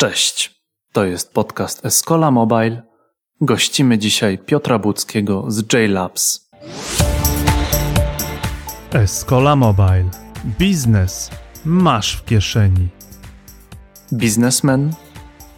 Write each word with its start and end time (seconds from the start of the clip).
Cześć, 0.00 0.62
to 0.92 1.04
jest 1.04 1.32
podcast 1.32 1.86
Escola 1.86 2.30
Mobile. 2.30 2.82
Gościmy 3.40 3.98
dzisiaj 3.98 4.38
Piotra 4.38 4.78
Budzkiego 4.78 5.44
z 5.48 5.72
JLabs. 5.72 6.50
Escola 8.92 9.56
Mobile. 9.56 10.10
Biznes 10.58 11.30
masz 11.64 12.16
w 12.16 12.24
kieszeni. 12.24 12.88
Biznesmen, 14.12 14.92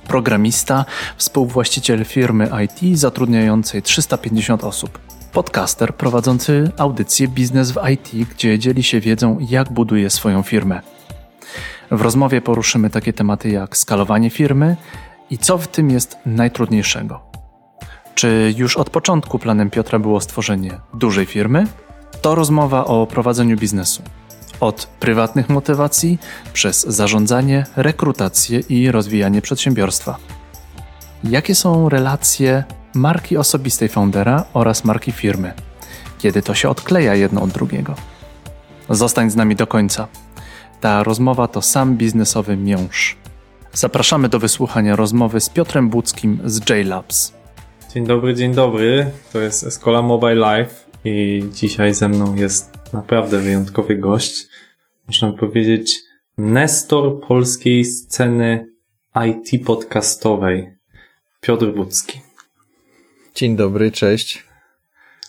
programista, 0.09 0.85
współwłaściciel 1.17 2.05
firmy 2.05 2.51
IT 2.65 2.99
zatrudniającej 2.99 3.83
350 3.83 4.65
osób. 4.65 4.99
Podcaster 5.33 5.95
prowadzący 5.95 6.71
audycję 6.79 7.29
Biznes 7.29 7.73
w 7.73 7.79
IT, 7.93 8.29
gdzie 8.31 8.59
dzieli 8.59 8.83
się 8.83 9.01
wiedzą, 9.01 9.39
jak 9.41 9.73
buduje 9.73 10.11
swoją 10.11 10.43
firmę. 10.43 10.83
W 11.93 12.01
rozmowie 12.01 12.41
poruszymy 12.41 12.91
takie 12.91 13.13
tematy 13.13 13.51
jak 13.51 13.77
skalowanie 13.77 14.31
firmy 14.31 14.77
i 15.31 15.39
co 15.39 15.59
w 15.59 15.69
tym 15.69 15.91
jest 15.91 16.17
najtrudniejszego. 16.27 17.21
Czy 18.15 18.55
już 18.57 18.77
od 18.77 18.91
początku 18.91 19.39
planem 19.39 19.71
Piotra 19.71 19.99
było 19.99 20.21
stworzenie 20.21 20.81
dużej 20.95 21.27
firmy? 21.27 21.67
To 22.23 22.35
rozmowa 22.35 22.85
o 22.85 23.07
prowadzeniu 23.07 23.57
biznesu. 23.57 24.03
Od 24.61 24.87
prywatnych 24.87 25.49
motywacji 25.49 26.19
przez 26.53 26.87
zarządzanie, 26.87 27.67
rekrutację 27.77 28.61
i 28.61 28.91
rozwijanie 28.91 29.43
przedsiębiorstwa. 29.43 30.17
Jakie 31.25 31.55
są 31.55 31.89
relacje 31.89 32.65
marki 32.95 33.37
osobistej 33.37 33.89
foundera 33.89 34.45
oraz 34.55 34.85
marki 34.85 35.13
firmy? 35.13 35.53
Kiedy 36.19 36.43
to 36.43 36.55
się 36.55 36.69
odkleja 36.69 37.15
jedno 37.15 37.43
od 37.43 37.51
drugiego? 37.51 37.95
Zostań 38.91 39.31
z 39.31 39.37
nami 39.37 39.57
do 39.57 39.67
końca. 39.67 40.09
Ta 40.83 41.03
rozmowa 41.03 41.49
to 41.49 41.63
sam 41.63 41.97
biznesowy 41.97 42.57
miąższ. 42.57 43.17
Zapraszamy 43.73 44.29
do 44.29 44.39
wysłuchania 44.39 44.97
rozmowy 44.97 45.41
z 45.41 45.49
Piotrem 45.49 45.89
Budzkim 45.89 46.41
z 46.45 46.71
JLabs. 46.71 47.33
Dzień 47.95 48.07
dobry, 48.07 48.35
dzień 48.35 48.55
dobry. 48.55 49.11
To 49.33 49.41
jest 49.41 49.65
Escola 49.65 50.03
Mobile 50.03 50.35
Live 50.35 50.87
i 51.05 51.45
dzisiaj 51.53 51.95
ze 51.95 52.09
mną 52.09 52.35
jest 52.35 52.93
naprawdę 52.93 53.39
wyjątkowy 53.39 53.97
gość. 53.97 54.47
Można 55.07 55.33
powiedzieć 55.33 56.01
nestor 56.39 57.21
polskiej 57.21 57.85
sceny 57.85 58.67
IT 59.27 59.67
podcastowej. 59.67 60.75
Piotr 61.41 61.67
Budzki. 61.67 62.21
Dzień 63.35 63.57
dobry, 63.57 63.91
cześć. 63.91 64.45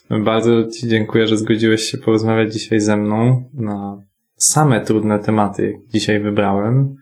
Bardzo 0.09 0.71
Ci 0.71 0.87
dziękuję, 0.87 1.27
że 1.27 1.37
zgodziłeś 1.37 1.81
się 1.81 1.97
porozmawiać 1.97 2.53
dzisiaj 2.53 2.79
ze 2.79 2.97
mną 2.97 3.49
na 3.53 4.03
same 4.43 4.81
trudne 4.81 5.19
tematy 5.19 5.81
dzisiaj 5.87 6.19
wybrałem, 6.19 6.95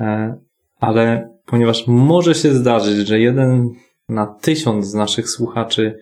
e, 0.00 0.38
ale 0.80 1.30
ponieważ 1.46 1.86
może 1.86 2.34
się 2.34 2.54
zdarzyć, 2.54 3.08
że 3.08 3.20
jeden 3.20 3.70
na 4.08 4.26
tysiąc 4.26 4.86
z 4.86 4.94
naszych 4.94 5.28
słuchaczy 5.28 5.98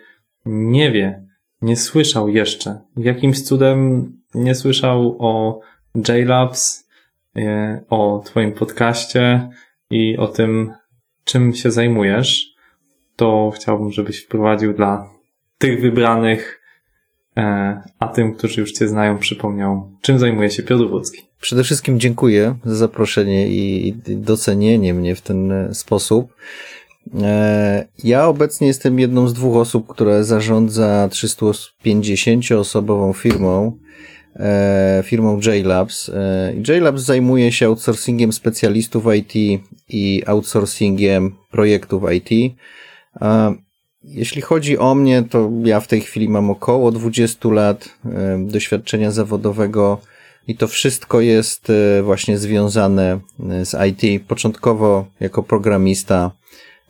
nie 0.46 0.92
wie, 0.92 1.26
nie 1.62 1.76
słyszał 1.76 2.28
jeszcze, 2.28 2.80
jakimś 2.96 3.42
cudem 3.42 4.12
nie 4.34 4.54
słyszał 4.54 5.16
o 5.18 5.60
JLabs, 6.08 6.88
e, 7.36 7.84
o 7.90 8.22
Twoim 8.24 8.52
podcaście 8.52 9.48
i 9.90 10.16
o 10.16 10.26
tym, 10.26 10.72
czym 11.24 11.54
się 11.54 11.70
zajmujesz, 11.70 12.54
to 13.16 13.52
chciałbym, 13.54 13.92
żebyś 13.92 14.24
wprowadził 14.24 14.74
dla 14.74 15.08
tych 15.58 15.80
wybranych 15.80 16.61
a 17.98 18.08
tym, 18.08 18.34
którzy 18.34 18.60
już 18.60 18.72
Cię 18.72 18.88
znają, 18.88 19.18
przypomniał, 19.18 19.90
czym 20.00 20.18
zajmuje 20.18 20.50
się 20.50 20.62
Piotr 20.62 20.88
Wódzki. 20.88 21.22
Przede 21.40 21.64
wszystkim 21.64 22.00
dziękuję 22.00 22.54
za 22.64 22.74
zaproszenie 22.74 23.48
i 23.48 23.94
docenienie 24.08 24.94
mnie 24.94 25.14
w 25.14 25.20
ten 25.20 25.52
e, 25.52 25.74
sposób. 25.74 26.34
E, 27.22 27.88
ja 28.04 28.26
obecnie 28.26 28.66
jestem 28.66 28.98
jedną 28.98 29.28
z 29.28 29.34
dwóch 29.34 29.56
osób, 29.56 29.88
która 29.88 30.22
zarządza 30.22 31.08
350-osobową 31.10 33.12
firmą, 33.12 33.78
firmą 35.02 35.40
JLabs. 35.40 36.10
JLabs 36.68 37.02
zajmuje 37.02 37.52
się 37.52 37.66
outsourcingiem 37.66 38.32
specjalistów 38.32 39.04
IT 39.14 39.62
i 39.88 40.22
outsourcingiem 40.26 41.34
projektów 41.50 42.02
IT. 42.12 42.54
Jeśli 44.04 44.42
chodzi 44.42 44.78
o 44.78 44.94
mnie, 44.94 45.22
to 45.22 45.50
ja 45.64 45.80
w 45.80 45.86
tej 45.86 46.00
chwili 46.00 46.28
mam 46.28 46.50
około 46.50 46.92
20 46.92 47.48
lat 47.48 47.88
doświadczenia 48.38 49.10
zawodowego 49.10 49.98
i 50.48 50.56
to 50.56 50.68
wszystko 50.68 51.20
jest 51.20 51.70
e, 51.70 52.02
właśnie 52.02 52.38
związane 52.38 53.20
e, 53.50 53.64
z 53.64 53.76
IT. 53.88 54.26
Początkowo 54.28 55.06
jako 55.20 55.42
programista, 55.42 56.30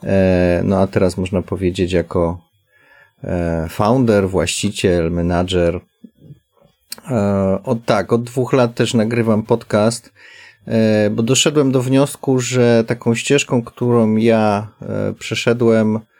e, 0.04 0.62
no 0.64 0.80
a 0.80 0.86
teraz 0.86 1.16
można 1.16 1.42
powiedzieć 1.42 1.92
jako 1.92 2.52
founder, 3.68 4.28
właściciel, 4.28 5.10
menadżer. 5.10 5.80
Od 7.64 7.84
tak, 7.84 8.12
od 8.12 8.24
dwóch 8.24 8.52
lat 8.52 8.74
też 8.74 8.94
nagrywam 8.94 9.42
podcast, 9.42 10.12
bo 11.10 11.22
doszedłem 11.22 11.72
do 11.72 11.82
wniosku, 11.82 12.40
że 12.40 12.84
taką 12.86 13.14
ścieżką, 13.14 13.62
którą 13.62 14.16
ja 14.16 14.68
przeszedłem, 15.18 15.96
E, 15.96 16.11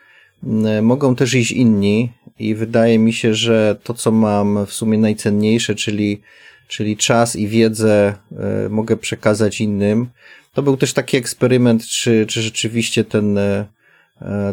mogą 0.81 1.15
też 1.15 1.33
iść 1.33 1.51
inni 1.51 2.11
i 2.39 2.55
wydaje 2.55 2.99
mi 2.99 3.13
się, 3.13 3.33
że 3.33 3.75
to, 3.83 3.93
co 3.93 4.11
mam 4.11 4.65
w 4.65 4.73
sumie 4.73 4.97
najcenniejsze, 4.97 5.75
czyli, 5.75 6.21
czyli 6.67 6.97
czas 6.97 7.35
i 7.35 7.47
wiedzę, 7.47 8.13
e, 8.31 8.69
mogę 8.69 8.97
przekazać 8.97 9.61
innym. 9.61 10.09
To 10.53 10.61
był 10.61 10.77
też 10.77 10.93
taki 10.93 11.17
eksperyment, 11.17 11.85
czy, 11.85 12.25
czy 12.25 12.41
rzeczywiście 12.41 13.03
ten, 13.03 13.37
e, 13.37 13.65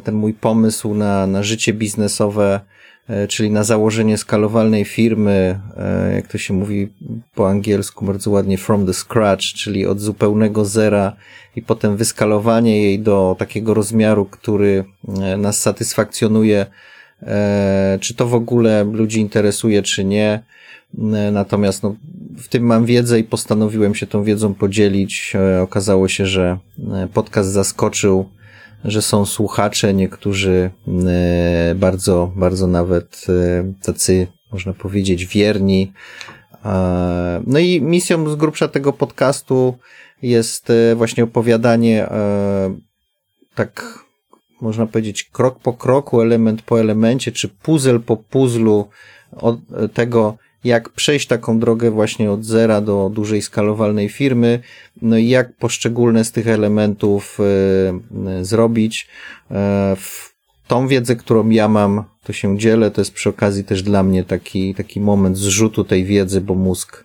ten 0.05 0.15
mój 0.15 0.35
pomysł 0.35 0.95
na, 0.95 1.27
na 1.27 1.43
życie 1.43 1.73
biznesowe 1.73 2.61
E, 2.61 2.80
czyli 3.29 3.51
na 3.51 3.65
założenie 3.65 4.19
skalowalnej 4.19 4.85
firmy, 4.85 5.61
e, 5.77 6.15
jak 6.15 6.27
to 6.27 6.39
się 6.39 6.55
mówi 6.55 6.89
po 7.35 7.49
angielsku 7.49 8.05
bardzo 8.05 8.31
ładnie, 8.31 8.59
from 8.59 8.87
the 8.87 8.95
scratch, 8.95 9.45
czyli 9.45 9.87
od 9.87 10.01
zupełnego 10.01 10.65
zera 10.65 11.17
i 11.57 11.63
potem 11.63 11.97
wyskalowanie 11.97 12.83
jej 12.83 12.99
do 12.99 13.37
takiego 13.39 13.75
rozmiaru, 13.75 14.25
który 14.25 14.85
e, 15.23 15.37
nas 15.37 15.61
satysfakcjonuje, 15.61 16.67
czy 18.01 18.15
to 18.15 18.27
w 18.27 18.35
ogóle 18.35 18.85
ludzi 18.85 19.21
interesuje, 19.21 19.83
czy 19.83 20.05
nie. 20.05 20.43
Natomiast 21.33 21.83
no, 21.83 21.97
w 22.37 22.49
tym 22.49 22.65
mam 22.65 22.85
wiedzę 22.85 23.21
i 23.21 23.25
postanowiłem 23.25 23.95
się 23.95 24.07
tą 24.07 24.25
wiedzą 24.25 24.55
podzielić. 24.55 25.33
Okazało 25.63 26.09
się, 26.09 26.27
że 26.27 26.59
podcast 27.15 27.51
zaskoczył 27.51 28.29
że 28.85 29.03
są 29.03 29.27
słuchacze, 29.27 29.95
niektórzy 29.95 30.71
e, 31.07 31.75
bardzo, 31.75 32.33
bardzo 32.37 32.67
nawet 32.67 33.27
e, 33.29 33.73
tacy, 33.83 34.27
można 34.53 34.73
powiedzieć, 34.73 35.27
wierni. 35.27 35.93
No 37.47 37.59
i 37.59 37.81
misją 37.81 38.31
z 38.31 38.37
grubsza 38.37 38.69
tego 38.69 38.93
podcastu 38.93 39.79
jest 40.23 40.71
e, 40.71 40.95
właśnie 40.95 41.25
opowiadanie 41.25 42.09
tak 43.55 43.99
można 44.61 44.87
powiedzieć 44.87 45.25
krok 45.25 45.59
po 45.59 45.73
kroku, 45.73 46.21
element 46.21 46.63
po 46.63 46.81
elemencie, 46.81 47.33
czy 47.33 47.49
puzzle 47.49 48.01
po 48.01 48.17
puzzlu 48.17 48.89
tego, 49.95 50.37
jak 50.65 50.89
przejść 50.89 51.27
taką 51.27 51.59
drogę 51.59 51.91
właśnie 51.91 52.31
od 52.31 52.45
zera 52.45 52.81
do 52.81 53.11
dużej 53.15 53.43
skalowalnej 53.43 54.09
firmy, 54.09 54.61
no 55.03 55.19
i 55.19 55.29
jak 55.29 55.53
poszczególne 55.53 56.25
z 56.25 56.33
tych 56.33 56.49
elementów 56.49 57.39
y, 57.41 58.41
y, 58.41 58.45
zrobić. 58.45 59.09
W 59.97 60.35
tą 60.67 60.89
wiedzę, 60.89 61.17
którą 61.17 61.49
ja 61.49 61.69
mam, 61.69 62.05
to 62.25 62.33
się 62.33 62.59
dzielę, 62.59 62.91
to 62.91 63.01
jest 63.01 63.13
przy 63.13 63.29
okazji 63.29 63.65
też 63.65 63.83
dla 63.83 64.03
mnie 64.03 64.25
taki, 64.25 64.75
taki 64.75 65.01
moment 65.01 65.39
zrzutu 65.39 65.85
tej 65.85 66.05
wiedzy, 66.05 66.41
bo 66.41 66.55
mózg 66.55 67.05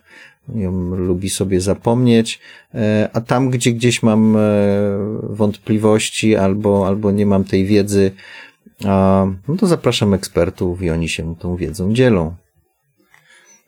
ją 0.55 0.71
lubi 0.95 1.29
sobie 1.29 1.61
zapomnieć, 1.61 2.39
a 3.13 3.21
tam, 3.21 3.49
gdzie 3.49 3.71
gdzieś 3.71 4.03
mam 4.03 4.37
wątpliwości 5.23 6.35
albo, 6.35 6.87
albo 6.87 7.11
nie 7.11 7.25
mam 7.25 7.43
tej 7.43 7.65
wiedzy, 7.65 8.11
no 9.47 9.55
to 9.59 9.67
zapraszam 9.67 10.13
ekspertów 10.13 10.81
i 10.81 10.89
oni 10.89 11.09
się 11.09 11.35
tą 11.35 11.55
wiedzą 11.55 11.93
dzielą. 11.93 12.35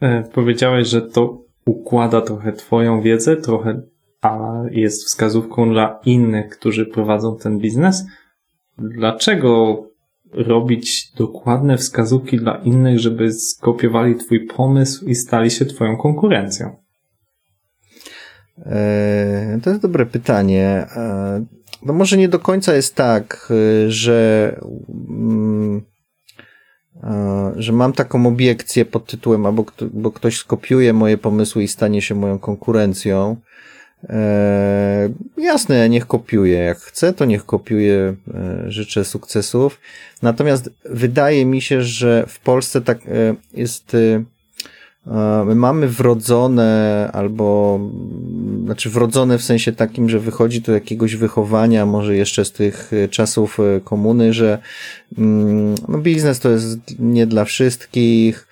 E, 0.02 0.24
powiedziałeś, 0.34 0.88
że 0.88 1.02
to 1.02 1.42
układa 1.66 2.22
trochę 2.22 2.54
Twoją 2.54 3.02
wiedzę, 3.02 3.36
trochę 3.36 3.82
a 4.22 4.62
jest 4.72 5.06
wskazówką 5.06 5.70
dla 5.70 6.00
innych, 6.06 6.50
którzy 6.50 6.86
prowadzą 6.86 7.38
ten 7.38 7.60
biznes. 7.60 8.06
Dlaczego 8.78 9.84
robić 10.32 11.12
dokładne 11.12 11.78
wskazówki 11.78 12.38
dla 12.38 12.56
innych, 12.56 13.00
żeby 13.00 13.34
skopiowali 13.34 14.16
Twój 14.16 14.48
pomysł 14.48 15.06
i 15.06 15.16
stali 15.16 15.52
się 15.52 15.66
Twoją 15.66 15.98
konkurencją? 15.98 16.76
E, 18.66 19.60
to 19.64 19.70
jest 19.70 19.82
dobre 19.82 20.06
pytanie. 20.06 20.86
E, 20.96 21.46
no 21.86 21.94
może 21.94 22.18
nie 22.18 22.30
do 22.30 22.40
końca 22.40 22.74
jest 22.74 22.96
tak, 22.96 23.54
że 23.88 24.60
mm, 25.10 25.82
że 27.56 27.74
mam 27.74 27.94
taką 27.94 28.28
obiekcję 28.28 28.86
pod 28.86 29.06
tytułem, 29.06 29.46
albo 29.46 29.66
bo 29.94 30.12
ktoś 30.12 30.38
skopiuje 30.38 30.94
moje 30.94 31.18
pomysły 31.18 31.64
i 31.64 31.68
stanie 31.68 32.02
się 32.02 32.16
moją 32.16 32.40
konkurencją. 32.40 33.38
E, 34.10 35.10
jasne, 35.38 35.90
niech 35.90 36.08
kopiuje. 36.08 36.58
Jak 36.60 36.78
chce, 36.78 37.14
to 37.14 37.26
niech 37.26 37.46
kopiuje. 37.46 38.16
E, 38.34 38.72
życzę 38.72 39.06
sukcesów. 39.06 39.80
Natomiast 40.22 40.70
wydaje 40.86 41.46
mi 41.46 41.62
się, 41.62 41.82
że 41.82 42.26
w 42.28 42.40
Polsce 42.40 42.82
tak 42.82 43.00
e, 43.08 43.36
jest. 43.54 43.96
E, 45.12 45.44
My 45.46 45.56
mamy 45.56 45.88
wrodzone 45.88 47.10
albo, 47.14 47.80
znaczy 48.66 48.90
wrodzone 48.90 49.38
w 49.38 49.44
sensie 49.44 49.72
takim, 49.72 50.10
że 50.10 50.20
wychodzi 50.20 50.62
to 50.62 50.72
jakiegoś 50.72 51.16
wychowania, 51.16 51.86
może 51.86 52.16
jeszcze 52.16 52.46
z 52.46 52.52
tych 52.52 52.92
e, 52.94 53.08
czasów 53.08 53.60
e, 53.60 53.82
komuny, 53.82 54.34
że 54.34 54.58
mm, 55.18 55.76
no 55.88 55.98
biznes 55.98 56.40
to 56.40 56.50
jest 56.50 56.80
nie 57.00 57.28
dla 57.28 57.46
wszystkich, 57.46 58.48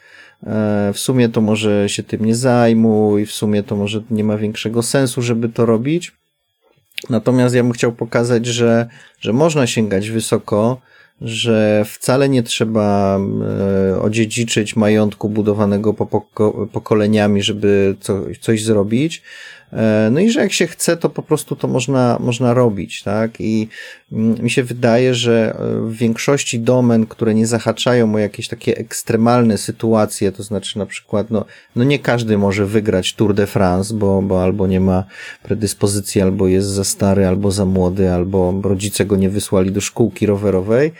w 0.93 0.99
sumie 0.99 1.29
to 1.29 1.41
może 1.41 1.89
się 1.89 2.03
tym 2.03 2.25
nie 2.25 2.35
zajmuj, 2.35 3.25
w 3.25 3.31
sumie 3.31 3.63
to 3.63 3.75
może 3.75 4.01
nie 4.11 4.23
ma 4.23 4.37
większego 4.37 4.83
sensu, 4.83 5.21
żeby 5.21 5.49
to 5.49 5.65
robić. 5.65 6.11
Natomiast 7.09 7.55
ja 7.55 7.63
bym 7.63 7.71
chciał 7.71 7.91
pokazać, 7.91 8.45
że, 8.45 8.87
że 9.19 9.33
można 9.33 9.67
sięgać 9.67 10.09
wysoko, 10.09 10.81
że 11.21 11.85
wcale 11.85 12.29
nie 12.29 12.43
trzeba 12.43 13.19
e, 13.91 14.01
odziedziczyć 14.01 14.75
majątku 14.75 15.29
budowanego 15.29 15.93
po 15.93 16.05
pokoleniami, 16.73 17.43
żeby 17.43 17.95
coś 18.41 18.63
zrobić. 18.63 19.21
E, 19.75 20.09
no 20.11 20.19
i 20.19 20.29
że 20.29 20.39
jak 20.39 20.53
się 20.53 20.67
chce, 20.67 20.97
to 20.97 21.09
po 21.09 21.23
prostu 21.23 21.55
to 21.55 21.67
można, 21.67 22.17
można 22.19 22.53
robić, 22.53 23.03
tak? 23.03 23.31
I 23.39 23.67
mm, 24.11 24.43
mi 24.43 24.49
się 24.49 24.63
wydaje, 24.63 25.15
że 25.15 25.55
e, 25.59 25.81
w 25.81 25.95
większości 25.95 26.59
domen, 26.59 27.05
które 27.05 27.33
nie 27.33 27.47
zahaczają 27.47 28.15
o 28.15 28.17
jakieś 28.17 28.47
takie 28.47 28.77
ekstremalne 28.77 29.57
sytuacje, 29.57 30.31
to 30.31 30.43
znaczy 30.43 30.79
na 30.79 30.85
przykład, 30.85 31.31
no, 31.31 31.45
no 31.75 31.83
nie 31.83 31.99
każdy 31.99 32.37
może 32.37 32.65
wygrać 32.65 33.13
Tour 33.13 33.33
de 33.33 33.47
France, 33.47 33.93
bo, 33.93 34.21
bo 34.21 34.43
albo 34.43 34.67
nie 34.67 34.79
ma 34.79 35.03
predyspozycji, 35.43 36.21
albo 36.21 36.47
jest 36.47 36.67
za 36.67 36.83
stary, 36.83 37.27
albo 37.27 37.51
za 37.51 37.65
młody, 37.65 38.11
albo 38.11 38.61
rodzice 38.63 39.05
go 39.05 39.15
nie 39.15 39.29
wysłali 39.29 39.71
do 39.71 39.81
szkółki 39.81 40.25
rowerowej, 40.25 40.91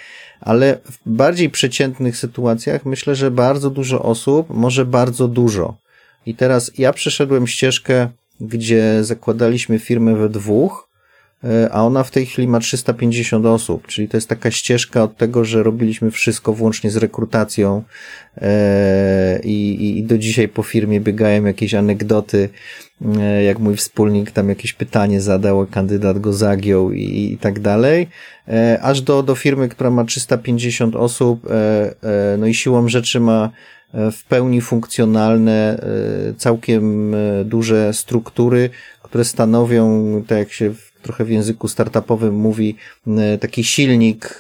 ale 0.42 0.78
w 0.92 0.98
bardziej 1.06 1.50
przeciętnych 1.50 2.18
sytuacjach 2.18 2.86
myślę, 2.86 3.16
że 3.16 3.32
bardzo 3.32 3.70
dużo 3.70 4.02
osób 4.04 4.50
może 4.50 4.86
bardzo 4.86 5.28
dużo. 5.28 5.78
I 6.26 6.36
teraz 6.36 6.72
ja 6.78 6.94
przeszedłem 6.94 7.48
ścieżkę 7.48 8.10
gdzie 8.42 9.04
zakładaliśmy 9.04 9.80
firmę 9.80 10.16
we 10.16 10.30
dwóch, 10.30 10.90
e, 11.44 11.70
a 11.72 11.84
ona 11.84 12.04
w 12.04 12.12
tej 12.12 12.26
chwili 12.26 12.48
ma 12.48 12.60
350 12.60 13.46
osób, 13.46 13.88
czyli 13.88 14.08
to 14.08 14.18
jest 14.18 14.30
taka 14.30 14.52
ścieżka 14.52 15.04
od 15.04 15.18
tego, 15.18 15.46
że 15.46 15.64
robiliśmy 15.64 16.12
wszystko 16.12 16.54
włącznie 16.54 16.92
z 16.92 16.98
rekrutacją 16.98 17.84
e, 18.38 19.40
i, 19.44 19.98
i 20.00 20.04
do 20.04 20.18
dzisiaj 20.18 20.48
po 20.48 20.64
firmie 20.64 21.02
biegają 21.02 21.46
jakieś 21.46 21.74
anegdoty, 21.74 22.50
e, 23.18 23.44
jak 23.44 23.60
mój 23.60 23.76
wspólnik 23.76 24.32
tam 24.32 24.50
jakieś 24.50 24.74
pytanie 24.74 25.22
zadał, 25.22 25.68
kandydat 25.72 26.20
go 26.20 26.34
zagiął 26.34 26.92
i, 26.92 27.32
i 27.34 27.38
tak 27.38 27.60
dalej, 27.60 28.08
aż 28.82 29.02
do, 29.02 29.24
do 29.24 29.36
firmy, 29.36 29.70
która 29.70 29.90
ma 29.90 30.06
350 30.06 30.96
osób, 30.96 31.48
no 32.38 32.48
i 32.48 32.54
siłą 32.54 32.90
rzeczy 32.90 33.20
ma 33.20 33.52
w 34.12 34.24
pełni 34.24 34.62
funkcjonalne, 34.62 35.80
e, 36.30 36.34
całkiem 36.34 37.16
e, 37.16 37.46
duże 37.46 37.94
struktury, 37.94 38.70
które 39.04 39.26
stanowią, 39.26 40.24
tak 40.28 40.38
jak 40.38 40.52
się 40.52 40.74
trochę 41.02 41.26
w 41.26 41.30
języku 41.30 41.68
startupowym 41.68 42.36
mówi, 42.36 42.76
e, 43.08 43.38
taki 43.38 43.64
silnik, 43.64 44.40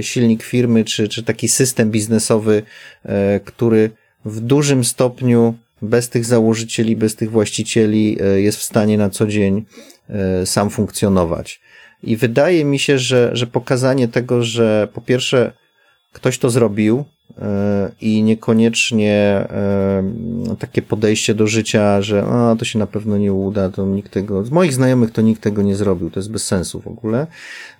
silnik 0.00 0.42
firmy, 0.42 0.84
czy, 0.84 1.08
czy 1.08 1.22
taki 1.22 1.48
system 1.48 1.90
biznesowy, 1.90 2.62
który 3.44 3.90
w 4.24 4.40
dużym 4.40 4.84
stopniu 4.84 5.54
bez 5.82 6.08
tych 6.08 6.24
założycieli, 6.24 6.96
bez 6.96 7.16
tych 7.16 7.30
właścicieli 7.30 8.18
jest 8.36 8.58
w 8.58 8.62
stanie 8.62 8.98
na 8.98 9.10
co 9.10 9.26
dzień 9.26 9.64
sam 10.44 10.70
funkcjonować. 10.70 11.60
I 12.02 12.16
wydaje 12.16 12.64
mi 12.64 12.78
się, 12.78 12.98
że, 12.98 13.30
że 13.32 13.46
pokazanie 13.46 14.08
tego, 14.08 14.42
że 14.42 14.88
po 14.92 15.00
pierwsze 15.00 15.52
ktoś 16.12 16.38
to 16.38 16.50
zrobił, 16.50 17.04
i 18.00 18.22
niekoniecznie 18.22 19.14
e, 19.50 20.04
takie 20.58 20.82
podejście 20.82 21.34
do 21.34 21.46
życia, 21.46 22.02
że 22.02 22.24
a, 22.24 22.56
to 22.58 22.64
się 22.64 22.78
na 22.78 22.86
pewno 22.86 23.18
nie 23.18 23.32
uda, 23.32 23.70
to 23.70 23.86
nikt 23.86 24.12
tego, 24.12 24.44
z 24.44 24.50
moich 24.50 24.72
znajomych 24.72 25.10
to 25.10 25.22
nikt 25.22 25.42
tego 25.42 25.62
nie 25.62 25.76
zrobił, 25.76 26.10
to 26.10 26.20
jest 26.20 26.30
bez 26.30 26.46
sensu 26.46 26.80
w 26.80 26.86
ogóle, 26.86 27.26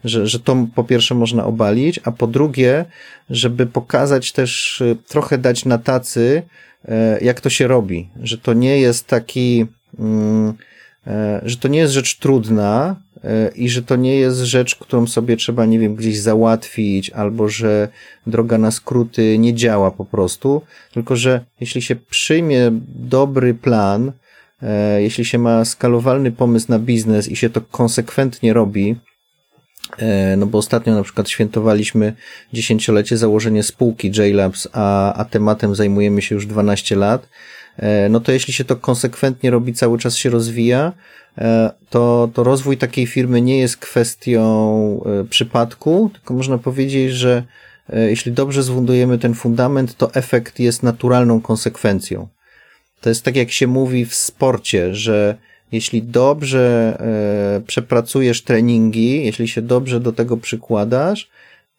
że, 0.05 0.27
że 0.27 0.41
to 0.41 0.67
po 0.75 0.85
pierwsze 0.85 1.15
można 1.15 1.45
obalić, 1.45 2.01
a 2.05 2.13
po 2.13 2.27
drugie, 2.27 2.85
żeby 3.31 3.67
pokazać 3.67 4.33
też, 4.33 4.83
e, 4.83 4.97
trochę 5.09 5.39
dać 5.39 5.65
na 5.65 5.79
tacy, 5.79 6.43
e, 6.85 7.19
jak 7.21 7.41
to 7.41 7.51
się 7.51 7.67
robi, 7.67 8.09
że 8.23 8.39
to 8.39 8.53
nie 8.53 8.81
jest 8.81 9.07
taki, 9.07 9.67
mm, 9.99 10.55
że 11.43 11.57
to 11.57 11.69
nie 11.69 11.79
jest 11.79 11.93
rzecz 11.93 12.19
trudna, 12.19 12.97
E, 13.12 13.12
i 13.57 13.69
że 13.69 13.83
to 13.83 13.97
nie 13.97 14.17
jest 14.17 14.39
rzecz, 14.39 14.77
którą 14.77 15.07
sobie 15.07 15.37
trzeba, 15.37 15.67
nie 15.67 15.79
wiem, 15.79 15.95
gdzieś 15.95 16.19
załatwić, 16.19 17.11
albo 17.11 17.49
że 17.49 17.89
droga 18.27 18.59
na 18.59 18.71
skróty 18.71 19.39
nie 19.39 19.55
działa 19.55 19.91
po 19.91 20.05
prostu, 20.05 20.63
tylko 20.93 21.17
że 21.17 21.45
jeśli 21.61 21.83
się 21.83 21.97
przyjmie 21.97 22.71
dobry 22.95 23.55
plan, 23.55 24.13
e, 24.63 25.03
jeśli 25.03 25.25
się 25.25 25.39
ma 25.39 25.65
skalowalny 25.65 26.33
pomysł 26.33 26.67
na 26.69 26.79
biznes 26.79 27.29
i 27.29 27.37
się 27.37 27.51
to 27.51 27.61
konsekwentnie 27.61 28.53
robi, 28.53 28.97
e, 29.99 30.37
no 30.37 30.47
bo 30.47 30.59
ostatnio 30.59 30.95
na 30.95 31.03
przykład 31.03 31.29
świętowaliśmy 31.29 32.13
dziesięciolecie 32.53 33.17
założenia 33.17 33.63
spółki 33.63 34.11
JLabs, 34.19 34.69
a, 34.73 35.15
a 35.15 35.25
tematem 35.25 35.75
zajmujemy 35.75 36.23
się 36.23 36.35
już 36.35 36.47
12 36.47 36.97
lat, 36.97 37.29
no 38.11 38.21
to 38.21 38.33
jeśli 38.33 38.53
się 38.53 38.65
to 38.65 38.77
konsekwentnie 38.77 39.51
robi, 39.51 39.75
cały 39.75 39.99
czas 39.99 40.17
się 40.17 40.31
rozwija, 40.31 40.93
E, 41.39 41.73
to, 41.91 42.31
to 42.35 42.45
rozwój 42.45 42.77
takiej 42.77 43.07
firmy 43.07 43.43
nie 43.43 43.59
jest 43.59 43.77
kwestią 43.77 45.01
e, 45.05 45.25
przypadku, 45.25 46.11
tylko 46.13 46.35
można 46.35 46.59
powiedzieć, 46.59 47.13
że 47.13 47.45
e, 47.89 48.11
jeśli 48.11 48.33
dobrze 48.33 48.63
zbudujemy 48.63 49.19
ten 49.19 49.35
fundament, 49.35 49.97
to 49.97 50.15
efekt 50.15 50.61
jest 50.61 50.83
naturalną 50.83 51.41
konsekwencją. 51.41 52.29
To 53.01 53.09
jest 53.09 53.25
tak, 53.25 53.37
jak 53.37 53.51
się 53.51 53.67
mówi 53.67 54.07
w 54.07 54.15
sporcie, 54.15 54.95
że 54.95 55.37
jeśli 55.73 56.03
dobrze 56.03 56.99
przepracujesz 57.67 58.43
treningi, 58.43 59.25
jeśli 59.25 59.49
się 59.49 59.63
dobrze 59.63 60.01
do 60.01 60.13
tego 60.13 60.37
przykładasz, 60.37 61.31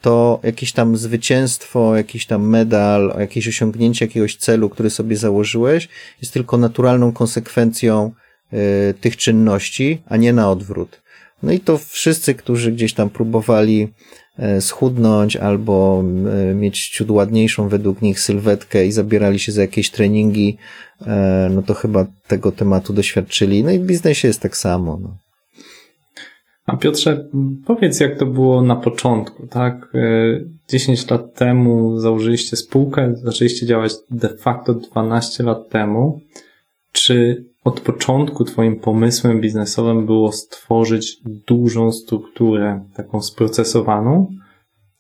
to 0.04 0.40
jakieś 0.44 0.72
tam 0.72 0.98
zwycięstwo, 0.98 1.96
jakiś 1.96 2.26
tam 2.26 2.50
medal, 2.50 3.16
jakieś 3.20 3.48
osiągnięcie 3.48 4.06
jakiegoś 4.06 4.36
celu, 4.36 4.70
który 4.70 4.90
sobie 4.90 5.18
założyłeś, 5.18 5.90
jest 6.22 6.34
tylko 6.34 6.58
naturalną 6.58 7.12
konsekwencją 7.12 8.12
E, 8.54 8.94
tych 8.94 9.18
czynności, 9.18 10.02
a 10.06 10.18
nie 10.18 10.34
na 10.34 10.52
odwrót. 10.52 11.02
No 11.44 11.52
i 11.52 11.60
to 11.60 11.78
wszyscy, 11.78 12.36
którzy 12.36 12.72
gdzieś 12.72 12.94
tam 12.94 13.10
próbowali 13.10 13.88
e, 14.38 14.62
schudnąć 14.62 15.36
albo 15.36 16.04
e, 16.52 16.56
mieć 16.56 16.90
ciut 16.90 17.12
ładniejszą 17.12 17.70
według 17.70 18.02
nich 18.02 18.20
sylwetkę 18.20 18.86
i 18.86 18.92
zabierali 18.92 19.40
się 19.40 19.52
za 19.52 19.62
jakieś 19.62 19.92
treningi, 19.92 20.58
no 21.50 21.62
to 21.62 21.74
chyba 21.74 22.06
tego 22.28 22.52
tematu 22.52 22.94
doświadczyli. 22.94 23.64
No 23.64 23.72
i 23.72 23.80
w 23.80 23.86
biznesie 23.86 24.28
jest 24.28 24.42
tak 24.42 24.58
samo. 24.58 25.00
No. 25.02 25.18
A 26.66 26.78
Piotrze, 26.78 27.30
powiedz 27.66 28.00
jak 28.00 28.18
to 28.18 28.26
było 28.26 28.62
na 28.62 28.76
początku, 28.76 29.48
tak? 29.48 29.94
10 30.70 31.10
lat 31.10 31.36
temu 31.36 31.98
założyliście 31.98 32.58
spółkę, 32.58 33.14
zaczęliście 33.16 33.66
działać 33.66 33.94
de 34.12 34.30
facto 34.30 34.74
12 34.74 35.44
lat 35.44 35.70
temu. 35.70 36.22
Czy 36.92 37.46
od 37.64 37.80
początku 37.80 38.44
Twoim 38.44 38.80
pomysłem 38.80 39.42
biznesowym 39.42 40.06
było 40.06 40.32
stworzyć 40.32 41.18
dużą 41.48 41.92
strukturę, 41.92 42.86
taką 42.96 43.22
sprocesowaną? 43.22 44.28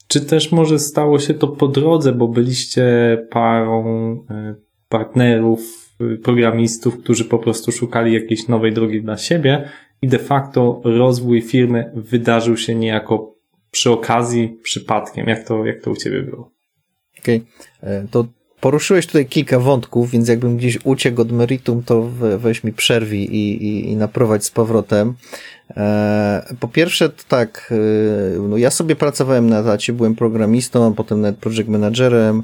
Czy 0.07 0.21
też 0.21 0.51
może 0.51 0.79
stało 0.79 1.19
się 1.19 1.33
to 1.33 1.47
po 1.47 1.67
drodze, 1.67 2.11
bo 2.11 2.27
byliście 2.27 2.87
parą 3.29 4.11
e, 4.29 4.55
partnerów, 4.89 5.59
e, 6.01 6.17
programistów, 6.17 6.97
którzy 6.97 7.25
po 7.25 7.39
prostu 7.39 7.71
szukali 7.71 8.13
jakiejś 8.13 8.47
nowej 8.47 8.73
drogi 8.73 9.01
dla 9.01 9.17
siebie 9.17 9.69
i 10.03 10.07
de 10.07 10.19
facto 10.19 10.81
rozwój 10.83 11.41
firmy 11.41 11.91
wydarzył 11.95 12.57
się 12.57 12.75
niejako 12.75 13.35
przy 13.71 13.91
okazji, 13.91 14.59
przypadkiem. 14.63 15.27
Jak 15.27 15.47
to, 15.47 15.65
jak 15.65 15.81
to 15.81 15.91
u 15.91 15.95
Ciebie 15.95 16.21
było? 16.21 16.51
Okej, 17.19 17.45
okay. 17.81 17.89
E, 17.89 18.07
to 18.11 18.25
poruszyłeś 18.59 19.07
tutaj 19.07 19.25
kilka 19.25 19.59
wątków, 19.59 20.11
więc 20.11 20.27
jakbym 20.27 20.57
gdzieś 20.57 20.79
uciekł 20.83 21.21
od 21.21 21.31
meritum, 21.31 21.83
to 21.83 22.09
weź 22.37 22.63
mi 22.63 22.73
przerwij 22.73 23.35
i, 23.35 23.63
i, 23.65 23.91
i 23.91 23.95
naprowadź 23.95 24.45
z 24.45 24.51
powrotem. 24.51 25.13
E, 25.77 26.55
po 26.59 26.67
pierwsze, 26.67 27.09
to 27.09 27.23
tak, 27.27 27.73
e, 28.35 28.39
no 28.39 28.57
ja 28.57 28.71
sobie 28.71 28.95
pracowałem 28.95 29.49
na 29.49 29.59
etacie, 29.59 29.93
byłem 29.93 30.15
programistą, 30.15 30.93
potem 30.93 31.21
nawet 31.21 31.37
project 31.37 31.69
managerem. 31.69 32.43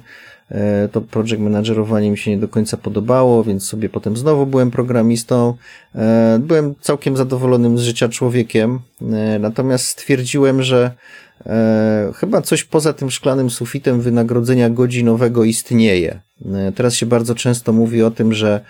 E, 0.52 0.90
to 0.92 1.02
project 1.02 1.40
managerowanie 1.42 2.12
mi 2.12 2.18
się 2.18 2.32
nie 2.32 2.38
do 2.38 2.48
końca 2.48 2.78
podobało, 2.78 3.44
więc 3.44 3.68
sobie 3.68 3.90
potem 3.90 4.18
znowu 4.18 4.46
byłem 4.46 4.72
programistą. 4.72 5.54
Byłem 6.40 6.76
całkiem 6.82 7.18
zadowolonym 7.18 7.78
z 7.78 7.82
życia 7.82 8.10
człowiekiem, 8.10 8.80
natomiast 9.40 9.86
stwierdziłem, 9.86 10.64
że 10.64 10.92
e, 11.46 12.12
chyba 12.16 12.42
coś 12.42 12.64
poza 12.64 12.94
tym 12.94 13.12
szklanym 13.12 13.50
sufitem 13.50 14.02
wynagrodzenia 14.02 14.70
godzinowego 14.70 15.44
istnieje. 15.44 16.22
E, 16.54 16.72
teraz 16.72 16.96
się 16.96 17.06
bardzo 17.06 17.36
często 17.36 17.74
mówi 17.74 18.04
o 18.04 18.12
tym, 18.12 18.34
że 18.34 18.62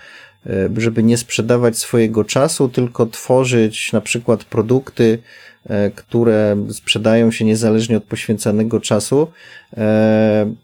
żeby 0.76 1.02
nie 1.02 1.16
sprzedawać 1.16 1.78
swojego 1.78 2.24
czasu, 2.24 2.68
tylko 2.68 3.06
tworzyć 3.06 3.92
na 3.92 4.00
przykład 4.00 4.44
produkty, 4.44 5.18
E, 5.68 5.90
które 5.90 6.66
sprzedają 6.70 7.30
się 7.30 7.44
niezależnie 7.44 7.96
od 7.96 8.04
poświęcanego 8.04 8.80
czasu. 8.80 9.28
E, 9.76 10.54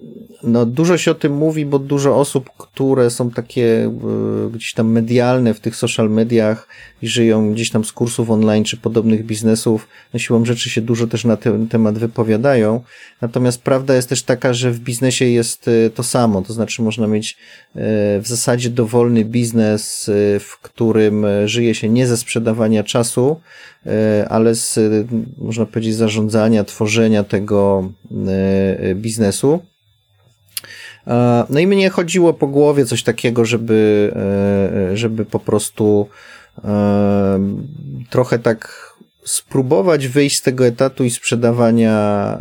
no, 0.43 0.67
dużo 0.67 0.99
się 0.99 1.11
o 1.11 1.15
tym 1.15 1.33
mówi, 1.37 1.67
bo 1.67 1.79
dużo 1.79 2.17
osób, 2.17 2.51
które 2.59 3.11
są 3.11 3.31
takie 3.31 3.85
e, 3.85 4.51
gdzieś 4.51 4.73
tam 4.73 4.93
medialne 4.93 5.55
w 5.55 5.61
tych 5.61 5.77
social 5.77 6.11
mediach 6.11 6.69
i 7.03 7.09
żyją 7.09 7.53
gdzieś 7.53 7.71
tam 7.71 7.85
z 7.85 7.93
kursów 7.93 8.31
online 8.31 8.65
czy 8.65 8.77
podobnych 8.77 9.27
biznesów, 9.27 9.89
no 10.15 10.19
siłą 10.19 10.45
rzeczy 10.45 10.71
się 10.71 10.81
dużo 10.81 11.07
też 11.07 11.25
na 11.25 11.37
ten 11.37 11.69
temat 11.69 11.99
wypowiadają. 11.99 12.83
Natomiast 13.21 13.63
prawda 13.63 13.95
jest 13.95 14.09
też 14.09 14.23
taka, 14.23 14.55
że 14.55 14.71
w 14.71 14.81
biznesie 14.81 15.25
jest 15.25 15.71
to 15.95 16.03
samo, 16.03 16.43
to 16.43 16.53
znaczy 16.53 16.83
można 16.83 17.07
mieć 17.07 17.39
w 18.21 18.23
zasadzie 18.25 18.71
dowolny 18.71 19.25
biznes, 19.25 20.11
w 20.41 20.59
którym 20.63 21.27
żyje 21.45 21.75
się 21.75 21.89
nie 21.89 22.07
ze 22.07 22.17
sprzedawania 22.17 22.85
czasu, 22.85 23.41
E, 23.87 24.29
ale 24.29 24.55
z, 24.55 24.79
można 25.39 25.67
powiedzieć, 25.67 25.95
zarządzania, 25.95 26.65
tworzenia 26.65 27.25
tego 27.25 27.91
e, 28.11 28.95
biznesu. 28.97 29.63
No 31.51 31.61
i 31.61 31.67
mnie 31.67 31.91
chodziło 31.91 32.35
po 32.35 32.47
głowie 32.47 32.85
coś 32.85 33.03
takiego, 33.03 33.45
żeby, 33.45 34.13
e, 34.93 34.97
żeby 34.97 35.25
po 35.25 35.41
prostu 35.41 36.09
trochę 38.11 38.39
tak 38.39 38.93
spróbować 39.25 40.09
wyjść 40.09 40.39
z 40.39 40.43
tego 40.43 40.67
etatu 40.67 41.05
i 41.05 41.11
sprzedawania, 41.11 42.39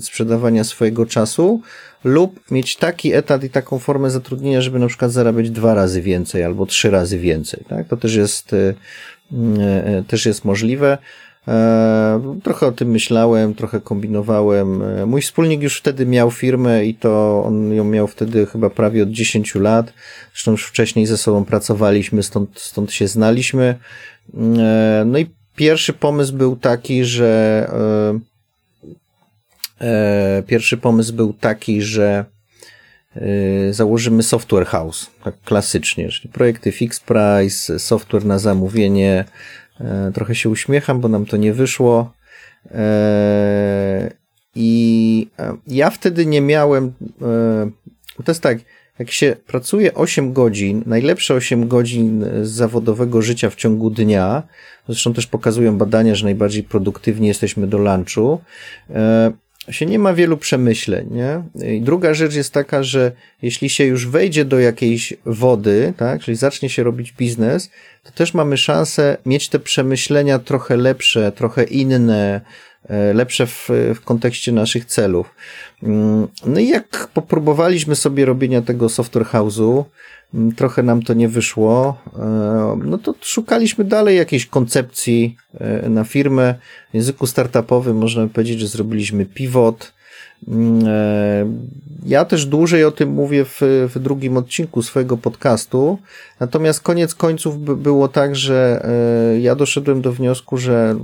sprzedawania 0.00 0.64
swojego 0.64 1.06
czasu 1.06 1.60
lub 2.04 2.50
mieć 2.50 2.76
taki 2.76 3.14
etat 3.14 3.44
i 3.44 3.50
taką 3.50 3.78
formę 3.78 4.10
zatrudnienia, 4.10 4.60
żeby 4.60 4.78
na 4.78 4.86
przykład 4.86 5.12
zarabiać 5.12 5.50
dwa 5.50 5.74
razy 5.74 6.02
więcej 6.02 6.44
albo 6.44 6.66
trzy 6.66 6.90
razy 6.90 7.18
więcej. 7.18 7.64
Tak? 7.68 7.88
To 7.88 7.96
też 7.96 8.14
jest 8.14 8.54
E, 9.32 9.86
e, 9.86 10.02
też 10.02 10.26
jest 10.26 10.44
możliwe. 10.44 10.98
E, 11.48 12.38
trochę 12.42 12.66
o 12.66 12.72
tym 12.72 12.90
myślałem, 12.90 13.54
trochę 13.54 13.80
kombinowałem. 13.80 14.82
Mój 15.08 15.22
wspólnik 15.22 15.62
już 15.62 15.78
wtedy 15.78 16.06
miał 16.06 16.30
firmę 16.30 16.84
i 16.84 16.94
to 16.94 17.44
on 17.46 17.72
ją 17.72 17.84
miał 17.84 18.06
wtedy 18.06 18.46
chyba 18.46 18.70
prawie 18.70 19.02
od 19.02 19.10
10 19.10 19.54
lat. 19.54 19.92
Zresztą 20.32 20.50
już 20.50 20.64
wcześniej 20.64 21.06
ze 21.06 21.16
sobą 21.16 21.44
pracowaliśmy, 21.44 22.22
stąd, 22.22 22.60
stąd 22.60 22.92
się 22.92 23.08
znaliśmy. 23.08 23.74
No 25.06 25.18
i 25.18 25.26
pierwszy 25.56 25.92
pomysł 25.92 26.32
był 26.32 26.56
taki, 26.56 27.04
że 27.04 27.70
pierwszy 30.46 30.76
pomysł 30.76 31.12
był 31.12 31.32
taki, 31.32 31.82
że 31.82 32.24
założymy 33.70 34.22
software 34.22 34.66
house, 34.66 35.10
tak 35.24 35.34
klasycznie, 35.44 36.08
czyli 36.08 36.32
projekty 36.32 36.72
fixed 36.72 37.04
price, 37.04 37.78
software 37.78 38.24
na 38.24 38.38
zamówienie. 38.38 39.24
Y, 39.80 40.12
trochę 40.12 40.34
się 40.34 40.48
uśmiecham, 40.48 41.00
bo 41.00 41.08
nam 41.08 41.26
to 41.26 41.36
nie 41.36 41.52
wyszło. 41.52 42.12
Y, 42.66 42.76
I 44.54 45.28
ja 45.66 45.90
wtedy 45.90 46.26
nie 46.26 46.40
miałem, 46.40 46.92
to 48.24 48.30
jest 48.32 48.42
tak, 48.42 48.58
jak 48.98 49.10
się 49.10 49.36
pracuje 49.46 49.94
8 49.94 50.32
godzin, 50.32 50.82
najlepsze 50.86 51.34
8 51.34 51.68
godzin 51.68 52.24
zawodowego 52.42 53.22
życia 53.22 53.50
w 53.50 53.54
ciągu 53.54 53.90
dnia, 53.90 54.42
zresztą 54.88 55.14
też 55.14 55.26
pokazują 55.26 55.78
badania, 55.78 56.14
że 56.14 56.24
najbardziej 56.24 56.62
produktywni 56.62 57.28
jesteśmy 57.28 57.66
do 57.66 57.78
lunchu, 57.78 58.40
się 59.70 59.86
nie 59.86 59.98
ma 59.98 60.12
wielu 60.14 60.36
przemyśleń, 60.36 61.08
nie? 61.10 61.42
I 61.76 61.80
druga 61.80 62.14
rzecz 62.14 62.34
jest 62.34 62.52
taka, 62.52 62.82
że 62.82 63.12
jeśli 63.42 63.70
się 63.70 63.84
już 63.84 64.06
wejdzie 64.06 64.44
do 64.44 64.58
jakiejś 64.58 65.14
wody, 65.26 65.92
tak, 65.96 66.22
czyli 66.22 66.36
zacznie 66.36 66.68
się 66.68 66.82
robić 66.82 67.12
biznes, 67.12 67.70
to 68.02 68.10
też 68.10 68.34
mamy 68.34 68.56
szansę 68.56 69.16
mieć 69.26 69.48
te 69.48 69.58
przemyślenia 69.58 70.38
trochę 70.38 70.76
lepsze, 70.76 71.32
trochę 71.32 71.64
inne, 71.64 72.40
e, 72.88 73.14
lepsze 73.14 73.46
w, 73.46 73.68
w 73.94 74.00
kontekście 74.04 74.52
naszych 74.52 74.84
celów. 74.84 75.34
Mm, 75.82 76.28
no 76.46 76.60
i 76.60 76.68
jak 76.68 77.08
popróbowaliśmy 77.14 77.96
sobie 77.96 78.24
robienia 78.24 78.62
tego 78.62 78.88
software 78.88 79.26
house'u, 79.26 79.84
trochę 80.56 80.82
nam 80.82 81.02
to 81.02 81.14
nie 81.14 81.28
wyszło, 81.28 81.98
e, 82.18 82.78
no 82.84 82.98
to 82.98 83.14
szukaliśmy 83.20 83.84
dalej 83.84 84.16
jakiejś 84.16 84.46
koncepcji 84.46 85.36
e, 85.54 85.88
na 85.88 86.04
firmę. 86.04 86.54
W 86.90 86.94
języku 86.94 87.26
startupowym 87.26 87.96
można 87.96 88.26
powiedzieć, 88.26 88.60
że 88.60 88.68
zrobiliśmy 88.68 89.26
pivot, 89.26 89.96
Mm, 90.48 90.86
e, 90.86 91.46
ja 92.06 92.24
też 92.24 92.46
dłużej 92.46 92.84
o 92.84 92.90
tym 92.90 93.08
mówię 93.08 93.44
w, 93.44 93.60
w 93.94 93.98
drugim 93.98 94.36
odcinku 94.36 94.82
swojego 94.82 95.16
podcastu, 95.16 95.98
natomiast 96.40 96.80
koniec 96.80 97.14
końców 97.14 97.64
by 97.64 97.76
było 97.76 98.08
tak, 98.08 98.36
że 98.36 98.86
ja 99.40 99.54
doszedłem 99.54 100.02
do 100.02 100.12
wniosku, 100.12 100.56
że 100.56 100.96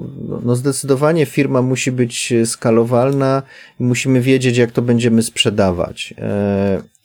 no 0.44 0.56
zdecydowanie 0.56 1.26
firma 1.26 1.62
musi 1.62 1.92
być 1.92 2.32
skalowalna 2.44 3.42
i 3.80 3.82
musimy 3.84 4.20
wiedzieć, 4.20 4.56
jak 4.56 4.70
to 4.70 4.82
będziemy 4.82 5.22
sprzedawać. 5.22 6.14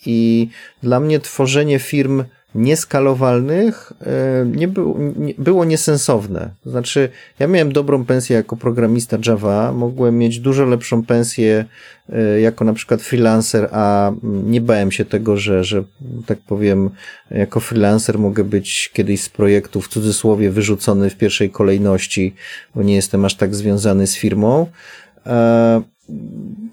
E, 0.07 0.09
I 0.09 0.49
dla 0.83 0.99
mnie 0.99 1.19
tworzenie 1.19 1.79
firm 1.79 2.23
nieskalowalnych 2.55 3.93
e, 4.01 4.45
nie, 4.45 4.67
był, 4.67 5.13
nie 5.17 5.33
było 5.37 5.65
niesensowne. 5.65 6.49
Znaczy, 6.65 7.09
ja 7.39 7.47
miałem 7.47 7.71
dobrą 7.71 8.05
pensję 8.05 8.35
jako 8.35 8.57
programista 8.57 9.17
Java, 9.25 9.71
mogłem 9.71 10.17
mieć 10.17 10.39
dużo 10.39 10.65
lepszą 10.65 11.03
pensję 11.03 11.65
e, 12.09 12.41
jako 12.41 12.65
na 12.65 12.73
przykład 12.73 13.01
freelancer, 13.01 13.69
a 13.71 14.11
nie 14.23 14.61
bałem 14.61 14.91
się 14.91 15.05
tego, 15.05 15.37
że, 15.37 15.63
że 15.63 15.83
tak 16.25 16.39
powiem, 16.39 16.89
jako 17.31 17.59
freelancer 17.59 18.19
mogę 18.19 18.43
być 18.43 18.91
kiedyś 18.93 19.21
z 19.21 19.29
projektu 19.29 19.81
w 19.81 19.87
cudzysłowie 19.87 20.51
wyrzucony 20.51 21.09
w 21.09 21.17
pierwszej 21.17 21.49
kolejności, 21.49 22.35
bo 22.75 22.83
nie 22.83 22.95
jestem 22.95 23.25
aż 23.25 23.35
tak 23.35 23.55
związany 23.55 24.07
z 24.07 24.15
firmą. 24.15 24.67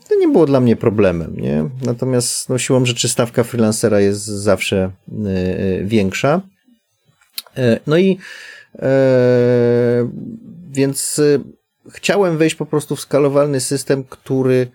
To 0.08 0.14
nie 0.18 0.28
było 0.28 0.46
dla 0.46 0.60
mnie 0.60 0.76
problemem, 0.76 1.36
nie? 1.36 1.68
Natomiast 1.82 2.48
no, 2.48 2.58
siłą 2.58 2.86
rzeczy 2.86 3.08
stawka 3.08 3.44
freelancera 3.44 4.00
jest 4.00 4.24
zawsze 4.24 4.90
y, 5.08 5.28
y, 5.28 5.84
większa. 5.84 6.40
E, 7.56 7.80
no 7.86 7.98
i 7.98 8.18
e, 8.78 10.08
więc 10.70 11.18
y, 11.18 11.40
chciałem 11.90 12.38
wejść 12.38 12.56
po 12.56 12.66
prostu 12.66 12.96
w 12.96 13.00
skalowalny 13.00 13.60
system, 13.60 14.04
który 14.04 14.66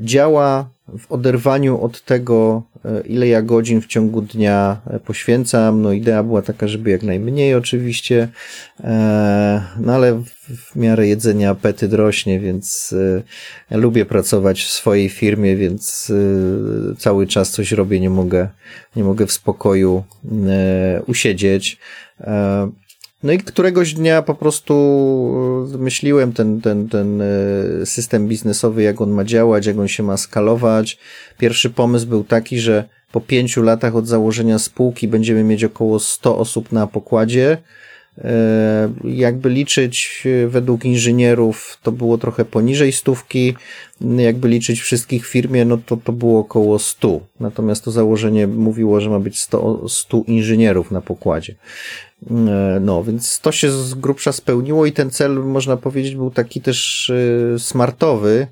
działa 0.00 0.68
w 0.98 1.12
oderwaniu 1.12 1.80
od 1.80 2.04
tego, 2.04 2.62
e, 2.84 3.00
ile 3.00 3.28
ja 3.28 3.42
godzin 3.42 3.80
w 3.80 3.86
ciągu 3.86 4.22
dnia 4.22 4.80
e, 4.86 5.00
poświęcam. 5.00 5.82
No 5.82 5.92
idea 5.92 6.22
była 6.22 6.42
taka, 6.42 6.68
żeby 6.68 6.90
jak 6.90 7.02
najmniej 7.02 7.54
oczywiście, 7.54 8.28
e, 8.80 9.62
no 9.80 9.94
ale 9.94 10.22
w 10.48 10.76
miarę 10.76 11.06
jedzenia 11.06 11.50
apetyt 11.50 11.92
rośnie, 11.92 12.40
więc 12.40 12.94
lubię 13.70 14.04
pracować 14.04 14.64
w 14.64 14.70
swojej 14.70 15.08
firmie, 15.08 15.56
więc 15.56 16.12
cały 16.98 17.26
czas 17.26 17.50
coś 17.50 17.72
robię, 17.72 18.00
nie 18.00 18.10
mogę, 18.10 18.48
nie 18.96 19.04
mogę 19.04 19.26
w 19.26 19.32
spokoju 19.32 20.04
usiedzieć. 21.06 21.78
No 23.24 23.32
i 23.32 23.38
któregoś 23.38 23.94
dnia 23.94 24.22
po 24.22 24.34
prostu 24.34 24.74
e, 25.74 25.78
myśliłem 25.78 26.32
ten, 26.32 26.60
ten, 26.60 26.88
ten 26.88 27.20
e, 27.22 27.86
system 27.86 28.28
biznesowy, 28.28 28.82
jak 28.82 29.00
on 29.00 29.10
ma 29.10 29.24
działać, 29.24 29.66
jak 29.66 29.78
on 29.78 29.88
się 29.88 30.02
ma 30.02 30.16
skalować. 30.16 30.98
Pierwszy 31.38 31.70
pomysł 31.70 32.06
był 32.06 32.24
taki, 32.24 32.58
że 32.58 32.84
po 33.12 33.20
pięciu 33.20 33.62
latach 33.62 33.96
od 33.96 34.06
założenia 34.06 34.58
spółki 34.58 35.08
będziemy 35.08 35.44
mieć 35.44 35.64
około 35.64 36.00
100 36.00 36.38
osób 36.38 36.72
na 36.72 36.86
pokładzie. 36.86 37.58
E, 38.18 38.92
jakby 39.04 39.50
liczyć 39.50 40.24
według 40.48 40.84
inżynierów, 40.84 41.78
to 41.82 41.92
było 41.92 42.18
trochę 42.18 42.44
poniżej 42.44 42.92
stówki. 42.92 43.54
Jakby 44.16 44.48
liczyć 44.48 44.80
wszystkich 44.80 45.26
firmie, 45.26 45.64
no 45.64 45.78
to 45.86 45.96
to 45.96 46.12
było 46.12 46.40
około 46.40 46.78
100. 46.78 47.20
Natomiast 47.40 47.84
to 47.84 47.90
założenie 47.90 48.46
mówiło, 48.46 49.00
że 49.00 49.10
ma 49.10 49.20
być 49.20 49.40
100, 49.40 49.88
100 49.88 50.22
inżynierów 50.26 50.90
na 50.90 51.00
pokładzie. 51.00 51.54
E, 52.30 52.78
no, 52.80 53.04
więc 53.04 53.40
to 53.40 53.52
się 53.52 53.70
z 53.70 53.94
grubsza 53.94 54.32
spełniło 54.32 54.86
i 54.86 54.92
ten 54.92 55.10
cel, 55.10 55.32
można 55.32 55.76
powiedzieć, 55.76 56.14
był 56.14 56.30
taki 56.30 56.60
też 56.60 57.10
e, 57.10 57.58
smartowy. 57.58 58.46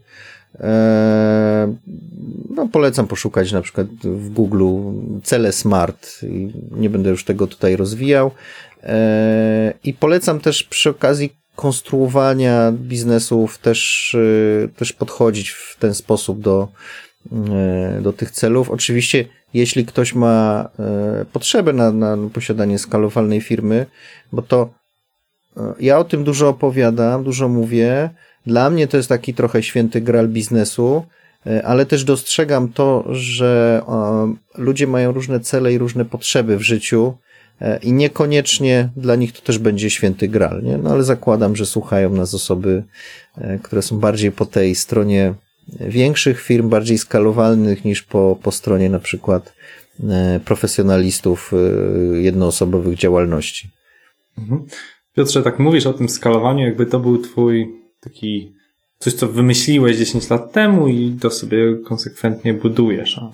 E, 0.61 1.75
no, 2.50 2.69
polecam 2.69 3.07
poszukać 3.07 3.52
na 3.52 3.62
przykład 3.62 3.87
w 4.02 4.31
Google 4.31 4.69
cele 5.23 5.52
smart. 5.52 6.21
Nie 6.71 6.90
będę 6.90 7.11
już 7.11 7.25
tego 7.25 7.47
tutaj 7.47 7.76
rozwijał. 7.76 8.31
I 9.85 9.95
polecam 9.95 10.41
też 10.41 10.62
przy 10.62 10.91
okazji 10.91 11.37
konstruowania 11.57 12.73
biznesów 12.73 13.59
też, 13.59 14.17
też 14.77 14.93
podchodzić 14.93 15.51
w 15.51 15.77
ten 15.79 15.95
sposób 15.95 16.41
do, 16.41 16.69
do 18.01 18.12
tych 18.12 18.31
celów. 18.31 18.71
Oczywiście 18.71 19.25
jeśli 19.55 19.87
ktoś 19.87 20.15
ma 20.15 20.69
e, 20.79 21.25
potrzebę 21.33 21.73
na, 21.73 21.93
na 21.93 22.17
posiadanie 22.33 22.79
skalowalnej 22.79 23.41
firmy, 23.41 23.87
bo 24.33 24.43
to 24.43 24.69
e, 25.57 25.75
ja 25.81 25.99
o 25.99 26.05
tym 26.05 26.25
dużo 26.25 26.49
opowiadam, 26.49 27.25
dużo 27.25 27.49
mówię. 27.49 28.11
Dla 28.47 28.71
mnie 28.71 28.89
to 28.89 28.97
jest 28.97 29.09
taki 29.09 29.35
trochę 29.35 29.62
święty 29.62 30.01
gral 30.01 30.29
biznesu, 30.29 31.05
ale 31.65 31.87
też 31.87 32.05
dostrzegam 32.05 32.69
to, 32.69 33.05
że 33.11 33.83
ludzie 34.59 34.87
mają 34.87 35.12
różne 35.12 35.41
cele 35.41 35.73
i 35.73 35.79
różne 35.79 36.05
potrzeby 36.05 36.57
w 36.57 36.62
życiu 36.62 37.17
i 37.83 37.92
niekoniecznie 37.92 38.88
dla 38.97 39.16
nich 39.16 39.33
to 39.33 39.42
też 39.42 39.59
będzie 39.59 39.90
święty 39.90 40.28
gral, 40.28 40.62
nie? 40.62 40.78
No 40.78 40.90
ale 40.90 41.04
zakładam, 41.04 41.57
że 41.57 41.66
słuchają 41.66 42.11
nas 42.11 42.35
osoby, 42.35 42.85
które 43.62 43.83
są 43.83 43.99
bardziej 43.99 44.33
po 44.33 44.47
tej 44.47 44.75
stronie 44.75 45.35
większych 45.81 46.40
firm, 46.40 46.69
bardziej 46.69 46.99
skalowalnych 46.99 47.85
niż 47.85 48.02
po, 48.02 48.38
po 48.42 48.52
stronie 48.52 48.90
na 48.90 48.99
przykład 48.99 49.54
profesjonalistów 50.45 51.52
jednoosobowych 52.12 52.99
działalności. 52.99 53.71
Mhm. 54.38 54.66
Piotrze, 55.16 55.42
tak 55.42 55.59
mówisz 55.59 55.87
o 55.87 55.92
tym 55.92 56.09
skalowaniu, 56.09 56.64
jakby 56.64 56.87
to 56.87 57.00
był 57.00 57.19
twój 57.19 57.69
taki 58.00 58.54
coś, 59.02 59.12
co 59.14 59.28
wymyśliłeś 59.28 59.97
10 59.97 60.30
lat 60.30 60.52
temu 60.52 60.88
i 60.88 61.16
to 61.21 61.30
sobie 61.30 61.76
konsekwentnie 61.85 62.54
budujesz. 62.54 63.18
A 63.18 63.30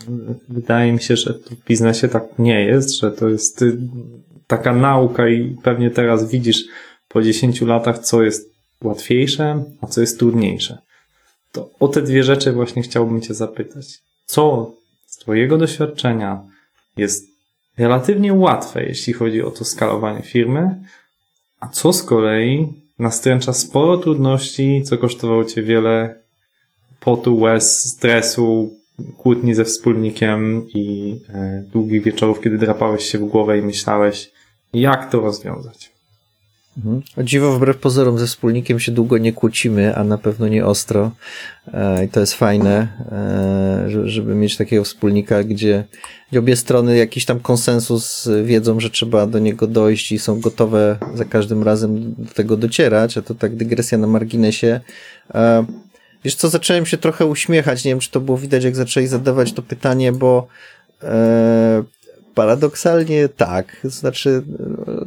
wydaje 0.49 0.93
mi 0.93 1.01
się, 1.01 1.17
że 1.17 1.35
w 1.35 1.65
biznesie 1.65 2.09
tak 2.09 2.25
nie 2.39 2.65
jest, 2.65 3.01
że 3.01 3.13
to 3.13 3.29
jest 3.29 3.63
y, 3.63 3.79
taka 4.47 4.75
nauka 4.75 5.29
i 5.29 5.57
pewnie 5.63 5.91
teraz 5.91 6.31
widzisz 6.31 6.65
po 7.09 7.23
10 7.23 7.61
latach, 7.61 7.99
co 7.99 8.23
jest 8.23 8.51
łatwiejsze, 8.83 9.65
a 9.81 9.87
co 9.87 10.01
jest 10.01 10.19
trudniejsze. 10.19 10.79
To 11.53 11.71
o 11.81 11.89
te 11.89 12.03
dwie 12.03 12.25
rzeczy 12.25 12.53
właśnie 12.53 12.83
chciałbym 12.83 13.21
Cię 13.21 13.35
zapytać. 13.35 13.87
Co 14.27 14.75
z 15.07 15.17
Twojego 15.17 15.59
doświadczenia 15.59 16.43
jest 16.97 17.29
relatywnie 17.79 18.35
łatwe, 18.35 18.85
jeśli 18.85 19.13
chodzi 19.13 19.43
o 19.43 19.51
to 19.51 19.65
skalowanie 19.65 20.23
firmy, 20.23 20.81
a 21.61 21.69
co 21.69 21.93
z 21.93 22.03
kolei 22.03 22.88
nastręcza 22.99 23.53
sporo 23.53 23.97
trudności, 23.97 24.83
co 24.85 24.99
kosztowało 24.99 25.45
cię 25.45 25.63
wiele 25.63 26.15
potu, 27.01 27.41
łez, 27.41 27.89
stresu, 27.89 28.75
kłótni 29.19 29.55
ze 29.55 29.65
wspólnikiem 29.65 30.67
i 30.75 31.17
e, 31.29 31.65
długich 31.73 32.03
wieczorów, 32.03 32.41
kiedy 32.41 32.59
drapałeś 32.59 33.05
się 33.05 33.19
w 33.19 33.25
głowę 33.25 33.59
i 33.59 33.63
myślałeś, 33.63 34.31
jak 34.73 35.11
to 35.11 35.21
rozwiązać. 35.21 35.98
Mhm. 36.79 37.03
O 37.17 37.23
dziwo, 37.23 37.53
wbrew 37.53 37.77
pozorom 37.77 38.19
ze 38.19 38.27
wspólnikiem 38.27 38.81
się 38.81 38.93
długo 38.93 39.19
nie 39.19 39.33
kłócimy, 39.33 39.97
a 39.97 40.05
na 40.05 40.19
pewno 40.19 40.49
nie 40.49 40.67
ostro. 40.67 41.11
E, 41.73 42.05
I 42.05 42.09
to 42.09 42.21
jest 42.21 42.35
fajne, 42.35 42.89
e, 43.13 44.09
żeby 44.09 44.35
mieć 44.35 44.57
takiego 44.57 44.85
wspólnika, 44.85 45.45
gdzie, 45.45 45.85
obie 46.39 46.57
strony 46.57 46.97
jakiś 46.97 47.25
tam 47.25 47.41
konsensus 47.41 48.29
wiedzą, 48.45 48.81
że 48.81 48.91
trzeba 48.91 49.27
do 49.27 49.39
niego 49.39 49.67
dojść 49.67 50.13
i 50.13 50.19
są 50.19 50.41
gotowe 50.41 50.99
za 51.15 51.25
każdym 51.25 51.63
razem 51.63 52.15
do 52.19 52.35
tego 52.35 52.57
docierać, 52.57 53.19
a 53.19 53.23
to 53.23 53.35
tak 53.35 53.57
dygresja 53.57 53.99
na 53.99 54.07
marginesie. 54.07 54.81
E, 55.35 55.65
wiesz 56.25 56.35
co, 56.35 56.49
zacząłem 56.49 56.87
się 56.87 56.97
trochę 56.97 57.27
uśmiechać, 57.27 57.85
nie 57.85 57.91
wiem, 57.91 58.01
czy 58.01 58.11
to 58.11 58.21
było 58.21 58.39
widać, 58.39 58.65
jak 58.65 58.77
zaczęli 58.77 59.07
zadawać 59.07 59.53
to 59.53 59.63
pytanie, 59.63 60.13
bo 60.13 60.49
Paradoksalnie 62.39 63.29
tak. 63.29 63.77
Znaczy, 63.85 64.43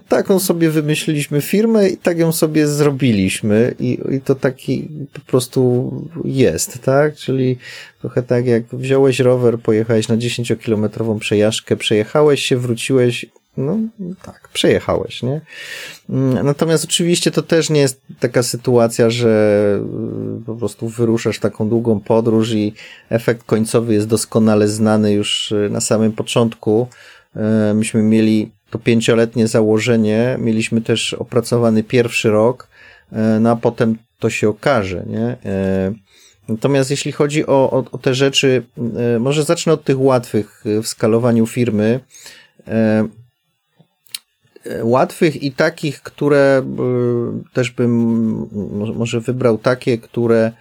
taką 0.08 0.40
sobie 0.40 0.70
wymyśliliśmy 0.70 1.42
firmę 1.42 1.90
i 1.90 1.98
tak 1.98 2.18
ją 2.18 2.32
sobie 2.32 2.68
zrobiliśmy 2.68 3.76
i, 3.80 4.00
i 4.12 4.22
to 4.22 4.36
taki 4.36 4.90
po 5.14 5.20
prostu 5.20 5.92
jest, 6.26 6.80
tak? 6.84 7.16
Czyli 7.16 7.58
trochę 8.02 8.24
tak 8.24 8.46
jak 8.46 8.64
wziąłeś 8.74 9.20
rower, 9.20 9.60
pojechałeś 9.60 10.08
na 10.08 10.18
10-kilometrową 10.18 11.20
przejażdżkę, 11.20 11.78
przejechałeś 11.78 12.42
się, 12.42 12.58
wróciłeś, 12.58 13.26
no 13.58 13.78
tak, 14.24 14.50
przejechałeś, 14.54 15.24
nie? 15.24 15.42
Natomiast 16.44 16.84
oczywiście 16.84 17.32
to 17.32 17.42
też 17.42 17.70
nie 17.70 17.80
jest 17.80 18.02
taka 18.20 18.44
sytuacja, 18.44 19.10
że 19.10 19.80
po 20.46 20.56
prostu 20.56 20.90
wyruszasz 20.90 21.40
taką 21.40 21.70
długą 21.70 22.00
podróż 22.00 22.52
i 22.52 22.74
efekt 23.10 23.44
końcowy 23.44 23.94
jest 23.94 24.08
doskonale 24.08 24.68
znany 24.68 25.14
już 25.14 25.54
na 25.70 25.82
samym 25.82 26.12
początku. 26.12 26.88
E, 27.36 27.74
myśmy 27.74 28.04
mieli 28.04 28.52
to 28.70 28.80
pięcioletnie 28.80 29.48
założenie, 29.48 30.38
mieliśmy 30.40 30.82
też 30.82 31.14
opracowany 31.14 31.84
pierwszy 31.84 32.30
rok, 32.30 32.68
e, 33.12 33.40
no 33.40 33.52
a 33.52 33.56
potem 33.56 33.98
to 34.20 34.30
się 34.30 34.50
okaże, 34.50 35.04
nie? 35.08 35.38
E, 35.46 35.94
natomiast 36.48 36.92
jeśli 36.92 37.12
chodzi 37.12 37.48
o, 37.48 37.72
o, 37.72 37.86
o 37.92 37.98
te 37.98 38.14
rzeczy, 38.14 38.64
może 39.20 39.44
zacznę 39.44 39.74
od 39.74 39.84
tych 39.84 40.00
łatwych 40.00 40.64
w 40.84 40.88
skalowaniu 40.88 41.48
firmy. 41.48 42.00
Łatwych 44.84 45.44
i 45.44 45.52
takich, 45.52 46.02
które 46.02 46.66
też 47.54 47.72
bym 47.72 47.90
może 48.96 49.20
wybrał 49.20 49.58
takie, 49.58 49.98
które 49.98 50.52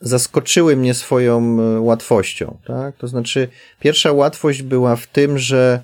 zaskoczyły 0.00 0.76
mnie 0.76 0.94
swoją 0.94 1.60
e, 1.60 1.80
łatwością. 1.80 2.58
Tak? 2.66 2.96
To 2.96 3.08
znaczy, 3.08 3.48
pierwsza 3.80 4.12
łatwość 4.12 4.62
była 4.62 4.96
w 4.96 5.06
tym, 5.06 5.38
że 5.38 5.80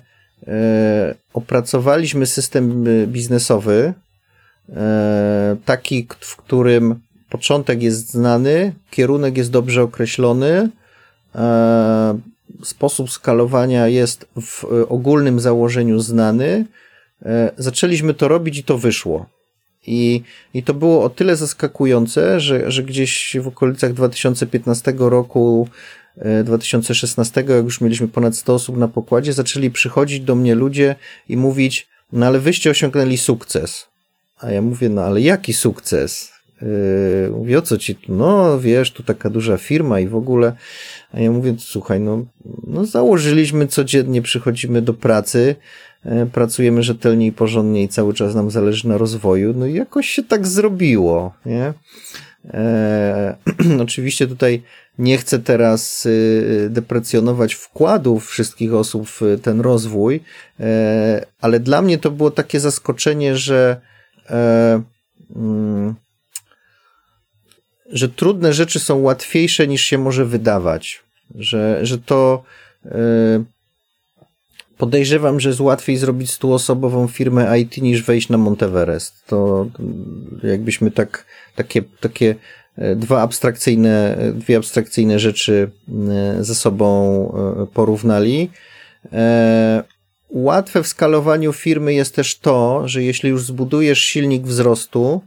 e, 0.47 1.15
opracowaliśmy 1.33 2.25
system 2.25 2.87
e, 2.87 3.07
biznesowy, 3.07 3.93
taki, 5.65 6.07
w 6.19 6.35
którym 6.35 6.99
początek 7.29 7.83
jest 7.83 8.11
znany, 8.11 8.73
kierunek 8.91 9.37
jest 9.37 9.51
dobrze 9.51 9.83
określony, 9.83 10.69
sposób 12.63 13.11
skalowania 13.11 13.87
jest 13.87 14.27
w 14.41 14.65
ogólnym 14.89 15.39
założeniu 15.39 15.99
znany. 15.99 16.65
Zaczęliśmy 17.57 18.13
to 18.13 18.27
robić 18.27 18.57
i 18.57 18.63
to 18.63 18.77
wyszło. 18.77 19.25
I, 19.87 20.23
I 20.53 20.63
to 20.63 20.73
było 20.73 21.03
o 21.03 21.09
tyle 21.09 21.35
zaskakujące, 21.35 22.39
że, 22.39 22.71
że 22.71 22.83
gdzieś 22.83 23.37
w 23.41 23.47
okolicach 23.47 23.93
2015 23.93 24.93
roku, 24.97 25.67
2016, 26.43 27.41
e, 27.41 27.55
jak 27.55 27.65
już 27.65 27.81
mieliśmy 27.81 28.07
ponad 28.07 28.35
100 28.35 28.53
osób 28.53 28.77
na 28.77 28.87
pokładzie, 28.87 29.33
zaczęli 29.33 29.71
przychodzić 29.71 30.19
do 30.19 30.35
mnie 30.35 30.55
ludzie 30.55 30.95
i 31.29 31.37
mówić, 31.37 31.87
no 32.11 32.25
ale 32.25 32.39
wyście 32.39 32.69
osiągnęli 32.69 33.17
sukces. 33.17 33.87
A 34.39 34.51
ja 34.51 34.61
mówię, 34.61 34.89
no 34.89 35.01
ale 35.01 35.21
jaki 35.21 35.53
sukces? 35.53 36.31
Yy, 36.61 37.31
mówię, 37.31 37.57
o 37.57 37.61
co 37.61 37.77
ci 37.77 37.95
tu? 37.95 38.15
No, 38.15 38.59
wiesz, 38.59 38.91
tu 38.91 39.03
taka 39.03 39.29
duża 39.29 39.57
firma 39.57 39.99
i 39.99 40.07
w 40.07 40.15
ogóle. 40.15 40.55
A 41.13 41.19
ja 41.19 41.31
mówię, 41.31 41.55
słuchaj, 41.59 41.99
no, 41.99 42.25
no 42.67 42.85
założyliśmy 42.85 43.67
codziennie, 43.67 44.21
przychodzimy 44.21 44.81
do 44.81 44.93
pracy, 44.93 45.55
pracujemy 46.31 46.83
rzetelnie 46.83 47.27
i 47.27 47.31
porządnie 47.31 47.83
i 47.83 47.89
cały 47.89 48.13
czas 48.13 48.35
nam 48.35 48.51
zależy 48.51 48.87
na 48.87 48.97
rozwoju, 48.97 49.53
no 49.53 49.65
i 49.65 49.73
jakoś 49.73 50.09
się 50.09 50.23
tak 50.23 50.47
zrobiło, 50.47 51.33
nie? 51.45 51.73
E, 52.53 53.35
oczywiście 53.85 54.27
tutaj 54.27 54.63
nie 54.99 55.17
chcę 55.17 55.39
teraz 55.39 56.05
y, 56.05 56.67
deprecjonować 56.69 57.53
wkładów 57.53 58.27
wszystkich 58.27 58.73
osób 58.73 59.07
w 59.07 59.21
ten 59.41 59.61
rozwój, 59.61 60.19
e, 60.59 61.25
ale 61.41 61.59
dla 61.59 61.81
mnie 61.81 61.97
to 61.97 62.11
było 62.11 62.31
takie 62.31 62.59
zaskoczenie, 62.59 63.37
że 63.37 63.81
e, 64.29 64.81
mm, 65.35 65.95
że 67.89 68.09
trudne 68.09 68.53
rzeczy 68.53 68.79
są 68.79 69.01
łatwiejsze 69.01 69.67
niż 69.67 69.81
się 69.81 69.97
może 69.97 70.25
wydawać, 70.25 71.03
że, 71.35 71.85
że 71.85 71.97
to 71.97 72.43
podejrzewam, 74.81 75.39
że 75.39 75.49
jest 75.49 75.61
łatwiej 75.61 75.97
zrobić 75.97 76.31
stuosobową 76.31 77.07
firmę 77.07 77.59
IT 77.59 77.77
niż 77.77 78.03
wejść 78.03 78.29
na 78.29 78.37
Monteverest. 78.37 79.25
To 79.27 79.67
jakbyśmy 80.43 80.91
tak, 80.91 81.25
takie, 81.55 81.83
takie 81.99 82.35
e, 82.77 82.95
dwa 82.95 83.21
abstrakcyjne, 83.21 84.17
dwie 84.35 84.57
abstrakcyjne 84.57 85.19
rzeczy 85.19 85.71
e, 86.09 86.43
ze 86.43 86.55
sobą 86.55 86.87
e, 87.33 87.67
porównali. 87.73 88.49
Łatwe 90.29 90.83
w 90.83 90.87
skalowaniu 90.87 91.53
firmy 91.53 91.93
jest 91.93 92.15
też 92.15 92.39
to, 92.39 92.87
że 92.87 93.03
jeśli 93.03 93.29
już 93.29 93.43
zbudujesz 93.45 93.99
silnik 93.99 94.43
wzrostu, 94.43 95.21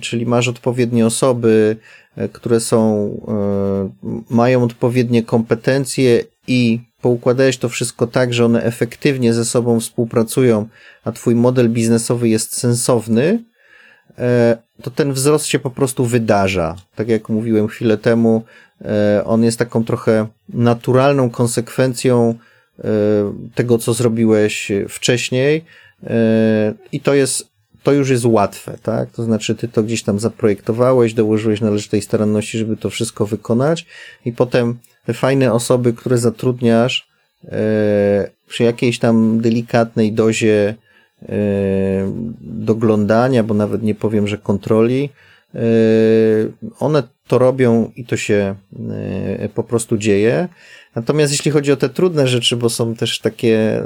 czyli 0.00 0.26
masz 0.26 0.48
odpowiednie 0.48 1.06
osoby, 1.06 1.76
które 2.32 2.60
są, 2.60 3.10
mają 4.30 4.64
odpowiednie 4.64 5.22
kompetencje 5.22 6.24
i 6.46 6.89
poukładałeś 7.02 7.58
to 7.58 7.68
wszystko 7.68 8.06
tak, 8.06 8.34
że 8.34 8.44
one 8.44 8.62
efektywnie 8.62 9.34
ze 9.34 9.44
sobą 9.44 9.80
współpracują, 9.80 10.68
a 11.04 11.12
twój 11.12 11.34
model 11.34 11.70
biznesowy 11.70 12.28
jest 12.28 12.56
sensowny, 12.56 13.44
e, 14.18 14.56
to 14.82 14.90
ten 14.90 15.12
wzrost 15.12 15.46
się 15.46 15.58
po 15.58 15.70
prostu 15.70 16.06
wydarza. 16.06 16.76
Tak 16.94 17.08
jak 17.08 17.28
mówiłem 17.28 17.68
chwilę 17.68 17.98
temu, 17.98 18.44
e, 18.84 19.22
on 19.24 19.44
jest 19.44 19.58
taką 19.58 19.84
trochę 19.84 20.26
naturalną 20.48 21.30
konsekwencją 21.30 22.34
e, 22.78 22.84
tego, 23.54 23.78
co 23.78 23.94
zrobiłeś 23.94 24.72
wcześniej 24.88 25.64
i 26.92 27.00
to 27.00 27.14
jest 27.14 27.50
to 27.82 27.92
już 27.92 28.10
jest 28.10 28.24
łatwe, 28.24 28.78
tak? 28.82 29.10
To 29.10 29.22
znaczy, 29.24 29.54
ty 29.54 29.68
to 29.68 29.82
gdzieś 29.82 30.02
tam 30.02 30.18
zaprojektowałeś, 30.18 31.14
dołożyłeś 31.14 31.60
należytej 31.60 32.02
staranności, 32.02 32.58
żeby 32.58 32.76
to 32.76 32.90
wszystko 32.90 33.26
wykonać, 33.26 33.86
i 34.24 34.32
potem 34.32 34.78
fajne 35.14 35.52
osoby, 35.52 35.92
które 35.92 36.18
zatrudniasz 36.18 37.08
e, 37.44 38.30
przy 38.46 38.64
jakiejś 38.64 38.98
tam 38.98 39.40
delikatnej 39.40 40.12
dozie 40.12 40.74
e, 41.22 41.32
doglądania, 42.40 43.42
bo 43.42 43.54
nawet 43.54 43.82
nie 43.82 43.94
powiem, 43.94 44.28
że 44.28 44.38
kontroli, 44.38 45.10
e, 45.54 45.60
one 46.78 47.02
to 47.26 47.38
robią 47.38 47.92
i 47.96 48.04
to 48.04 48.16
się 48.16 48.54
po 49.54 49.64
prostu 49.64 49.98
dzieje. 49.98 50.48
Natomiast 50.94 51.32
jeśli 51.32 51.50
chodzi 51.50 51.72
o 51.72 51.76
te 51.76 51.88
trudne 51.88 52.28
rzeczy, 52.28 52.56
bo 52.56 52.70
są 52.70 52.94
też 52.94 53.18
takie 53.18 53.82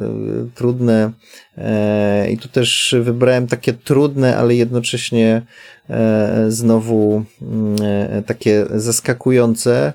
trudne 0.55 1.11
i 2.31 2.39
tu 2.39 2.49
też 2.49 2.97
wybrałem 3.01 3.47
takie 3.47 3.73
trudne, 3.73 4.37
ale 4.37 4.55
jednocześnie 4.55 5.43
znowu 6.49 7.25
mm, 7.43 7.77
takie 8.27 8.67
zaskakujące, 8.75 9.93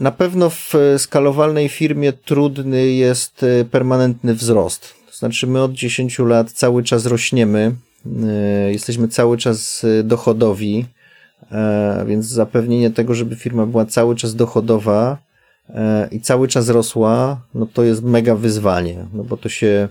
na 0.00 0.10
pewno 0.10 0.50
w 0.50 0.74
skalowalnej 0.98 1.68
firmie 1.68 2.12
trudny 2.12 2.86
jest 2.86 3.42
e, 3.42 3.64
permanentny 3.64 4.34
wzrost. 4.34 4.94
To 5.06 5.16
znaczy, 5.16 5.46
my 5.46 5.62
od 5.62 5.72
10 5.72 6.18
lat 6.18 6.52
cały 6.52 6.82
czas 6.82 7.06
rośniemy, 7.06 7.74
e, 8.06 8.72
jesteśmy 8.72 9.08
cały 9.08 9.38
czas 9.38 9.86
dochodowi, 10.04 10.86
więc 12.06 12.26
zapewnienie 12.26 12.90
tego, 12.90 13.14
żeby 13.14 13.36
firma 13.36 13.66
była 13.66 13.86
cały 13.86 14.16
czas 14.16 14.34
dochodowa 14.34 15.18
i 16.10 16.20
cały 16.20 16.48
czas 16.48 16.68
rosła, 16.68 17.40
no 17.54 17.66
to 17.66 17.84
jest 17.84 18.02
mega 18.02 18.34
wyzwanie, 18.34 19.06
no 19.12 19.24
bo 19.24 19.36
to 19.36 19.48
się 19.48 19.88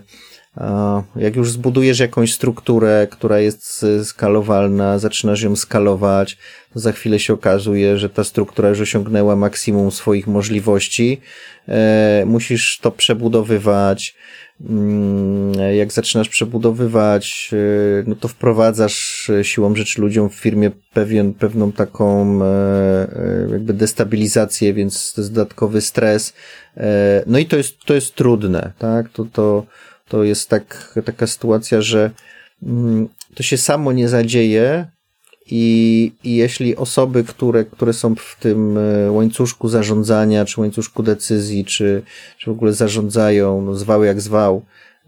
jak 1.16 1.36
już 1.36 1.52
zbudujesz 1.52 1.98
jakąś 1.98 2.34
strukturę, 2.34 3.06
która 3.10 3.38
jest 3.38 3.86
skalowalna, 4.04 4.98
zaczynasz 4.98 5.42
ją 5.42 5.56
skalować, 5.56 6.38
to 6.72 6.80
za 6.80 6.92
chwilę 6.92 7.18
się 7.18 7.32
okazuje, 7.32 7.98
że 7.98 8.08
ta 8.08 8.24
struktura 8.24 8.68
już 8.68 8.80
osiągnęła 8.80 9.36
maksimum 9.36 9.90
swoich 9.90 10.26
możliwości. 10.26 11.20
E, 11.68 12.24
musisz 12.26 12.78
to 12.78 12.90
przebudowywać. 12.90 14.16
Mm, 14.70 15.52
jak 15.76 15.92
zaczynasz 15.92 16.28
przebudowywać, 16.28 17.50
e, 17.52 18.04
no 18.06 18.14
to 18.14 18.28
wprowadzasz 18.28 19.30
siłą 19.42 19.74
rzeczy 19.74 20.00
ludziom 20.00 20.30
w 20.30 20.34
firmie 20.34 20.70
pewien, 20.92 21.34
pewną 21.34 21.72
taką 21.72 22.38
e, 22.44 23.06
jakby 23.52 23.72
destabilizację, 23.72 24.74
więc 24.74 25.12
to 25.12 25.20
jest 25.20 25.32
dodatkowy 25.32 25.80
stres. 25.80 26.32
No 27.26 27.38
i 27.38 27.46
to 27.46 27.56
jest, 27.56 27.78
to 27.84 27.94
jest 27.94 28.14
trudne, 28.14 28.72
tak? 28.78 29.08
To, 29.08 29.24
to, 29.24 29.66
to 30.10 30.24
jest 30.24 30.48
tak, 30.48 30.94
taka 31.04 31.26
sytuacja, 31.26 31.82
że 31.82 32.10
mm, 32.62 33.08
to 33.34 33.42
się 33.42 33.56
samo 33.56 33.92
nie 33.92 34.08
zadzieje 34.08 34.86
i, 35.46 36.12
i 36.24 36.36
jeśli 36.36 36.76
osoby, 36.76 37.24
które, 37.24 37.64
które 37.64 37.92
są 37.92 38.14
w 38.14 38.36
tym 38.40 38.78
e, 38.78 39.10
łańcuszku 39.12 39.68
zarządzania, 39.68 40.44
czy 40.44 40.60
łańcuszku 40.60 41.02
decyzji, 41.02 41.64
czy, 41.64 42.02
czy 42.38 42.50
w 42.50 42.52
ogóle 42.52 42.72
zarządzają, 42.72 43.62
no 43.62 43.74
zwał 43.74 44.04
jak 44.04 44.20
zwał, 44.20 44.62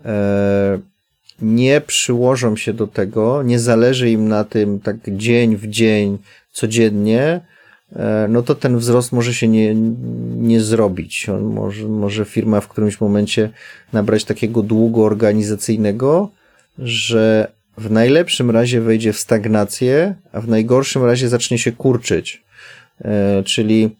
e, 0.05 0.79
nie 1.41 1.81
przyłożą 1.81 2.57
się 2.57 2.73
do 2.73 2.87
tego, 2.87 3.43
nie 3.43 3.59
zależy 3.59 4.11
im 4.11 4.29
na 4.29 4.45
tym 4.45 4.81
tak 4.81 4.97
dzień 5.07 5.57
w 5.57 5.67
dzień, 5.67 6.19
codziennie, 6.53 7.41
no 8.29 8.43
to 8.43 8.55
ten 8.55 8.79
wzrost 8.79 9.13
może 9.13 9.35
się 9.35 9.49
nie, 9.49 9.75
nie 10.37 10.61
zrobić. 10.61 11.29
On 11.29 11.43
może, 11.43 11.89
może 11.89 12.25
firma 12.25 12.61
w 12.61 12.69
którymś 12.69 13.01
momencie 13.01 13.51
nabrać 13.93 14.25
takiego 14.25 14.63
długu 14.63 15.05
organizacyjnego, 15.05 16.31
że 16.79 17.53
w 17.79 17.91
najlepszym 17.91 18.51
razie 18.51 18.81
wejdzie 18.81 19.13
w 19.13 19.19
stagnację, 19.19 20.15
a 20.33 20.41
w 20.41 20.49
najgorszym 20.49 21.05
razie 21.05 21.29
zacznie 21.29 21.59
się 21.59 21.73
kurczyć. 21.73 22.43
E, 23.05 23.43
czyli 23.43 23.97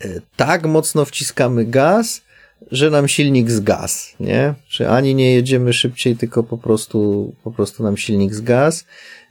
e, 0.00 0.08
tak 0.36 0.66
mocno 0.66 1.04
wciskamy 1.04 1.64
gaz, 1.64 2.22
że 2.70 2.90
nam 2.90 3.08
silnik 3.08 3.50
zgas, 3.50 4.14
nie? 4.20 4.54
Czy 4.68 4.88
ani 4.88 5.14
nie 5.14 5.34
jedziemy 5.34 5.72
szybciej, 5.72 6.16
tylko 6.16 6.42
po 6.42 6.58
prostu, 6.58 7.32
po 7.44 7.50
prostu 7.50 7.82
nam 7.82 7.96
silnik 7.96 8.34
zgas. 8.34 8.84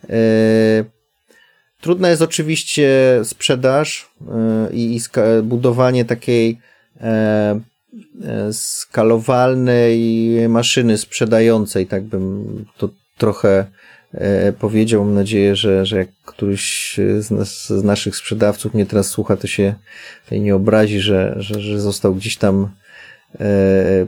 E, 0.09 0.15
trudna 1.83 2.09
jest 2.09 2.21
oczywiście 2.21 2.89
sprzedaż 3.23 4.09
i 4.73 4.99
budowanie 5.43 6.05
takiej 6.05 6.57
skalowalnej 8.51 9.99
maszyny 10.49 10.97
sprzedającej, 10.97 11.87
tak 11.87 12.03
bym 12.03 12.65
to 12.77 12.89
trochę 13.17 13.65
e, 14.13 14.53
powiedział. 14.53 15.05
Mam 15.05 15.13
nadzieję, 15.13 15.55
że, 15.55 15.85
że 15.85 15.97
jak 15.97 16.09
któryś 16.25 16.99
z, 17.19 17.31
nas, 17.31 17.67
z 17.67 17.83
naszych 17.83 18.15
sprzedawców 18.15 18.73
mnie 18.73 18.85
teraz 18.85 19.07
słucha, 19.07 19.37
to 19.37 19.47
się 19.47 19.73
nie 20.31 20.55
obrazi, 20.55 20.99
że, 20.99 21.35
że, 21.37 21.61
że 21.61 21.79
został 21.81 22.15
gdzieś 22.15 22.37
tam 22.37 22.63
e, 22.63 22.82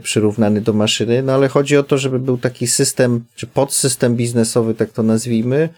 przyrównany 0.02 0.60
do 0.60 0.72
maszyny, 0.72 1.22
no 1.22 1.32
ale 1.32 1.48
chodzi 1.48 1.76
o 1.76 1.82
to, 1.82 1.98
żeby 1.98 2.18
był 2.18 2.38
taki 2.38 2.66
system, 2.66 3.24
czy 3.34 3.46
podsystem 3.46 4.16
biznesowy, 4.16 4.74
tak 4.74 4.90
to 4.90 5.02
nazwijmy, 5.02 5.68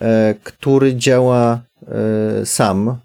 e, 0.00 0.34
który 0.42 0.96
działa 0.96 1.60
sam, 2.44 2.96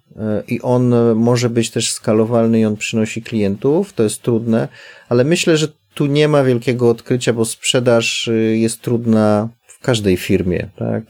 i 0.48 0.62
on 0.62 0.96
może 1.16 1.50
być 1.50 1.72
też 1.72 1.92
skalowalny 1.92 2.60
i 2.60 2.66
on 2.66 2.78
przynosi 2.78 3.22
klientów, 3.22 3.94
to 3.94 4.04
jest 4.04 4.22
trudne, 4.22 4.68
ale 5.10 5.24
myślę, 5.24 5.58
że 5.58 5.68
tu 5.94 6.06
nie 6.06 6.28
ma 6.28 6.44
wielkiego 6.44 6.90
odkrycia, 6.90 7.34
bo 7.34 7.46
sprzedaż 7.46 8.30
jest 8.54 8.82
trudna 8.82 9.50
w 9.68 9.80
każdej 9.80 10.18
firmie, 10.18 10.70
tak? 10.76 11.04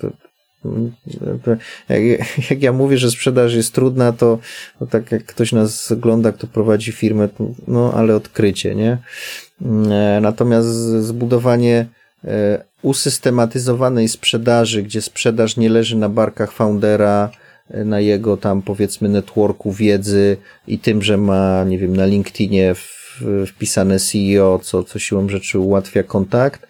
Jak, 2.49 2.61
ja 2.61 2.73
mówię, 2.73 2.97
że 2.97 3.11
sprzedaż 3.11 3.53
jest 3.53 3.73
trudna, 3.73 4.11
to, 4.11 4.39
to 4.79 4.85
tak 4.85 5.11
jak 5.11 5.25
ktoś 5.25 5.51
nas 5.51 5.91
ogląda, 5.91 6.31
kto 6.31 6.47
prowadzi 6.47 6.91
firmę, 6.91 7.29
no 7.67 7.93
ale 7.93 8.15
odkrycie, 8.15 8.75
nie? 8.75 8.97
E, 9.91 10.19
natomiast 10.21 10.67
zbudowanie 11.01 11.85
e, 12.23 12.63
usystematyzowanej 12.81 14.07
sprzedaży, 14.07 14.83
gdzie 14.83 15.01
sprzedaż 15.01 15.57
nie 15.57 15.69
leży 15.69 15.97
na 15.97 16.09
barkach 16.09 16.51
foundera, 16.51 17.29
na 17.85 17.99
jego 17.99 18.37
tam 18.37 18.61
powiedzmy 18.61 19.09
networku 19.09 19.71
wiedzy 19.71 20.37
i 20.67 20.79
tym, 20.79 21.01
że 21.01 21.17
ma, 21.17 21.63
nie 21.63 21.77
wiem, 21.77 21.95
na 21.95 22.05
LinkedInie 22.05 22.75
wpisane 23.47 23.99
CEO, 23.99 24.59
co, 24.63 24.83
co 24.83 24.99
siłą 24.99 25.29
rzeczy 25.29 25.59
ułatwia 25.59 26.03
kontakt, 26.03 26.61
e, 26.63 26.67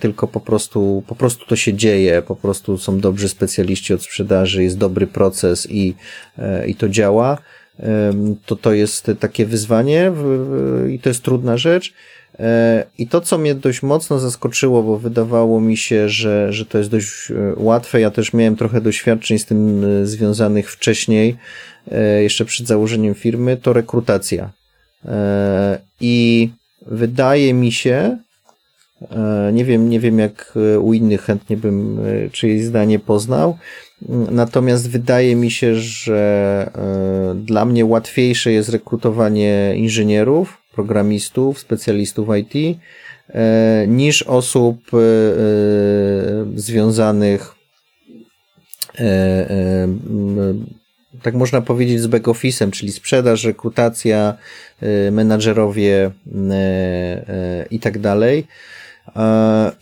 tylko 0.00 0.28
po 0.28 0.40
prostu, 0.40 1.02
po 1.06 1.14
prostu 1.14 1.46
to 1.46 1.56
się 1.56 1.74
dzieje, 1.74 2.22
po 2.22 2.36
prostu 2.36 2.78
są 2.78 3.00
dobrzy 3.00 3.28
specjaliści 3.28 3.94
od 3.94 4.02
sprzedaży, 4.02 4.62
jest 4.62 4.78
dobry 4.78 5.06
proces 5.06 5.70
i, 5.70 5.94
e, 6.38 6.66
i 6.66 6.74
to 6.74 6.88
działa. 6.88 7.38
E, 7.80 8.12
to 8.46 8.56
to 8.56 8.72
jest 8.72 9.10
takie 9.20 9.46
wyzwanie 9.46 10.12
i 10.90 10.98
to 10.98 11.08
jest 11.08 11.22
trudna 11.22 11.56
rzecz. 11.56 11.94
E, 12.38 12.84
I 12.98 13.06
to, 13.06 13.20
co 13.20 13.38
mnie 13.38 13.54
dość 13.54 13.82
mocno 13.82 14.18
zaskoczyło, 14.18 14.82
bo 14.82 14.98
wydawało 14.98 15.60
mi 15.60 15.76
się, 15.76 16.08
że, 16.08 16.52
że 16.52 16.66
to 16.66 16.78
jest 16.78 16.90
dość 16.90 17.30
e, 17.30 17.34
łatwe. 17.56 18.00
Ja 18.00 18.10
też 18.10 18.32
miałem 18.32 18.56
trochę 18.56 18.80
doświadczeń 18.80 19.38
z 19.38 19.46
tym 19.46 19.84
e, 19.84 20.06
związanych 20.06 20.72
wcześniej, 20.72 21.36
jeszcze 22.20 22.44
przed 22.44 22.66
założeniem 22.66 23.14
firmy, 23.14 23.56
to 23.56 23.72
rekrutacja. 23.72 24.50
I 26.00 26.48
wydaje 26.86 27.54
mi 27.54 27.72
się, 27.72 28.18
nie 29.52 29.64
wiem, 29.64 29.90
nie 29.90 30.00
wiem 30.00 30.18
jak 30.18 30.54
u 30.80 30.92
innych 30.92 31.22
chętnie 31.22 31.56
bym 31.56 32.00
czyjeś 32.32 32.64
zdanie 32.64 32.98
poznał, 32.98 33.58
natomiast 34.30 34.90
wydaje 34.90 35.36
mi 35.36 35.50
się, 35.50 35.74
że 35.74 36.70
dla 37.34 37.64
mnie 37.64 37.84
łatwiejsze 37.86 38.52
jest 38.52 38.68
rekrutowanie 38.68 39.74
inżynierów, 39.76 40.62
programistów, 40.72 41.58
specjalistów 41.58 42.28
IT, 42.36 42.78
e, 43.28 43.86
niż 43.88 44.22
osób 44.22 44.78
e, 44.94 44.98
e, 44.98 45.00
związanych 46.54 47.54
tak 51.22 51.34
można 51.34 51.60
powiedzieć 51.60 52.00
z 52.00 52.06
back 52.06 52.26
office'em, 52.26 52.70
czyli 52.70 52.92
sprzedaż, 52.92 53.44
rekrutacja, 53.44 54.34
menadżerowie 55.12 56.10
i 57.70 57.80
tak 57.80 57.98
dalej. 57.98 58.46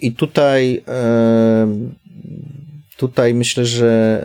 I 0.00 0.12
tutaj 0.12 0.82
tutaj 2.96 3.34
myślę, 3.34 3.66
że 3.66 4.24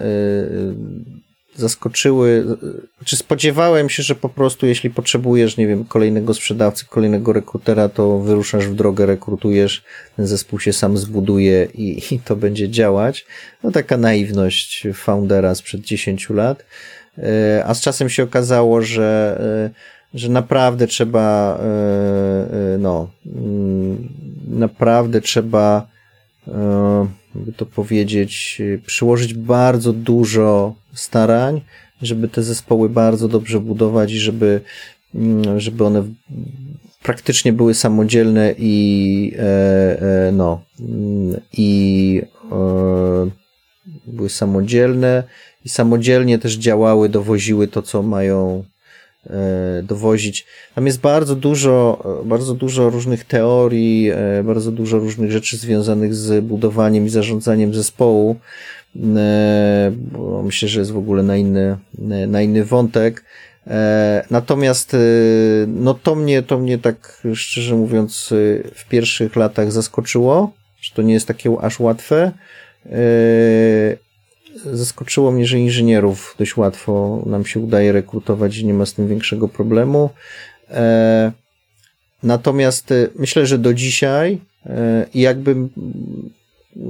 zaskoczyły, 1.55 2.57
czy 3.05 3.17
spodziewałem 3.17 3.89
się, 3.89 4.03
że 4.03 4.15
po 4.15 4.29
prostu 4.29 4.65
jeśli 4.65 4.89
potrzebujesz, 4.89 5.57
nie 5.57 5.67
wiem, 5.67 5.85
kolejnego 5.85 6.33
sprzedawcy, 6.33 6.85
kolejnego 6.85 7.33
rekrutera, 7.33 7.89
to 7.89 8.19
wyruszasz 8.19 8.67
w 8.67 8.75
drogę, 8.75 9.05
rekrutujesz, 9.05 9.83
ten 10.15 10.27
zespół 10.27 10.59
się 10.59 10.73
sam 10.73 10.97
zbuduje 10.97 11.67
i, 11.73 12.01
i 12.11 12.19
to 12.19 12.35
będzie 12.35 12.69
działać. 12.69 13.25
No 13.63 13.71
taka 13.71 13.97
naiwność 13.97 14.87
foundera 14.93 15.55
sprzed 15.55 15.81
10 15.81 16.29
lat. 16.29 16.65
E, 17.17 17.63
a 17.65 17.73
z 17.73 17.81
czasem 17.81 18.09
się 18.09 18.23
okazało, 18.23 18.81
że, 18.81 19.37
e, 19.73 19.94
że 20.15 20.29
naprawdę 20.29 20.87
trzeba, 20.87 21.57
e, 21.57 22.77
no, 22.77 23.09
mm, 23.25 24.09
naprawdę 24.47 25.21
trzeba, 25.21 25.87
by 27.35 27.53
to 27.53 27.65
powiedzieć, 27.65 28.61
przyłożyć 28.85 29.33
bardzo 29.33 29.93
dużo 29.93 30.75
starań, 30.93 31.61
żeby 32.01 32.27
te 32.27 32.43
zespoły 32.43 32.89
bardzo 32.89 33.27
dobrze 33.27 33.59
budować 33.59 34.11
i 34.11 34.17
żeby, 34.17 34.61
mm, 35.15 35.59
żeby 35.59 35.85
one 35.85 36.03
praktycznie 37.03 37.53
były 37.53 37.73
samodzielne 37.73 38.55
i 38.57 39.33
e, 39.37 40.27
e, 40.27 40.31
no 40.31 40.61
mm, 40.79 41.41
i 41.53 42.21
e, 42.51 43.29
były 44.07 44.29
samodzielne 44.29 45.23
i 45.65 45.69
samodzielnie 45.69 46.39
też 46.39 46.53
działały, 46.53 47.09
dowoziły 47.09 47.67
to, 47.67 47.81
co 47.81 48.03
mają 48.03 48.63
e, 48.63 48.74
dowozić. 49.83 50.45
Tam 50.75 50.87
jest 50.87 50.99
bardzo 50.99 51.35
dużo, 51.35 52.03
bardzo 52.25 52.53
dużo 52.53 52.89
różnych 52.89 53.23
teorii, 53.23 54.09
e, 54.09 54.43
bardzo 54.43 54.71
dużo 54.71 54.99
różnych 54.99 55.31
rzeczy 55.31 55.57
związanych 55.57 56.15
z 56.15 56.45
budowaniem 56.45 57.05
i 57.05 57.09
zarządzaniem 57.09 57.73
zespołu. 57.73 58.35
Myślę, 60.43 60.69
że 60.69 60.79
jest 60.79 60.91
w 60.91 60.97
ogóle 60.97 61.23
na 61.23 61.37
inny, 61.37 61.77
na 62.27 62.41
inny 62.41 62.65
wątek. 62.65 63.23
Natomiast 64.29 64.95
no 65.67 65.93
to 65.93 66.15
mnie, 66.15 66.43
to 66.43 66.57
mnie 66.59 66.77
tak 66.77 67.21
szczerze 67.33 67.75
mówiąc 67.75 68.33
w 68.75 68.87
pierwszych 68.89 69.35
latach 69.35 69.71
zaskoczyło, 69.71 70.51
że 70.81 70.91
to 70.95 71.01
nie 71.01 71.13
jest 71.13 71.27
takie 71.27 71.51
aż 71.61 71.79
łatwe 71.79 72.31
zaskoczyło 74.73 75.31
mnie, 75.31 75.45
że 75.45 75.59
inżynierów 75.59 76.35
dość 76.39 76.57
łatwo 76.57 77.23
nam 77.25 77.45
się 77.45 77.59
udaje 77.59 77.91
rekrutować 77.91 78.57
i 78.57 78.65
nie 78.65 78.73
ma 78.73 78.85
z 78.85 78.93
tym 78.93 79.07
większego 79.07 79.47
problemu. 79.47 80.09
E, 80.71 81.31
natomiast 82.23 82.91
e, 82.91 83.07
myślę, 83.15 83.45
że 83.45 83.57
do 83.57 83.73
dzisiaj, 83.73 84.41
e, 84.65 85.05
jakbym 85.13 85.69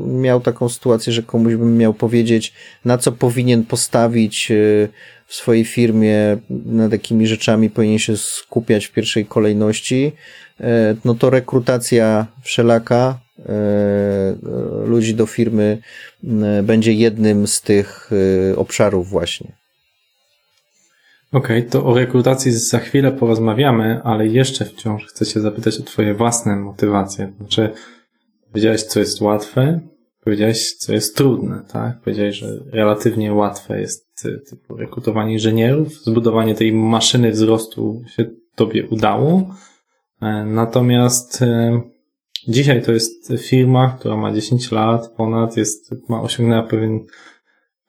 miał 0.07 0.41
taką 0.41 0.69
sytuację, 0.69 1.13
że 1.13 1.23
komuś 1.23 1.55
bym 1.55 1.77
miał 1.77 1.93
powiedzieć, 1.93 2.53
na 2.85 2.97
co 2.97 3.11
powinien 3.11 3.63
postawić 3.63 4.51
w 5.27 5.35
swojej 5.35 5.65
firmie, 5.65 6.37
nad 6.49 6.91
jakimi 6.91 7.27
rzeczami 7.27 7.69
powinien 7.69 7.99
się 7.99 8.17
skupiać 8.17 8.85
w 8.85 8.91
pierwszej 8.91 9.25
kolejności, 9.25 10.11
no 11.05 11.15
to 11.15 11.29
rekrutacja 11.29 12.27
wszelaka, 12.43 13.19
ludzi 14.85 15.15
do 15.15 15.25
firmy 15.25 15.77
e, 16.23 16.63
będzie 16.63 16.93
jednym 16.93 17.47
z 17.47 17.61
tych 17.61 18.09
e, 18.51 18.55
obszarów 18.55 19.09
właśnie. 19.09 19.51
Okej, 21.31 21.59
okay, 21.59 21.69
to 21.69 21.85
o 21.85 21.95
rekrutacji 21.95 22.51
za 22.51 22.79
chwilę 22.79 23.11
porozmawiamy, 23.11 24.01
ale 24.03 24.27
jeszcze 24.27 24.65
wciąż 24.65 25.05
chcę 25.05 25.25
się 25.25 25.39
zapytać 25.39 25.79
o 25.79 25.83
Twoje 25.83 26.13
własne 26.13 26.55
motywacje. 26.55 27.33
Znaczy, 27.37 27.69
powiedziałeś, 28.51 28.83
co 28.83 28.99
jest 28.99 29.21
łatwe, 29.21 29.79
powiedziałeś, 30.23 30.75
co 30.75 30.93
jest 30.93 31.15
trudne, 31.15 31.63
tak? 31.71 31.99
Powiedziałeś, 31.99 32.35
że 32.35 32.47
relatywnie 32.71 33.33
łatwe 33.33 33.81
jest 33.81 34.25
typu 34.49 34.77
rekrutowanie 34.77 35.33
inżynierów, 35.33 35.93
zbudowanie 35.93 36.55
tej 36.55 36.73
maszyny 36.73 37.31
wzrostu 37.31 38.03
się 38.07 38.25
Tobie 38.55 38.87
udało, 38.87 39.55
natomiast 40.45 41.43
Dzisiaj 42.47 42.81
to 42.81 42.91
jest 42.91 43.33
firma, 43.37 43.95
która 43.99 44.17
ma 44.17 44.33
10 44.33 44.71
lat 44.71 45.13
ponad, 45.17 45.57
jest, 45.57 45.95
ma 46.09 46.21
osiągnęła 46.21 46.63
pewien, 46.63 46.99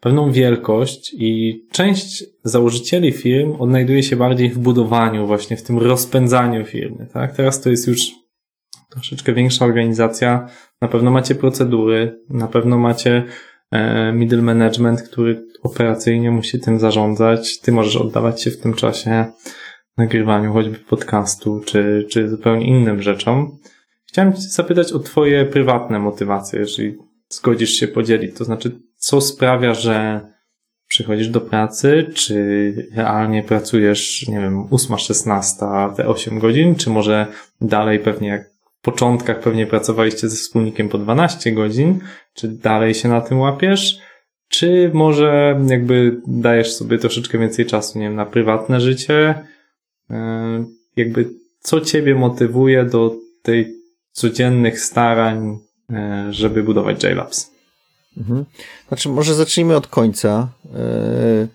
pewną 0.01 0.33
wielkość 0.33 1.15
i 1.19 1.61
część 1.73 2.25
założycieli 2.45 3.13
firm 3.13 3.57
odnajduje 3.59 4.03
się 4.03 4.17
bardziej 4.17 4.51
w 4.51 4.59
budowaniu, 4.59 5.27
właśnie 5.27 5.57
w 5.57 5.63
tym 5.63 5.79
rozpędzaniu 5.79 6.65
firmy, 6.65 7.07
tak? 7.13 7.37
Teraz 7.37 7.61
to 7.61 7.71
jest 7.71 7.87
już 7.87 8.11
troszeczkę 8.91 9.33
większa 9.33 9.65
organizacja, 9.65 10.49
na 10.81 10.89
pewno 10.89 11.11
macie 11.11 11.35
procedury, 11.35 12.21
na 12.31 12.49
pewno 12.49 12.79
macie 12.79 13.25
e, 13.71 14.13
middle 14.13 14.43
management, 14.43 15.03
który 15.03 15.47
operacyjnie 15.63 16.31
musi 16.31 16.61
tym 16.61 16.81
zarządzać. 16.81 17.61
Ty 17.61 17.73
możesz 17.73 17.97
oddawać 17.97 18.43
się 18.43 18.51
w 18.51 18.61
tym 18.61 18.75
czasie 18.75 19.25
nagrywaniu 19.97 20.53
choćby 20.53 20.79
podcastu, 20.79 21.61
czy, 21.67 22.07
czy 22.11 22.29
zupełnie 22.29 22.67
innym 22.67 23.03
rzeczom. 23.03 23.59
Chciałem 24.17 24.33
Cię 24.33 24.41
zapytać 24.41 24.93
o 24.93 24.99
Twoje 24.99 25.45
prywatne 25.45 25.99
motywacje, 25.99 26.59
jeżeli 26.59 26.95
zgodzisz 27.29 27.71
się 27.71 27.89
podzielić. 27.89 28.37
To 28.37 28.45
znaczy, 28.45 28.81
co 28.97 29.21
sprawia, 29.21 29.75
że 29.75 30.21
przychodzisz 30.89 31.29
do 31.29 31.41
pracy, 31.41 32.11
czy 32.15 32.89
realnie 32.95 33.43
pracujesz, 33.43 34.29
nie 34.29 34.41
wiem, 34.41 34.65
8-16, 34.65 35.95
te 35.95 36.09
8 36.09 36.39
godzin, 36.39 36.75
czy 36.75 36.91
może 36.91 37.27
dalej 37.61 37.99
pewnie 37.99 38.29
jak 38.29 38.51
w 38.81 38.81
początkach 38.83 39.41
pewnie 39.41 39.67
pracowaliście 39.67 40.29
ze 40.29 40.37
wspólnikiem 40.37 40.89
po 40.89 40.99
12 40.99 41.53
godzin, 41.53 41.99
czy 42.35 42.49
dalej 42.49 42.95
się 42.95 43.09
na 43.09 43.21
tym 43.21 43.41
łapiesz, 43.41 43.99
czy 44.49 44.91
może 44.95 45.61
jakby 45.67 46.21
dajesz 46.27 46.73
sobie 46.73 46.99
troszeczkę 46.99 47.39
więcej 47.39 47.67
czasu, 47.67 47.99
nie 47.99 48.05
wiem, 48.05 48.17
na 48.17 48.27
prywatne 48.27 48.81
życie, 48.81 49.35
e, 50.11 50.65
jakby 50.97 51.31
co 51.61 51.81
ciebie 51.81 52.15
motywuje 52.15 52.85
do 52.85 53.17
tej 53.43 53.76
codziennych 54.17 54.81
starań, 54.81 55.59
e, 55.93 56.27
żeby 56.31 56.63
budować 56.63 57.05
JLabs. 57.05 57.51
Mhm. 58.17 58.45
Znaczy, 58.89 59.09
może 59.09 59.35
zacznijmy 59.35 59.77
od 59.77 59.87
końca. 59.87 60.49
E, 60.75 61.49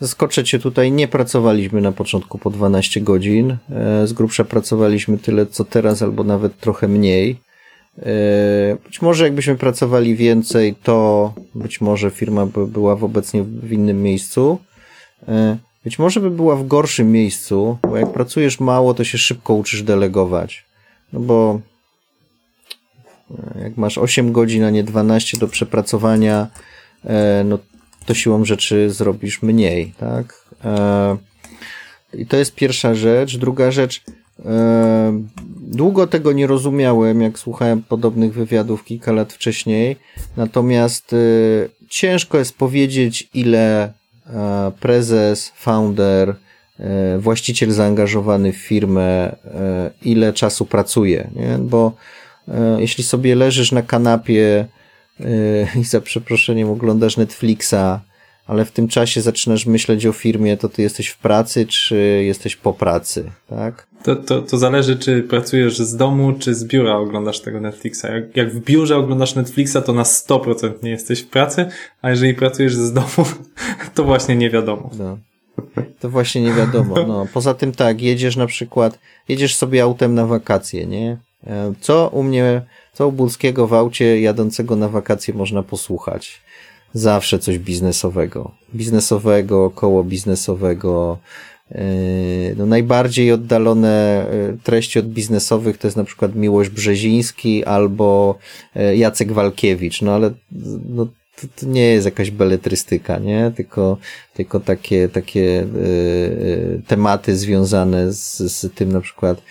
zaskoczę 0.00 0.44
cię 0.44 0.58
tutaj, 0.58 0.92
nie 0.92 1.08
pracowaliśmy 1.08 1.80
na 1.80 1.92
początku 1.92 2.38
po 2.38 2.50
12 2.50 3.00
godzin. 3.00 3.50
E, 3.70 4.06
z 4.06 4.12
grubsza 4.12 4.44
pracowaliśmy 4.44 5.18
tyle, 5.18 5.46
co 5.46 5.64
teraz, 5.64 6.02
albo 6.02 6.24
nawet 6.24 6.60
trochę 6.60 6.88
mniej. 6.88 7.48
Być 8.84 9.02
może 9.02 9.24
jakbyśmy 9.24 9.56
pracowali 9.56 10.16
więcej, 10.16 10.74
to 10.82 11.32
być 11.54 11.80
może 11.80 12.10
firma 12.10 12.46
by 12.46 12.66
była 12.66 12.96
w 12.96 13.04
obecnie 13.04 13.42
w 13.42 13.72
innym 13.72 14.02
miejscu. 14.02 14.58
Być 15.84 15.98
może 15.98 16.20
by 16.20 16.30
była 16.30 16.56
w 16.56 16.66
gorszym 16.66 17.12
miejscu, 17.12 17.78
bo 17.82 17.96
jak 17.96 18.12
pracujesz 18.12 18.60
mało, 18.60 18.94
to 18.94 19.04
się 19.04 19.18
szybko 19.18 19.54
uczysz 19.54 19.82
delegować. 19.82 20.66
No 21.12 21.20
bo 21.20 21.60
jak 23.62 23.76
masz 23.76 23.98
8 23.98 24.32
godzin, 24.32 24.64
a 24.64 24.70
nie 24.70 24.84
12 24.84 25.38
do 25.38 25.48
przepracowania, 25.48 26.46
e, 27.04 27.44
no 27.44 27.58
to 28.06 28.14
siłą 28.14 28.44
rzeczy 28.44 28.90
zrobisz 28.90 29.42
mniej, 29.42 29.92
tak? 29.98 30.44
E, 30.64 31.16
I 32.14 32.26
to 32.26 32.36
jest 32.36 32.54
pierwsza 32.54 32.94
rzecz. 32.94 33.36
Druga 33.36 33.70
rzecz, 33.70 34.04
e, 34.44 35.22
długo 35.60 36.06
tego 36.06 36.32
nie 36.32 36.46
rozumiałem, 36.46 37.22
jak 37.22 37.38
słuchałem 37.38 37.82
podobnych 37.82 38.34
wywiadów 38.34 38.84
kilka 38.84 39.12
lat 39.12 39.32
wcześniej, 39.32 39.96
natomiast 40.36 41.14
ciężko 41.88 42.38
jest 42.38 42.56
powiedzieć, 42.56 43.28
ile 43.34 43.92
prezes, 44.80 45.52
founder, 45.56 46.34
właściciel 47.18 47.70
zaangażowany 47.70 48.52
w 48.52 48.56
firmę, 48.56 49.36
ile 50.02 50.32
czasu 50.32 50.66
pracuje, 50.66 51.30
nie? 51.36 51.58
bo 51.58 51.92
jeśli 52.78 53.04
sobie 53.04 53.34
leżysz 53.34 53.72
na 53.72 53.82
kanapie 53.82 54.66
e, 55.20 55.24
i 55.80 55.84
za 55.84 56.00
przeproszeniem 56.00 56.70
oglądasz 56.70 57.16
Netflixa, 57.16 58.00
ale 58.46 58.64
w 58.64 58.72
tym 58.72 58.88
czasie 58.88 59.20
zaczynasz 59.20 59.66
myśleć 59.66 60.06
o 60.06 60.12
firmie, 60.12 60.56
to 60.56 60.68
ty 60.68 60.82
jesteś 60.82 61.08
w 61.08 61.18
pracy, 61.18 61.66
czy 61.66 62.22
jesteś 62.26 62.56
po 62.56 62.72
pracy, 62.72 63.30
tak? 63.48 63.86
To, 64.02 64.16
to, 64.16 64.42
to 64.42 64.58
zależy, 64.58 64.96
czy 64.96 65.22
pracujesz 65.22 65.78
z 65.78 65.96
domu, 65.96 66.32
czy 66.32 66.54
z 66.54 66.64
biura 66.64 66.96
oglądasz 66.96 67.40
tego 67.40 67.60
Netflixa. 67.60 68.04
Jak, 68.04 68.36
jak 68.36 68.54
w 68.54 68.64
biurze 68.64 68.96
oglądasz 68.96 69.34
Netflixa, 69.34 69.76
to 69.86 69.92
na 69.92 70.02
100% 70.02 70.72
nie 70.82 70.90
jesteś 70.90 71.20
w 71.20 71.28
pracy, 71.28 71.66
a 72.02 72.10
jeżeli 72.10 72.34
pracujesz 72.34 72.74
z 72.74 72.92
domu, 72.92 73.28
to 73.94 74.04
właśnie 74.04 74.36
nie 74.36 74.50
wiadomo. 74.50 74.90
No. 74.98 75.18
To 76.00 76.10
właśnie 76.10 76.42
nie 76.42 76.52
wiadomo. 76.52 76.94
No. 77.06 77.26
Poza 77.32 77.54
tym 77.54 77.72
tak, 77.72 78.02
jedziesz 78.02 78.36
na 78.36 78.46
przykład, 78.46 78.98
jedziesz 79.28 79.56
sobie 79.56 79.82
autem 79.82 80.14
na 80.14 80.26
wakacje, 80.26 80.86
nie? 80.86 81.16
E, 81.46 81.72
co 81.80 82.08
u 82.08 82.22
mnie, 82.22 82.62
co 82.92 83.08
u 83.08 83.12
Bulskiego 83.12 83.66
w 83.66 83.74
aucie 83.74 84.20
jadącego 84.20 84.76
na 84.76 84.88
wakacje 84.88 85.34
można 85.34 85.62
posłuchać? 85.62 86.42
Zawsze 86.92 87.38
coś 87.38 87.58
biznesowego. 87.58 88.50
Biznesowego, 88.74 89.64
około 89.64 90.04
biznesowego. 90.04 91.18
E, 91.72 91.84
no 92.56 92.66
najbardziej 92.66 93.32
oddalone 93.32 94.26
e, 94.30 94.56
treści 94.62 94.98
od 94.98 95.06
biznesowych 95.06 95.78
to 95.78 95.86
jest 95.86 95.96
na 95.96 96.04
przykład 96.04 96.34
Miłość 96.34 96.70
Brzeziński 96.70 97.64
albo 97.64 98.38
Jacek 98.94 99.32
Walkiewicz, 99.32 100.02
no 100.02 100.14
ale 100.14 100.30
no, 100.88 101.06
to, 101.40 101.46
to 101.60 101.66
nie 101.66 101.82
jest 101.82 102.04
jakaś 102.04 102.30
beletrystyka, 102.30 103.18
nie? 103.18 103.52
Tylko, 103.56 103.98
tylko 104.34 104.60
takie, 104.60 105.08
takie 105.08 105.66
tematy 106.86 107.36
związane 107.36 108.12
z, 108.12 108.38
z 108.38 108.74
tym 108.74 108.92
na 108.92 109.00
przykład 109.00 109.42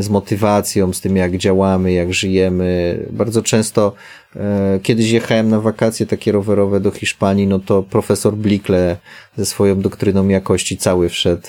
z 0.00 0.08
motywacją, 0.08 0.92
z 0.92 1.00
tym 1.00 1.16
jak 1.16 1.36
działamy, 1.36 1.92
jak 1.92 2.14
żyjemy. 2.14 2.98
Bardzo 3.10 3.42
często 3.42 3.92
e, 4.36 4.80
kiedyś 4.82 5.10
jechałem 5.10 5.48
na 5.48 5.60
wakacje 5.60 6.06
takie 6.06 6.32
rowerowe 6.32 6.80
do 6.80 6.90
Hiszpanii, 6.90 7.46
no 7.46 7.58
to 7.58 7.82
profesor 7.82 8.34
Blikle 8.34 8.96
ze 9.36 9.46
swoją 9.46 9.80
doktryną 9.80 10.28
jakości 10.28 10.76
cały 10.76 11.08
wszedł 11.08 11.48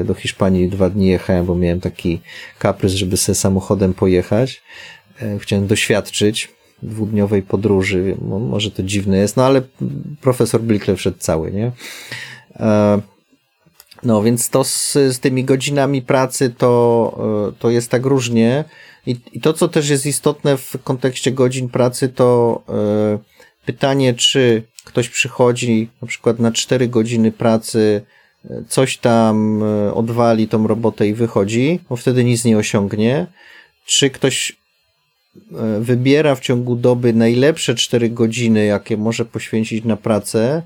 e, 0.00 0.04
do 0.04 0.14
Hiszpanii. 0.14 0.68
Dwa 0.68 0.90
dni 0.90 1.06
jechałem, 1.06 1.46
bo 1.46 1.54
miałem 1.54 1.80
taki 1.80 2.20
kaprys, 2.58 2.92
żeby 2.92 3.16
sobie 3.16 3.36
samochodem 3.36 3.94
pojechać. 3.94 4.62
Chciałem 5.38 5.66
doświadczyć 5.66 6.48
dwudniowej 6.82 7.42
podróży. 7.42 8.16
Może 8.50 8.70
to 8.70 8.82
dziwne 8.82 9.18
jest, 9.18 9.36
no 9.36 9.44
ale 9.44 9.62
profesor 10.20 10.60
Blikle 10.60 10.96
wszedł 10.96 11.18
cały, 11.18 11.52
nie? 11.52 11.72
No 14.02 14.22
więc 14.22 14.50
to 14.50 14.64
z, 14.64 14.92
z 14.92 15.20
tymi 15.20 15.44
godzinami 15.44 16.02
pracy 16.02 16.50
to, 16.58 17.48
e, 17.48 17.60
to 17.60 17.70
jest 17.70 17.90
tak 17.90 18.06
różnie. 18.06 18.64
I, 19.06 19.16
I 19.32 19.40
to, 19.40 19.52
co 19.52 19.68
też 19.68 19.88
jest 19.88 20.06
istotne 20.06 20.56
w 20.56 20.76
kontekście 20.84 21.32
godzin 21.32 21.68
pracy, 21.68 22.08
to 22.08 22.62
pytanie, 23.66 24.14
czy 24.14 24.62
ktoś 24.84 25.08
przychodzi 25.08 25.88
na 26.02 26.08
przykład 26.08 26.38
na 26.38 26.52
4 26.52 26.88
godziny 26.88 27.32
pracy, 27.32 28.02
coś 28.68 28.98
tam 28.98 29.62
odwali 29.94 30.48
tą 30.48 30.66
robotę 30.66 31.08
i 31.08 31.14
wychodzi, 31.14 31.80
bo 31.88 31.96
wtedy 31.96 32.24
nic 32.24 32.44
nie 32.44 32.58
osiągnie, 32.58 33.26
czy 33.86 34.10
ktoś 34.10 34.56
wybiera 35.80 36.34
w 36.34 36.40
ciągu 36.40 36.76
doby 36.76 37.12
najlepsze 37.12 37.74
4 37.74 38.10
godziny, 38.10 38.64
jakie 38.64 38.96
może 38.96 39.24
poświęcić 39.24 39.84
na 39.84 39.96
pracę, 39.96 40.62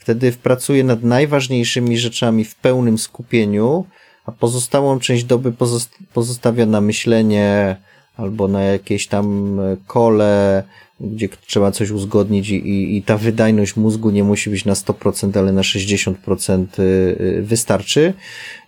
wtedy 0.00 0.32
pracuje 0.32 0.84
nad 0.84 1.02
najważniejszymi 1.02 1.98
rzeczami 1.98 2.44
w 2.44 2.54
pełnym 2.54 2.98
skupieniu, 2.98 3.84
a 4.26 4.32
pozostałą 4.32 4.98
część 4.98 5.24
doby 5.24 5.52
pozostawia 6.12 6.66
na 6.66 6.80
myślenie 6.80 7.76
albo 8.16 8.48
na 8.48 8.62
jakieś 8.62 9.06
tam 9.06 9.56
kole, 9.86 10.62
gdzie 11.00 11.28
trzeba 11.46 11.70
coś 11.70 11.90
uzgodnić 11.90 12.50
i, 12.50 12.96
i, 12.96 13.02
ta 13.02 13.16
wydajność 13.16 13.76
mózgu 13.76 14.10
nie 14.10 14.24
musi 14.24 14.50
być 14.50 14.64
na 14.64 14.74
100%, 14.74 15.38
ale 15.38 15.52
na 15.52 15.62
60% 15.62 16.66
y, 16.78 16.82
y, 16.82 17.42
wystarczy. 17.42 18.14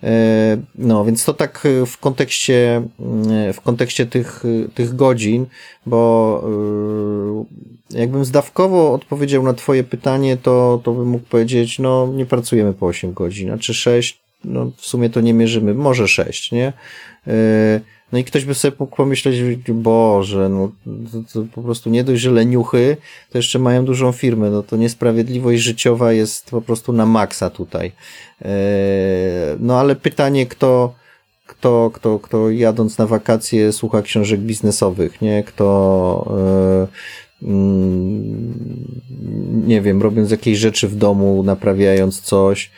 E, 0.03 0.59
no, 0.75 1.05
więc 1.05 1.25
to 1.25 1.35
tak 1.35 1.69
w 1.87 1.99
kontekście, 1.99 2.83
w 3.53 3.61
kontekście 3.61 4.07
tych, 4.07 4.43
tych 4.75 4.97
godzin, 4.97 5.47
bo 5.87 6.45
y, 7.93 7.99
jakbym 7.99 8.25
zdawkowo 8.25 8.93
odpowiedział 8.93 9.43
na 9.43 9.55
twoje 9.55 9.85
pytanie, 9.85 10.37
to, 10.37 10.81
to 10.85 10.93
bym 10.93 11.09
mógł 11.09 11.27
powiedzieć, 11.27 11.79
no 11.79 12.07
nie 12.07 12.27
pracujemy 12.27 12.73
po 12.73 12.87
8 12.87 13.13
godzin, 13.13 13.51
a 13.51 13.59
czy 13.59 13.75
6, 13.75 14.23
no 14.45 14.73
w 14.77 14.87
sumie 14.87 15.11
to 15.11 15.21
nie 15.21 15.35
mierzymy, 15.35 15.75
może 15.75 16.09
6, 16.09 16.53
nie? 16.53 16.73
No 18.13 18.19
i 18.19 18.25
ktoś 18.25 18.45
by 18.45 18.55
sobie 18.55 18.77
mógł 18.79 18.97
pomyśleć, 18.97 19.37
Boże, 19.69 20.49
no 20.49 20.73
to, 21.13 21.33
to 21.33 21.47
po 21.55 21.63
prostu 21.63 21.91
nie 21.91 22.05
dość, 22.05 22.23
że 22.23 22.31
leniuchy, 22.31 22.97
to 23.31 23.39
jeszcze 23.39 23.59
mają 23.59 23.85
dużą 23.85 24.13
firmę, 24.13 24.51
no 24.51 24.63
to 24.63 24.77
niesprawiedliwość 24.77 25.63
życiowa 25.63 26.13
jest 26.13 26.51
po 26.51 26.63
prostu 26.63 26.93
na 26.93 27.07
maksa 27.07 27.51
tutaj. 27.51 27.93
E, 28.43 28.53
no 29.61 29.81
ale 29.81 29.97
pytanie, 29.97 30.47
kto, 30.47 30.95
kto, 31.47 31.91
kto, 31.95 32.19
kto 32.19 32.51
jadąc 32.51 32.99
na 32.99 33.07
wakacje 33.07 33.73
słucha 33.73 34.03
książek 34.03 34.41
biznesowych, 34.41 35.23
nie? 35.23 35.45
Kto, 35.45 36.37
e, 37.43 37.47
mm, 37.47 38.55
nie 39.67 39.81
wiem, 39.81 40.03
robiąc 40.03 40.31
jakieś 40.31 40.59
rzeczy 40.59 40.89
w 40.89 40.97
domu, 40.97 41.43
naprawiając 41.43 42.21
coś, 42.21 42.71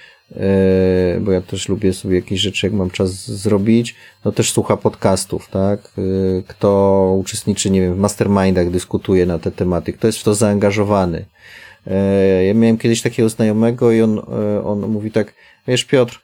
bo 1.20 1.32
ja 1.32 1.40
też 1.40 1.68
lubię 1.68 1.92
sobie 1.92 2.16
jakieś 2.16 2.40
rzeczy, 2.40 2.66
jak 2.66 2.72
mam 2.72 2.90
czas 2.90 3.30
zrobić, 3.30 3.94
no 4.24 4.32
też 4.32 4.52
słucha 4.52 4.76
podcastów, 4.76 5.48
tak? 5.50 5.80
E, 5.80 6.02
kto 6.48 7.16
uczestniczy, 7.20 7.70
nie 7.70 7.80
wiem, 7.80 7.94
w 7.94 7.98
mastermindach, 7.98 8.70
dyskutuje 8.70 9.26
na 9.26 9.38
te 9.38 9.50
tematy, 9.50 9.92
kto 9.92 10.06
jest 10.06 10.18
w 10.18 10.24
to 10.24 10.34
zaangażowany. 10.34 11.24
E, 11.86 12.44
ja 12.44 12.54
miałem 12.54 12.78
kiedyś 12.78 13.02
takiego 13.02 13.28
znajomego 13.28 13.92
i 13.92 14.02
on, 14.02 14.20
on 14.64 14.80
mówi 14.80 15.10
tak, 15.10 15.34
wiesz 15.68 15.84
Piotr, 15.84 16.20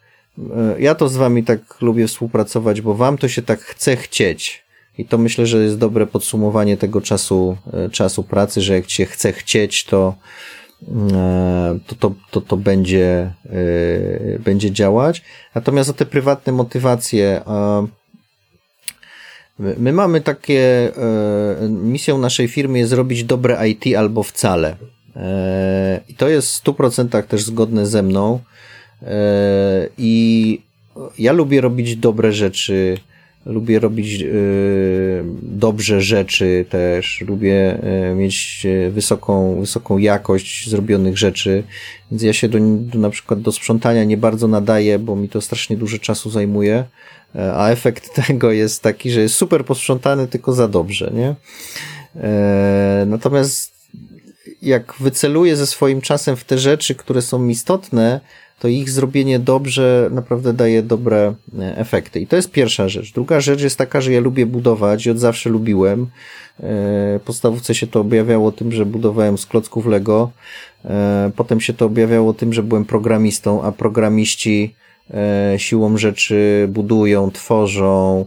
ja 0.78 0.94
to 0.94 1.08
z 1.08 1.16
wami 1.16 1.44
tak 1.44 1.80
lubię 1.80 2.06
współpracować, 2.06 2.80
bo 2.80 2.94
wam 2.94 3.18
to 3.18 3.28
się 3.28 3.42
tak 3.42 3.60
chce 3.60 3.96
chcieć. 3.96 4.64
I 4.98 5.04
to 5.04 5.18
myślę, 5.18 5.46
że 5.46 5.62
jest 5.62 5.78
dobre 5.78 6.06
podsumowanie 6.06 6.76
tego 6.76 7.00
czasu, 7.00 7.56
czasu 7.92 8.24
pracy, 8.24 8.60
że 8.60 8.74
jak 8.74 8.90
się 8.90 9.06
chce 9.06 9.32
chcieć, 9.32 9.84
to, 9.84 10.14
E, 10.14 10.59
to, 11.86 11.94
to, 11.94 12.14
to, 12.30 12.40
to 12.40 12.56
będzie, 12.56 13.32
e, 13.46 14.38
będzie 14.38 14.72
działać. 14.72 15.22
Natomiast 15.54 15.90
o 15.90 15.92
te 15.92 16.06
prywatne 16.06 16.52
motywacje, 16.52 17.40
my 19.58 19.92
mamy 19.92 20.20
takie, 20.20 20.92
e, 20.96 21.68
misją 21.68 22.18
naszej 22.18 22.48
firmy 22.48 22.78
jest 22.78 22.90
zrobić 22.90 23.24
dobre 23.24 23.68
IT 23.68 23.96
albo 23.96 24.22
wcale. 24.22 24.76
I 26.08 26.14
to 26.14 26.28
jest 26.28 26.48
w 26.48 26.50
stu 26.50 26.74
procentach 26.74 27.26
też 27.26 27.42
zgodne 27.42 27.86
ze 27.86 28.02
mną. 28.02 28.40
I 29.98 30.62
ja 31.18 31.32
lubię 31.32 31.60
robić 31.60 31.96
dobre 31.96 32.32
rzeczy, 32.32 32.98
Lubię 33.46 33.78
robić 33.78 34.22
y, 34.22 35.24
dobrze 35.42 36.00
rzeczy 36.00 36.64
też, 36.68 37.24
lubię 37.26 37.78
y, 38.10 38.14
mieć 38.14 38.62
y, 38.64 38.90
wysoką, 38.90 39.60
wysoką 39.60 39.98
jakość 39.98 40.70
zrobionych 40.70 41.18
rzeczy, 41.18 41.62
więc 42.10 42.22
ja 42.22 42.32
się 42.32 42.48
do, 42.48 42.58
na 42.98 43.10
przykład 43.10 43.40
do 43.40 43.52
sprzątania 43.52 44.04
nie 44.04 44.16
bardzo 44.16 44.48
nadaję, 44.48 44.98
bo 44.98 45.16
mi 45.16 45.28
to 45.28 45.40
strasznie 45.40 45.76
dużo 45.76 45.98
czasu 45.98 46.30
zajmuje, 46.30 46.84
a 47.34 47.68
efekt 47.68 48.14
tego 48.26 48.52
jest 48.52 48.82
taki, 48.82 49.10
że 49.10 49.20
jest 49.20 49.34
super 49.34 49.64
posprzątany, 49.64 50.28
tylko 50.28 50.52
za 50.52 50.68
dobrze, 50.68 51.12
nie? 51.14 51.34
E, 52.16 53.04
natomiast 53.06 53.72
jak 54.62 54.94
wyceluję 55.00 55.56
ze 55.56 55.66
swoim 55.66 56.00
czasem 56.00 56.36
w 56.36 56.44
te 56.44 56.58
rzeczy, 56.58 56.94
które 56.94 57.22
są 57.22 57.48
istotne, 57.48 58.20
to 58.60 58.68
ich 58.68 58.90
zrobienie 58.90 59.38
dobrze 59.38 60.08
naprawdę 60.12 60.52
daje 60.52 60.82
dobre 60.82 61.34
e, 61.58 61.76
efekty. 61.76 62.20
I 62.20 62.26
to 62.26 62.36
jest 62.36 62.50
pierwsza 62.50 62.88
rzecz. 62.88 63.12
Druga 63.12 63.40
rzecz 63.40 63.62
jest 63.62 63.78
taka, 63.78 64.00
że 64.00 64.12
ja 64.12 64.20
lubię 64.20 64.46
budować 64.46 65.06
i 65.06 65.10
od 65.10 65.18
zawsze 65.18 65.50
lubiłem. 65.50 66.06
E, 66.62 67.20
podstawówce 67.24 67.74
się 67.74 67.86
to 67.86 68.00
objawiało 68.00 68.52
tym, 68.52 68.72
że 68.72 68.86
budowałem 68.86 69.38
z 69.38 69.46
klocków 69.46 69.86
Lego. 69.86 70.30
E, 70.84 71.30
potem 71.36 71.60
się 71.60 71.72
to 71.72 71.86
objawiało 71.86 72.34
tym, 72.34 72.52
że 72.52 72.62
byłem 72.62 72.84
programistą, 72.84 73.62
a 73.62 73.72
programiści 73.72 74.74
siłą 75.56 75.98
rzeczy 75.98 76.66
budują, 76.68 77.30
tworzą. 77.30 78.26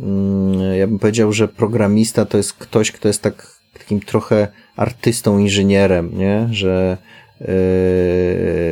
Mm, 0.00 0.78
ja 0.78 0.86
bym 0.86 0.98
powiedział, 0.98 1.32
że 1.32 1.48
programista 1.48 2.24
to 2.24 2.36
jest 2.36 2.52
ktoś, 2.52 2.92
kto 2.92 3.08
jest 3.08 3.22
tak, 3.22 3.60
takim 3.78 4.00
trochę 4.00 4.48
artystą, 4.76 5.38
inżynierem, 5.38 6.18
nie? 6.18 6.48
Że 6.50 6.96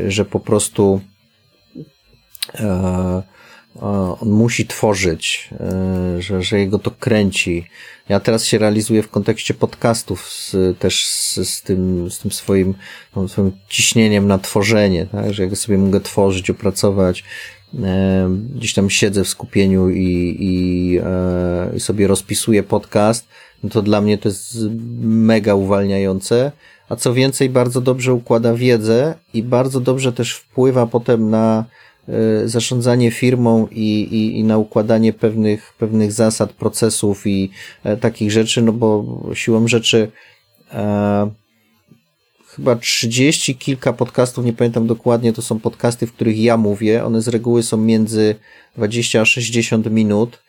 że 0.08 0.24
po 0.24 0.40
prostu 0.40 1.00
e, 2.54 3.22
on 4.20 4.30
musi 4.30 4.66
tworzyć, 4.66 5.50
e, 5.60 6.22
że, 6.22 6.42
że 6.42 6.58
jego 6.58 6.78
to 6.78 6.90
kręci. 6.90 7.66
Ja 8.08 8.20
teraz 8.20 8.44
się 8.44 8.58
realizuję 8.58 9.02
w 9.02 9.10
kontekście 9.10 9.54
podcastów 9.54 10.30
z, 10.30 10.78
też 10.78 11.06
z, 11.06 11.34
z, 11.34 11.62
tym, 11.62 12.10
z 12.10 12.18
tym 12.18 12.30
swoim, 12.30 12.74
no, 13.16 13.28
swoim 13.28 13.52
ciśnieniem 13.68 14.26
na 14.26 14.38
tworzenie, 14.38 15.06
tak? 15.06 15.32
że 15.32 15.42
jak 15.42 15.56
sobie 15.56 15.78
mogę 15.78 16.00
tworzyć, 16.00 16.50
opracować, 16.50 17.24
gdzieś 18.54 18.74
tam 18.74 18.90
siedzę 18.90 19.24
w 19.24 19.28
skupieniu 19.28 19.90
i, 19.90 20.36
i, 20.40 21.00
i 21.76 21.80
sobie 21.80 22.06
rozpisuję 22.06 22.62
podcast, 22.62 23.28
no 23.62 23.70
to 23.70 23.82
dla 23.82 24.00
mnie 24.00 24.18
to 24.18 24.28
jest 24.28 24.56
mega 25.00 25.54
uwalniające 25.54 26.52
a 26.92 26.96
co 26.96 27.14
więcej, 27.14 27.50
bardzo 27.50 27.80
dobrze 27.80 28.14
układa 28.14 28.54
wiedzę 28.54 29.14
i 29.34 29.42
bardzo 29.42 29.80
dobrze 29.80 30.12
też 30.12 30.32
wpływa 30.32 30.86
potem 30.86 31.30
na 31.30 31.64
e, 32.08 32.48
zarządzanie 32.48 33.10
firmą 33.10 33.66
i, 33.70 34.02
i, 34.02 34.38
i 34.38 34.44
na 34.44 34.58
układanie 34.58 35.12
pewnych, 35.12 35.74
pewnych 35.78 36.12
zasad, 36.12 36.52
procesów 36.52 37.26
i 37.26 37.50
e, 37.84 37.96
takich 37.96 38.30
rzeczy, 38.30 38.62
no 38.62 38.72
bo 38.72 39.18
siłą 39.34 39.68
rzeczy 39.68 40.10
e, 40.72 41.30
chyba 42.46 42.76
30 42.76 43.56
kilka 43.56 43.92
podcastów, 43.92 44.44
nie 44.44 44.52
pamiętam 44.52 44.86
dokładnie, 44.86 45.32
to 45.32 45.42
są 45.42 45.60
podcasty, 45.60 46.06
w 46.06 46.12
których 46.12 46.38
ja 46.38 46.56
mówię. 46.56 47.04
One 47.04 47.22
z 47.22 47.28
reguły 47.28 47.62
są 47.62 47.76
między 47.76 48.34
20 48.76 49.20
a 49.20 49.24
60 49.24 49.90
minut 49.90 50.41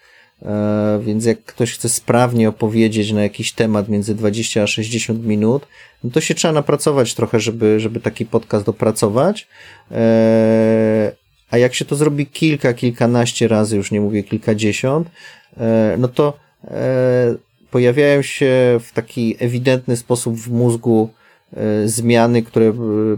więc 1.02 1.26
jak 1.26 1.44
ktoś 1.44 1.74
chce 1.74 1.90
sprawnie 1.90 2.50
opowiedzieć 2.50 3.12
na 3.12 3.24
jakiś 3.24 3.52
temat 3.52 3.90
między 3.90 4.16
20 4.16 4.64
a 4.64 4.68
60 4.68 5.26
minut, 5.26 5.68
no 6.04 6.10
to 6.10 6.22
się 6.22 6.36
trzeba 6.36 6.54
napracować 6.54 7.14
trochę, 7.14 7.40
żeby, 7.40 7.80
żeby 7.80 8.00
taki 8.00 8.26
podcast 8.26 8.66
dopracować. 8.66 9.48
E, 9.92 11.12
a 11.52 11.58
jak 11.58 11.74
się 11.74 11.86
to 11.86 11.96
zrobi 11.96 12.26
kilka, 12.26 12.74
kilkanaście 12.74 13.48
razy, 13.48 13.78
już 13.78 13.92
nie 13.92 14.02
mówię 14.02 14.24
kilkadziesiąt, 14.24 15.08
e, 15.58 15.96
no 16.00 16.08
to 16.08 16.44
pojawiają 17.72 18.22
się 18.22 18.80
w 18.84 18.92
taki 18.94 19.36
ewidentny 19.40 19.98
sposób 19.98 20.36
w 20.36 20.52
mózgu 20.52 21.10
zmiany, 21.86 22.44
które 22.44 22.74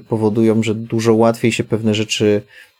powodują, 0.09 0.63
że 0.63 0.75
dużo 0.75 1.13
łatwiej 1.13 1.51
się 1.51 1.63
pewne 1.63 1.93
rzeczy 1.93 2.41
E, 2.41 2.74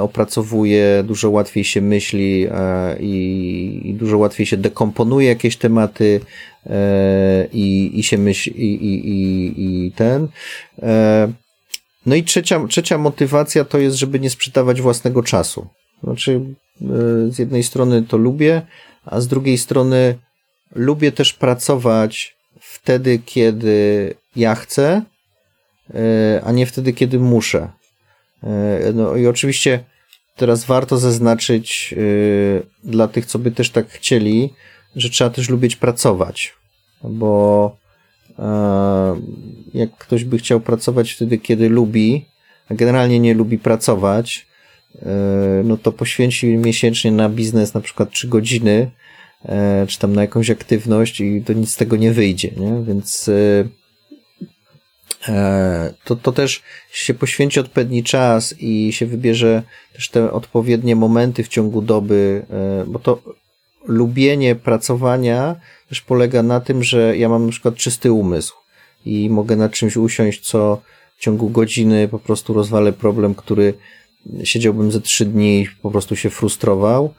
opracowuje, 0.00 1.04
dużo 1.06 1.30
łatwiej 1.30 1.64
się 1.64 1.80
myśli 1.80 2.46
e, 2.50 2.96
i, 3.00 3.80
i 3.84 3.94
dużo 3.94 4.18
łatwiej 4.18 4.46
się 4.46 4.56
dekomponuje 4.56 5.28
jakieś 5.28 5.56
tematy 5.56 6.20
e, 6.66 7.46
i, 7.52 7.98
i 7.98 8.02
się 8.02 8.18
myśli 8.18 8.64
i, 8.64 8.84
i, 8.84 9.08
i, 9.08 9.86
i 9.86 9.92
ten. 9.92 10.28
No 12.06 12.14
i 12.14 12.22
trzecia, 12.22 12.66
trzecia 12.68 12.98
motywacja 12.98 13.64
to 13.64 13.78
jest, 13.78 13.96
żeby 13.96 14.20
nie 14.20 14.30
sprzedawać 14.30 14.80
własnego 14.80 15.22
czasu. 15.22 15.66
Znaczy, 16.02 16.40
z 17.28 17.38
jednej 17.38 17.62
strony 17.62 18.02
to 18.02 18.16
lubię, 18.16 18.62
a 19.04 19.20
z 19.20 19.28
drugiej 19.28 19.58
strony 19.58 20.18
lubię 20.74 21.12
też 21.12 21.32
pracować 21.32 22.36
wtedy, 22.60 23.18
kiedy 23.26 24.14
ja 24.36 24.54
chcę, 24.54 25.02
a 26.44 26.52
nie 26.52 26.66
wtedy, 26.66 26.92
kiedy 26.92 27.18
muszę. 27.18 27.68
E, 28.42 28.92
no 28.94 29.16
i 29.16 29.26
oczywiście 29.26 29.84
teraz 30.36 30.64
warto 30.64 30.98
zaznaczyć 30.98 31.94
yy, 31.96 32.62
dla 32.84 33.08
tych, 33.08 33.26
co 33.26 33.38
by 33.38 33.50
też 33.50 33.70
tak 33.70 33.88
chcieli, 33.88 34.50
że 34.96 35.10
trzeba 35.10 35.30
też 35.30 35.48
lubić 35.48 35.76
pracować, 35.76 36.54
bo 37.04 37.76
yy, 38.28 38.44
jak 39.74 39.96
ktoś 39.96 40.24
by 40.24 40.38
chciał 40.38 40.60
pracować 40.60 41.12
wtedy, 41.12 41.38
kiedy 41.38 41.68
lubi, 41.68 42.24
a 42.68 42.74
generalnie 42.74 43.20
nie 43.20 43.34
lubi 43.34 43.58
pracować, 43.58 44.48
no 45.64 45.76
to 45.76 45.92
poświęci 45.92 46.46
miesięcznie 46.46 47.12
na 47.12 47.28
biznes 47.28 47.74
na 47.74 47.80
przykład 47.80 48.10
3 48.10 48.28
godziny, 48.28 48.90
czy 49.88 49.98
tam 49.98 50.14
na 50.14 50.22
jakąś 50.22 50.50
aktywność 50.50 51.20
i 51.20 51.42
to 51.46 51.52
nic 51.52 51.70
z 51.70 51.76
tego 51.76 51.96
nie 51.96 52.12
wyjdzie, 52.12 52.50
nie? 52.56 52.84
Więc 52.84 53.28
E, 53.28 53.68
to, 56.04 56.16
to 56.16 56.32
też 56.32 56.62
się 56.90 57.14
poświęci 57.14 57.60
odpowiedni 57.60 58.02
czas 58.02 58.54
i 58.58 58.92
się 58.92 59.06
wybierze 59.06 59.62
też 59.92 60.08
te 60.08 60.32
odpowiednie 60.32 60.96
momenty 60.96 61.44
w 61.44 61.48
ciągu 61.48 61.82
doby, 61.82 62.46
e, 62.50 62.84
bo 62.86 62.98
to 62.98 63.22
lubienie 63.86 64.54
pracowania 64.54 65.56
też 65.88 66.00
polega 66.00 66.42
na 66.42 66.60
tym, 66.60 66.82
że 66.82 67.16
ja 67.16 67.28
mam 67.28 67.46
na 67.46 67.52
przykład 67.52 67.74
czysty 67.74 68.12
umysł 68.12 68.54
i 69.04 69.30
mogę 69.30 69.56
nad 69.56 69.72
czymś 69.72 69.96
usiąść, 69.96 70.40
co 70.40 70.80
w 71.16 71.20
ciągu 71.20 71.50
godziny 71.50 72.08
po 72.08 72.18
prostu 72.18 72.52
rozwalę 72.52 72.92
problem, 72.92 73.34
który 73.34 73.74
siedziałbym 74.44 74.92
ze 74.92 75.00
trzy 75.00 75.24
dni 75.24 75.60
i 75.60 75.68
po 75.82 75.90
prostu 75.90 76.16
się 76.16 76.30
frustrował, 76.30 77.14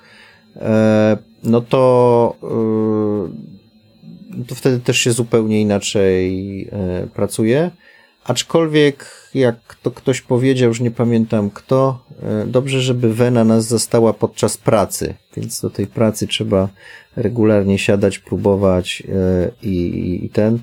e, 0.55 1.17
no 1.43 1.61
to, 1.61 2.35
to 4.49 4.55
wtedy 4.55 4.79
też 4.79 4.97
się 4.97 5.11
zupełnie 5.11 5.61
inaczej 5.61 6.69
pracuje. 7.13 7.71
Aczkolwiek, 8.29 9.29
jak 9.33 9.75
to 9.81 9.91
ktoś 9.91 10.21
powiedział, 10.21 10.67
już 10.67 10.79
nie 10.79 10.91
pamiętam 10.91 11.49
kto, 11.49 12.05
e, 12.23 12.45
dobrze, 12.45 12.81
żeby 12.81 13.13
wena 13.13 13.43
nas 13.43 13.65
zastała 13.65 14.13
podczas 14.13 14.57
pracy, 14.57 15.13
więc 15.37 15.61
do 15.61 15.69
tej 15.69 15.87
pracy 15.87 16.27
trzeba 16.27 16.69
regularnie 17.15 17.79
siadać, 17.79 18.19
próbować 18.19 19.03
e, 19.09 19.51
i, 19.63 20.25
i 20.25 20.29
ten. 20.29 20.59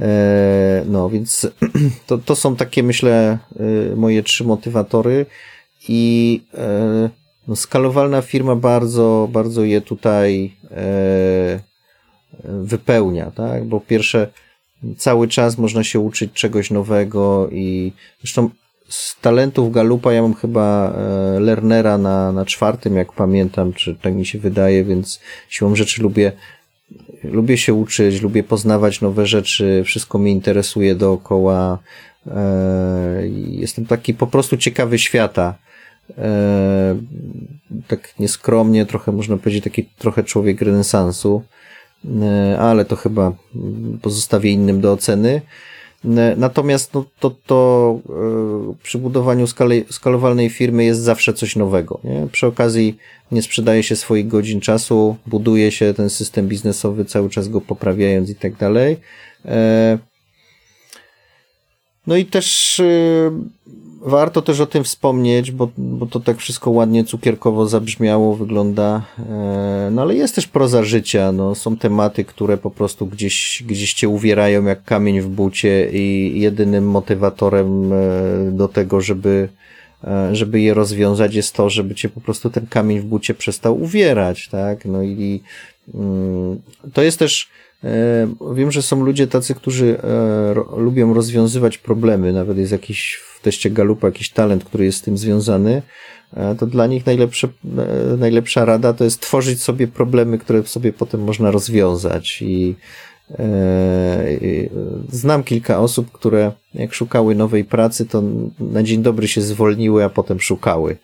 E, 0.00 0.84
no, 0.88 1.10
więc 1.10 1.46
to, 2.06 2.18
to 2.18 2.36
są 2.36 2.56
takie, 2.56 2.82
myślę, 2.82 3.38
moje 3.96 4.22
trzy 4.22 4.44
motywatory 4.44 5.26
i 5.88 6.40
no, 7.48 7.56
skalowalna 7.56 8.22
firma 8.22 8.56
bardzo, 8.56 9.28
bardzo 9.32 9.64
je 9.64 9.80
tutaj 9.80 10.56
wypełnia, 12.44 13.30
tak? 13.30 13.64
Bo 13.64 13.80
pierwsze, 13.80 14.28
cały 14.96 15.28
czas 15.28 15.58
można 15.58 15.84
się 15.84 16.00
uczyć 16.00 16.32
czegoś 16.32 16.70
nowego 16.70 17.48
i 17.52 17.92
zresztą 18.20 18.50
z 18.88 19.20
talentów 19.20 19.72
Galupa 19.72 20.12
ja 20.12 20.22
mam 20.22 20.34
chyba 20.34 20.92
e, 20.92 21.40
Lernera 21.40 21.98
na, 21.98 22.32
na 22.32 22.44
czwartym, 22.44 22.96
jak 22.96 23.12
pamiętam, 23.12 23.72
czy 23.72 23.94
tak 23.94 24.14
mi 24.14 24.26
się 24.26 24.38
wydaje, 24.38 24.84
więc 24.84 25.20
siłą 25.48 25.76
rzeczy 25.76 26.02
lubię 26.02 26.32
lubię 27.24 27.58
się 27.58 27.74
uczyć, 27.74 28.22
lubię 28.22 28.42
poznawać 28.42 29.00
nowe 29.00 29.26
rzeczy, 29.26 29.82
wszystko 29.84 30.18
mnie 30.18 30.32
interesuje 30.32 30.94
dookoła. 30.94 31.78
E, 32.26 33.22
jestem 33.46 33.86
taki 33.86 34.14
po 34.14 34.26
prostu 34.26 34.56
ciekawy 34.56 34.98
świata. 34.98 35.54
E, 36.18 36.96
tak 37.88 38.14
nieskromnie, 38.18 38.86
trochę 38.86 39.12
można 39.12 39.36
powiedzieć, 39.36 39.64
taki 39.64 39.84
trochę 39.84 40.24
człowiek 40.24 40.62
renesansu. 40.62 41.42
E, 42.22 42.58
ale 42.58 42.84
to 42.84 42.96
chyba 42.96 43.32
pozostawię 44.02 44.50
innym 44.50 44.80
do 44.80 44.92
oceny. 44.92 45.42
E, 46.04 46.34
natomiast 46.36 46.94
no, 46.94 47.04
to, 47.20 47.30
to 47.46 48.00
e, 48.08 48.74
przy 48.82 48.98
budowaniu 48.98 49.46
skali, 49.46 49.84
skalowalnej 49.90 50.50
firmy 50.50 50.84
jest 50.84 51.00
zawsze 51.00 51.32
coś 51.32 51.56
nowego. 51.56 52.00
Nie? 52.04 52.26
Przy 52.32 52.46
okazji 52.46 52.96
nie 53.32 53.42
sprzedaje 53.42 53.82
się 53.82 53.96
swoich 53.96 54.28
godzin 54.28 54.60
czasu, 54.60 55.16
buduje 55.26 55.70
się 55.70 55.94
ten 55.94 56.10
system 56.10 56.48
biznesowy, 56.48 57.04
cały 57.04 57.30
czas 57.30 57.48
go 57.48 57.60
poprawiając 57.60 58.30
i 58.30 58.34
tak 58.34 58.56
dalej. 58.56 58.96
No 62.06 62.16
i 62.16 62.24
też 62.24 62.80
Warto 64.04 64.42
też 64.42 64.60
o 64.60 64.66
tym 64.66 64.84
wspomnieć, 64.84 65.50
bo, 65.50 65.68
bo 65.78 66.06
to 66.06 66.20
tak 66.20 66.36
wszystko 66.36 66.70
ładnie 66.70 67.04
cukierkowo 67.04 67.66
zabrzmiało, 67.66 68.36
wygląda. 68.36 69.02
E, 69.18 69.88
no 69.92 70.02
ale 70.02 70.14
jest 70.14 70.34
też 70.34 70.46
proza 70.46 70.82
życia. 70.82 71.32
No, 71.32 71.54
są 71.54 71.76
tematy, 71.76 72.24
które 72.24 72.58
po 72.58 72.70
prostu 72.70 73.06
gdzieś, 73.06 73.62
gdzieś 73.66 73.94
cię 73.94 74.08
uwierają 74.08 74.64
jak 74.64 74.84
kamień 74.84 75.20
w 75.20 75.28
bucie 75.28 75.90
i 75.92 76.32
jedynym 76.40 76.90
motywatorem 76.90 77.92
e, 77.92 77.96
do 78.52 78.68
tego, 78.68 79.00
żeby, 79.00 79.48
e, 80.04 80.36
żeby 80.36 80.60
je 80.60 80.74
rozwiązać 80.74 81.34
jest 81.34 81.54
to, 81.54 81.70
żeby 81.70 81.94
cię 81.94 82.08
po 82.08 82.20
prostu 82.20 82.50
ten 82.50 82.66
kamień 82.66 83.00
w 83.00 83.04
bucie 83.04 83.34
przestał 83.34 83.82
uwierać, 83.82 84.48
tak? 84.48 84.84
No 84.84 85.02
i 85.02 85.40
mm, 85.94 86.60
to 86.92 87.02
jest 87.02 87.18
też 87.18 87.48
Wiem, 88.54 88.72
że 88.72 88.82
są 88.82 89.04
ludzie 89.04 89.26
tacy, 89.26 89.54
którzy 89.54 89.98
lubią 90.76 91.14
rozwiązywać 91.14 91.78
problemy, 91.78 92.32
nawet 92.32 92.58
jest 92.58 92.72
jakiś 92.72 93.20
teście 93.42 93.70
Galupa 93.70 94.06
jakiś 94.06 94.30
talent, 94.30 94.64
który 94.64 94.84
jest 94.84 94.98
z 94.98 95.02
tym 95.02 95.18
związany, 95.18 95.82
e, 96.34 96.54
to 96.54 96.66
dla 96.66 96.86
nich 96.86 97.06
najlepsze, 97.06 97.48
e, 97.78 98.16
najlepsza 98.16 98.64
rada 98.64 98.92
to 98.92 99.04
jest 99.04 99.20
tworzyć 99.20 99.62
sobie 99.62 99.88
problemy, 99.88 100.38
które 100.38 100.62
sobie 100.62 100.92
potem 100.92 101.20
można 101.20 101.50
rozwiązać 101.50 102.42
i 102.42 102.74
e, 103.30 104.22
Znam 105.08 105.44
kilka 105.44 105.78
osób, 105.78 106.12
które 106.12 106.52
jak 106.74 106.94
szukały 106.94 107.34
nowej 107.34 107.64
pracy, 107.64 108.06
to 108.06 108.22
na 108.60 108.82
dzień 108.82 109.02
dobry 109.02 109.28
się 109.28 109.40
zwolniły, 109.40 110.04
a 110.04 110.08
potem 110.08 110.40
szukały. 110.40 110.96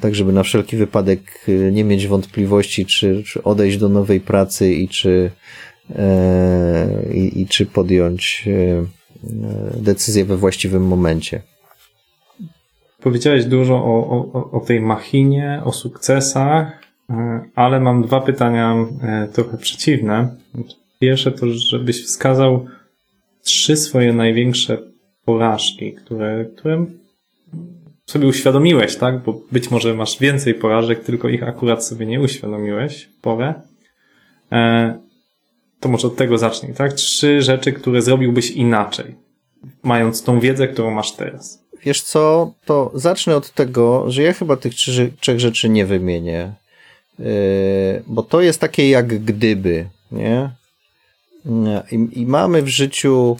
Tak, 0.00 0.14
żeby 0.14 0.32
na 0.32 0.42
wszelki 0.42 0.76
wypadek 0.76 1.46
nie 1.72 1.84
mieć 1.84 2.06
wątpliwości, 2.06 2.86
czy, 2.86 3.22
czy 3.26 3.42
odejść 3.42 3.78
do 3.78 3.88
nowej 3.88 4.20
pracy 4.20 4.72
i 4.72 4.88
czy, 4.88 5.30
i, 7.14 7.40
i 7.40 7.46
czy 7.46 7.66
podjąć 7.66 8.48
E, 9.24 9.82
decyzję 9.82 10.24
we 10.24 10.36
właściwym 10.36 10.86
momencie. 10.86 11.42
Powiedziałeś 13.02 13.44
dużo 13.44 13.74
o, 13.74 14.08
o, 14.32 14.50
o 14.50 14.60
tej 14.60 14.80
machinie, 14.80 15.62
o 15.64 15.72
sukcesach, 15.72 16.80
e, 17.10 17.40
ale 17.54 17.80
mam 17.80 18.02
dwa 18.02 18.20
pytania 18.20 18.76
e, 19.02 19.28
trochę 19.32 19.56
przeciwne. 19.56 20.36
Pierwsze 21.00 21.32
to, 21.32 21.48
żebyś 21.48 22.04
wskazał 22.04 22.66
trzy 23.42 23.76
swoje 23.76 24.12
największe 24.12 24.78
porażki, 25.24 25.92
które, 25.92 26.44
które 26.56 26.86
sobie 28.06 28.26
uświadomiłeś, 28.26 28.96
tak? 28.96 29.22
Bo 29.22 29.40
być 29.52 29.70
może 29.70 29.94
masz 29.94 30.18
więcej 30.18 30.54
porażek, 30.54 31.04
tylko 31.04 31.28
ich 31.28 31.42
akurat 31.42 31.84
sobie 31.84 32.06
nie 32.06 32.20
uświadomiłeś 32.20 33.04
w 33.04 33.20
porę. 33.20 33.54
To 35.80 35.88
może 35.88 36.06
od 36.06 36.16
tego 36.16 36.38
zacznij, 36.38 36.74
tak? 36.74 36.92
Trzy 36.92 37.42
rzeczy, 37.42 37.72
które 37.72 38.02
zrobiłbyś 38.02 38.50
inaczej, 38.50 39.14
mając 39.82 40.22
tą 40.22 40.40
wiedzę, 40.40 40.68
którą 40.68 40.90
masz 40.90 41.12
teraz. 41.12 41.60
Wiesz 41.84 42.02
co, 42.02 42.52
to 42.64 42.90
zacznę 42.94 43.36
od 43.36 43.50
tego, 43.50 44.10
że 44.10 44.22
ja 44.22 44.32
chyba 44.32 44.56
tych 44.56 44.74
trzy, 44.74 45.12
trzech 45.20 45.40
rzeczy 45.40 45.68
nie 45.68 45.86
wymienię. 45.86 46.52
Yy, 47.18 47.26
bo 48.06 48.22
to 48.22 48.40
jest 48.40 48.60
takie 48.60 48.90
jak 48.90 49.24
gdyby, 49.24 49.86
nie? 50.12 50.50
I, 51.92 52.20
I, 52.20 52.26
mamy 52.26 52.62
w 52.62 52.68
życiu 52.68 53.36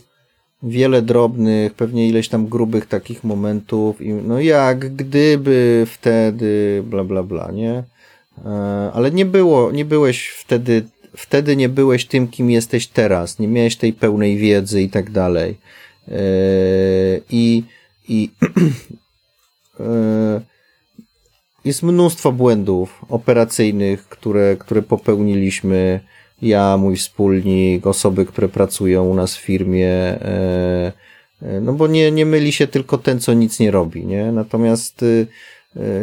wiele 0.62 1.02
drobnych, 1.02 1.74
pewnie 1.74 2.08
ileś 2.08 2.28
tam 2.28 2.46
grubych 2.46 2.86
takich 2.86 3.24
momentów, 3.24 4.00
i 4.00 4.12
no 4.12 4.40
jak 4.40 4.78
gdyby 4.94 5.86
wtedy, 5.90 6.82
bla, 6.86 7.04
bla, 7.04 7.22
bla, 7.22 7.50
nie? 7.52 7.84
Yy, 8.38 8.44
ale 8.92 9.10
nie 9.10 9.24
było, 9.24 9.72
nie 9.72 9.84
byłeś 9.84 10.28
wtedy 10.28 10.84
wtedy 11.20 11.56
nie 11.56 11.68
byłeś 11.68 12.06
tym, 12.06 12.28
kim 12.28 12.50
jesteś 12.50 12.86
teraz, 12.86 13.38
nie 13.38 13.48
miałeś 13.48 13.76
tej 13.76 13.92
pełnej 13.92 14.36
wiedzy 14.36 14.82
i 14.82 14.88
tak 14.88 15.10
dalej. 15.10 15.56
E, 16.08 16.14
I, 17.30 17.62
i 18.08 18.30
e, 19.80 20.40
jest 21.64 21.82
mnóstwo 21.82 22.32
błędów 22.32 23.04
operacyjnych, 23.08 24.08
które, 24.08 24.56
które 24.56 24.82
popełniliśmy. 24.82 26.00
Ja, 26.42 26.76
mój 26.76 26.96
wspólnik, 26.96 27.86
osoby, 27.86 28.26
które 28.26 28.48
pracują 28.48 29.04
u 29.04 29.14
nas 29.14 29.36
w 29.36 29.40
firmie. 29.40 29.88
E, 29.88 30.92
no 31.60 31.72
bo 31.72 31.86
nie, 31.86 32.10
nie 32.10 32.26
myli 32.26 32.52
się 32.52 32.66
tylko 32.66 32.98
ten, 32.98 33.20
co 33.20 33.32
nic 33.32 33.60
nie 33.60 33.70
robi, 33.70 34.06
nie? 34.06 34.32
Natomiast 34.32 35.02
y, 35.02 35.26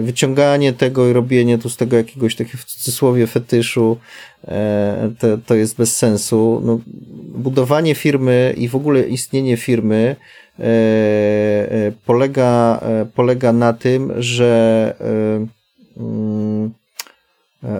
wyciąganie 0.01 0.73
tego 0.73 1.09
i 1.09 1.13
robienie 1.13 1.57
tu 1.57 1.69
z 1.69 1.77
tego 1.77 1.97
jakiegoś 1.97 2.35
takiego 2.35 2.57
w 2.57 2.65
cudzysłowie 2.65 3.27
fetyszu 3.27 3.97
e, 4.47 5.11
to, 5.19 5.37
to 5.37 5.55
jest 5.55 5.77
bez 5.77 5.97
sensu. 5.97 6.61
No, 6.65 6.79
budowanie 7.37 7.95
firmy 7.95 8.53
i 8.57 8.67
w 8.67 8.75
ogóle 8.75 9.01
istnienie 9.01 9.57
firmy 9.57 10.15
e, 10.59 11.91
polega, 12.05 12.81
polega 13.15 13.53
na 13.53 13.73
tym, 13.73 14.13
że 14.17 14.93
mm, 15.97 16.73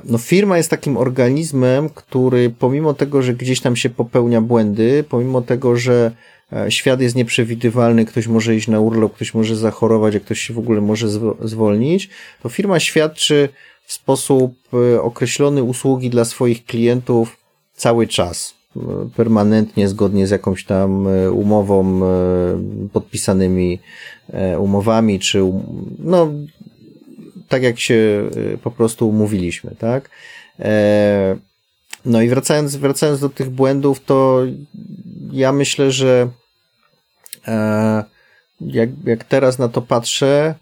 no 0.03 0.17
firma 0.17 0.57
jest 0.57 0.69
takim 0.69 0.97
organizmem, 0.97 1.89
który 1.89 2.49
pomimo 2.49 2.93
tego, 2.93 3.21
że 3.21 3.33
gdzieś 3.33 3.61
tam 3.61 3.75
się 3.75 3.89
popełnia 3.89 4.41
błędy, 4.41 5.03
pomimo 5.09 5.41
tego, 5.41 5.75
że 5.75 6.11
E, 6.11 6.36
świat 6.69 7.01
jest 7.01 7.15
nieprzewidywalny, 7.15 8.05
ktoś 8.05 8.27
może 8.27 8.55
iść 8.55 8.67
na 8.67 8.79
urlop, 8.79 9.15
ktoś 9.15 9.33
może 9.33 9.55
zachorować, 9.55 10.15
a 10.15 10.19
ktoś 10.19 10.39
się 10.39 10.53
w 10.53 10.59
ogóle 10.59 10.81
może 10.81 11.07
zwolnić, 11.41 12.09
to 12.43 12.49
firma 12.49 12.79
świadczy 12.79 13.49
w 13.85 13.93
sposób 13.93 14.53
e, 14.73 15.01
określony 15.01 15.63
usługi 15.63 16.09
dla 16.09 16.25
swoich 16.25 16.65
klientów 16.65 17.37
cały 17.73 18.07
czas. 18.07 18.57
permanentnie 19.15 19.87
zgodnie 19.87 20.27
z 20.27 20.31
jakąś 20.31 20.65
tam 20.65 21.07
umową, 21.31 22.01
podpisanymi 22.93 23.79
umowami, 24.59 25.19
czy 25.19 25.43
um, 25.43 25.63
no 25.99 26.31
tak 27.47 27.63
jak 27.63 27.79
się 27.79 28.29
po 28.63 28.71
prostu 28.71 29.09
umówiliśmy, 29.09 29.75
tak? 29.79 30.09
No 32.07 32.21
i 32.21 32.29
wracając, 32.29 32.75
wracając 32.75 33.19
do 33.19 33.29
tych 33.29 33.49
błędów, 33.49 34.05
to 34.05 34.41
ja 35.31 35.51
myślę, 35.51 35.91
że 35.91 36.29
jak, 38.61 38.89
jak 39.05 39.23
teraz 39.23 39.59
na 39.59 39.67
to 39.69 39.81
patrzę, 39.81 40.55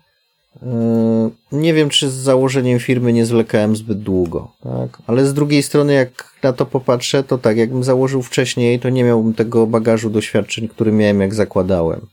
e, 0.62 1.30
nie 1.52 1.74
wiem, 1.74 1.90
czy 1.90 2.10
z 2.10 2.14
założeniem 2.14 2.80
firmy 2.80 3.14
nie 3.14 3.26
zwlekałem 3.26 3.76
zbyt 3.76 4.00
długo, 4.00 4.52
tak? 4.64 5.02
Ale 5.08 5.26
z 5.26 5.34
drugiej 5.34 5.64
strony, 5.64 5.94
jak 5.94 6.34
na 6.44 6.54
to 6.54 6.66
popatrzę, 6.66 7.24
to 7.24 7.38
tak, 7.38 7.58
jakbym 7.58 7.84
założył 7.84 8.22
wcześniej, 8.22 8.80
to 8.80 8.90
nie 8.90 9.04
miałbym 9.04 9.34
tego 9.34 9.68
bagażu 9.68 10.10
doświadczeń, 10.10 10.68
który 10.68 10.92
miałem, 10.92 11.22
jak 11.22 11.34
zakładałem. 11.34 12.08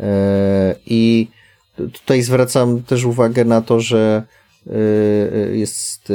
E, 0.00 0.74
I 0.86 1.28
tutaj 1.76 2.22
zwracam 2.22 2.82
też 2.82 3.04
uwagę 3.04 3.44
na 3.44 3.62
to, 3.62 3.80
że 3.80 4.22
e, 4.26 4.39
jest 5.52 6.12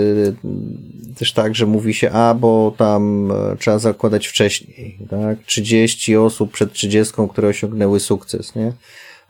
też 1.17 1.33
tak, 1.33 1.55
że 1.55 1.65
mówi 1.65 1.93
się, 1.93 2.11
a 2.11 2.33
bo 2.33 2.73
tam 2.77 3.33
trzeba 3.59 3.79
zakładać 3.79 4.27
wcześniej, 4.27 4.97
tak? 5.09 5.37
30 5.45 6.17
osób 6.17 6.51
przed 6.51 6.73
30, 6.73 7.13
które 7.31 7.47
osiągnęły 7.47 7.99
sukces, 7.99 8.55
nie? 8.55 8.73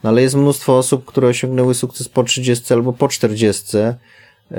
No 0.03 0.09
ale 0.09 0.21
jest 0.21 0.36
mnóstwo 0.36 0.78
osób, 0.78 1.05
które 1.05 1.28
osiągnęły 1.28 1.73
sukces 1.73 2.09
po 2.09 2.23
30 2.23 2.73
albo 2.73 2.93
po 2.93 3.07
40 3.07 3.78
yy, 3.78 4.57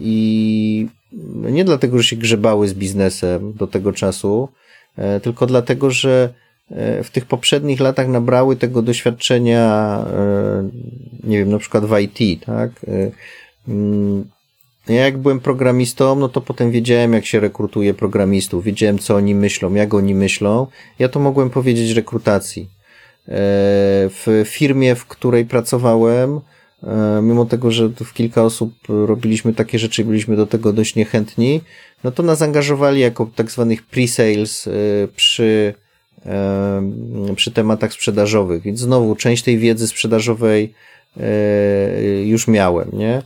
i 0.00 0.88
nie 1.32 1.64
dlatego, 1.64 1.98
że 1.98 2.04
się 2.04 2.16
grzebały 2.16 2.68
z 2.68 2.74
biznesem 2.74 3.52
do 3.52 3.66
tego 3.66 3.92
czasu, 3.92 4.48
yy, 4.98 5.20
tylko 5.20 5.46
dlatego, 5.46 5.90
że 5.90 6.34
w 7.04 7.10
tych 7.12 7.26
poprzednich 7.26 7.80
latach 7.80 8.08
nabrały 8.08 8.56
tego 8.56 8.82
doświadczenia, 8.82 10.04
nie 11.24 11.38
wiem, 11.38 11.50
na 11.50 11.58
przykład 11.58 11.84
w 11.84 11.98
IT, 11.98 12.44
tak? 12.44 12.70
Mm, 13.68 14.24
ja 14.88 15.04
jak 15.04 15.18
byłem 15.18 15.40
programistą, 15.40 16.14
no 16.16 16.28
to 16.28 16.40
potem 16.40 16.70
wiedziałem, 16.70 17.12
jak 17.12 17.26
się 17.26 17.40
rekrutuje 17.40 17.94
programistów, 17.94 18.64
wiedziałem, 18.64 18.98
co 18.98 19.16
oni 19.16 19.34
myślą, 19.34 19.74
jak 19.74 19.94
oni 19.94 20.14
myślą. 20.14 20.66
Ja 20.98 21.08
to 21.08 21.20
mogłem 21.20 21.50
powiedzieć 21.50 21.90
rekrutacji. 21.90 22.70
E, 23.28 23.32
w 24.08 24.42
firmie, 24.44 24.94
w 24.94 25.06
której 25.06 25.44
pracowałem, 25.44 26.40
e, 26.82 27.20
mimo 27.22 27.44
tego, 27.44 27.70
że 27.70 27.88
w 27.88 28.12
kilka 28.12 28.42
osób 28.42 28.72
robiliśmy 28.88 29.54
takie 29.54 29.78
rzeczy 29.78 30.04
byliśmy 30.04 30.36
do 30.36 30.46
tego 30.46 30.72
dość 30.72 30.94
niechętni, 30.94 31.60
no 32.04 32.10
to 32.10 32.22
nas 32.22 32.42
angażowali 32.42 33.00
jako 33.00 33.30
tak 33.36 33.50
zwanych 33.50 33.86
pre-sales 33.86 34.70
e, 34.70 35.08
przy, 35.08 35.74
przy 37.36 37.50
tematach 37.50 37.92
sprzedażowych. 37.92 38.62
Więc 38.62 38.80
znowu 38.80 39.16
część 39.16 39.42
tej 39.42 39.58
wiedzy 39.58 39.88
sprzedażowej 39.88 40.74
już 42.24 42.48
miałem, 42.48 42.90
nie? 42.92 43.22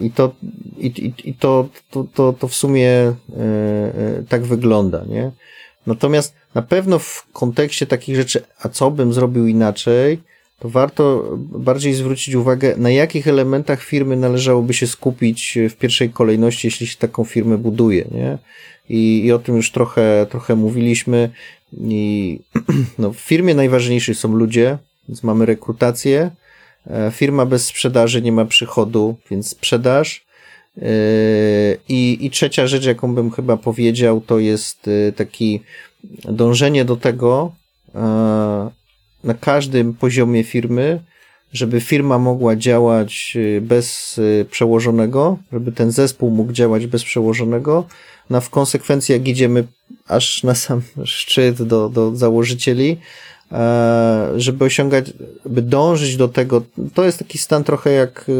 I 0.00 0.10
to, 0.10 0.34
i, 0.78 1.12
i, 1.24 1.34
to, 1.34 1.68
to, 1.90 2.06
to, 2.14 2.32
to 2.32 2.48
w 2.48 2.54
sumie 2.54 3.12
tak 4.28 4.44
wygląda, 4.44 5.04
nie? 5.08 5.30
Natomiast 5.86 6.34
na 6.54 6.62
pewno 6.62 6.98
w 6.98 7.26
kontekście 7.32 7.86
takich 7.86 8.16
rzeczy, 8.16 8.42
a 8.62 8.68
co 8.68 8.90
bym 8.90 9.12
zrobił 9.12 9.46
inaczej, 9.46 10.18
to 10.58 10.68
warto 10.68 11.28
bardziej 11.38 11.94
zwrócić 11.94 12.34
uwagę, 12.34 12.74
na 12.76 12.90
jakich 12.90 13.28
elementach 13.28 13.82
firmy 13.82 14.16
należałoby 14.16 14.74
się 14.74 14.86
skupić 14.86 15.58
w 15.70 15.74
pierwszej 15.74 16.10
kolejności, 16.10 16.66
jeśli 16.66 16.86
się 16.86 16.96
taką 16.96 17.24
firmę 17.24 17.58
buduje, 17.58 18.04
nie? 18.10 18.38
I, 18.88 19.24
i 19.24 19.32
o 19.32 19.38
tym 19.38 19.56
już 19.56 19.72
trochę, 19.72 20.26
trochę 20.30 20.56
mówiliśmy. 20.56 21.30
I 21.80 22.38
no, 22.98 23.12
w 23.12 23.16
firmie 23.16 23.54
najważniejsi 23.54 24.14
są 24.14 24.32
ludzie, 24.32 24.78
więc 25.08 25.22
mamy 25.22 25.46
rekrutację. 25.46 26.30
E, 26.90 27.10
firma 27.10 27.46
bez 27.46 27.66
sprzedaży 27.66 28.22
nie 28.22 28.32
ma 28.32 28.44
przychodu, 28.44 29.16
więc 29.30 29.48
sprzedaż. 29.48 30.26
E, 30.78 30.88
I, 31.88 32.18
I 32.20 32.30
trzecia 32.30 32.66
rzecz, 32.66 32.84
jaką 32.84 33.14
bym 33.14 33.30
chyba 33.30 33.56
powiedział, 33.56 34.20
to 34.20 34.38
jest 34.38 34.88
e, 34.88 35.12
taki 35.12 35.62
dążenie 36.24 36.84
do 36.84 36.96
tego 36.96 37.52
na 39.24 39.34
każdym 39.40 39.94
poziomie 39.94 40.44
firmy, 40.44 41.00
żeby 41.52 41.80
firma 41.80 42.18
mogła 42.18 42.56
działać 42.56 43.36
bez 43.60 44.20
przełożonego, 44.50 45.38
żeby 45.52 45.72
ten 45.72 45.90
zespół 45.90 46.30
mógł 46.30 46.52
działać 46.52 46.86
bez 46.86 47.04
przełożonego, 47.04 47.86
no 48.30 48.40
w 48.40 48.50
konsekwencji 48.50 49.12
jak 49.12 49.28
idziemy 49.28 49.64
aż 50.08 50.42
na 50.42 50.54
sam 50.54 50.82
szczyt 51.04 51.62
do, 51.62 51.88
do 51.88 52.16
założycieli, 52.16 52.98
żeby 54.36 54.64
osiągać, 54.64 55.12
by 55.46 55.62
dążyć 55.62 56.16
do 56.16 56.28
tego, 56.28 56.62
to 56.94 57.04
jest 57.04 57.18
taki 57.18 57.38
stan 57.38 57.64
trochę 57.64 57.92
jak 57.92 58.30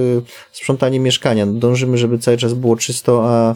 sprzątanie 0.53 1.01
mieszkania. 1.01 1.47
Dążymy, 1.47 1.99
żeby 1.99 2.19
cały 2.19 2.37
czas 2.37 2.55
było 2.55 2.77
czysto, 2.77 3.31
a 3.31 3.55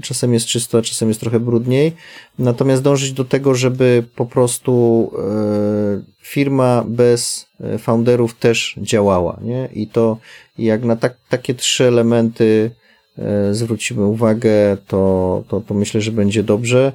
czasem 0.00 0.34
jest 0.34 0.46
czysto, 0.46 0.78
a 0.78 0.82
czasem 0.82 1.08
jest 1.08 1.20
trochę 1.20 1.40
brudniej. 1.40 1.92
Natomiast 2.38 2.82
dążyć 2.82 3.12
do 3.12 3.24
tego, 3.24 3.54
żeby 3.54 4.04
po 4.16 4.26
prostu 4.26 5.10
e, 5.18 6.02
firma 6.22 6.84
bez 6.86 7.46
e, 7.60 7.78
founderów 7.78 8.34
też 8.34 8.74
działała, 8.82 9.38
nie? 9.42 9.68
I 9.74 9.86
to 9.86 10.18
jak 10.58 10.84
na 10.84 10.96
tak, 10.96 11.16
takie 11.28 11.54
trzy 11.54 11.84
elementy 11.84 12.70
e, 13.18 13.54
zwrócimy 13.54 14.04
uwagę, 14.04 14.76
to, 14.86 15.44
to, 15.48 15.60
to 15.60 15.74
myślę, 15.74 16.00
że 16.00 16.12
będzie 16.12 16.42
dobrze. 16.42 16.92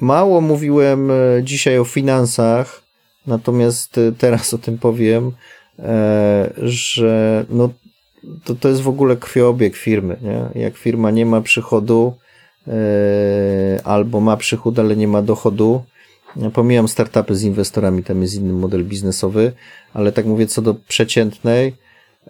Mało 0.00 0.40
mówiłem 0.40 1.10
dzisiaj 1.42 1.78
o 1.78 1.84
finansach, 1.84 2.82
natomiast 3.26 4.00
teraz 4.18 4.54
o 4.54 4.58
tym 4.58 4.78
powiem, 4.78 5.32
że 6.62 7.44
no, 7.50 7.70
to, 8.44 8.54
to 8.54 8.68
jest 8.68 8.80
w 8.80 8.88
ogóle 8.88 9.16
krwiobieg 9.16 9.76
firmy. 9.76 10.16
Nie? 10.22 10.62
Jak 10.62 10.76
firma 10.76 11.10
nie 11.10 11.26
ma 11.26 11.40
przychodu 11.40 12.14
albo 13.84 14.20
ma 14.20 14.36
przychód, 14.36 14.78
ale 14.78 14.96
nie 14.96 15.08
ma 15.08 15.22
dochodu, 15.22 15.82
pomijam 16.52 16.88
startupy 16.88 17.34
z 17.34 17.42
inwestorami, 17.42 18.02
tam 18.02 18.22
jest 18.22 18.34
inny 18.34 18.52
model 18.52 18.84
biznesowy, 18.84 19.52
ale 19.94 20.12
tak 20.12 20.26
mówię 20.26 20.46
co 20.46 20.62
do 20.62 20.74
przeciętnej, 20.74 21.74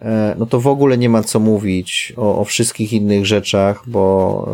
e, 0.01 0.35
no 0.39 0.47
to 0.47 0.61
w 0.61 0.67
ogóle 0.67 0.99
nie 0.99 1.09
ma 1.09 1.23
co 1.23 1.41
mówić 1.41 2.12
o, 2.17 2.39
o 2.39 2.45
wszystkich 2.45 2.93
innych 2.93 3.27
rzeczach, 3.27 3.83
bo 3.87 4.49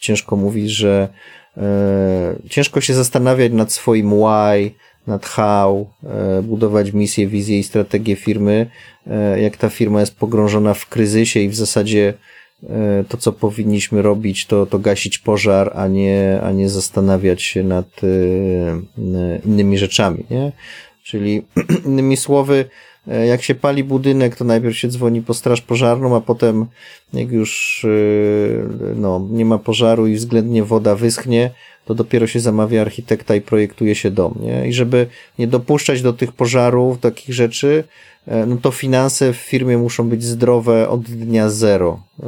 ciężko 0.00 0.36
mówić, 0.36 0.70
że 0.70 1.08
ciężko 2.48 2.80
się 2.80 2.94
zastanawiać 2.94 3.52
nad 3.52 3.72
swoim 3.72 4.10
why, 4.10 4.74
nad 5.06 5.26
how, 5.26 5.90
e, 6.04 6.42
budować 6.42 6.92
misję, 6.92 7.26
wizję 7.26 7.58
i 7.58 7.62
strategię 7.62 8.16
firmy, 8.16 8.66
e, 9.06 9.40
jak 9.40 9.56
ta 9.56 9.68
firma 9.68 10.00
jest 10.00 10.16
pogrążona 10.16 10.74
w 10.74 10.88
kryzysie 10.88 11.40
i 11.40 11.48
w 11.48 11.54
zasadzie 11.54 12.14
e, 12.62 13.04
to, 13.08 13.16
co 13.16 13.32
powinniśmy 13.32 14.02
robić, 14.02 14.46
to, 14.46 14.66
to 14.66 14.78
gasić 14.78 15.18
pożar, 15.18 15.72
a 15.74 15.88
nie, 15.88 16.40
a 16.42 16.52
nie 16.52 16.68
zastanawiać 16.68 17.42
się 17.42 17.64
nad 17.64 18.00
innymi 19.44 19.78
rzeczami, 19.78 20.24
nie? 20.30 20.52
Czyli 21.02 21.42
innymi 21.86 22.16
słowy, 22.16 22.64
jak 23.28 23.42
się 23.42 23.54
pali 23.54 23.84
budynek, 23.84 24.36
to 24.36 24.44
najpierw 24.44 24.76
się 24.76 24.88
dzwoni 24.88 25.22
po 25.22 25.34
straż 25.34 25.60
pożarną, 25.60 26.16
a 26.16 26.20
potem 26.20 26.66
jak 27.12 27.32
już 27.32 27.86
no, 28.96 29.28
nie 29.30 29.44
ma 29.44 29.58
pożaru 29.58 30.06
i 30.06 30.14
względnie 30.14 30.64
woda 30.64 30.94
wyschnie, 30.94 31.50
to 31.84 31.94
dopiero 31.94 32.26
się 32.26 32.40
zamawia 32.40 32.80
architekta 32.80 33.34
i 33.34 33.40
projektuje 33.40 33.94
się 33.94 34.10
dom, 34.10 34.34
nie? 34.40 34.68
I 34.68 34.72
żeby 34.72 35.06
nie 35.38 35.46
dopuszczać 35.46 36.02
do 36.02 36.12
tych 36.12 36.32
pożarów, 36.32 37.00
takich 37.00 37.34
rzeczy, 37.34 37.84
e, 38.26 38.46
no 38.46 38.56
to 38.56 38.70
finanse 38.70 39.32
w 39.32 39.36
firmie 39.36 39.78
muszą 39.78 40.08
być 40.08 40.24
zdrowe 40.24 40.88
od 40.88 41.02
dnia 41.02 41.48
zero. 41.48 42.02
E, 42.22 42.26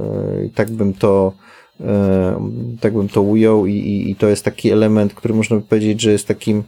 tak 0.54 0.70
bym 0.70 0.94
to, 0.94 1.32
e, 1.80 2.48
tak 2.80 2.94
bym 2.94 3.08
to 3.08 3.22
ujął 3.22 3.66
i, 3.66 3.72
i, 3.72 4.10
i 4.10 4.16
to 4.16 4.28
jest 4.28 4.44
taki 4.44 4.70
element, 4.70 5.14
który 5.14 5.34
można 5.34 5.56
by 5.56 5.62
powiedzieć, 5.62 6.00
że 6.00 6.12
jest 6.12 6.28
takim 6.28 6.62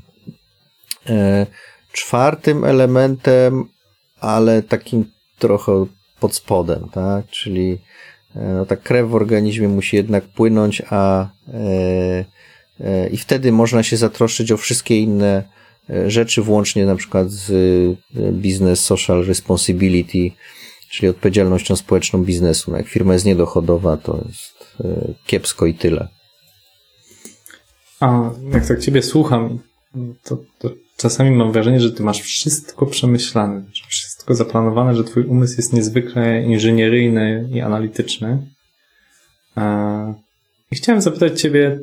czwartym 1.92 2.64
elementem, 2.64 3.64
ale 4.24 4.62
takim 4.62 5.04
trochę 5.38 5.86
pod 6.20 6.34
spodem, 6.34 6.88
tak? 6.92 7.26
Czyli 7.26 7.78
no, 8.34 8.66
ta 8.66 8.76
krew 8.76 9.08
w 9.08 9.14
organizmie 9.14 9.68
musi 9.68 9.96
jednak 9.96 10.24
płynąć, 10.24 10.82
a 10.90 11.28
E, 12.80 13.08
i 13.08 13.16
wtedy 13.16 13.52
można 13.52 13.82
się 13.82 13.96
zatroszczyć 13.96 14.52
o 14.52 14.56
wszystkie 14.56 15.00
inne 15.00 15.44
e, 15.90 16.10
rzeczy, 16.10 16.42
włącznie 16.42 16.86
na 16.86 16.96
przykład 16.96 17.30
z 17.30 17.50
e, 18.16 18.32
business 18.32 18.80
social 18.80 19.24
responsibility, 19.24 20.30
czyli 20.90 21.08
odpowiedzialnością 21.08 21.76
społeczną 21.76 22.24
biznesu. 22.24 22.70
No 22.70 22.76
jak 22.76 22.88
firma 22.88 23.12
jest 23.12 23.24
niedochodowa, 23.24 23.96
to 23.96 24.24
jest 24.28 24.84
kiepsko 25.26 25.66
i 25.66 25.74
tyle. 25.74 26.08
A 28.00 28.30
jak 28.52 28.66
tak 28.66 28.80
ciebie 28.80 29.02
słucham, 29.02 29.58
to, 30.22 30.38
to 30.58 30.70
czasami 30.96 31.30
mam 31.30 31.52
wrażenie, 31.52 31.80
że 31.80 31.92
ty 31.92 32.02
masz 32.02 32.20
wszystko 32.20 32.86
przemyślane, 32.86 33.62
zaplanowane, 34.28 34.96
że 34.96 35.04
twój 35.04 35.24
umysł 35.24 35.56
jest 35.56 35.72
niezwykle 35.72 36.42
inżynieryjny 36.42 37.48
i 37.52 37.60
analityczny. 37.60 38.38
I 40.70 40.76
chciałem 40.76 41.02
zapytać 41.02 41.40
Ciebie, 41.40 41.80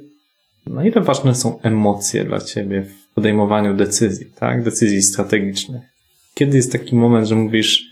na 0.67 0.85
ile 0.85 1.01
ważne 1.01 1.35
są 1.35 1.61
emocje 1.61 2.25
dla 2.25 2.41
Ciebie 2.41 2.81
w 2.81 3.13
podejmowaniu 3.13 3.73
decyzji, 3.73 4.25
tak? 4.35 4.63
Decyzji 4.63 5.01
strategicznych. 5.01 5.81
Kiedy 6.33 6.57
jest 6.57 6.71
taki 6.71 6.95
moment, 6.95 7.27
że 7.27 7.35
mówisz, 7.35 7.83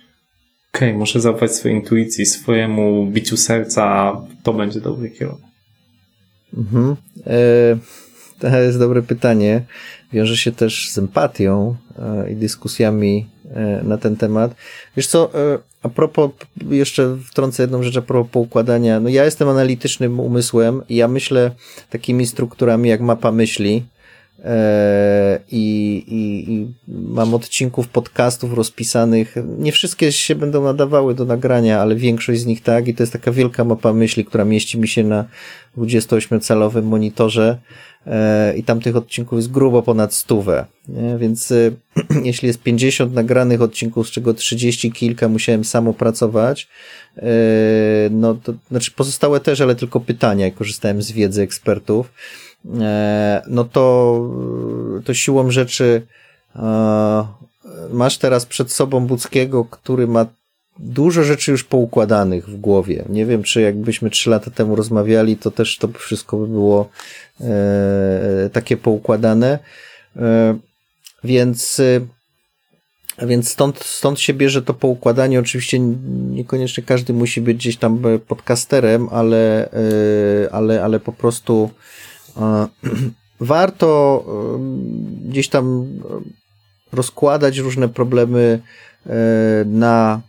okej, 0.73 0.89
okay, 0.89 0.99
muszę 0.99 1.21
zaufać 1.21 1.55
swojej 1.55 1.77
intuicji, 1.77 2.25
swojemu 2.25 3.05
biciu 3.05 3.37
serca, 3.37 4.15
to 4.43 4.53
będzie 4.53 4.81
dobry 4.81 5.09
kierunek. 5.09 5.49
Mhm. 6.57 6.95
E, 7.27 7.77
to 8.39 8.59
jest 8.59 8.79
dobre 8.79 9.01
pytanie. 9.01 9.61
Wiąże 10.13 10.37
się 10.37 10.51
też 10.51 10.89
z 10.89 10.97
empatią 10.97 11.75
e, 11.99 12.31
i 12.31 12.35
dyskusjami 12.35 13.27
e, 13.53 13.83
na 13.83 13.97
ten 13.97 14.15
temat. 14.15 14.55
Wiesz 14.97 15.07
co, 15.07 15.33
e, 15.33 15.59
a 15.83 15.89
propos, 15.89 16.31
jeszcze 16.69 17.17
wtrącę 17.25 17.63
jedną 17.63 17.83
rzecz 17.83 17.97
a 17.97 18.01
propos 18.01 18.31
poukładania. 18.31 18.99
No 18.99 19.09
ja 19.09 19.25
jestem 19.25 19.49
analitycznym 19.49 20.19
umysłem 20.19 20.81
i 20.89 20.95
ja 20.95 21.07
myślę 21.07 21.51
takimi 21.89 22.27
strukturami 22.27 22.89
jak 22.89 23.01
mapa 23.01 23.31
myśli, 23.31 23.83
I, 25.51 26.03
i, 26.07 26.53
I, 26.53 26.73
mam 26.87 27.33
odcinków 27.33 27.87
podcastów 27.87 28.53
rozpisanych. 28.53 29.35
Nie 29.57 29.71
wszystkie 29.71 30.11
się 30.11 30.35
będą 30.35 30.63
nadawały 30.63 31.15
do 31.15 31.25
nagrania, 31.25 31.81
ale 31.81 31.95
większość 31.95 32.41
z 32.41 32.45
nich 32.45 32.61
tak. 32.61 32.87
I 32.87 32.93
to 32.93 33.03
jest 33.03 33.13
taka 33.13 33.31
wielka 33.31 33.63
mapa 33.63 33.93
myśli, 33.93 34.25
która 34.25 34.45
mieści 34.45 34.79
mi 34.79 34.87
się 34.87 35.03
na 35.03 35.25
28-calowym 35.77 36.83
monitorze. 36.83 37.57
E, 38.09 38.57
I 38.57 38.63
tam 38.63 38.81
tych 38.81 38.95
odcinków 38.95 39.37
jest 39.39 39.51
grubo 39.51 39.81
ponad 39.81 40.13
stówę. 40.13 40.65
Nie? 40.87 41.17
Więc 41.17 41.51
e, 41.51 41.71
jeśli 42.23 42.47
jest 42.47 42.63
50 42.63 43.13
nagranych 43.13 43.61
odcinków, 43.61 44.07
z 44.07 44.11
czego 44.11 44.33
30 44.33 44.91
kilka 44.91 45.27
musiałem 45.27 45.63
sam 45.63 45.87
opracować, 45.87 46.67
no 48.11 48.35
to 48.35 48.53
znaczy 48.69 48.91
pozostałe 48.91 49.39
też, 49.39 49.61
ale 49.61 49.75
tylko 49.75 49.99
pytania. 49.99 50.51
Korzystałem 50.51 51.01
z 51.01 51.11
wiedzy 51.11 51.41
ekspertów 51.41 52.11
E, 52.65 53.41
no 53.47 53.63
to, 53.63 54.21
to 55.05 55.13
siłą 55.13 55.51
rzeczy 55.51 56.07
e, 56.55 57.27
masz 57.91 58.17
teraz 58.17 58.45
przed 58.45 58.71
sobą 58.71 59.07
Buckiego, 59.07 59.65
który 59.65 60.07
ma 60.07 60.25
dużo 60.79 61.23
rzeczy 61.23 61.51
już 61.51 61.63
poukładanych 61.63 62.49
w 62.49 62.55
głowie. 62.55 63.05
Nie 63.09 63.25
wiem, 63.25 63.43
czy 63.43 63.61
jakbyśmy 63.61 64.09
trzy 64.09 64.29
lata 64.29 64.51
temu 64.51 64.75
rozmawiali, 64.75 65.37
to 65.37 65.51
też 65.51 65.77
to 65.77 65.87
wszystko 65.87 66.37
by 66.37 66.47
było 66.47 66.89
e, 67.41 68.49
takie 68.53 68.77
poukładane. 68.77 69.59
Więc 71.23 71.81
więc 73.21 73.49
stąd, 73.49 73.83
stąd 73.83 74.19
się 74.19 74.33
bierze 74.33 74.61
to 74.61 74.73
poukładanie. 74.73 75.39
Oczywiście 75.39 75.79
niekoniecznie 76.29 76.83
każdy 76.83 77.13
musi 77.13 77.41
być 77.41 77.57
gdzieś 77.57 77.77
tam 77.77 78.01
podcasterem, 78.27 79.09
ale, 79.11 79.69
ale, 80.51 80.83
ale 80.83 80.99
po 80.99 81.13
prostu 81.13 81.69
warto 83.39 84.23
gdzieś 85.25 85.47
tam 85.49 85.87
rozkładać 86.91 87.57
różne 87.57 87.89
problemy 87.89 88.59
e, 88.61 88.61
na 89.65 90.21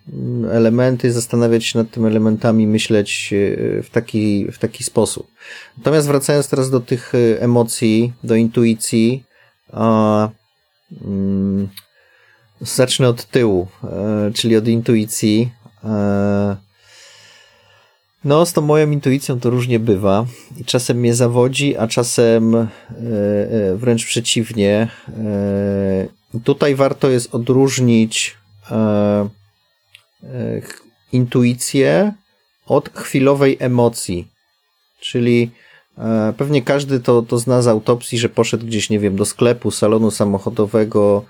elementy, 0.50 1.12
zastanawiać 1.12 1.64
się 1.64 1.78
nad 1.78 1.90
tymi 1.90 2.06
elementami, 2.06 2.66
myśleć 2.66 3.32
e, 3.32 3.82
w 3.82 3.90
taki, 3.90 4.52
w 4.52 4.58
taki 4.58 4.84
sposób. 4.84 5.30
Natomiast 5.78 6.06
wracając 6.06 6.48
teraz 6.48 6.70
do 6.70 6.80
tych 6.80 7.12
e, 7.14 7.42
emocji, 7.42 8.12
do 8.24 8.34
intuicji, 8.34 9.24
mm, 9.72 11.68
zacznę 12.60 13.08
od 13.08 13.24
tyłu, 13.24 13.68
czyli 14.34 14.56
od 14.56 14.68
intuicji. 14.68 15.52
No, 18.24 18.46
z 18.46 18.52
tą 18.52 18.60
moją 18.60 18.90
intuicją 18.90 19.40
to 19.40 19.50
różnie 19.50 19.78
bywa. 19.78 20.26
I 20.56 20.64
czasem 20.64 20.96
mnie 20.96 21.14
zawodzi, 21.14 21.76
a 21.76 21.86
czasem 21.86 22.54
e, 22.54 22.68
e, 22.90 23.76
wręcz 23.76 24.06
przeciwnie. 24.06 24.88
E, 25.08 26.40
tutaj 26.44 26.74
warto 26.74 27.10
jest 27.10 27.34
odróżnić 27.34 28.39
intuicję 31.12 32.12
od 32.66 32.90
chwilowej 32.98 33.56
emocji. 33.60 34.28
Czyli 35.00 35.50
E, 36.00 36.32
pewnie 36.36 36.62
każdy 36.62 37.00
to, 37.00 37.22
to 37.22 37.38
zna 37.38 37.62
z 37.62 37.68
autopsji, 37.68 38.18
że 38.18 38.28
poszedł 38.28 38.66
gdzieś, 38.66 38.90
nie 38.90 38.98
wiem, 38.98 39.16
do 39.16 39.24
sklepu, 39.24 39.70
salonu 39.70 40.10
samochodowego, 40.10 41.24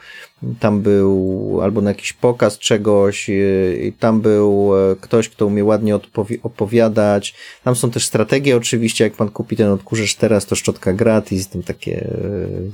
tam 0.60 0.80
był 0.82 1.58
albo 1.62 1.80
na 1.80 1.90
jakiś 1.90 2.12
pokaz 2.12 2.58
czegoś, 2.58 3.30
e, 3.30 3.32
i 3.76 3.92
tam 3.92 4.20
był 4.20 4.72
e, 4.76 4.96
ktoś, 5.00 5.28
kto 5.28 5.46
umie 5.46 5.64
ładnie 5.64 5.98
opowiadać. 6.42 7.34
Tam 7.64 7.76
są 7.76 7.90
też 7.90 8.06
strategie 8.06 8.56
oczywiście, 8.56 9.04
jak 9.04 9.12
pan 9.12 9.28
kupi 9.28 9.56
ten 9.56 9.68
odkurzacz 9.68 10.14
teraz, 10.14 10.46
to 10.46 10.56
szczotka 10.56 10.92
gratis, 10.92 11.48
tam 11.48 11.62
takie, 11.62 12.08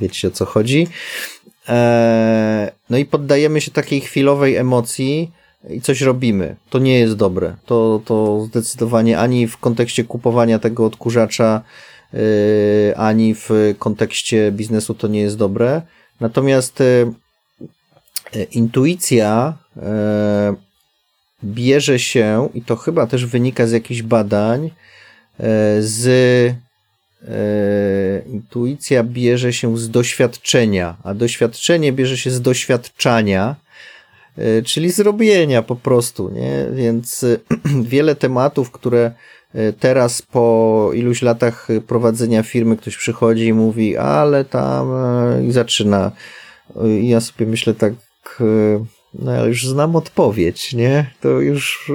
wiecie 0.01 0.29
o 0.29 0.31
co 0.31 0.45
chodzi. 0.45 0.87
No 2.91 2.99
i 2.99 3.05
poddajemy 3.05 3.61
się 3.61 3.71
takiej 3.71 4.01
chwilowej 4.01 4.57
emocji, 4.57 5.33
i 5.71 5.81
coś 5.81 6.01
robimy. 6.01 6.57
To 6.71 6.79
nie 6.79 6.99
jest 6.99 7.15
dobre. 7.15 7.57
To, 7.67 8.01
to 8.05 8.45
zdecydowanie 8.45 9.19
ani 9.19 9.47
w 9.47 9.59
kontekście 9.59 10.05
kupowania 10.05 10.59
tego 10.59 10.87
odkurzacza, 10.87 11.63
yy, 12.13 12.21
ani 12.97 13.35
w 13.35 13.51
kontekście 13.79 14.53
biznesu 14.53 14.95
to 14.95 15.09
nie 15.09 15.21
jest 15.21 15.37
dobre. 15.37 15.83
Natomiast 16.21 16.81
yy, 16.81 18.45
intuicja 18.45 19.59
bierze 21.45 21.99
się, 21.99 22.49
i 22.55 22.63
to 22.63 22.77
chyba 22.77 23.07
też 23.07 23.27
wynika 23.27 23.67
z 23.67 23.73
jakichś 23.73 24.03
badań, 24.03 24.71
z 25.81 26.55
intuicja 28.27 29.05
bierze 29.05 29.53
się 29.53 29.79
z 29.79 29.91
doświadczenia, 29.91 30.97
a 31.05 31.15
doświadczenie 31.15 31.93
bierze 31.93 32.17
się 32.17 32.31
z 32.31 32.41
doświadczania, 32.41 33.57
E, 34.39 34.63
czyli 34.63 34.91
zrobienia 34.91 35.63
po 35.63 35.77
prostu, 35.77 36.31
nie? 36.31 36.67
Więc 36.73 37.25
e, 37.25 37.39
wiele 37.93 38.15
tematów, 38.15 38.71
które 38.71 39.13
e, 39.55 39.73
teraz 39.73 40.23
po 40.23 40.91
iluś 40.95 41.23
latach 41.23 41.69
prowadzenia 41.87 42.43
firmy 42.43 42.77
ktoś 42.77 42.97
przychodzi 42.97 43.47
i 43.47 43.53
mówi, 43.53 43.97
ale 43.97 44.45
tam 44.45 44.89
i 45.49 45.53
zaczyna. 45.53 46.13
Ja 47.03 47.21
sobie 47.21 47.47
myślę 47.47 47.75
tak, 47.75 47.93
no 49.19 49.47
już 49.47 49.67
znam 49.67 49.97
odpowiedź, 49.97 50.73
nie? 50.73 51.11
To 51.21 51.29
już 51.29 51.93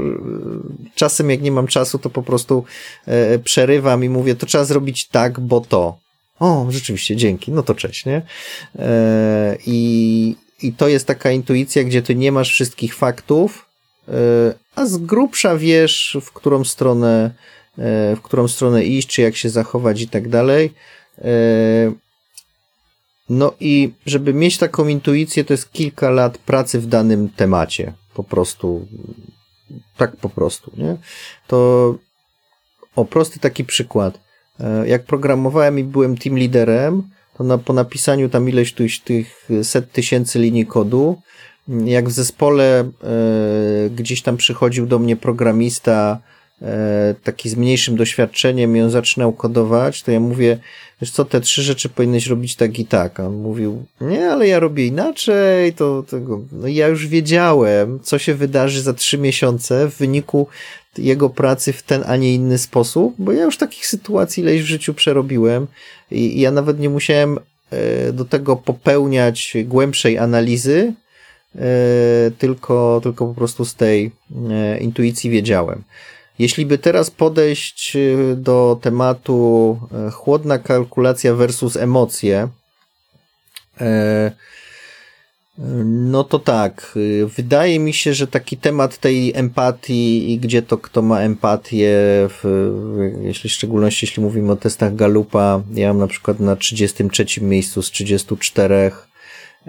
czasem 0.95 1.29
jak 1.29 1.41
nie 1.41 1.51
mam 1.51 1.67
czasu, 1.67 1.99
to 1.99 2.09
po 2.09 2.23
prostu 2.23 2.63
przerywam 3.43 4.03
i 4.03 4.09
mówię, 4.09 4.35
to 4.35 4.45
trzeba 4.45 4.65
zrobić 4.65 5.07
tak, 5.07 5.39
bo 5.39 5.61
to. 5.61 5.97
O, 6.39 6.67
rzeczywiście, 6.69 7.15
dzięki, 7.15 7.51
no 7.51 7.63
to 7.63 7.75
cześć, 7.75 8.05
nie? 8.05 8.21
I, 9.65 10.35
i 10.61 10.73
to 10.73 10.87
jest 10.87 11.07
taka 11.07 11.31
intuicja, 11.31 11.83
gdzie 11.83 12.01
ty 12.01 12.15
nie 12.15 12.31
masz 12.31 12.49
wszystkich 12.49 12.95
faktów, 12.95 13.65
e, 14.07 14.13
a 14.75 14.85
z 14.85 14.97
grubsza 14.97 15.57
wiesz, 15.57 16.17
w 16.21 16.31
którą 16.31 16.63
stronę, 16.63 17.31
e, 17.77 18.15
w 18.15 18.21
którą 18.21 18.47
stronę 18.47 18.83
iść, 18.83 19.07
czy 19.07 19.21
jak 19.21 19.35
się 19.35 19.49
zachować 19.49 20.01
i 20.01 20.07
tak 20.07 20.29
dalej. 20.29 20.73
E, 23.31 23.33
no 23.33 23.53
i 23.59 23.93
żeby 24.05 24.33
mieć 24.33 24.57
taką 24.57 24.87
intuicję, 24.87 25.43
to 25.43 25.53
jest 25.53 25.71
kilka 25.71 26.09
lat 26.09 26.37
pracy 26.37 26.79
w 26.79 26.85
danym 26.85 27.29
temacie. 27.29 27.93
Po 28.13 28.23
prostu. 28.23 28.87
Tak 29.97 30.15
po 30.15 30.29
prostu, 30.29 30.71
nie? 30.77 30.97
To 31.47 31.95
o 32.95 33.05
prosty 33.05 33.39
taki 33.39 33.63
przykład. 33.63 34.19
Jak 34.85 35.03
programowałem 35.03 35.79
i 35.79 35.83
byłem 35.83 36.17
team 36.17 36.37
liderem, 36.37 37.03
to 37.37 37.43
na, 37.43 37.57
po 37.57 37.73
napisaniu 37.73 38.29
tam 38.29 38.49
ileś 38.49 38.73
tu, 38.73 38.83
tych 39.03 39.49
set 39.63 39.91
tysięcy 39.91 40.39
linii 40.39 40.65
kodu, 40.65 41.21
jak 41.85 42.09
w 42.09 42.11
zespole 42.11 42.79
e, 42.79 43.89
gdzieś 43.89 44.21
tam 44.21 44.37
przychodził 44.37 44.85
do 44.85 44.99
mnie 44.99 45.15
programista 45.15 46.19
e, 46.19 46.40
taki 47.23 47.49
z 47.49 47.55
mniejszym 47.55 47.95
doświadczeniem 47.95 48.77
i 48.77 48.81
on 48.81 48.89
zaczynał 48.89 49.33
kodować, 49.33 50.03
to 50.03 50.11
ja 50.11 50.19
mówię, 50.19 50.57
wiesz 51.01 51.11
co, 51.11 51.25
te 51.25 51.41
trzy 51.41 51.61
rzeczy 51.61 51.89
powinieneś 51.89 52.27
robić 52.27 52.55
tak 52.55 52.79
i 52.79 52.85
tak. 52.85 53.19
A 53.19 53.27
on 53.27 53.33
mówił, 53.33 53.85
nie, 54.01 54.31
ale 54.31 54.47
ja 54.47 54.59
robię 54.59 54.85
inaczej, 54.85 55.73
to 55.73 56.03
tego, 56.03 56.41
no 56.51 56.67
ja 56.67 56.87
już 56.87 57.07
wiedziałem, 57.07 57.99
co 58.03 58.19
się 58.19 58.35
wydarzy 58.35 58.81
za 58.81 58.93
trzy 58.93 59.17
miesiące 59.17 59.87
w 59.89 59.97
wyniku 59.97 60.47
jego 60.97 61.29
pracy 61.29 61.73
w 61.73 61.83
ten, 61.83 62.03
a 62.07 62.15
nie 62.17 62.33
inny 62.33 62.57
sposób, 62.57 63.15
bo 63.17 63.31
ja 63.31 63.43
już 63.43 63.57
takich 63.57 63.87
sytuacji 63.87 64.43
ileś 64.43 64.61
w 64.61 64.65
życiu 64.65 64.93
przerobiłem 64.93 65.67
i, 66.11 66.37
i 66.37 66.41
ja 66.41 66.51
nawet 66.51 66.79
nie 66.79 66.89
musiałem 66.89 67.39
e, 67.69 68.13
do 68.13 68.25
tego 68.25 68.55
popełniać 68.55 69.53
głębszej 69.65 70.17
analizy, 70.17 70.93
e, 71.55 71.61
tylko, 72.37 72.99
tylko 73.03 73.27
po 73.27 73.33
prostu 73.33 73.65
z 73.65 73.75
tej 73.75 74.11
e, 74.51 74.77
intuicji 74.77 75.29
wiedziałem. 75.29 75.83
Jeśli 76.39 76.65
by 76.65 76.77
teraz 76.77 77.11
podejść 77.11 77.97
do 78.35 78.79
tematu 78.81 79.79
chłodna 80.11 80.59
kalkulacja 80.59 81.35
versus 81.35 81.77
emocje, 81.77 82.47
No 85.85 86.23
to 86.23 86.39
tak. 86.39 86.93
y, 86.95 87.27
Wydaje 87.27 87.79
mi 87.79 87.93
się, 87.93 88.13
że 88.13 88.27
taki 88.27 88.57
temat 88.57 88.97
tej 88.97 89.33
empatii 89.35 90.31
i 90.33 90.39
gdzie 90.39 90.61
to 90.61 90.77
kto 90.77 91.01
ma 91.01 91.19
empatię, 91.19 91.97
w, 92.29 92.43
jeśli 93.21 93.49
w 93.49 93.53
szczególności 93.53 94.05
jeśli 94.05 94.23
mówimy 94.23 94.51
o 94.51 94.55
testach 94.55 94.95
Galupa, 94.95 95.61
ja 95.73 95.87
mam 95.87 95.97
na 95.97 96.07
przykład 96.07 96.39
na 96.39 96.55
33 96.55 97.41
miejscu 97.41 97.81
z 97.81 97.91
34, 97.91 98.91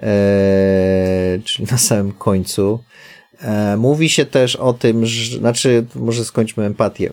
e, 0.02 1.38
czyli 1.44 1.68
na 1.70 1.78
samym 1.78 2.12
końcu. 2.12 2.78
E, 3.42 3.76
mówi 3.76 4.08
się 4.08 4.26
też 4.26 4.56
o 4.56 4.72
tym, 4.72 5.06
że, 5.06 5.38
znaczy, 5.38 5.84
może 5.94 6.24
skończmy 6.24 6.64
empatię. 6.64 7.12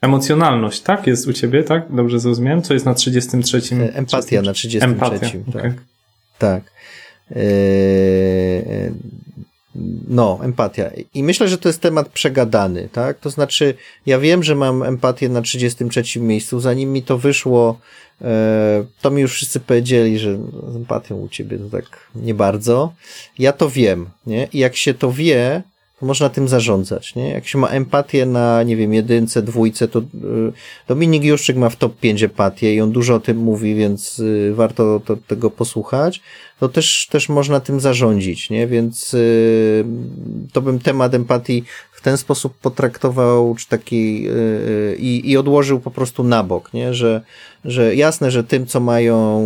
Emocjonalność, 0.00 0.80
tak? 0.80 1.06
Jest 1.06 1.26
u 1.26 1.32
ciebie, 1.32 1.64
tak? 1.64 1.86
Dobrze 1.90 2.20
zrozumiałem? 2.20 2.62
Co 2.62 2.74
jest 2.74 2.86
na 2.86 2.94
33? 2.94 3.60
E, 3.72 3.94
Empatia 3.94 4.42
na 4.42 4.52
33. 4.52 4.84
Empatia, 4.84 5.18
tak. 5.18 5.48
okej. 5.48 5.72
Tak. 6.38 6.62
Eee, 7.30 8.92
No, 10.08 10.38
empatia. 10.42 10.90
I 11.14 11.22
myślę, 11.22 11.48
że 11.48 11.58
to 11.58 11.68
jest 11.68 11.80
temat 11.80 12.08
przegadany, 12.08 12.88
tak? 12.92 13.18
To 13.18 13.30
znaczy, 13.30 13.74
ja 14.06 14.18
wiem, 14.18 14.42
że 14.42 14.54
mam 14.54 14.82
empatię 14.82 15.28
na 15.28 15.42
33 15.42 16.20
miejscu. 16.20 16.60
Zanim 16.60 16.92
mi 16.92 17.02
to 17.02 17.18
wyszło, 17.18 17.78
e, 17.78 17.78
to 19.00 19.10
mi 19.10 19.22
już 19.22 19.32
wszyscy 19.32 19.60
powiedzieli, 19.60 20.18
że 20.18 20.38
z 20.72 20.76
empatią 20.76 21.16
u 21.16 21.28
ciebie 21.28 21.58
to 21.58 21.70
tak 21.70 22.10
nie 22.14 22.34
bardzo. 22.34 22.92
Ja 23.38 23.52
to 23.52 23.70
wiem, 23.70 24.06
nie? 24.26 24.48
I 24.52 24.58
jak 24.58 24.76
się 24.76 24.94
to 24.94 25.12
wie, 25.12 25.62
to 26.00 26.06
można 26.06 26.28
tym 26.28 26.48
zarządzać, 26.48 27.14
nie? 27.14 27.30
Jak 27.30 27.46
się 27.46 27.58
ma 27.58 27.68
empatię 27.68 28.26
na, 28.26 28.62
nie 28.62 28.76
wiem, 28.76 28.94
jedynce, 28.94 29.42
dwójce, 29.42 29.88
to 29.88 29.98
y, 29.98 30.02
Dominik 30.88 31.24
Juszczyk 31.24 31.56
ma 31.56 31.68
w 31.68 31.76
top 31.76 32.00
5 32.00 32.22
empatię 32.22 32.74
i 32.74 32.80
on 32.80 32.92
dużo 32.92 33.14
o 33.14 33.20
tym 33.20 33.36
mówi, 33.36 33.74
więc 33.74 34.18
y, 34.18 34.52
warto 34.54 35.00
to, 35.04 35.16
tego 35.16 35.50
posłuchać. 35.50 36.20
To 36.60 36.68
też, 36.68 37.06
też 37.10 37.28
można 37.28 37.60
tym 37.60 37.80
zarządzić, 37.80 38.50
nie? 38.50 38.66
Więc 38.66 39.14
y, 39.14 39.84
to 40.52 40.62
bym 40.62 40.78
temat 40.78 41.14
empatii 41.14 41.64
w 41.98 42.02
ten 42.02 42.16
sposób 42.16 42.54
potraktował, 42.54 43.54
czy 43.54 43.68
taki 43.68 44.28
y, 44.28 44.96
i, 44.98 45.30
i 45.30 45.36
odłożył 45.36 45.80
po 45.80 45.90
prostu 45.90 46.24
na 46.24 46.42
bok, 46.42 46.72
nie? 46.72 46.94
Że, 46.94 47.20
że 47.64 47.94
jasne, 47.94 48.30
że 48.30 48.44
tym, 48.44 48.66
co 48.66 48.80
mają 48.80 49.40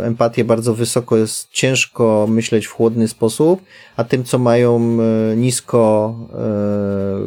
y, 0.00 0.04
empatię 0.04 0.44
bardzo 0.44 0.74
wysoko, 0.74 1.16
jest 1.16 1.48
ciężko 1.50 2.26
myśleć 2.30 2.66
w 2.66 2.72
chłodny 2.72 3.08
sposób, 3.08 3.62
a 3.96 4.04
tym, 4.04 4.24
co 4.24 4.38
mają 4.38 4.98
y, 5.32 5.36
nisko, 5.36 6.14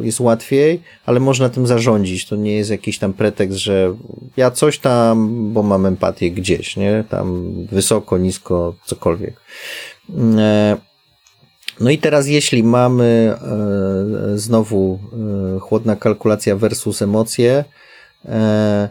y, 0.02 0.06
jest 0.06 0.20
łatwiej, 0.20 0.82
ale 1.06 1.20
można 1.20 1.48
tym 1.48 1.66
zarządzić. 1.66 2.26
To 2.26 2.36
nie 2.36 2.56
jest 2.56 2.70
jakiś 2.70 2.98
tam 2.98 3.12
pretekst, 3.12 3.58
że 3.58 3.94
ja 4.36 4.50
coś 4.50 4.78
tam, 4.78 5.38
bo 5.52 5.62
mam 5.62 5.86
empatię 5.86 6.30
gdzieś, 6.30 6.76
nie? 6.76 7.04
Tam 7.08 7.52
wysoko, 7.72 8.18
nisko, 8.18 8.74
cokolwiek. 8.84 9.40
E, 10.38 10.76
no 11.80 11.90
i 11.90 11.98
teraz, 11.98 12.26
jeśli 12.26 12.62
mamy 12.62 13.34
e, 14.34 14.38
znowu 14.38 14.98
e, 15.56 15.60
chłodna 15.60 15.96
kalkulacja 15.96 16.56
versus 16.56 17.02
emocje, 17.02 17.64
e, 18.24 18.88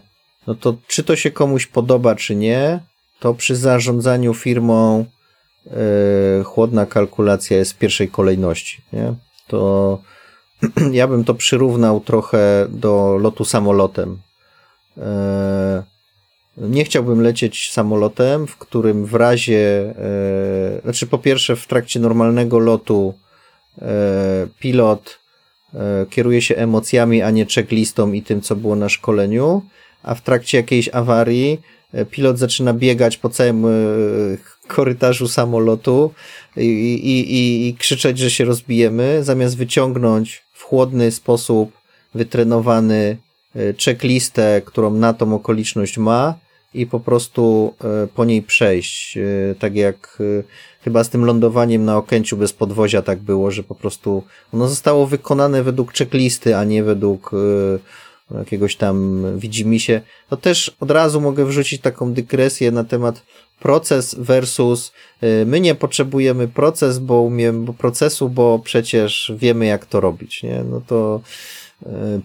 no 0.47 0.55
to 0.55 0.77
czy 0.87 1.03
to 1.03 1.15
się 1.15 1.31
komuś 1.31 1.67
podoba, 1.67 2.15
czy 2.15 2.35
nie, 2.35 2.79
to 3.19 3.33
przy 3.33 3.55
zarządzaniu 3.55 4.33
firmą 4.33 5.05
e, 5.67 6.43
chłodna 6.43 6.85
kalkulacja 6.85 7.57
jest 7.57 7.73
w 7.73 7.77
pierwszej 7.77 8.09
kolejności. 8.09 8.81
Nie? 8.93 9.13
To 9.47 10.01
ja 10.91 11.07
bym 11.07 11.23
to 11.23 11.33
przyrównał 11.33 11.99
trochę 11.99 12.67
do 12.69 13.17
lotu 13.21 13.45
samolotem. 13.45 14.17
Nie 16.57 16.83
chciałbym 16.83 17.21
lecieć 17.21 17.71
samolotem, 17.71 18.47
w 18.47 18.57
którym 18.57 19.05
w 19.05 19.13
razie, 19.13 19.93
e, 20.77 20.81
znaczy 20.83 21.07
po 21.07 21.17
pierwsze 21.17 21.55
w 21.55 21.67
trakcie 21.67 21.99
normalnego 21.99 22.59
lotu 22.59 23.13
e, 23.81 24.47
pilot 24.59 25.19
e, 25.73 26.05
kieruje 26.09 26.41
się 26.41 26.55
emocjami, 26.55 27.21
a 27.21 27.31
nie 27.31 27.45
checklistą 27.45 28.11
i 28.11 28.21
tym, 28.21 28.41
co 28.41 28.55
było 28.55 28.75
na 28.75 28.89
szkoleniu, 28.89 29.61
a 30.03 30.15
w 30.15 30.21
trakcie 30.21 30.57
jakiejś 30.57 30.89
awarii 30.89 31.61
e, 31.93 32.05
pilot 32.05 32.37
zaczyna 32.37 32.73
biegać 32.73 33.17
po 33.17 33.29
całym 33.29 33.65
e, 33.65 33.69
korytarzu 34.67 35.27
samolotu 35.27 36.11
i, 36.57 36.61
i, 36.61 37.33
i, 37.35 37.67
i 37.67 37.75
krzyczeć, 37.75 38.17
że 38.17 38.31
się 38.31 38.45
rozbijemy, 38.45 39.23
zamiast 39.23 39.57
wyciągnąć 39.57 40.43
w 40.53 40.63
chłodny 40.63 41.11
sposób 41.11 41.71
wytrenowany 42.13 43.17
e, 43.55 43.73
checklistę, 43.73 44.61
którą 44.65 44.93
na 44.93 45.13
tą 45.13 45.35
okoliczność 45.35 45.97
ma 45.97 46.44
i 46.75 46.85
po 46.85 46.99
prostu 46.99 47.73
e, 47.83 48.07
po 48.07 48.25
niej 48.25 48.41
przejść. 48.41 49.17
E, 49.17 49.55
Tak 49.59 49.75
jak 49.75 50.17
e, 50.39 50.43
chyba 50.83 51.03
z 51.03 51.09
tym 51.09 51.25
lądowaniem 51.25 51.85
na 51.85 51.97
Okęciu 51.97 52.37
bez 52.37 52.53
podwozia 52.53 53.01
tak 53.01 53.19
było, 53.19 53.51
że 53.51 53.63
po 53.63 53.75
prostu 53.75 54.23
ono 54.53 54.67
zostało 54.67 55.07
wykonane 55.07 55.63
według 55.63 55.93
checklisty, 55.93 56.57
a 56.57 56.63
nie 56.63 56.83
według 56.83 57.31
jakiegoś 58.37 58.75
tam 58.75 59.23
widzimisię. 59.39 60.01
To 60.29 60.37
też 60.37 60.75
od 60.79 60.91
razu 60.91 61.21
mogę 61.21 61.45
wrzucić 61.45 61.81
taką 61.81 62.13
dygresję 62.13 62.71
na 62.71 62.83
temat 62.83 63.23
proces 63.59 64.15
versus 64.19 64.91
my 65.45 65.59
nie 65.59 65.75
potrzebujemy 65.75 66.47
proces, 66.47 66.99
bo 66.99 67.21
umiem, 67.21 67.65
bo 67.65 67.73
procesu, 67.73 68.29
bo 68.29 68.59
przecież 68.59 69.33
wiemy 69.35 69.65
jak 69.65 69.85
to 69.85 69.99
robić, 69.99 70.43
nie? 70.43 70.63
No 70.69 70.81
to 70.87 71.21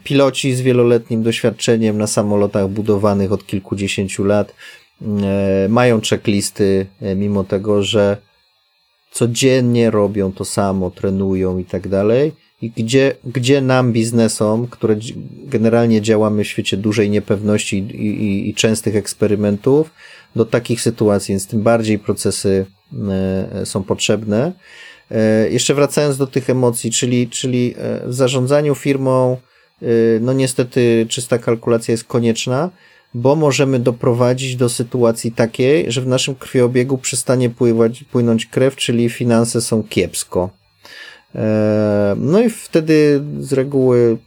piloci 0.04 0.54
z 0.54 0.60
wieloletnim 0.60 1.22
doświadczeniem 1.22 1.98
na 1.98 2.06
samolotach 2.06 2.68
budowanych 2.68 3.32
od 3.32 3.46
kilkudziesięciu 3.46 4.24
lat 4.24 4.54
e, 5.02 5.68
mają 5.68 6.00
checklisty, 6.00 6.86
e, 7.00 7.14
mimo 7.14 7.44
tego, 7.44 7.82
że 7.82 8.16
codziennie 9.10 9.90
robią 9.90 10.32
to 10.32 10.44
samo, 10.44 10.90
trenują 10.90 11.58
i 11.58 11.64
tak 11.64 11.88
dalej. 11.88 12.32
I 12.62 12.70
gdzie, 12.70 13.14
gdzie 13.24 13.60
nam, 13.60 13.92
biznesom, 13.92 14.66
które 14.66 14.96
generalnie 15.44 16.02
działamy 16.02 16.44
w 16.44 16.48
świecie 16.48 16.76
dużej 16.76 17.10
niepewności 17.10 17.78
i, 17.78 18.06
i, 18.06 18.48
i 18.50 18.54
częstych 18.54 18.96
eksperymentów, 18.96 19.90
do 20.36 20.44
takich 20.44 20.80
sytuacji, 20.80 21.32
więc 21.32 21.46
tym 21.46 21.62
bardziej 21.62 21.98
procesy 21.98 22.66
e, 23.10 23.66
są 23.66 23.82
potrzebne. 23.82 24.52
E, 25.10 25.50
Jeszcze 25.50 25.74
wracając 25.74 26.16
do 26.16 26.26
tych 26.26 26.50
emocji, 26.50 26.90
czyli, 26.90 27.28
czyli 27.28 27.74
e, 27.78 28.08
w 28.08 28.14
zarządzaniu 28.14 28.74
firmą, 28.74 29.36
e, 29.82 29.86
no 30.20 30.32
niestety 30.32 31.06
czysta 31.08 31.38
kalkulacja 31.38 31.92
jest 31.92 32.04
konieczna, 32.04 32.70
bo 33.14 33.36
możemy 33.36 33.78
doprowadzić 33.78 34.56
do 34.56 34.68
sytuacji 34.68 35.32
takiej, 35.32 35.92
że 35.92 36.00
w 36.00 36.06
naszym 36.06 36.34
krwiobiegu 36.34 36.98
przestanie 36.98 37.50
pływać, 37.50 38.04
płynąć 38.04 38.46
krew, 38.46 38.76
czyli 38.76 39.10
finanse 39.10 39.60
są 39.60 39.82
kiepsko. 39.82 40.50
No 42.16 42.40
i 42.40 42.50
wtedy 42.50 43.22
z 43.40 43.52
reguły, 43.52 44.18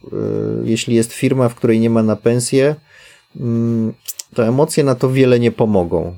jeśli 0.64 0.94
jest 0.94 1.12
firma, 1.12 1.48
w 1.48 1.54
której 1.54 1.80
nie 1.80 1.90
ma 1.90 2.02
na 2.02 2.16
pensję, 2.16 2.76
mm, 3.40 3.94
to 4.34 4.46
emocje 4.46 4.84
na 4.84 4.94
to 4.94 5.10
wiele 5.10 5.40
nie 5.40 5.50
pomogą. 5.52 6.16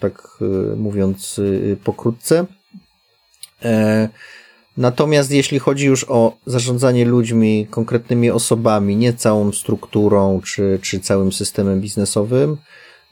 Tak 0.00 0.38
mówiąc 0.76 1.40
pokrótce. 1.84 2.46
E, 3.64 4.08
Natomiast 4.76 5.30
jeśli 5.30 5.58
chodzi 5.58 5.86
już 5.86 6.06
o 6.08 6.36
zarządzanie 6.46 7.04
ludźmi, 7.04 7.66
konkretnymi 7.70 8.30
osobami, 8.30 8.96
nie 8.96 9.12
całą 9.12 9.52
strukturą 9.52 10.40
czy, 10.44 10.78
czy 10.82 11.00
całym 11.00 11.32
systemem 11.32 11.80
biznesowym, 11.80 12.56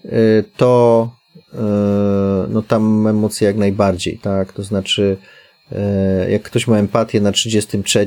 y, 0.05 0.45
to 0.57 1.11
y, 1.37 1.57
no 2.49 2.63
tam 2.63 3.07
emocje 3.07 3.47
jak 3.47 3.57
najbardziej, 3.57 4.19
tak? 4.19 4.53
To 4.53 4.63
znaczy, 4.63 5.17
jak 6.29 6.43
ktoś 6.43 6.67
ma 6.67 6.79
empatię 6.79 7.21
na 7.21 7.33
33, 7.33 8.07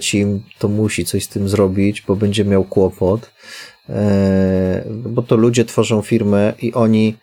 to 0.59 0.67
musi 0.67 1.05
coś 1.05 1.23
z 1.23 1.27
tym 1.27 1.49
zrobić, 1.49 2.01
bo 2.01 2.15
będzie 2.15 2.45
miał 2.45 2.63
kłopot, 2.63 3.31
bo 4.89 5.21
to 5.21 5.35
ludzie 5.35 5.65
tworzą 5.65 6.01
firmę 6.01 6.53
i 6.61 6.73
oni, 6.73 7.15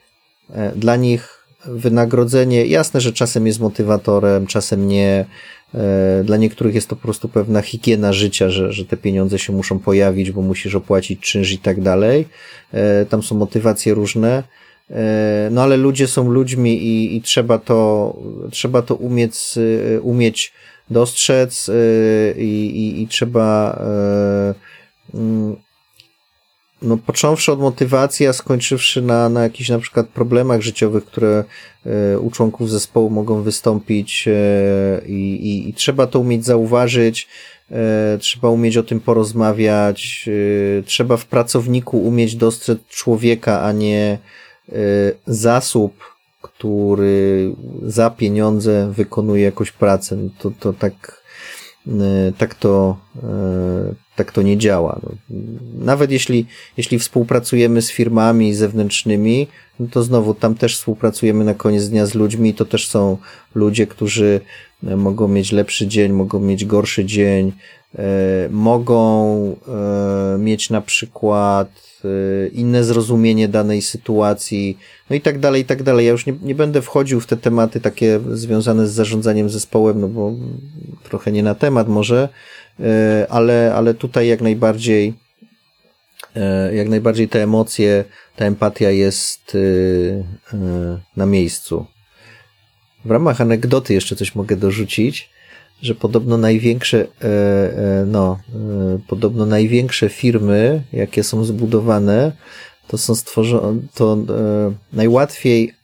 dla 0.77 0.97
nich 0.97 1.40
wynagrodzenie, 1.65 2.67
jasne, 2.67 3.01
że 3.01 3.13
czasem 3.13 3.47
jest 3.47 3.61
motywatorem, 3.61 4.47
czasem 4.47 4.89
nie. 4.89 5.25
E, 5.75 6.25
Dla 6.25 6.37
niektórych 6.37 6.75
jest 6.75 6.89
to 6.89 6.97
po 6.97 7.03
prostu 7.03 7.29
pewna 7.29 7.63
higiena 7.63 8.13
życia, 8.13 8.51
że, 8.51 8.73
że 8.73 8.85
te 8.85 8.97
pieniądze 8.97 9.39
się 9.39 9.53
muszą 9.53 9.79
pojawić, 9.79 10.31
bo 10.31 10.43
musisz 10.43 10.75
opłacić 10.75 11.21
czynsz 11.21 11.53
i 11.53 11.59
tak 11.59 11.81
dalej. 11.81 12.29
E, 12.73 13.07
Tam 13.07 13.23
są 13.23 13.37
motywacje 13.37 13.95
różne. 13.95 14.43
E, 14.91 15.49
No 15.53 15.63
ale 15.63 15.77
ludzie 15.77 16.07
są 16.07 16.31
ludźmi 16.31 16.83
i, 16.83 17.17
i 17.17 17.23
trzeba 17.23 17.59
to, 17.59 18.17
trzeba 18.51 18.83
to 18.83 18.95
umieć, 18.95 19.35
e, 19.97 20.01
umieć 20.01 20.53
dostrzec 20.91 21.71
i, 22.37 22.71
i, 22.75 23.03
i 23.03 23.09
trzeba 23.09 23.79
mm, 25.15 25.57
no, 26.83 26.97
począwszy 26.97 27.53
od 27.53 27.61
motywacji, 27.61 28.27
a 28.27 28.33
skończywszy 28.33 29.03
na, 29.03 29.29
na 29.29 29.43
jakichś 29.43 29.69
na 29.71 29.79
przykład 29.79 30.09
problemach 30.09 30.61
życiowych, 30.61 31.05
które 31.05 31.45
e, 31.87 32.19
u 32.19 32.31
członków 32.31 32.71
zespołu 32.71 33.11
mogą 33.11 33.43
wystąpić 33.43 34.29
e, 34.29 35.03
i, 35.07 35.69
i, 35.69 35.75
trzeba 35.75 36.07
to 36.07 36.21
umieć 36.21 36.45
zauważyć, 36.45 37.29
e, 37.71 38.19
trzeba 38.19 38.49
umieć 38.49 38.77
o 38.77 38.83
tym 38.83 39.01
porozmawiać, 39.01 40.29
e, 40.79 40.83
trzeba 40.83 41.17
w 41.17 41.27
pracowniku 41.27 42.03
umieć 42.03 42.37
dostrzec 42.37 42.79
człowieka, 42.89 43.63
a 43.63 43.73
nie 43.73 44.19
e, 44.69 44.73
zasób 45.27 46.11
który 46.43 47.55
za 47.83 48.11
pieniądze 48.11 48.93
wykonuje 48.93 49.45
jakąś 49.45 49.73
pracę. 49.73 50.17
To, 50.39 50.51
to 50.61 50.73
tak, 50.73 51.23
tak 52.39 52.55
to, 52.55 52.97
tak 54.25 54.33
to 54.33 54.43
nie 54.43 54.59
działa. 54.59 55.01
No, 55.03 55.11
nawet 55.79 56.11
jeśli, 56.11 56.47
jeśli 56.77 56.99
współpracujemy 56.99 57.83
z 57.83 57.91
firmami 57.91 58.55
zewnętrznymi, 58.55 59.47
no 59.81 59.87
to 59.91 60.03
znowu 60.03 60.35
tam 60.35 60.55
też 60.55 60.77
współpracujemy 60.77 61.45
na 61.45 61.55
koniec 61.55 61.89
dnia 61.89 62.07
z 62.07 62.15
ludźmi. 62.15 62.55
To 62.55 62.65
też 62.65 62.89
są 62.89 63.17
ludzie, 63.55 63.87
którzy 63.87 64.41
mogą 64.83 65.29
mieć 65.29 65.53
lepszy 65.53 65.87
dzień, 65.87 66.13
mogą 66.13 66.41
mieć 66.41 66.65
gorszy 66.65 67.05
dzień, 67.05 67.53
E, 67.99 68.49
mogą 68.51 69.57
e, 69.69 70.39
mieć 70.39 70.71
na 70.71 70.81
przykład 70.81 71.69
e, 72.05 72.49
inne 72.49 72.85
zrozumienie 72.85 73.49
danej 73.49 73.83
sytuacji, 73.83 74.79
no 75.11 75.17
i 75.17 75.21
tak 75.21 75.39
dalej, 75.39 75.63
i 75.63 75.65
tak 75.65 75.83
dalej. 75.83 76.07
Ja 76.07 76.13
już 76.13 76.27
nie, 76.27 76.33
nie 76.43 76.55
będę 76.55 76.83
wchodził 76.83 77.21
w 77.21 77.27
te 77.27 77.37
tematy 77.37 77.81
takie 77.81 78.21
związane 78.33 78.87
z 78.87 78.93
zarządzaniem 78.93 79.51
zespołem, 79.51 80.01
no 80.01 80.09
bo 80.09 80.33
trochę 81.03 81.33
nie 81.33 81.43
na 81.43 81.55
temat 81.55 81.89
może, 81.89 82.29
ale, 83.29 83.73
ale 83.75 83.95
tutaj 83.95 84.29
jak 84.29 84.41
najbardziej 84.41 85.15
jak 86.73 86.89
najbardziej 86.89 87.29
te 87.29 87.43
emocje, 87.43 88.05
ta 88.37 88.45
empatia 88.45 88.91
jest 88.91 89.57
na 91.17 91.27
miejscu. 91.27 91.87
W 93.05 93.11
ramach 93.11 93.41
anegdoty 93.41 93.95
jeszcze 93.95 94.17
coś 94.17 94.35
mogę 94.35 94.57
dorzucić 94.57 95.31
że 95.83 95.95
podobno 95.95 96.37
największe, 96.39 96.99
e, 97.01 97.27
e, 97.27 98.05
no, 98.07 98.39
e, 98.55 98.99
podobno 99.09 99.47
największe 99.47 100.09
firmy, 100.09 100.83
jakie 100.93 101.25
są 101.25 101.45
zbudowane, 101.45 102.33
to 102.89 102.99
są 102.99 103.15
stworzone, 103.15 103.81
to 103.95 104.19
najłatwiej 104.93 105.75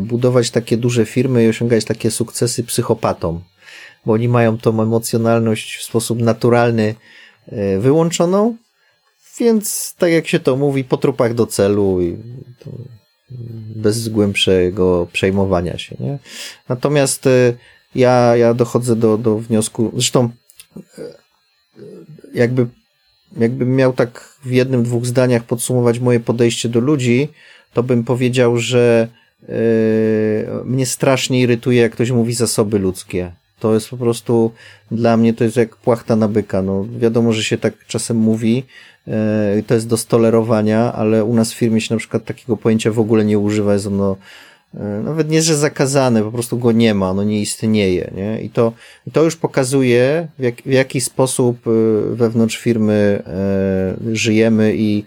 budować 0.00 0.50
takie 0.50 0.76
duże 0.76 1.06
firmy 1.06 1.44
i 1.44 1.48
osiągać 1.48 1.84
takie 1.84 2.10
sukcesy 2.10 2.64
psychopatom, 2.64 3.40
bo 4.06 4.12
oni 4.12 4.28
mają 4.28 4.58
tą 4.58 4.82
emocjonalność 4.82 5.76
w 5.76 5.82
sposób 5.82 6.20
naturalny 6.20 6.94
wyłączoną, 7.78 8.56
więc 9.38 9.94
tak 9.98 10.10
jak 10.10 10.26
się 10.26 10.40
to 10.40 10.56
mówi, 10.56 10.84
po 10.84 10.96
trupach 10.96 11.34
do 11.34 11.46
celu 11.46 12.02
i 12.02 12.16
bez 13.76 14.08
głębszego 14.08 15.08
przejmowania 15.12 15.78
się. 15.78 15.96
Nie? 16.00 16.18
Natomiast 16.68 17.28
ja, 17.96 18.36
ja 18.36 18.54
dochodzę 18.54 18.96
do, 18.96 19.18
do 19.18 19.38
wniosku, 19.38 19.90
zresztą 19.94 20.30
e, 20.76 21.02
jakby, 22.34 22.66
jakbym 23.36 23.76
miał 23.76 23.92
tak 23.92 24.38
w 24.44 24.50
jednym, 24.50 24.82
dwóch 24.82 25.06
zdaniach 25.06 25.44
podsumować 25.44 25.98
moje 25.98 26.20
podejście 26.20 26.68
do 26.68 26.80
ludzi, 26.80 27.28
to 27.72 27.82
bym 27.82 28.04
powiedział, 28.04 28.58
że 28.58 29.08
yy, 29.42 29.48
mnie 30.64 30.86
strasznie 30.86 31.40
irytuje, 31.40 31.82
jak 31.82 31.92
ktoś 31.92 32.10
mówi 32.10 32.34
zasoby 32.34 32.78
ludzkie. 32.78 33.32
To 33.58 33.74
jest 33.74 33.88
po 33.90 33.96
prostu, 33.96 34.52
dla 34.90 35.16
mnie 35.16 35.34
to 35.34 35.44
jest 35.44 35.56
jak 35.56 35.76
płachta 35.76 36.16
na 36.16 36.28
byka. 36.28 36.62
No, 36.62 36.86
wiadomo, 36.98 37.32
że 37.32 37.44
się 37.44 37.58
tak 37.58 37.86
czasem 37.86 38.16
mówi, 38.16 38.64
yy, 39.06 39.14
to 39.66 39.74
jest 39.74 39.88
do 39.88 39.96
stolerowania, 39.96 40.92
ale 40.92 41.24
u 41.24 41.34
nas 41.34 41.52
w 41.52 41.56
firmie 41.56 41.80
się 41.80 41.94
na 41.94 41.98
przykład 41.98 42.24
takiego 42.24 42.56
pojęcia 42.56 42.92
w 42.92 42.98
ogóle 42.98 43.24
nie 43.24 43.38
używa, 43.38 43.72
jest 43.72 43.86
ono 43.86 44.16
E, 44.76 45.02
nawet 45.04 45.30
nie, 45.30 45.42
że 45.42 45.56
zakazane, 45.56 46.22
po 46.22 46.32
prostu 46.32 46.58
go 46.58 46.72
nie 46.72 46.94
ma, 46.94 47.14
no 47.14 47.24
nie 47.24 47.40
istnieje, 47.40 48.10
nie? 48.16 48.40
I 48.42 48.50
to, 48.50 48.72
i 49.06 49.10
to 49.10 49.22
już 49.22 49.36
pokazuje, 49.36 50.28
w, 50.38 50.42
jak, 50.42 50.54
w 50.54 50.70
jaki 50.70 51.00
sposób 51.00 51.66
e, 51.66 51.70
wewnątrz 52.14 52.56
firmy 52.56 53.22
żyjemy 54.12 54.74
i 54.76 55.04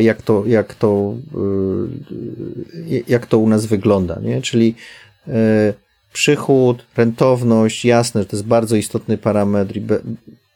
jak 0.00 0.22
to, 0.22 0.46
jak 0.46 0.74
to, 0.74 1.14
jak 3.08 3.26
to 3.26 3.38
u 3.38 3.48
nas 3.48 3.66
wygląda, 3.66 4.18
nie? 4.22 4.42
Czyli 4.42 4.74
przychód, 6.12 6.86
rentowność, 6.96 7.84
jasne, 7.84 8.22
że 8.22 8.26
to 8.26 8.36
jest 8.36 8.46
bardzo 8.46 8.76
istotny 8.76 9.18
parametr 9.18 9.76
i 9.76 9.80
be, 9.80 10.00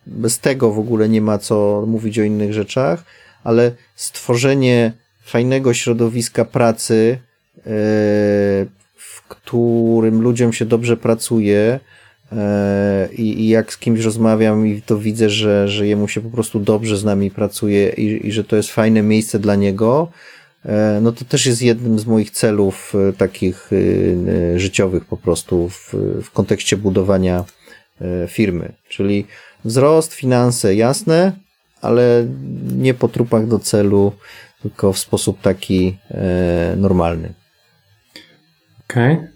bez 0.07 0.39
tego 0.39 0.73
w 0.73 0.79
ogóle 0.79 1.09
nie 1.09 1.21
ma 1.21 1.39
co 1.39 1.85
mówić 1.87 2.19
o 2.19 2.23
innych 2.23 2.53
rzeczach, 2.53 3.05
ale 3.45 3.73
stworzenie 3.97 4.93
fajnego 5.25 5.75
środowiska 5.75 6.45
pracy, 6.45 7.19
w 8.97 9.29
którym 9.29 10.21
ludziom 10.21 10.53
się 10.53 10.65
dobrze 10.65 10.97
pracuje 10.97 11.81
e, 12.33 13.09
i, 13.13 13.41
i 13.41 13.49
jak 13.49 13.73
z 13.73 13.79
kimś 13.79 14.01
rozmawiam 14.01 14.67
i 14.67 14.83
to 14.83 14.99
widzę, 14.99 15.31
że, 15.31 15.69
że 15.69 15.87
jemu 15.87 16.09
się 16.09 16.21
po 16.21 16.31
prostu 16.31 16.61
dobrze 16.61 16.97
z 16.97 17.05
nami 17.05 17.31
pracuje 17.31 17.89
i, 17.89 18.27
i 18.27 18.33
że 18.33 18.45
to 18.45 18.57
jest 18.57 18.73
fajne 18.73 19.03
miejsce 19.03 19.39
dla 19.39 19.55
niego, 19.55 20.09
e, 20.09 20.11
no 21.01 21.13
to 21.13 21.25
też 21.25 21.47
jest 21.47 21.63
jednym 21.63 21.99
z 21.99 22.07
moich 22.07 22.31
celów 22.31 22.95
e, 22.95 23.13
takich 23.13 23.71
życiowych 24.57 25.05
po 25.05 25.17
prostu 25.17 25.69
w, 25.69 25.95
w 26.23 26.31
kontekście 26.31 26.77
budowania 26.77 27.45
firmy. 28.29 28.73
Czyli 28.89 29.27
wzrost, 29.65 30.15
finanse 30.15 30.75
jasne, 30.75 31.33
ale 31.81 32.27
nie 32.77 32.95
po 32.95 33.09
trupach 33.09 33.47
do 33.47 33.59
celu, 33.59 34.13
tylko 34.63 34.93
w 34.93 34.99
sposób 34.99 35.41
taki 35.41 35.99
normalny. 36.77 37.35
Okej. 38.85 39.13
Okay. 39.13 39.33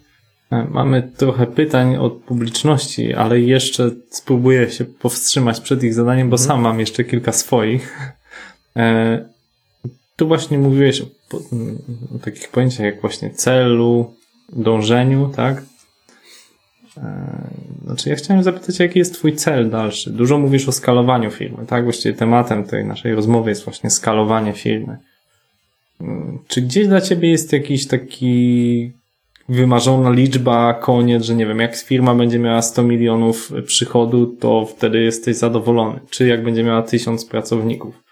E, 0.50 0.64
mamy 0.70 1.12
trochę 1.16 1.46
pytań 1.46 1.96
od 1.96 2.12
publiczności, 2.12 3.14
ale 3.14 3.40
jeszcze 3.40 3.90
spróbuję 4.10 4.70
się 4.70 4.84
powstrzymać 4.84 5.60
przed 5.60 5.84
ich 5.84 5.94
zadaniem, 5.94 6.30
bo 6.30 6.36
mhm. 6.36 6.48
sam 6.48 6.60
mam 6.60 6.80
jeszcze 6.80 7.04
kilka 7.04 7.32
swoich. 7.32 8.12
Tu 10.16 10.28
właśnie 10.28 10.58
mówiłeś 10.58 11.02
o, 11.02 11.36
o 12.16 12.18
takich 12.18 12.48
pojęciach 12.48 12.86
jak 12.86 13.00
właśnie 13.00 13.30
celu, 13.30 14.14
dążeniu, 14.52 15.28
tak? 15.36 15.62
E, 16.96 17.50
znaczy, 17.84 18.10
ja 18.10 18.16
chciałem 18.16 18.42
zapytać, 18.42 18.78
jaki 18.78 18.98
jest 18.98 19.14
Twój 19.14 19.36
cel 19.36 19.70
dalszy? 19.70 20.10
Dużo 20.10 20.38
mówisz 20.38 20.68
o 20.68 20.72
skalowaniu 20.72 21.30
firmy, 21.30 21.66
tak? 21.66 21.84
Właściwie 21.84 22.14
tematem 22.14 22.64
tej 22.64 22.84
naszej 22.84 23.14
rozmowy 23.14 23.50
jest 23.50 23.64
właśnie 23.64 23.90
skalowanie 23.90 24.52
firmy. 24.52 24.98
Czy 26.48 26.62
gdzieś 26.62 26.88
dla 26.88 27.00
Ciebie 27.00 27.30
jest 27.30 27.52
jakiś 27.52 27.86
taki 27.86 28.92
wymarzona 29.48 30.10
liczba, 30.10 30.74
koniec, 30.74 31.24
że 31.24 31.34
nie 31.34 31.46
wiem, 31.46 31.58
jak 31.58 31.76
firma 31.76 32.14
będzie 32.14 32.38
miała 32.38 32.62
100 32.62 32.82
milionów 32.82 33.52
przychodu, 33.66 34.26
to 34.26 34.66
wtedy 34.66 35.02
jesteś 35.02 35.36
zadowolony. 35.36 36.00
Czy 36.10 36.26
jak 36.26 36.42
będzie 36.42 36.62
miała 36.62 36.82
1000 36.82 37.24
pracowników. 37.24 38.05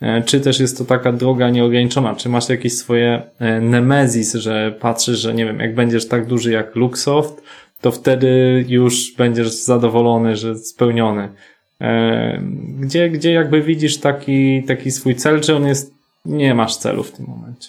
E, 0.00 0.22
czy 0.22 0.40
też 0.40 0.60
jest 0.60 0.78
to 0.78 0.84
taka 0.84 1.12
droga 1.12 1.50
nieograniczona? 1.50 2.14
Czy 2.14 2.28
masz 2.28 2.48
jakieś 2.48 2.76
swoje 2.76 3.22
e, 3.38 3.60
nemezis, 3.60 4.34
że 4.34 4.76
patrzysz, 4.80 5.18
że 5.18 5.34
nie 5.34 5.44
wiem, 5.44 5.60
jak 5.60 5.74
będziesz 5.74 6.08
tak 6.08 6.26
duży 6.26 6.52
jak 6.52 6.76
Luxoft, 6.76 7.42
to 7.80 7.90
wtedy 7.90 8.64
już 8.68 9.14
będziesz 9.16 9.48
zadowolony, 9.48 10.36
że 10.36 10.56
spełniony. 10.56 11.28
E, 11.80 12.42
gdzie, 12.78 13.10
gdzie 13.10 13.32
jakby 13.32 13.62
widzisz 13.62 13.98
taki, 13.98 14.62
taki 14.62 14.90
swój 14.90 15.14
cel, 15.14 15.40
czy 15.40 15.56
on 15.56 15.66
jest, 15.66 15.94
nie 16.24 16.54
masz 16.54 16.76
celu 16.76 17.04
w 17.04 17.12
tym 17.12 17.26
momencie? 17.26 17.68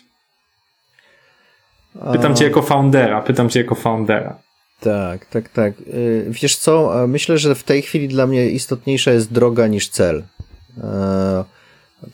Pytam 2.11 2.35
cię 2.35 2.45
jako 2.45 2.61
foundera, 2.61 3.21
pytam 3.21 3.49
cię 3.49 3.59
jako 3.59 3.75
foundera. 3.75 4.39
Tak, 4.79 5.25
tak, 5.25 5.49
tak. 5.49 5.73
Y, 5.79 6.25
wiesz 6.29 6.55
co, 6.55 6.93
myślę, 7.07 7.37
że 7.37 7.55
w 7.55 7.63
tej 7.63 7.81
chwili 7.81 8.07
dla 8.07 8.27
mnie 8.27 8.49
istotniejsza 8.49 9.11
jest 9.11 9.33
droga 9.33 9.67
niż 9.67 9.89
cel. 9.89 10.23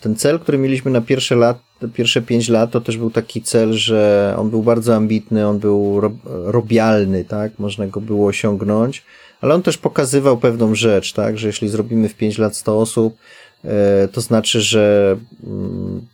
Ten 0.01 0.15
cel, 0.15 0.39
który 0.39 0.57
mieliśmy 0.57 0.91
na 0.91 1.01
pierwsze, 1.01 1.35
lat, 1.35 1.59
pierwsze 1.93 2.21
pięć 2.21 2.49
lat, 2.49 2.71
to 2.71 2.81
też 2.81 2.97
był 2.97 3.11
taki 3.11 3.41
cel, 3.41 3.73
że 3.73 4.33
on 4.37 4.49
był 4.49 4.63
bardzo 4.63 4.95
ambitny, 4.95 5.47
on 5.47 5.59
był 5.59 6.01
robialny, 6.25 7.25
tak? 7.25 7.59
Można 7.59 7.87
go 7.87 8.01
było 8.01 8.27
osiągnąć, 8.27 9.03
ale 9.41 9.55
on 9.55 9.61
też 9.61 9.77
pokazywał 9.77 10.37
pewną 10.37 10.75
rzecz, 10.75 11.13
tak? 11.13 11.37
Że 11.37 11.47
jeśli 11.47 11.69
zrobimy 11.69 12.09
w 12.09 12.15
pięć 12.15 12.37
lat 12.37 12.55
100 12.55 12.79
osób, 12.79 13.17
e, 13.63 14.07
to 14.07 14.21
znaczy, 14.21 14.61
że 14.61 15.17
mm, 15.43 16.07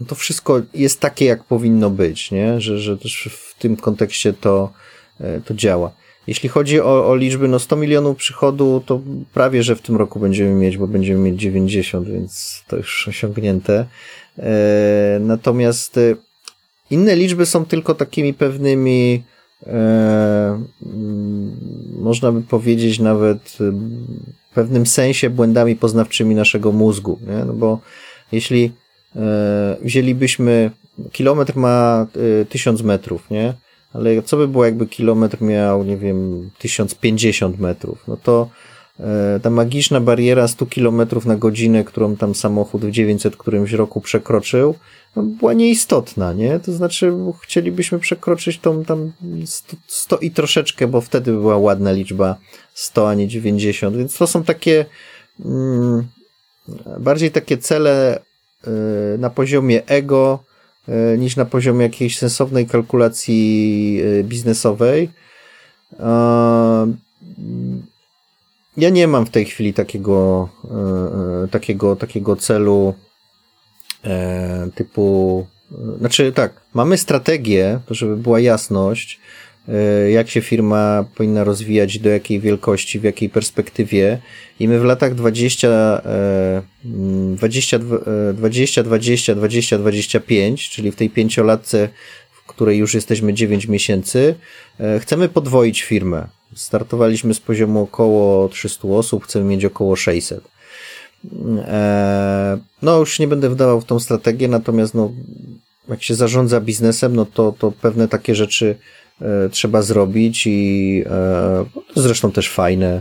no 0.00 0.06
to 0.06 0.14
wszystko 0.14 0.60
jest 0.74 1.00
takie, 1.00 1.24
jak 1.24 1.44
powinno 1.44 1.90
być, 1.90 2.30
nie? 2.30 2.60
Że, 2.60 2.78
że 2.78 2.98
też 2.98 3.28
w 3.32 3.58
tym 3.58 3.76
kontekście 3.76 4.32
to, 4.32 4.72
e, 5.20 5.40
to 5.40 5.54
działa. 5.54 5.99
Jeśli 6.30 6.48
chodzi 6.48 6.80
o, 6.80 7.08
o 7.08 7.16
liczby, 7.16 7.48
no 7.48 7.58
100 7.58 7.76
milionów 7.76 8.16
przychodu, 8.16 8.82
to 8.86 9.00
prawie, 9.34 9.62
że 9.62 9.76
w 9.76 9.82
tym 9.82 9.96
roku 9.96 10.20
będziemy 10.20 10.54
mieć, 10.54 10.78
bo 10.78 10.86
będziemy 10.86 11.20
mieć 11.20 11.40
90, 11.40 12.08
więc 12.08 12.62
to 12.68 12.76
już 12.76 13.08
osiągnięte. 13.08 13.86
E, 14.38 15.18
natomiast 15.20 15.98
e, 15.98 16.16
inne 16.90 17.16
liczby 17.16 17.46
są 17.46 17.64
tylko 17.64 17.94
takimi 17.94 18.34
pewnymi, 18.34 19.22
e, 19.66 19.70
mm, 20.86 21.56
można 21.98 22.32
by 22.32 22.42
powiedzieć 22.42 22.98
nawet 22.98 23.56
w 24.50 24.54
pewnym 24.54 24.86
sensie 24.86 25.30
błędami 25.30 25.76
poznawczymi 25.76 26.34
naszego 26.34 26.72
mózgu, 26.72 27.18
nie? 27.26 27.44
No 27.44 27.52
bo 27.52 27.80
jeśli 28.32 28.72
wzięlibyśmy, 29.82 30.70
kilometr 31.12 31.56
ma 31.56 32.06
e, 32.40 32.44
tysiąc 32.44 32.82
metrów, 32.82 33.30
nie? 33.30 33.54
Ale 33.94 34.22
co 34.22 34.36
by 34.36 34.48
było, 34.48 34.64
jakby 34.64 34.86
kilometr 34.86 35.42
miał, 35.42 35.84
nie 35.84 35.96
wiem, 35.96 36.50
1050 36.58 37.58
metrów? 37.58 38.04
No 38.08 38.16
to 38.16 38.48
e, 39.00 39.40
ta 39.42 39.50
magiczna 39.50 40.00
bariera 40.00 40.48
100 40.48 40.66
km 40.66 41.02
na 41.26 41.36
godzinę, 41.36 41.84
którą 41.84 42.16
tam 42.16 42.34
samochód 42.34 42.84
w 42.84 42.90
900 42.90 43.36
którymś 43.36 43.72
roku 43.72 44.00
przekroczył, 44.00 44.74
no, 45.16 45.22
była 45.22 45.52
nieistotna, 45.52 46.32
nie? 46.32 46.60
To 46.60 46.72
znaczy 46.72 47.12
chcielibyśmy 47.42 47.98
przekroczyć 47.98 48.58
tą 48.58 48.84
tam 48.84 49.12
100, 49.44 49.76
100 49.86 50.18
i 50.18 50.30
troszeczkę, 50.30 50.88
bo 50.88 51.00
wtedy 51.00 51.32
była 51.32 51.56
ładna 51.56 51.92
liczba 51.92 52.36
100, 52.74 53.08
a 53.08 53.14
nie 53.14 53.28
90, 53.28 53.96
więc 53.96 54.18
to 54.18 54.26
są 54.26 54.44
takie 54.44 54.86
mm, 55.44 56.08
bardziej 57.00 57.30
takie 57.30 57.58
cele 57.58 58.18
y, 58.66 59.18
na 59.18 59.30
poziomie 59.30 59.86
ego 59.86 60.49
niż 61.18 61.36
na 61.36 61.44
poziomie 61.44 61.82
jakiejś 61.82 62.18
sensownej 62.18 62.66
kalkulacji 62.66 64.00
y, 64.02 64.24
biznesowej. 64.24 65.10
Ja 68.76 68.90
nie 68.90 69.08
mam 69.08 69.26
w 69.26 69.30
tej 69.30 69.44
chwili 69.44 69.74
takiego, 69.74 70.48
takiego, 71.50 71.96
takiego 71.96 72.36
celu 72.36 72.94
e, 74.04 74.68
typu, 74.74 75.46
znaczy 75.98 76.32
tak, 76.32 76.60
mamy 76.74 76.98
strategię, 76.98 77.80
to 77.86 77.94
żeby 77.94 78.16
była 78.16 78.40
jasność, 78.40 79.20
e, 79.20 79.39
jak 80.10 80.30
się 80.30 80.40
firma 80.40 81.04
powinna 81.14 81.44
rozwijać, 81.44 81.98
do 81.98 82.10
jakiej 82.10 82.40
wielkości, 82.40 82.98
w 83.00 83.02
jakiej 83.02 83.28
perspektywie. 83.28 84.18
I 84.60 84.68
my 84.68 84.80
w 84.80 84.84
latach 84.84 85.14
20, 85.14 86.02
20, 87.34 87.78
20, 88.34 88.82
20, 88.84 89.34
20, 89.34 89.78
25, 89.78 90.70
czyli 90.70 90.90
w 90.90 90.96
tej 90.96 91.10
pięciolatce, 91.10 91.88
w 92.32 92.46
której 92.46 92.78
już 92.78 92.94
jesteśmy 92.94 93.34
9 93.34 93.66
miesięcy, 93.66 94.34
e, 94.80 95.00
chcemy 95.00 95.28
podwoić 95.28 95.82
firmę. 95.82 96.28
Startowaliśmy 96.54 97.34
z 97.34 97.40
poziomu 97.40 97.82
około 97.82 98.48
300 98.48 98.88
osób, 98.88 99.24
chcemy 99.24 99.44
mieć 99.44 99.64
około 99.64 99.96
600. 99.96 100.44
E, 101.58 102.58
no, 102.82 102.98
już 102.98 103.18
nie 103.18 103.28
będę 103.28 103.50
wdawał 103.50 103.80
w 103.80 103.84
tą 103.84 104.00
strategię, 104.00 104.48
natomiast 104.48 104.94
no, 104.94 105.12
jak 105.88 106.02
się 106.02 106.14
zarządza 106.14 106.60
biznesem, 106.60 107.16
no 107.16 107.26
to, 107.26 107.54
to 107.58 107.72
pewne 107.72 108.08
takie 108.08 108.34
rzeczy 108.34 108.76
e, 108.76 108.99
trzeba 109.50 109.82
zrobić 109.82 110.46
i 110.46 111.02
e, 111.06 111.64
zresztą 111.96 112.32
też 112.32 112.50
fajne 112.50 113.00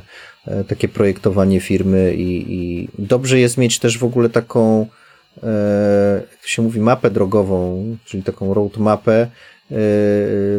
takie 0.68 0.88
projektowanie 0.88 1.60
firmy 1.60 2.14
i, 2.16 2.54
i 2.54 2.90
dobrze 3.00 3.40
jest 3.40 3.58
mieć 3.58 3.80
też 3.80 3.98
w 3.98 4.04
ogóle 4.04 4.30
taką, 4.30 4.88
jak 6.22 6.48
się 6.48 6.62
mówi, 6.62 6.80
mapę 6.80 7.12
drogową, 7.12 7.86
czyli 8.06 8.24
taką 8.24 8.54
roadmapę 8.54 9.28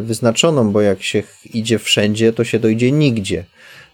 wyznaczoną, 0.01 0.71
bo 0.71 0.81
jak 0.81 1.03
się 1.03 1.23
idzie 1.53 1.79
wszędzie, 1.79 2.33
to 2.33 2.43
się 2.43 2.59
dojdzie 2.59 2.91
nigdzie. 2.91 3.45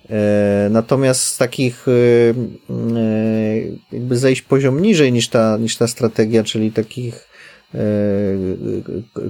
E, 0.10 0.68
natomiast 0.72 1.24
z 1.24 1.38
takich 1.38 1.86
e, 1.88 1.92
e, 1.92 3.58
jakby 3.92 4.18
zejść 4.18 4.42
poziom 4.42 4.82
niżej 4.82 5.12
niż 5.12 5.28
ta, 5.28 5.58
niż 5.58 5.78
ta 5.78 5.88
strategia, 5.88 6.44
czyli 6.44 6.72
takich 6.72 7.28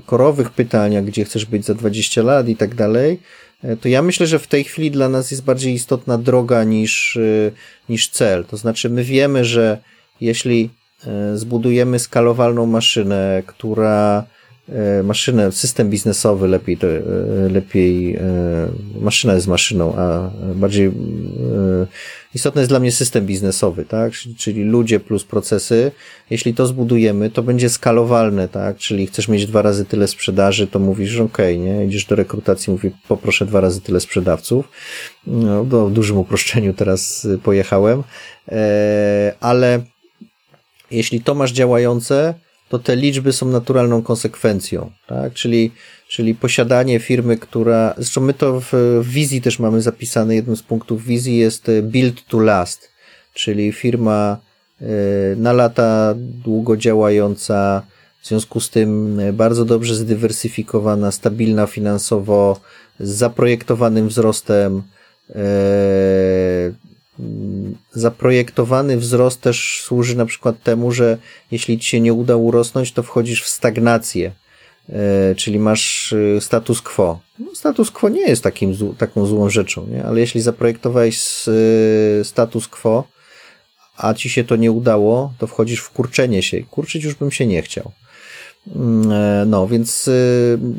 korowych 0.05 0.49
pytania, 0.49 1.01
gdzie 1.01 1.25
chcesz 1.25 1.45
być 1.45 1.65
za 1.65 1.73
20 1.73 2.21
lat 2.21 2.49
i 2.49 2.55
tak 2.55 2.75
dalej, 2.75 3.19
to 3.81 3.89
ja 3.89 4.01
myślę, 4.01 4.27
że 4.27 4.39
w 4.39 4.47
tej 4.47 4.63
chwili 4.63 4.91
dla 4.91 5.09
nas 5.09 5.31
jest 5.31 5.43
bardziej 5.43 5.73
istotna 5.73 6.17
droga 6.17 6.63
niż, 6.63 7.19
niż 7.89 8.09
cel. 8.09 8.45
To 8.45 8.57
znaczy, 8.57 8.89
my 8.89 9.03
wiemy, 9.03 9.45
że 9.45 9.77
jeśli 10.21 10.69
zbudujemy 11.35 11.99
skalowalną 11.99 12.65
maszynę, 12.65 13.43
która 13.45 14.23
E, 14.23 14.36
maszynę, 15.03 15.51
system 15.51 15.89
biznesowy 15.89 16.47
lepiej, 16.47 16.77
e, 16.83 17.49
lepiej 17.49 18.15
e, 18.15 18.21
maszyna 19.01 19.33
jest 19.33 19.47
maszyną, 19.47 19.95
a 19.95 20.29
bardziej 20.55 20.91
istotny 22.35 22.61
jest 22.61 22.71
dla 22.71 22.79
mnie 22.79 22.91
system 22.91 23.25
biznesowy, 23.25 23.85
tak, 23.85 24.13
czyli 24.37 24.63
ludzie 24.63 24.99
plus 24.99 25.23
procesy. 25.23 25.91
Jeśli 26.29 26.53
to 26.53 26.65
zbudujemy, 26.65 27.29
to 27.29 27.43
będzie 27.43 27.69
skalowalne, 27.69 28.47
tak, 28.47 28.77
czyli 28.77 29.07
chcesz 29.07 29.27
mieć 29.27 29.45
dwa 29.45 29.61
razy 29.61 29.85
tyle 29.85 30.07
sprzedaży, 30.07 30.67
to 30.67 30.79
mówisz, 30.79 31.09
że 31.09 31.23
okej, 31.23 31.55
okay, 31.55 31.67
nie, 31.67 31.85
idziesz 31.85 32.05
do 32.05 32.15
rekrutacji, 32.15 32.71
mówię, 32.73 32.91
poproszę 33.07 33.45
dwa 33.45 33.61
razy 33.61 33.81
tyle 33.81 33.99
sprzedawców. 33.99 34.69
No, 35.27 35.65
do 35.65 35.89
dużym 35.89 36.17
uproszczeniu 36.17 36.73
teraz 36.73 37.27
pojechałem, 37.43 38.03
ale 39.39 39.81
jeśli 40.91 41.21
to 41.21 41.35
masz 41.35 41.51
działające, 41.51 42.33
to 42.69 42.79
te 42.79 42.95
liczby 42.95 43.33
są 43.33 43.45
naturalną 43.45 44.01
konsekwencją, 44.01 44.91
tak? 45.07 45.33
Czyli, 45.33 45.71
czyli 46.07 46.35
posiadanie 46.35 46.99
firmy, 46.99 47.37
która, 47.37 47.93
zresztą 47.97 48.21
my 48.21 48.33
to 48.33 48.61
w, 48.61 48.73
w 49.01 49.07
wizji 49.09 49.41
też 49.41 49.59
mamy 49.59 49.81
zapisane, 49.81 50.35
jednym 50.35 50.57
z 50.57 50.63
punktów 50.63 51.03
wizji 51.03 51.37
jest 51.37 51.69
e, 51.69 51.81
build 51.81 52.25
to 52.25 52.39
last, 52.39 52.89
czyli 53.33 53.71
firma 53.71 54.37
e, 54.81 54.85
na 55.35 55.53
lata 55.53 56.13
długo 56.17 56.77
działająca, 56.77 57.81
w 58.21 58.27
związku 58.27 58.59
z 58.59 58.69
tym 58.69 59.19
e, 59.19 59.33
bardzo 59.33 59.65
dobrze 59.65 59.95
zdywersyfikowana, 59.95 61.11
stabilna 61.11 61.67
finansowo, 61.67 62.59
z 62.99 63.09
zaprojektowanym 63.09 64.07
wzrostem, 64.07 64.83
zaprojektowany 67.93 68.97
wzrost 68.97 69.41
też 69.41 69.81
służy 69.83 70.17
na 70.17 70.25
przykład 70.25 70.63
temu, 70.63 70.91
że 70.91 71.17
jeśli 71.51 71.79
ci 71.79 71.89
się 71.89 72.01
nie 72.01 72.13
uda 72.13 72.35
urosnąć, 72.35 72.91
to 72.91 73.03
wchodzisz 73.03 73.43
w 73.43 73.47
stagnację, 73.47 74.31
e, 74.89 75.35
czyli 75.35 75.59
masz 75.59 76.13
e, 76.13 76.41
status 76.41 76.81
quo. 76.81 77.19
No, 77.39 77.55
status 77.55 77.91
quo 77.91 78.09
nie 78.09 78.29
jest 78.29 78.43
takim, 78.43 78.95
taką 78.97 79.25
złą 79.25 79.49
rzeczą, 79.49 79.87
nie? 79.87 80.05
ale 80.05 80.19
jeśli 80.19 80.41
zaprojektowałeś 80.41 81.45
e, 81.47 82.23
status 82.23 82.67
quo, 82.67 83.07
a 83.97 84.13
ci 84.13 84.29
się 84.29 84.43
to 84.43 84.55
nie 84.55 84.71
udało, 84.71 85.33
to 85.37 85.47
wchodzisz 85.47 85.79
w 85.79 85.89
kurczenie 85.89 86.43
się. 86.43 86.63
Kurczyć 86.63 87.03
już 87.03 87.15
bym 87.15 87.31
się 87.31 87.45
nie 87.45 87.61
chciał. 87.61 87.91
Mm, 88.75 89.49
no, 89.49 89.67
więc, 89.67 90.09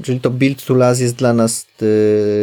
czyli 0.02 0.20
to 0.20 0.30
build 0.30 0.64
to 0.64 0.74
last 0.74 1.00
jest 1.00 1.14
dla 1.14 1.32
nas 1.32 1.66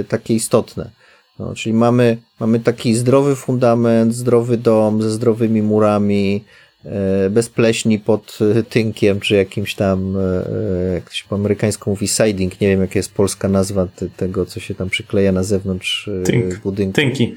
takie 0.08 0.34
istotne. 0.34 0.92
No, 1.40 1.56
czyli 1.56 1.74
mamy, 1.74 2.18
mamy 2.40 2.60
taki 2.60 2.96
zdrowy 2.96 3.36
fundament, 3.36 4.16
zdrowy 4.16 4.58
dom 4.58 5.02
ze 5.02 5.12
zdrowymi 5.12 5.62
murami, 5.62 6.44
e, 6.86 7.30
bez 7.30 7.50
pleśni 7.50 8.00
pod 8.00 8.40
tynkiem, 8.70 9.20
czy 9.20 9.36
jakimś 9.36 9.76
tam, 9.76 10.18
e, 10.18 10.94
jak 10.94 11.14
się 11.14 11.26
po 11.30 11.36
amerykańsku 11.36 11.90
mówi 11.90 12.08
siding, 12.08 12.62
nie 12.62 12.68
wiem 12.68 12.82
jaka 12.82 13.00
jest 13.00 13.14
polska 13.14 13.48
nazwa 13.48 13.88
tego, 14.18 14.46
co 14.46 14.60
się 14.60 14.76
tam 14.76 14.90
przykleja 14.90 15.32
na 15.32 15.44
zewnątrz 15.44 16.08
e, 16.08 16.24
Tynk. 16.24 16.60
budynku. 16.60 16.96
Tynki 16.96 17.36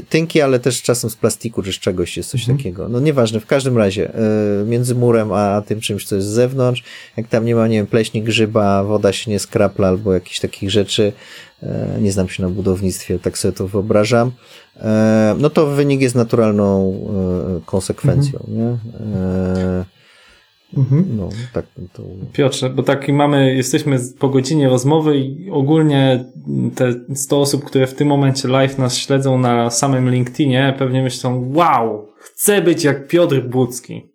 tynki, 0.00 0.40
ale 0.40 0.58
też 0.58 0.82
czasem 0.82 1.10
z 1.10 1.16
plastiku 1.16 1.62
czy 1.62 1.72
z 1.72 1.78
czegoś 1.78 2.16
jest 2.16 2.30
coś 2.30 2.40
mhm. 2.40 2.58
takiego. 2.58 2.88
No 2.88 3.00
nieważne, 3.00 3.40
w 3.40 3.46
każdym 3.46 3.78
razie 3.78 4.12
między 4.66 4.94
murem 4.94 5.32
a 5.32 5.62
tym 5.66 5.80
czymś, 5.80 6.04
co 6.04 6.16
jest 6.16 6.28
z 6.28 6.30
zewnątrz, 6.30 6.82
jak 7.16 7.28
tam 7.28 7.44
nie 7.44 7.54
ma, 7.54 7.68
nie 7.68 7.76
wiem, 7.76 7.86
pleśni 7.86 8.22
grzyba, 8.22 8.84
woda 8.84 9.12
się 9.12 9.30
nie 9.30 9.38
skrapla 9.38 9.88
albo 9.88 10.12
jakichś 10.12 10.40
takich 10.40 10.70
rzeczy, 10.70 11.12
E, 11.62 12.00
nie 12.00 12.12
znam 12.12 12.28
się 12.28 12.42
na 12.42 12.48
budownictwie, 12.48 13.18
tak 13.18 13.38
sobie 13.38 13.52
to 13.52 13.68
wyobrażam, 13.68 14.32
e, 14.76 15.36
no 15.38 15.50
to 15.50 15.66
wynik 15.66 16.00
jest 16.00 16.14
naturalną 16.14 17.00
konsekwencją, 17.66 18.40
mhm. 18.48 18.58
nie? 18.58 18.76
Mhm. 20.76 21.16
No, 21.16 21.28
tak. 21.52 21.66
To... 21.92 22.02
Piotrze, 22.32 22.70
bo 22.70 22.82
tak 22.82 23.08
mamy, 23.08 23.54
jesteśmy 23.54 23.98
po 24.18 24.28
godzinie 24.28 24.68
rozmowy 24.68 25.18
i 25.18 25.50
ogólnie 25.50 26.24
te 26.74 26.92
100 27.14 27.40
osób, 27.40 27.64
które 27.64 27.86
w 27.86 27.94
tym 27.94 28.08
momencie 28.08 28.48
live 28.48 28.78
nas 28.78 28.96
śledzą 28.96 29.38
na 29.38 29.70
samym 29.70 30.10
LinkedInie, 30.10 30.74
pewnie 30.78 31.02
myślą, 31.02 31.52
wow, 31.54 32.08
chcę 32.18 32.62
być 32.62 32.84
jak 32.84 33.08
Piotr 33.08 33.40
Budzki. 33.40 34.12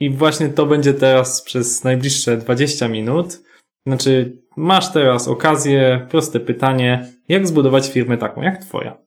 I 0.00 0.10
właśnie 0.10 0.48
to 0.48 0.66
będzie 0.66 0.94
teraz 0.94 1.42
przez 1.42 1.84
najbliższe 1.84 2.36
20 2.36 2.88
minut. 2.88 3.42
Znaczy, 3.86 4.42
masz 4.56 4.92
teraz 4.92 5.28
okazję, 5.28 6.06
proste 6.10 6.40
pytanie, 6.40 7.12
jak 7.28 7.46
zbudować 7.46 7.88
firmę 7.88 8.18
taką 8.18 8.42
jak 8.42 8.64
Twoja? 8.64 8.98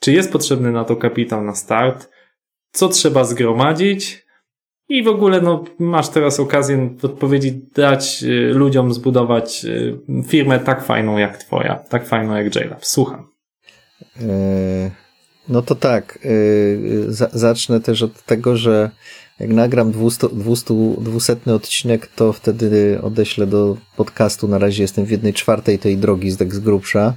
Czy 0.00 0.12
jest 0.12 0.32
potrzebny 0.32 0.72
na 0.72 0.84
to 0.84 0.96
kapitał 0.96 1.44
na 1.44 1.54
start? 1.54 2.10
Co 2.72 2.88
trzeba 2.88 3.24
zgromadzić? 3.24 4.27
I 4.88 5.02
w 5.02 5.08
ogóle, 5.08 5.40
no, 5.40 5.64
masz 5.78 6.08
teraz 6.08 6.40
okazję 6.40 6.90
odpowiedzi 7.02 7.60
dać 7.74 8.22
y, 8.22 8.54
ludziom 8.54 8.94
zbudować 8.94 9.64
y, 9.64 9.98
firmę 10.26 10.60
tak 10.60 10.84
fajną 10.84 11.18
jak 11.18 11.38
Twoja, 11.38 11.76
tak 11.76 12.06
fajną 12.06 12.36
jak 12.36 12.56
JLab. 12.56 12.84
Słucham. 12.84 13.26
E, 14.20 14.90
no 15.48 15.62
to 15.62 15.74
tak. 15.74 16.18
E, 16.24 16.28
zacznę 17.32 17.80
też 17.80 18.02
od 18.02 18.22
tego, 18.22 18.56
że 18.56 18.90
jak 19.40 19.50
nagram 19.50 19.92
200, 19.92 20.28
200, 20.32 20.74
200 21.00 21.36
odcinek, 21.54 22.06
to 22.06 22.32
wtedy 22.32 22.98
odeślę 23.02 23.46
do 23.46 23.76
podcastu. 23.96 24.48
Na 24.48 24.58
razie 24.58 24.82
jestem 24.82 25.04
w 25.04 25.10
jednej 25.10 25.32
czwartej 25.32 25.78
tej 25.78 25.96
drogi 25.96 26.30
z 26.30 26.58
grubsza. 26.58 27.14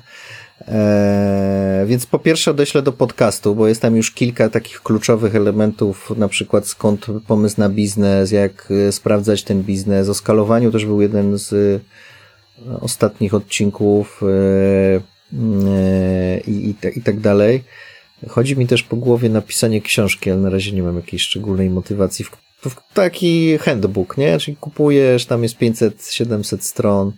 Eee, 0.68 1.88
więc 1.88 2.06
po 2.06 2.20
pierwsze 2.20 2.52
odeślę 2.52 2.82
do 2.82 2.92
podcastu, 2.92 3.56
bo 3.56 3.68
jest 3.68 3.82
tam 3.82 3.96
już 3.96 4.12
kilka 4.12 4.50
takich 4.50 4.82
kluczowych 4.82 5.36
elementów, 5.36 6.14
na 6.18 6.28
przykład 6.28 6.68
skąd 6.68 7.06
pomysł 7.28 7.56
na 7.60 7.70
biznes, 7.70 8.32
jak 8.32 8.68
e, 8.72 8.92
sprawdzać 8.92 9.44
ten 9.44 9.64
biznes. 9.64 10.10
O 10.10 10.14
skalowaniu 10.14 10.72
też 10.72 10.86
był 10.86 11.02
jeden 11.02 11.38
z 11.38 11.54
e, 11.54 12.80
ostatnich 12.80 13.34
odcinków 13.34 14.22
e, 14.24 14.28
e, 14.96 16.40
i, 16.40 16.70
i, 16.70 17.00
i 17.00 17.02
tak 17.02 17.20
dalej. 17.20 17.64
Chodzi 18.28 18.58
mi 18.58 18.68
też 18.68 18.84
po 18.84 18.96
głowie 18.96 19.30
napisanie 19.30 19.82
książki, 19.82 20.32
ale 20.32 20.40
na 20.40 20.50
razie 20.50 20.72
nie 20.72 20.84
mam 20.84 20.96
jakiejś 20.96 21.22
szczególnej 21.22 21.70
motywacji 21.70 22.26
w, 22.26 22.76
taki 22.94 23.58
handbook, 23.58 24.18
nie? 24.18 24.40
Czyli 24.40 24.58
kupujesz, 24.58 25.26
tam 25.26 25.44
jest 25.44 25.58
500-700 25.58 26.62
stron, 26.62 27.12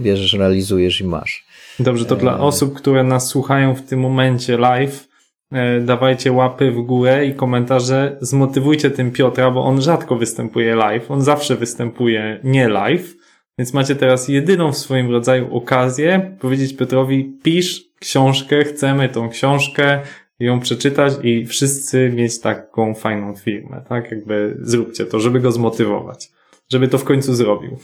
bierzesz, 0.00 0.32
realizujesz 0.32 1.00
i 1.00 1.04
masz. 1.04 1.49
Dobrze, 1.80 2.04
to 2.04 2.16
dla 2.16 2.38
osób, 2.40 2.74
które 2.74 3.04
nas 3.04 3.28
słuchają 3.28 3.74
w 3.74 3.82
tym 3.82 4.00
momencie 4.00 4.58
live, 4.58 5.08
e, 5.52 5.80
dawajcie 5.80 6.32
łapy 6.32 6.70
w 6.70 6.82
górę 6.82 7.26
i 7.26 7.34
komentarze, 7.34 8.18
zmotywujcie 8.20 8.90
tym 8.90 9.10
Piotra, 9.10 9.50
bo 9.50 9.64
on 9.64 9.82
rzadko 9.82 10.16
występuje 10.16 10.74
live, 10.74 11.10
on 11.10 11.22
zawsze 11.22 11.56
występuje 11.56 12.40
nie 12.44 12.68
live, 12.68 13.14
więc 13.58 13.74
macie 13.74 13.96
teraz 13.96 14.28
jedyną 14.28 14.72
w 14.72 14.76
swoim 14.76 15.10
rodzaju 15.10 15.56
okazję 15.56 16.36
powiedzieć 16.40 16.76
Piotrowi, 16.76 17.38
pisz 17.42 17.84
książkę, 18.00 18.64
chcemy 18.64 19.08
tą 19.08 19.28
książkę, 19.28 20.00
ją 20.40 20.60
przeczytać 20.60 21.12
i 21.22 21.46
wszyscy 21.46 22.12
mieć 22.14 22.40
taką 22.40 22.94
fajną 22.94 23.34
firmę, 23.36 23.84
tak? 23.88 24.10
Jakby 24.10 24.56
zróbcie 24.60 25.04
to, 25.04 25.20
żeby 25.20 25.40
go 25.40 25.52
zmotywować, 25.52 26.28
żeby 26.72 26.88
to 26.88 26.98
w 26.98 27.04
końcu 27.04 27.34
zrobił. 27.34 27.78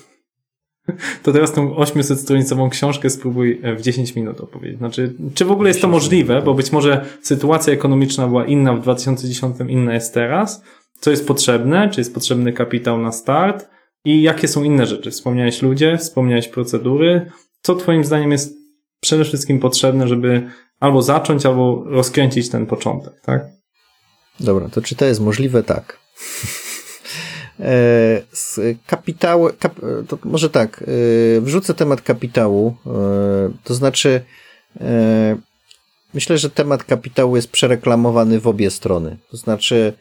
To 1.22 1.32
teraz 1.32 1.52
tą 1.52 1.74
800-stronicową 1.74 2.68
książkę 2.68 3.10
spróbuj 3.10 3.60
w 3.76 3.80
10 3.80 4.14
minut 4.14 4.40
opowiedzieć. 4.40 4.78
Znaczy, 4.78 5.14
czy 5.34 5.44
w 5.44 5.50
ogóle 5.50 5.70
jest 5.70 5.80
to 5.80 5.88
możliwe, 5.88 6.42
bo 6.42 6.54
być 6.54 6.72
może 6.72 7.04
sytuacja 7.22 7.72
ekonomiczna 7.72 8.26
była 8.26 8.44
inna 8.44 8.74
w 8.74 8.80
2010, 8.80 9.56
inna 9.68 9.94
jest 9.94 10.14
teraz. 10.14 10.62
Co 11.00 11.10
jest 11.10 11.26
potrzebne? 11.26 11.90
Czy 11.90 12.00
jest 12.00 12.14
potrzebny 12.14 12.52
kapitał 12.52 12.98
na 12.98 13.12
start? 13.12 13.68
I 14.04 14.22
jakie 14.22 14.48
są 14.48 14.64
inne 14.64 14.86
rzeczy? 14.86 15.10
Wspomniałeś 15.10 15.62
ludzie, 15.62 15.98
wspomniałeś 15.98 16.48
procedury. 16.48 17.30
Co 17.62 17.74
Twoim 17.74 18.04
zdaniem 18.04 18.32
jest 18.32 18.56
przede 19.00 19.24
wszystkim 19.24 19.60
potrzebne, 19.60 20.08
żeby 20.08 20.50
albo 20.80 21.02
zacząć, 21.02 21.46
albo 21.46 21.84
rozkręcić 21.86 22.48
ten 22.48 22.66
początek, 22.66 23.20
tak? 23.20 23.46
Dobra, 24.40 24.68
to 24.68 24.82
czy 24.82 24.96
to 24.96 25.04
jest 25.04 25.20
możliwe? 25.20 25.62
Tak. 25.62 25.98
E, 27.60 28.22
z 28.32 28.60
kapitału, 28.86 29.48
kap, 29.58 29.80
to 30.08 30.18
może 30.24 30.50
tak, 30.50 30.84
e, 31.36 31.40
wrzucę 31.40 31.74
temat 31.74 32.02
kapitału, 32.02 32.76
e, 32.86 32.90
to 33.64 33.74
znaczy 33.74 34.20
myślę, 36.14 36.38
że 36.38 36.50
temat 36.50 36.84
kapitału 36.84 37.36
jest 37.36 37.50
przereklamowany 37.50 38.40
w 38.40 38.46
obie 38.46 38.70
strony, 38.70 39.16
to 39.30 39.36
znaczy 39.36 39.92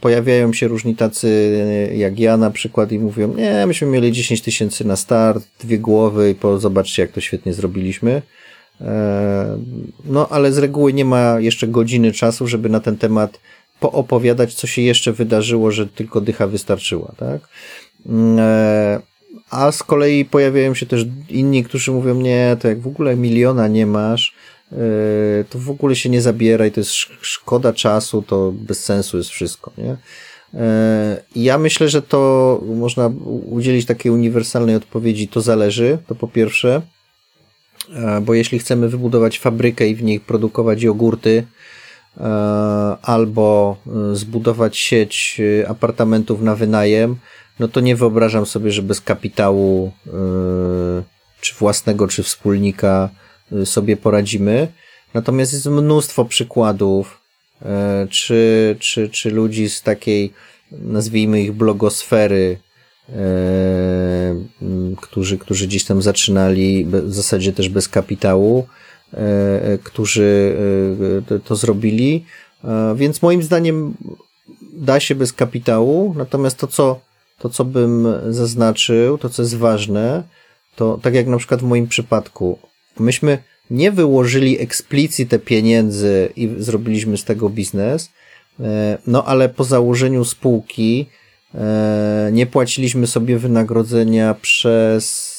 pojawiają 0.00 0.52
się 0.52 0.68
różni 0.68 0.96
tacy 0.96 1.90
jak 1.96 2.18
ja 2.18 2.36
na 2.36 2.50
przykład 2.50 2.92
i 2.92 2.98
mówią, 2.98 3.34
nie, 3.34 3.66
myśmy 3.66 3.88
mieli 3.88 4.12
10 4.12 4.42
tysięcy 4.42 4.84
na 4.84 4.96
start, 4.96 5.44
dwie 5.60 5.78
głowy 5.78 6.30
i 6.30 6.34
po, 6.34 6.58
zobaczcie 6.58 7.02
jak 7.02 7.12
to 7.12 7.20
świetnie 7.20 7.52
zrobiliśmy. 7.52 8.22
No, 10.04 10.28
ale 10.28 10.52
z 10.52 10.58
reguły 10.58 10.92
nie 10.92 11.04
ma 11.04 11.40
jeszcze 11.40 11.68
godziny 11.68 12.12
czasu, 12.12 12.46
żeby 12.46 12.68
na 12.68 12.80
ten 12.80 12.96
temat 12.96 13.40
poopowiadać, 13.82 14.54
co 14.54 14.66
się 14.66 14.82
jeszcze 14.82 15.12
wydarzyło, 15.12 15.70
że 15.70 15.86
tylko 15.86 16.20
dycha 16.20 16.46
wystarczyła, 16.46 17.12
tak? 17.16 17.40
E, 18.38 19.00
a 19.50 19.72
z 19.72 19.82
kolei 19.82 20.24
pojawiają 20.24 20.74
się 20.74 20.86
też 20.86 21.04
inni, 21.28 21.64
którzy 21.64 21.92
mówią, 21.92 22.14
nie, 22.14 22.56
to 22.60 22.68
jak 22.68 22.80
w 22.80 22.86
ogóle 22.86 23.16
miliona 23.16 23.68
nie 23.68 23.86
masz, 23.86 24.34
e, 24.72 24.76
to 25.50 25.58
w 25.58 25.70
ogóle 25.70 25.96
się 25.96 26.08
nie 26.08 26.22
zabieraj, 26.22 26.72
to 26.72 26.80
jest 26.80 26.92
szkoda 27.20 27.72
czasu, 27.72 28.22
to 28.22 28.52
bez 28.52 28.84
sensu 28.84 29.16
jest 29.16 29.30
wszystko, 29.30 29.72
nie? 29.78 29.96
E, 30.54 31.22
ja 31.36 31.58
myślę, 31.58 31.88
że 31.88 32.02
to 32.02 32.60
można 32.76 33.10
udzielić 33.50 33.86
takiej 33.86 34.12
uniwersalnej 34.12 34.76
odpowiedzi, 34.76 35.28
to 35.28 35.40
zależy, 35.40 35.98
to 36.06 36.14
po 36.14 36.28
pierwsze, 36.28 36.82
bo 38.22 38.34
jeśli 38.34 38.58
chcemy 38.58 38.88
wybudować 38.88 39.38
fabrykę 39.38 39.88
i 39.88 39.94
w 39.94 40.02
niej 40.02 40.20
produkować 40.20 40.82
jogurty, 40.82 41.46
albo 43.02 43.76
e, 43.86 44.16
zbudować 44.16 44.76
sieć 44.76 45.40
e, 45.40 45.68
apartamentów 45.68 46.42
na 46.42 46.54
wynajem, 46.54 47.16
no 47.58 47.68
to 47.68 47.80
nie 47.80 47.96
wyobrażam 47.96 48.46
sobie, 48.46 48.70
że 48.70 48.82
bez 48.82 49.00
kapitału 49.00 49.92
czy 51.40 51.54
własnego, 51.54 52.08
czy 52.08 52.22
wspólnika 52.22 53.10
sobie 53.64 53.96
poradzimy. 53.96 54.68
Natomiast 55.14 55.52
jest 55.52 55.66
mnóstwo 55.66 56.24
przykładów, 56.24 57.20
czy, 58.10 58.76
czy, 58.78 59.08
czy 59.08 59.30
ludzi 59.30 59.68
z 59.68 59.82
takiej, 59.82 60.32
nazwijmy 60.70 61.42
ich 61.42 61.52
blogosfery, 61.52 62.58
którzy, 65.00 65.38
którzy 65.38 65.66
gdzieś 65.66 65.84
tam 65.84 66.02
zaczynali 66.02 66.84
w 66.84 67.14
zasadzie 67.14 67.52
też 67.52 67.68
bez 67.68 67.88
kapitału, 67.88 68.66
E, 68.66 68.81
którzy 69.84 70.56
e, 71.30 71.38
to 71.38 71.56
zrobili. 71.56 72.24
E, 72.64 72.94
więc 72.96 73.22
moim 73.22 73.42
zdaniem 73.42 73.94
da 74.72 75.00
się 75.00 75.14
bez 75.14 75.32
kapitału, 75.32 76.14
natomiast 76.16 76.58
to, 76.58 76.66
co, 76.66 77.00
to, 77.38 77.48
co 77.48 77.64
bym 77.64 78.06
zaznaczył, 78.28 79.18
to, 79.18 79.28
co 79.28 79.42
jest 79.42 79.56
ważne, 79.56 80.22
to 80.76 80.98
tak 81.02 81.14
jak 81.14 81.26
na 81.26 81.38
przykład 81.38 81.60
w 81.60 81.64
moim 81.64 81.88
przypadku, 81.88 82.58
myśmy 82.98 83.38
nie 83.70 83.92
wyłożyli 83.92 84.60
eksplicite 84.60 85.38
pieniędzy 85.38 86.32
i 86.36 86.54
zrobiliśmy 86.58 87.16
z 87.16 87.24
tego 87.24 87.48
biznes, 87.48 88.10
no 89.06 89.24
ale 89.24 89.48
po 89.48 89.64
założeniu 89.64 90.24
spółki 90.24 91.06
nie 92.32 92.46
płaciliśmy 92.46 93.06
sobie 93.06 93.38
wynagrodzenia 93.38 94.34
przez 94.34 95.32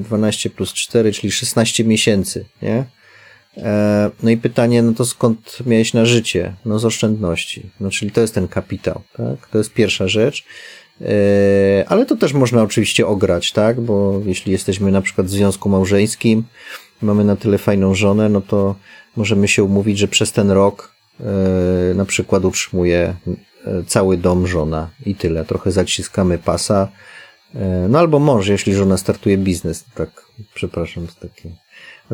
12 0.00 0.50
plus 0.50 0.72
4, 0.72 1.12
czyli 1.12 1.32
16 1.32 1.84
miesięcy, 1.84 2.44
nie? 2.62 2.84
E, 3.56 4.10
no 4.22 4.30
i 4.30 4.36
pytanie, 4.36 4.82
no 4.82 4.92
to 4.92 5.04
skąd 5.04 5.58
miałeś 5.66 5.94
na 5.94 6.04
życie? 6.04 6.54
No 6.64 6.78
z 6.78 6.84
oszczędności. 6.84 7.70
No 7.80 7.90
czyli 7.90 8.10
to 8.10 8.20
jest 8.20 8.34
ten 8.34 8.48
kapitał, 8.48 9.00
tak? 9.16 9.48
To 9.50 9.58
jest 9.58 9.72
pierwsza 9.72 10.08
rzecz. 10.08 10.44
E, 11.00 11.84
ale 11.88 12.06
to 12.06 12.16
też 12.16 12.32
można 12.32 12.62
oczywiście 12.62 13.06
ograć, 13.06 13.52
tak? 13.52 13.80
Bo 13.80 14.20
jeśli 14.24 14.52
jesteśmy 14.52 14.90
na 14.92 15.02
przykład 15.02 15.26
w 15.26 15.30
związku 15.30 15.68
małżeńskim, 15.68 16.44
mamy 17.02 17.24
na 17.24 17.36
tyle 17.36 17.58
fajną 17.58 17.94
żonę, 17.94 18.28
no 18.28 18.40
to 18.40 18.74
możemy 19.16 19.48
się 19.48 19.64
umówić, 19.64 19.98
że 19.98 20.08
przez 20.08 20.32
ten 20.32 20.50
rok 20.50 20.94
e, 21.20 21.94
na 21.94 22.04
przykład 22.04 22.44
utrzymuje 22.44 23.14
cały 23.86 24.16
dom 24.16 24.46
żona 24.46 24.90
i 25.06 25.14
tyle. 25.14 25.44
Trochę 25.44 25.72
zaciskamy 25.72 26.38
pasa, 26.38 26.88
E, 27.54 27.88
no 27.88 27.98
albo 27.98 28.18
mąż, 28.18 28.46
jeśli 28.46 28.74
żona 28.74 28.96
startuje 28.96 29.38
biznes. 29.38 29.84
Tak, 29.94 30.10
przepraszam, 30.54 31.06
to 31.06 31.28
takie 31.28 31.50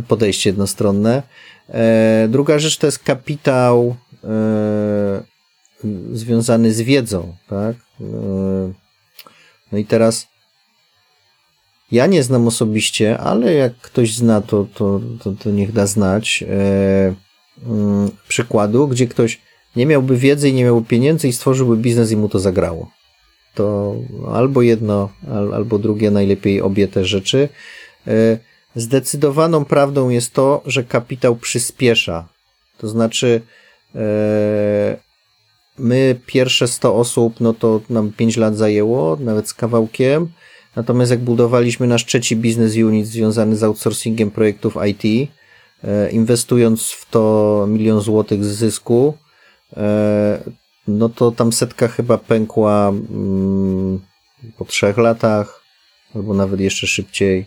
podejście 0.09 0.51
jednostronne. 0.51 1.23
E, 1.69 2.29
druga 2.31 2.59
rzecz 2.59 2.79
to 2.79 2.87
jest 2.87 2.99
kapitał 2.99 3.97
e, 4.25 5.23
związany 6.13 6.73
z 6.73 6.81
wiedzą, 6.81 7.37
tak? 7.49 7.77
No 9.73 9.79
i 9.79 9.85
teraz 9.85 10.27
ja 11.93 12.07
nie 12.07 12.23
znam 12.23 12.49
osobiście, 12.49 13.19
ale 13.19 13.55
jak 13.55 13.77
ktoś 13.77 14.15
zna, 14.15 14.41
to, 14.41 14.67
to, 14.75 15.01
to, 15.23 15.33
to 15.33 15.51
niech 15.51 15.73
da 15.73 15.87
znać 15.87 16.45
mm, 17.67 18.11
przykładu, 18.29 18.89
gdzie 18.89 19.07
ktoś 19.07 19.41
nie 19.77 19.87
miałby 19.87 20.17
wiedzy 20.17 20.49
i 20.49 20.53
nie 20.53 20.65
miałby 20.65 20.87
pieniędzy 20.87 21.29
i 21.29 21.33
stworzyłby 21.33 21.77
biznes 21.77 22.11
i 22.13 22.17
mu 22.17 22.29
to 22.29 22.39
zagrało 22.39 22.91
to 23.55 23.95
albo 24.33 24.63
jedno, 24.63 25.09
albo 25.53 25.79
drugie, 25.79 26.11
najlepiej 26.11 26.63
obie 26.63 26.89
te 26.89 27.05
rzeczy. 27.05 27.49
E, 28.07 28.39
zdecydowaną 28.75 29.65
prawdą 29.65 30.09
jest 30.09 30.33
to, 30.33 30.63
że 30.67 30.85
kapitał 30.85 31.37
przyspiesza. 31.37 32.29
To 32.79 32.89
znaczy, 32.89 33.41
e, 33.95 34.97
my 35.79 36.21
pierwsze 36.27 36.69
100 36.69 36.95
osób, 36.95 37.41
no 37.41 37.55
to 37.55 37.81
nam 37.91 38.13
5 38.13 38.37
lat 38.37 38.57
zajęło, 38.57 39.17
nawet 39.21 39.49
z 39.49 39.55
kawałkiem. 39.55 40.29
Natomiast 40.77 41.11
jak 41.11 41.21
budowaliśmy 41.21 41.87
nasz 41.87 42.07
trzeci 42.07 42.37
biznes 42.37 42.77
unit 42.77 43.07
związany 43.07 43.57
z 43.57 43.63
outsourcingiem 43.63 44.31
projektów 44.31 44.77
IT, 44.89 45.31
e, 45.85 46.11
inwestując 46.11 46.91
w 46.91 47.11
to 47.11 47.67
milion 47.69 48.01
złotych 48.01 48.45
z 48.45 48.49
zysku, 48.49 49.15
no 50.89 51.09
to 51.09 51.31
tam 51.31 51.53
setka 51.53 51.89
chyba 51.89 52.19
pękła 52.19 52.89
mm, 52.89 54.01
po 54.59 54.65
trzech 54.65 54.99
latach, 54.99 55.61
albo 56.15 56.35
nawet 56.35 56.61
jeszcze 56.61 56.87
szybciej. 56.87 57.47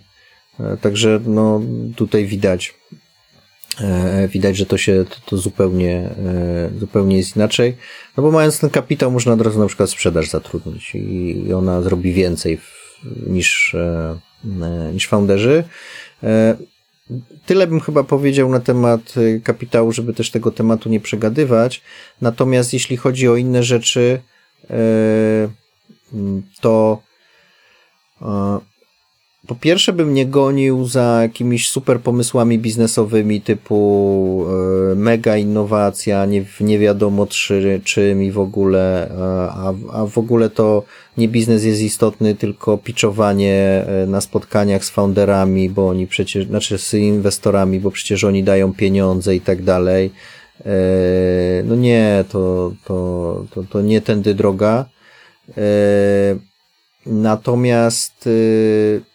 E, 0.59 0.77
także 0.77 1.19
no 1.25 1.61
tutaj 1.95 2.25
widać, 2.25 2.73
e, 3.81 4.27
widać, 4.27 4.57
że 4.57 4.65
to 4.65 4.77
się 4.77 5.05
to, 5.09 5.15
to 5.25 5.37
zupełnie, 5.37 6.09
e, 6.25 6.69
zupełnie 6.79 7.17
jest 7.17 7.35
inaczej. 7.35 7.77
No 8.17 8.23
bo 8.23 8.31
mając 8.31 8.59
ten 8.59 8.69
kapitał, 8.69 9.11
można 9.11 9.33
od 9.33 9.41
razu 9.41 9.59
na 9.59 9.67
przykład 9.67 9.89
sprzedaż 9.89 10.29
zatrudnić 10.29 10.95
i 10.95 11.53
ona 11.53 11.81
zrobi 11.81 12.13
więcej 12.13 12.59
niż, 13.27 13.75
niż 14.93 15.07
founderzy. 15.07 15.63
Tyle 17.45 17.67
bym 17.67 17.79
chyba 17.79 18.03
powiedział 18.03 18.49
na 18.49 18.59
temat 18.59 19.17
y, 19.17 19.41
kapitału, 19.43 19.91
żeby 19.91 20.13
też 20.13 20.31
tego 20.31 20.51
tematu 20.51 20.89
nie 20.89 20.99
przegadywać. 20.99 21.81
Natomiast 22.21 22.73
jeśli 22.73 22.97
chodzi 22.97 23.27
o 23.27 23.35
inne 23.35 23.63
rzeczy, 23.63 24.21
y, 24.63 24.73
to 26.61 27.01
po 29.47 29.55
pierwsze 29.55 29.93
bym 29.93 30.13
nie 30.13 30.25
gonił 30.25 30.85
za 30.85 31.19
jakimiś 31.21 31.69
super 31.69 31.99
pomysłami 31.99 32.59
biznesowymi 32.59 33.41
typu 33.41 34.45
e, 34.91 34.95
mega 34.95 35.37
innowacja, 35.37 36.25
nie, 36.25 36.45
nie 36.59 36.79
wiadomo 36.79 37.27
czy, 37.27 37.81
czym 37.83 38.23
i 38.23 38.31
w 38.31 38.39
ogóle, 38.39 39.09
e, 39.09 39.13
a, 39.51 39.73
a 39.93 40.05
w 40.05 40.17
ogóle 40.17 40.49
to 40.49 40.83
nie 41.17 41.27
biznes 41.27 41.63
jest 41.63 41.81
istotny, 41.81 42.35
tylko 42.35 42.77
pitchowanie 42.77 43.85
e, 43.87 44.07
na 44.07 44.21
spotkaniach 44.21 44.85
z 44.85 44.89
founderami, 44.89 45.69
bo 45.69 45.89
oni 45.89 46.07
przecież, 46.07 46.47
znaczy 46.47 46.77
z 46.77 46.93
inwestorami, 46.93 47.79
bo 47.79 47.91
przecież 47.91 48.23
oni 48.23 48.43
dają 48.43 48.73
pieniądze 48.73 49.35
i 49.35 49.41
tak 49.41 49.63
dalej. 49.63 50.11
No 51.63 51.75
nie, 51.75 52.23
to, 52.29 52.73
to, 52.85 53.45
to, 53.53 53.63
to 53.63 53.81
nie 53.81 54.01
tędy 54.01 54.33
droga. 54.33 54.85
Natomiast 57.05 58.27
e, 58.27 59.12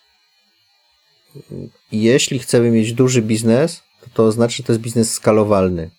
jeśli 1.93 2.39
chcemy 2.39 2.71
mieć 2.71 2.93
duży 2.93 3.23
biznes, 3.23 3.83
to 4.01 4.07
to 4.15 4.25
oznacza, 4.25 4.57
że 4.57 4.63
to 4.63 4.73
jest 4.73 4.83
biznes 4.83 5.13
skalowalny. 5.13 5.91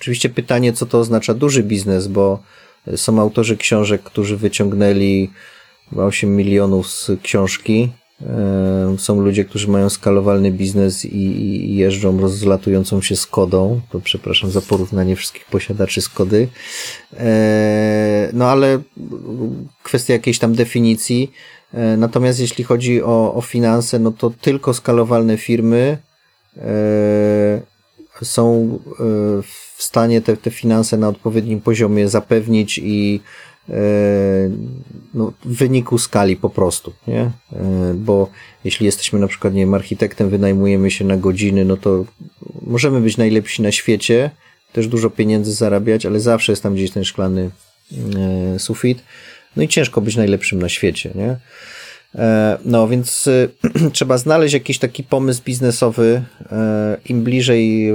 Oczywiście 0.00 0.28
pytanie, 0.28 0.72
co 0.72 0.86
to 0.86 0.98
oznacza 0.98 1.34
duży 1.34 1.62
biznes, 1.62 2.08
bo 2.08 2.42
są 2.96 3.20
autorzy 3.20 3.56
książek, 3.56 4.02
którzy 4.02 4.36
wyciągnęli 4.36 5.30
8 5.96 6.36
milionów 6.36 6.90
z 6.90 7.10
książki. 7.22 7.88
Są 8.98 9.20
ludzie, 9.20 9.44
którzy 9.44 9.68
mają 9.68 9.90
skalowalny 9.90 10.52
biznes 10.52 11.04
i, 11.04 11.76
jeżdżą 11.76 12.20
rozlatującą 12.20 13.02
się 13.02 13.16
Skodą. 13.16 13.80
To 13.90 14.00
przepraszam 14.00 14.50
za 14.50 14.60
porównanie 14.60 15.16
wszystkich 15.16 15.44
posiadaczy 15.44 16.00
Skody. 16.00 16.48
No 18.32 18.48
ale 18.50 18.82
kwestia 19.82 20.12
jakiejś 20.12 20.38
tam 20.38 20.54
definicji. 20.54 21.32
E, 21.74 21.96
natomiast 21.96 22.40
jeśli 22.40 22.64
chodzi 22.64 23.02
o, 23.02 23.34
o 23.34 23.40
finanse, 23.40 23.98
no 23.98 24.12
to 24.12 24.30
tylko 24.40 24.74
skalowalne 24.74 25.36
firmy 25.36 25.98
e, 26.56 26.62
są 28.22 28.78
e, 28.90 29.02
w 29.76 29.82
stanie 29.82 30.20
te, 30.20 30.36
te 30.36 30.50
finanse 30.50 30.96
na 30.96 31.08
odpowiednim 31.08 31.60
poziomie 31.60 32.08
zapewnić 32.08 32.80
i 32.82 33.20
no, 35.14 35.32
w 35.44 35.56
wyniku 35.56 35.98
skali 35.98 36.36
po 36.36 36.50
prostu, 36.50 36.92
nie? 37.08 37.30
Bo 37.94 38.30
jeśli 38.64 38.86
jesteśmy 38.86 39.18
na 39.18 39.26
przykład, 39.26 39.54
nie 39.54 39.60
wiem, 39.60 39.74
architektem, 39.74 40.28
wynajmujemy 40.28 40.90
się 40.90 41.04
na 41.04 41.16
godziny, 41.16 41.64
no 41.64 41.76
to 41.76 42.04
możemy 42.62 43.00
być 43.00 43.16
najlepsi 43.16 43.62
na 43.62 43.72
świecie, 43.72 44.30
też 44.72 44.88
dużo 44.88 45.10
pieniędzy 45.10 45.52
zarabiać, 45.52 46.06
ale 46.06 46.20
zawsze 46.20 46.52
jest 46.52 46.62
tam 46.62 46.74
gdzieś 46.74 46.90
ten 46.90 47.04
szklany 47.04 47.50
sufit. 48.58 49.02
No 49.56 49.62
i 49.62 49.68
ciężko 49.68 50.00
być 50.00 50.16
najlepszym 50.16 50.62
na 50.62 50.68
świecie, 50.68 51.10
nie? 51.14 51.36
E, 52.14 52.58
no 52.64 52.88
więc 52.88 53.28
e, 53.28 53.48
trzeba 53.92 54.18
znaleźć 54.18 54.54
jakiś 54.54 54.78
taki 54.78 55.04
pomysł 55.04 55.42
biznesowy. 55.44 56.22
E, 56.52 56.96
Im 57.08 57.22
bliżej 57.22 57.92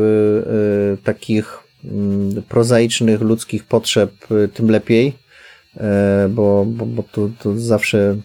takich 1.03 1.57
mm, 1.85 2.43
prozaicznych 2.43 3.21
ludzkich 3.21 3.63
potrzeb, 3.63 4.11
tym 4.53 4.71
lepiej, 4.71 5.13
bo, 6.29 6.65
bo, 6.67 6.85
bo 6.85 7.03
to, 7.03 7.29
to 7.39 7.59
zawsze 7.59 8.15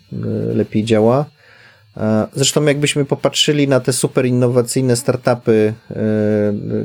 lepiej 0.54 0.84
działa. 0.84 1.26
Zresztą 2.32 2.64
jakbyśmy 2.64 3.04
popatrzyli 3.04 3.68
na 3.68 3.80
te 3.80 3.92
super 3.92 4.26
innowacyjne 4.26 4.96
startupy, 4.96 5.74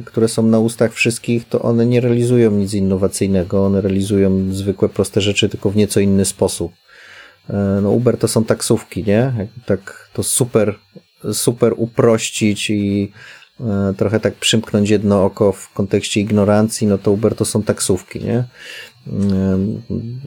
które 0.06 0.28
są 0.28 0.44
na 0.44 0.60
ustach 0.60 0.94
wszystkich, 0.94 1.48
to 1.48 1.62
one 1.62 1.86
nie 1.86 2.02
realizują 2.02 2.52
nic 2.52 2.74
innowacyjnego, 2.74 3.66
one 3.66 3.82
realizują 3.82 4.54
zwykłe 4.54 4.90
proste 4.90 5.22
rzeczy, 5.22 5.50
tylko 5.50 5.70
w 5.70 5.76
nieco 5.76 6.00
inny 6.00 6.26
sposób. 6.26 6.72
No 7.82 7.92
Uber 7.92 8.18
to 8.18 8.28
są 8.28 8.44
taksówki, 8.44 9.04
nie? 9.04 9.48
Tak 9.66 10.10
to 10.14 10.24
super, 10.24 10.76
super 11.34 11.74
uprościć 11.78 12.70
i 12.70 13.12
trochę 13.98 14.20
tak 14.20 14.36
przymknąć 14.36 14.90
jedno 14.90 15.26
oko 15.26 15.52
w 15.52 15.74
kontekście 15.74 16.22
ignorancji, 16.22 16.88
no 16.88 16.98
to 16.98 17.12
Uber 17.12 17.36
to 17.36 17.46
są 17.46 17.64
taksówki, 17.64 18.20
nie? 18.20 18.44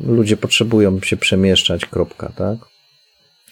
Ludzie 0.07 0.37
potrzebują 0.37 1.01
się 1.01 1.17
przemieszczać, 1.17 1.87
kropka, 1.87 2.33
tak? 2.37 2.59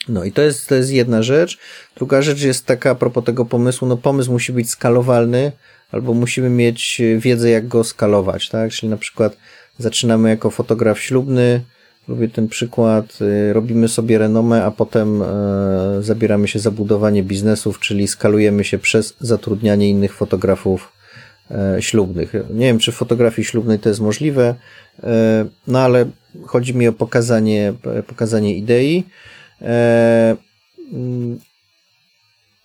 No 0.08 0.24
i 0.24 0.32
to 0.32 0.42
jest, 0.42 0.68
to 0.68 0.74
jest 0.74 0.90
jedna 0.90 1.22
rzecz. 1.22 1.58
Druga 1.96 2.22
rzecz 2.22 2.42
jest 2.42 2.66
taka 2.66 2.90
a 2.90 2.94
propos 2.94 3.24
tego 3.24 3.44
pomysłu, 3.44 3.88
no 3.88 3.96
pomysł 3.96 4.32
musi 4.32 4.52
być 4.52 4.70
skalowalny, 4.70 5.52
albo 5.92 6.14
musimy 6.14 6.50
mieć 6.50 7.02
wiedzę, 7.18 7.50
jak 7.50 7.68
go 7.68 7.84
skalować, 7.84 8.48
tak? 8.48 8.70
Czyli 8.70 8.90
na 8.90 8.96
przykład 8.96 9.36
zaczynamy 9.78 10.28
jako 10.28 10.50
fotograf 10.50 11.00
ślubny, 11.00 11.60
lubię 12.08 12.28
ten 12.28 12.48
przykład, 12.48 13.18
y, 13.20 13.52
robimy 13.52 13.88
sobie 13.88 14.18
renomę, 14.18 14.64
a 14.64 14.70
potem 14.70 15.22
e, 15.22 15.26
zabieramy 16.00 16.48
się 16.48 16.58
za 16.58 16.70
budowanie 16.70 17.22
biznesów, 17.22 17.80
czyli 17.80 18.08
skalujemy 18.08 18.64
się 18.64 18.78
przez 18.78 19.14
zatrudnianie 19.20 19.90
innych 19.90 20.14
fotografów 20.14 20.92
e, 21.50 21.82
ślubnych. 21.82 22.32
Nie 22.50 22.66
wiem, 22.66 22.78
czy 22.78 22.92
w 22.92 22.94
fotografii 22.94 23.46
ślubnej 23.46 23.78
to 23.78 23.88
jest 23.88 24.00
możliwe, 24.00 24.54
e, 25.02 25.46
no 25.66 25.80
ale 25.80 26.06
chodzi 26.46 26.74
mi 26.74 26.88
o 26.88 26.92
pokazanie, 26.92 27.72
pokazanie 28.06 28.56
idei. 28.56 29.04
E, 29.62 30.36
mm, 30.92 31.38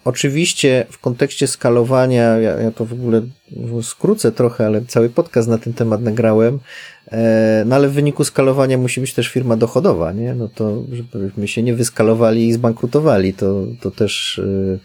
oczywiście 0.05 0.85
w 0.89 0.99
kontekście 0.99 1.47
skalowania, 1.47 2.23
ja, 2.23 2.51
ja, 2.61 2.71
to 2.71 2.85
w 2.85 2.93
ogóle 2.93 3.21
skrócę 3.81 4.31
trochę, 4.31 4.65
ale 4.65 4.81
cały 4.85 5.09
podcast 5.09 5.47
na 5.47 5.57
ten 5.57 5.73
temat 5.73 6.01
nagrałem, 6.01 6.59
e, 7.11 7.63
no 7.65 7.75
ale 7.75 7.89
w 7.89 7.93
wyniku 7.93 8.23
skalowania 8.23 8.77
musi 8.77 9.01
być 9.01 9.13
też 9.13 9.27
firma 9.27 9.57
dochodowa, 9.57 10.11
nie? 10.11 10.33
No 10.33 10.47
to, 10.47 10.83
żebyśmy 10.91 11.47
się 11.47 11.63
nie 11.63 11.73
wyskalowali 11.73 12.47
i 12.47 12.53
zbankrutowali, 12.53 13.33
to, 13.33 13.65
to 13.81 13.91
też 13.91 14.39
e, 14.39 14.79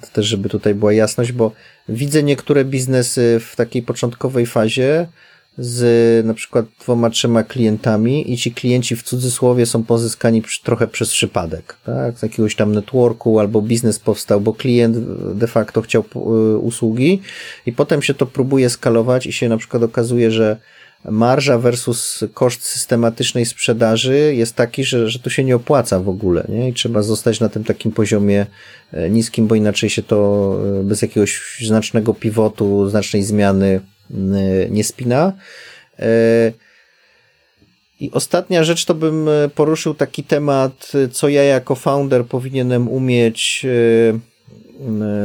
to 0.00 0.06
też, 0.12 0.26
żeby 0.26 0.48
tutaj 0.48 0.74
była 0.74 0.92
jasność, 0.92 1.32
bo 1.32 1.52
widzę 1.88 2.22
niektóre 2.22 2.64
biznesy 2.64 3.40
w 3.40 3.56
takiej 3.56 3.82
początkowej 3.82 4.46
fazie, 4.46 5.06
z 5.58 6.26
na 6.26 6.34
przykład 6.34 6.66
dwoma, 6.80 7.10
trzema 7.10 7.42
klientami 7.42 8.32
i 8.32 8.36
ci 8.36 8.52
klienci 8.52 8.96
w 8.96 9.02
cudzysłowie 9.02 9.66
są 9.66 9.84
pozyskani 9.84 10.42
trochę 10.64 10.86
przez 10.86 11.10
przypadek, 11.10 11.76
tak? 11.86 12.18
Z 12.18 12.22
jakiegoś 12.22 12.54
tam 12.56 12.74
networku 12.74 13.38
albo 13.38 13.62
biznes 13.62 13.98
powstał, 13.98 14.40
bo 14.40 14.52
klient 14.52 14.96
de 15.34 15.46
facto 15.46 15.82
chciał 15.82 16.04
y, 16.16 16.58
usługi 16.58 17.20
i 17.66 17.72
potem 17.72 18.02
się 18.02 18.14
to 18.14 18.26
próbuje 18.26 18.70
skalować 18.70 19.26
i 19.26 19.32
się 19.32 19.48
na 19.48 19.56
przykład 19.56 19.82
okazuje, 19.82 20.30
że 20.30 20.56
marża 21.04 21.58
versus 21.58 22.24
koszt 22.34 22.64
systematycznej 22.64 23.46
sprzedaży 23.46 24.34
jest 24.34 24.54
taki, 24.54 24.84
że, 24.84 25.10
że 25.10 25.18
to 25.18 25.30
się 25.30 25.44
nie 25.44 25.56
opłaca 25.56 26.00
w 26.00 26.08
ogóle, 26.08 26.46
nie? 26.48 26.68
I 26.68 26.72
trzeba 26.72 27.02
zostać 27.02 27.40
na 27.40 27.48
tym 27.48 27.64
takim 27.64 27.92
poziomie 27.92 28.46
e, 28.92 29.10
niskim, 29.10 29.46
bo 29.46 29.54
inaczej 29.54 29.90
się 29.90 30.02
to 30.02 30.58
e, 30.80 30.84
bez 30.84 31.02
jakiegoś 31.02 31.58
znacznego 31.66 32.14
pivotu, 32.14 32.88
znacznej 32.88 33.22
zmiany 33.22 33.80
nie 34.70 34.84
spina. 34.84 35.32
Y, 36.00 36.04
I 38.00 38.10
ostatnia 38.10 38.64
rzecz 38.64 38.84
to 38.84 38.94
bym 38.94 39.28
y, 39.28 39.50
poruszył 39.54 39.94
taki 39.94 40.24
temat, 40.24 40.92
co 41.12 41.28
ja 41.28 41.42
jako 41.42 41.74
founder 41.74 42.24
powinienem 42.24 42.88
umieć 42.88 43.66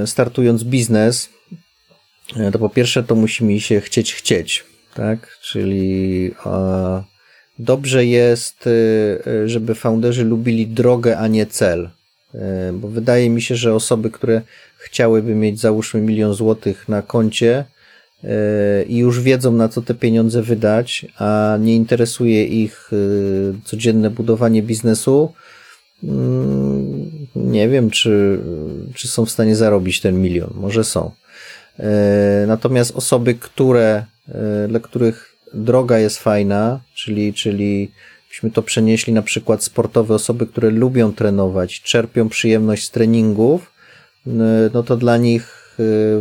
startując 0.05 0.64
biznes. 0.64 1.30
To 2.51 2.60
po 2.60 2.69
pierwsze 2.69 3.03
to 3.03 3.15
musi 3.15 3.43
mi 3.43 3.61
się 3.61 3.81
chcieć 3.81 4.14
chcieć, 4.14 4.65
tak? 4.93 5.38
Czyli 5.41 6.31
dobrze 7.60 8.05
jest, 8.05 8.69
żeby 9.45 9.76
founderzy 9.76 10.23
lubili 10.23 10.68
drogę, 10.68 11.18
a 11.18 11.27
nie 11.27 11.45
cel. 11.45 11.89
Bo 12.73 12.88
wydaje 12.88 13.30
mi 13.30 13.41
się, 13.41 13.55
że 13.55 13.73
osoby, 13.73 14.11
które 14.11 14.41
chciałyby 14.77 15.35
mieć 15.35 15.60
załóżmy 15.60 16.01
milion 16.01 16.34
złotych 16.34 16.89
na 16.89 17.01
koncie, 17.01 17.65
i 18.88 18.98
już 18.98 19.22
wiedzą, 19.22 19.52
na 19.52 19.70
co 19.70 19.82
te 19.82 19.94
pieniądze 19.94 20.41
wydać, 20.41 21.06
a 21.18 21.58
nie 21.62 21.76
interesuje 21.76 22.45
ich 22.45 22.94
y, 22.94 23.54
codzienne 23.64 24.10
budowanie 24.10 24.64
biznesu, 24.64 25.34
mm, 26.04 27.28
nie 27.36 27.70
wiem, 27.70 27.90
czy, 27.90 28.40
czy 28.95 29.08
są 29.08 29.26
w 29.26 29.32
stanie 29.32 29.56
zarobić 29.56 30.02
ten 30.02 30.22
milion. 30.22 30.54
Może 30.56 30.84
są. 30.84 31.12
E, 31.80 32.45
natomiast 32.48 32.95
osoby, 32.95 33.36
które, 33.36 34.06
e, 34.30 34.68
dla 34.68 34.80
których 34.80 35.36
droga 35.54 36.00
jest 36.00 36.20
fajna, 36.20 36.80
czyli, 36.95 37.34
czyli 37.34 37.91
byśmy 38.30 38.52
to 38.52 38.62
przenieśli 38.62 39.14
na 39.14 39.22
przykład 39.22 39.64
sportowe 39.64 40.16
osoby, 40.16 40.48
które 40.48 40.70
lubią 40.70 41.14
trenować, 41.14 41.82
czerpią 41.82 42.30
przyjemność 42.30 42.84
z 42.84 42.91
treningów, 42.91 43.74
no 44.74 44.84
to 44.84 44.98
dla 44.98 45.18
nich 45.18 45.62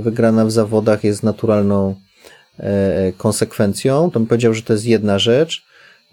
wygrana 0.00 0.44
w 0.44 0.50
zawodach 0.50 1.04
jest 1.04 1.22
naturalną 1.22 1.94
e, 2.58 3.12
konsekwencją. 3.12 4.10
To 4.10 4.20
bym 4.20 4.26
powiedział, 4.26 4.54
że 4.54 4.62
to 4.62 4.72
jest 4.72 4.86
jedna 4.86 5.18
rzecz. 5.18 5.64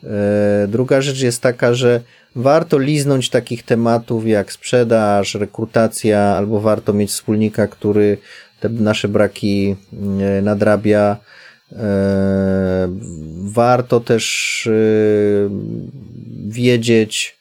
E, 0.03 0.67
druga 0.67 1.01
rzecz 1.01 1.21
jest 1.21 1.41
taka, 1.41 1.73
że 1.73 2.01
warto 2.35 2.79
liznąć 2.79 3.29
takich 3.29 3.63
tematów 3.63 4.27
jak 4.27 4.51
sprzedaż, 4.51 5.35
rekrutacja, 5.35 6.19
albo 6.19 6.59
warto 6.59 6.93
mieć 6.93 7.09
wspólnika, 7.09 7.67
który 7.67 8.17
te 8.59 8.69
nasze 8.69 9.07
braki 9.07 9.75
e, 10.21 10.41
nadrabia. 10.41 11.17
Warto 13.43 13.99
też 13.99 14.69
wiedzieć, 16.47 17.38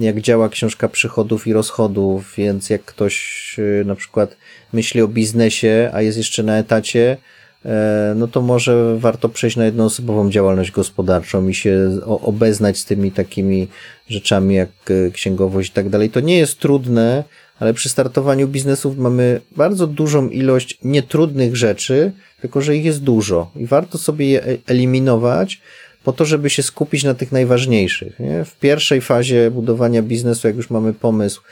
jak 0.00 0.20
działa 0.20 0.48
książka 0.48 0.88
przychodów 0.88 1.46
i 1.46 1.52
rozchodów, 1.52 2.34
więc 2.36 2.70
jak 2.70 2.84
ktoś 2.84 3.56
na 3.84 3.94
przykład 3.94 4.36
myśli 4.72 5.02
o 5.02 5.08
biznesie, 5.08 5.90
a 5.92 6.02
jest 6.02 6.18
jeszcze 6.18 6.42
na 6.42 6.58
etacie, 6.58 7.16
E, 7.64 8.14
no 8.16 8.28
to 8.28 8.42
może 8.42 8.96
warto 8.98 9.28
przejść 9.28 9.56
na 9.56 9.64
jednoosobową 9.64 10.30
działalność 10.30 10.70
gospodarczą 10.70 11.48
i 11.48 11.54
się 11.54 11.98
obeznać 12.06 12.78
z 12.78 12.84
tymi 12.84 13.12
takimi 13.12 13.68
rzeczami 14.08 14.54
jak 14.54 14.70
e, 14.90 15.10
księgowość 15.10 15.70
i 15.70 15.72
tak 15.72 15.88
dalej. 15.88 16.10
To 16.10 16.20
nie 16.20 16.38
jest 16.38 16.58
trudne, 16.58 17.24
ale 17.60 17.74
przy 17.74 17.88
startowaniu 17.88 18.48
biznesów 18.48 18.98
mamy 18.98 19.40
bardzo 19.56 19.86
dużą 19.86 20.28
ilość 20.28 20.78
nietrudnych 20.84 21.56
rzeczy, 21.56 22.12
tylko 22.40 22.60
że 22.60 22.76
ich 22.76 22.84
jest 22.84 23.02
dużo 23.02 23.50
i 23.56 23.66
warto 23.66 23.98
sobie 23.98 24.28
je 24.28 24.44
e, 24.44 24.56
eliminować 24.66 25.60
po 26.04 26.12
to, 26.12 26.24
żeby 26.24 26.50
się 26.50 26.62
skupić 26.62 27.04
na 27.04 27.14
tych 27.14 27.32
najważniejszych. 27.32 28.20
Nie? 28.20 28.44
W 28.44 28.56
pierwszej 28.56 29.00
fazie 29.00 29.50
budowania 29.50 30.02
biznesu, 30.02 30.46
jak 30.46 30.56
już 30.56 30.70
mamy 30.70 30.92
pomysł, 30.92 31.42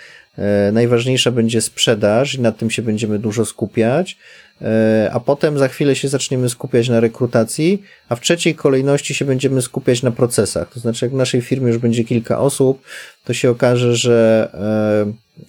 najważniejsza 0.73 1.31
będzie 1.31 1.61
sprzedaż 1.61 2.35
i 2.35 2.41
nad 2.41 2.59
tym 2.59 2.71
się 2.71 2.83
będziemy 2.83 3.19
dużo 3.19 3.45
skupiać. 3.45 4.17
E, 4.63 5.11
a 5.13 5.21
potem 5.21 5.59
za 5.59 5.69
chwilę 5.69 5.97
się 5.97 6.09
zaczniemy 6.09 6.49
skupiać 6.49 6.89
na 6.89 7.01
rekrutacji, 7.01 7.83
a 8.09 8.17
w 8.17 8.21
trzeciej 8.21 8.55
kolejności 8.55 9.15
się 9.15 9.25
będziemy 9.25 9.63
skupiać 9.63 10.03
na 10.03 10.11
procesach. 10.11 10.73
To 10.73 10.81
znaczy, 10.81 11.05
jak 11.05 11.13
w 11.13 11.17
naszej 11.17 11.41
firmie 11.41 11.69
już 11.69 11.79
będzie 11.79 12.05
kilka 12.05 12.39
osób, 12.39 12.83
to 13.25 13.35
się 13.35 13.51
okaże, 13.51 13.97
że 13.97 14.49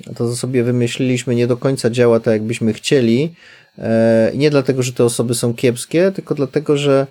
e, 0.07 0.13
to, 0.13 0.29
co 0.29 0.35
sobie 0.35 0.63
wymyśliliśmy, 0.63 1.35
nie 1.35 1.47
do 1.47 1.57
końca 1.57 1.89
działa 1.89 2.19
tak, 2.19 2.33
jakbyśmy 2.33 2.73
chcieli. 2.73 3.33
E, 3.77 4.31
nie 4.35 4.49
dlatego, 4.49 4.83
że 4.83 4.93
te 4.93 5.03
osoby 5.03 5.35
są 5.35 5.53
kiepskie, 5.53 6.11
tylko 6.11 6.35
dlatego, 6.35 6.77
że 6.77 7.07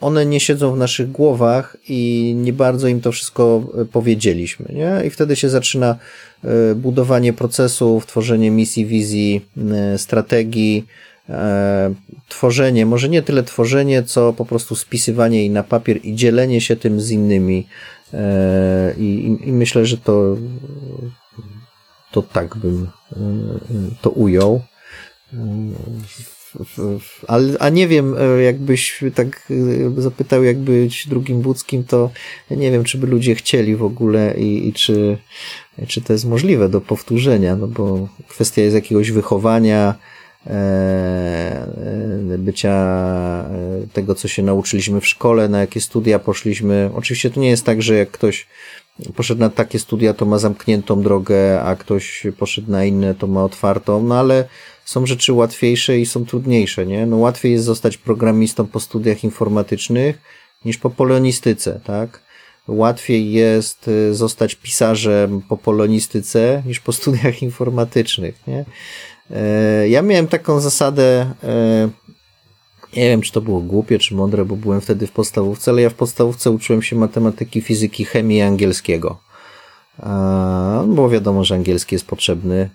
one 0.00 0.26
nie 0.26 0.40
siedzą 0.40 0.74
w 0.74 0.78
naszych 0.78 1.10
głowach 1.10 1.76
i 1.88 2.32
nie 2.36 2.52
bardzo 2.52 2.88
im 2.88 3.00
to 3.00 3.12
wszystko 3.12 3.62
powiedzieliśmy, 3.92 4.66
nie? 4.74 5.06
I 5.06 5.10
wtedy 5.10 5.36
się 5.36 5.48
zaczyna 5.48 5.96
budowanie 6.76 7.32
procesów, 7.32 8.06
tworzenie 8.06 8.50
misji, 8.50 8.86
wizji, 8.86 9.46
strategii, 9.96 10.86
e, 11.28 11.94
tworzenie, 12.28 12.86
może 12.86 13.08
nie 13.08 13.22
tyle 13.22 13.42
tworzenie, 13.42 14.02
co 14.02 14.32
po 14.32 14.44
prostu 14.44 14.76
spisywanie 14.76 15.38
jej 15.38 15.50
na 15.50 15.62
papier 15.62 16.04
i 16.04 16.14
dzielenie 16.14 16.60
się 16.60 16.76
tym 16.76 17.00
z 17.00 17.10
innymi. 17.10 17.66
E, 18.14 18.94
i, 18.98 19.38
I 19.44 19.52
myślę, 19.52 19.86
że 19.86 19.96
to, 19.96 20.36
to 22.12 22.22
tak 22.22 22.56
bym 22.56 22.88
e, 23.12 23.16
to 24.02 24.10
ujął. 24.10 24.60
Ale, 27.26 27.58
a 27.58 27.68
nie 27.68 27.88
wiem, 27.88 28.14
e, 28.18 28.42
jakbyś 28.42 29.04
tak 29.14 29.50
e, 29.96 30.00
zapytał, 30.00 30.44
jak 30.44 30.58
być 30.58 31.08
drugim 31.08 31.42
Wódzkim, 31.42 31.84
to 31.84 32.10
nie 32.50 32.70
wiem, 32.70 32.84
czy 32.84 32.98
by 32.98 33.06
ludzie 33.06 33.34
chcieli 33.34 33.76
w 33.76 33.82
ogóle 33.82 34.34
i, 34.38 34.68
i 34.68 34.72
czy, 34.72 35.18
czy 35.88 36.00
to 36.00 36.12
jest 36.12 36.24
możliwe 36.24 36.68
do 36.68 36.80
powtórzenia, 36.80 37.56
no 37.56 37.66
bo 37.66 38.08
kwestia 38.28 38.62
jest 38.62 38.74
jakiegoś 38.74 39.10
wychowania, 39.10 39.94
E, 40.46 41.66
bycia 42.38 42.74
tego, 43.92 44.14
co 44.14 44.28
się 44.28 44.42
nauczyliśmy 44.42 45.00
w 45.00 45.06
szkole, 45.06 45.48
na 45.48 45.60
jakie 45.60 45.80
studia 45.80 46.18
poszliśmy. 46.18 46.90
Oczywiście 46.94 47.30
to 47.30 47.40
nie 47.40 47.50
jest 47.50 47.64
tak, 47.64 47.82
że 47.82 47.94
jak 47.94 48.10
ktoś 48.10 48.46
poszedł 49.16 49.40
na 49.40 49.50
takie 49.50 49.78
studia, 49.78 50.14
to 50.14 50.26
ma 50.26 50.38
zamkniętą 50.38 51.02
drogę, 51.02 51.62
a 51.62 51.76
ktoś 51.76 52.26
poszedł 52.38 52.70
na 52.70 52.84
inne, 52.84 53.14
to 53.14 53.26
ma 53.26 53.44
otwartą, 53.44 54.02
no 54.02 54.18
ale 54.18 54.48
są 54.90 55.06
rzeczy 55.06 55.32
łatwiejsze 55.32 55.98
i 55.98 56.06
są 56.06 56.26
trudniejsze, 56.26 56.86
nie? 56.86 57.06
No 57.06 57.16
łatwiej 57.16 57.52
jest 57.52 57.64
zostać 57.64 57.96
programistą 57.96 58.66
po 58.66 58.80
studiach 58.80 59.24
informatycznych 59.24 60.18
niż 60.64 60.78
po 60.78 60.90
polonistyce, 60.90 61.80
tak? 61.84 62.22
Łatwiej 62.68 63.32
jest 63.32 63.90
zostać 64.12 64.54
pisarzem 64.54 65.42
po 65.48 65.56
polonistyce 65.56 66.62
niż 66.66 66.80
po 66.80 66.92
studiach 66.92 67.42
informatycznych, 67.48 68.34
nie? 68.46 68.64
E, 69.30 69.88
ja 69.88 70.02
miałem 70.02 70.26
taką 70.26 70.60
zasadę, 70.60 71.34
e, 71.44 71.88
nie 72.96 73.08
wiem, 73.08 73.20
czy 73.20 73.32
to 73.32 73.40
było 73.40 73.60
głupie, 73.60 73.98
czy 73.98 74.14
mądre, 74.14 74.44
bo 74.44 74.56
byłem 74.56 74.80
wtedy 74.80 75.06
w 75.06 75.12
podstawówce, 75.12 75.70
ale 75.70 75.82
ja 75.82 75.90
w 75.90 75.94
podstawówce 75.94 76.50
uczyłem 76.50 76.82
się 76.82 76.96
matematyki, 76.96 77.60
fizyki, 77.60 78.04
chemii 78.04 78.42
angielskiego. 78.42 79.18
Bo 80.86 81.08
wiadomo, 81.10 81.44
że 81.44 81.54
angielski 81.54 81.94
jest 81.94 82.06
potrzebny. 82.06 82.70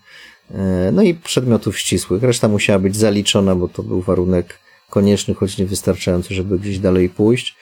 E, 0.52 0.92
no 0.92 1.02
i 1.02 1.14
przedmiotów 1.14 1.80
ścisłych. 1.80 2.24
Reszta 2.24 2.48
musiała 2.48 2.80
być 2.80 2.96
zaliczona, 2.96 3.56
bo 3.56 3.68
to 3.68 3.84
był 3.84 4.02
warunek 4.02 4.60
konieczny, 4.90 5.34
choć 5.34 5.58
niewystarczający, 5.58 6.34
żeby 6.34 6.60
gdzieś 6.60 6.80
dalej 6.80 7.10
pójść. 7.10 7.56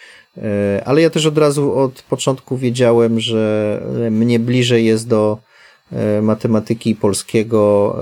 Ale 0.85 1.01
ja 1.01 1.09
też 1.09 1.25
od 1.25 1.37
razu 1.37 1.79
od 1.79 2.01
początku 2.01 2.57
wiedziałem, 2.57 3.19
że 3.19 3.81
mnie 4.11 4.39
bliżej 4.39 4.85
jest 4.85 5.07
do 5.07 5.37
E, 5.91 6.21
matematyki 6.21 6.95
polskiego. 6.95 7.95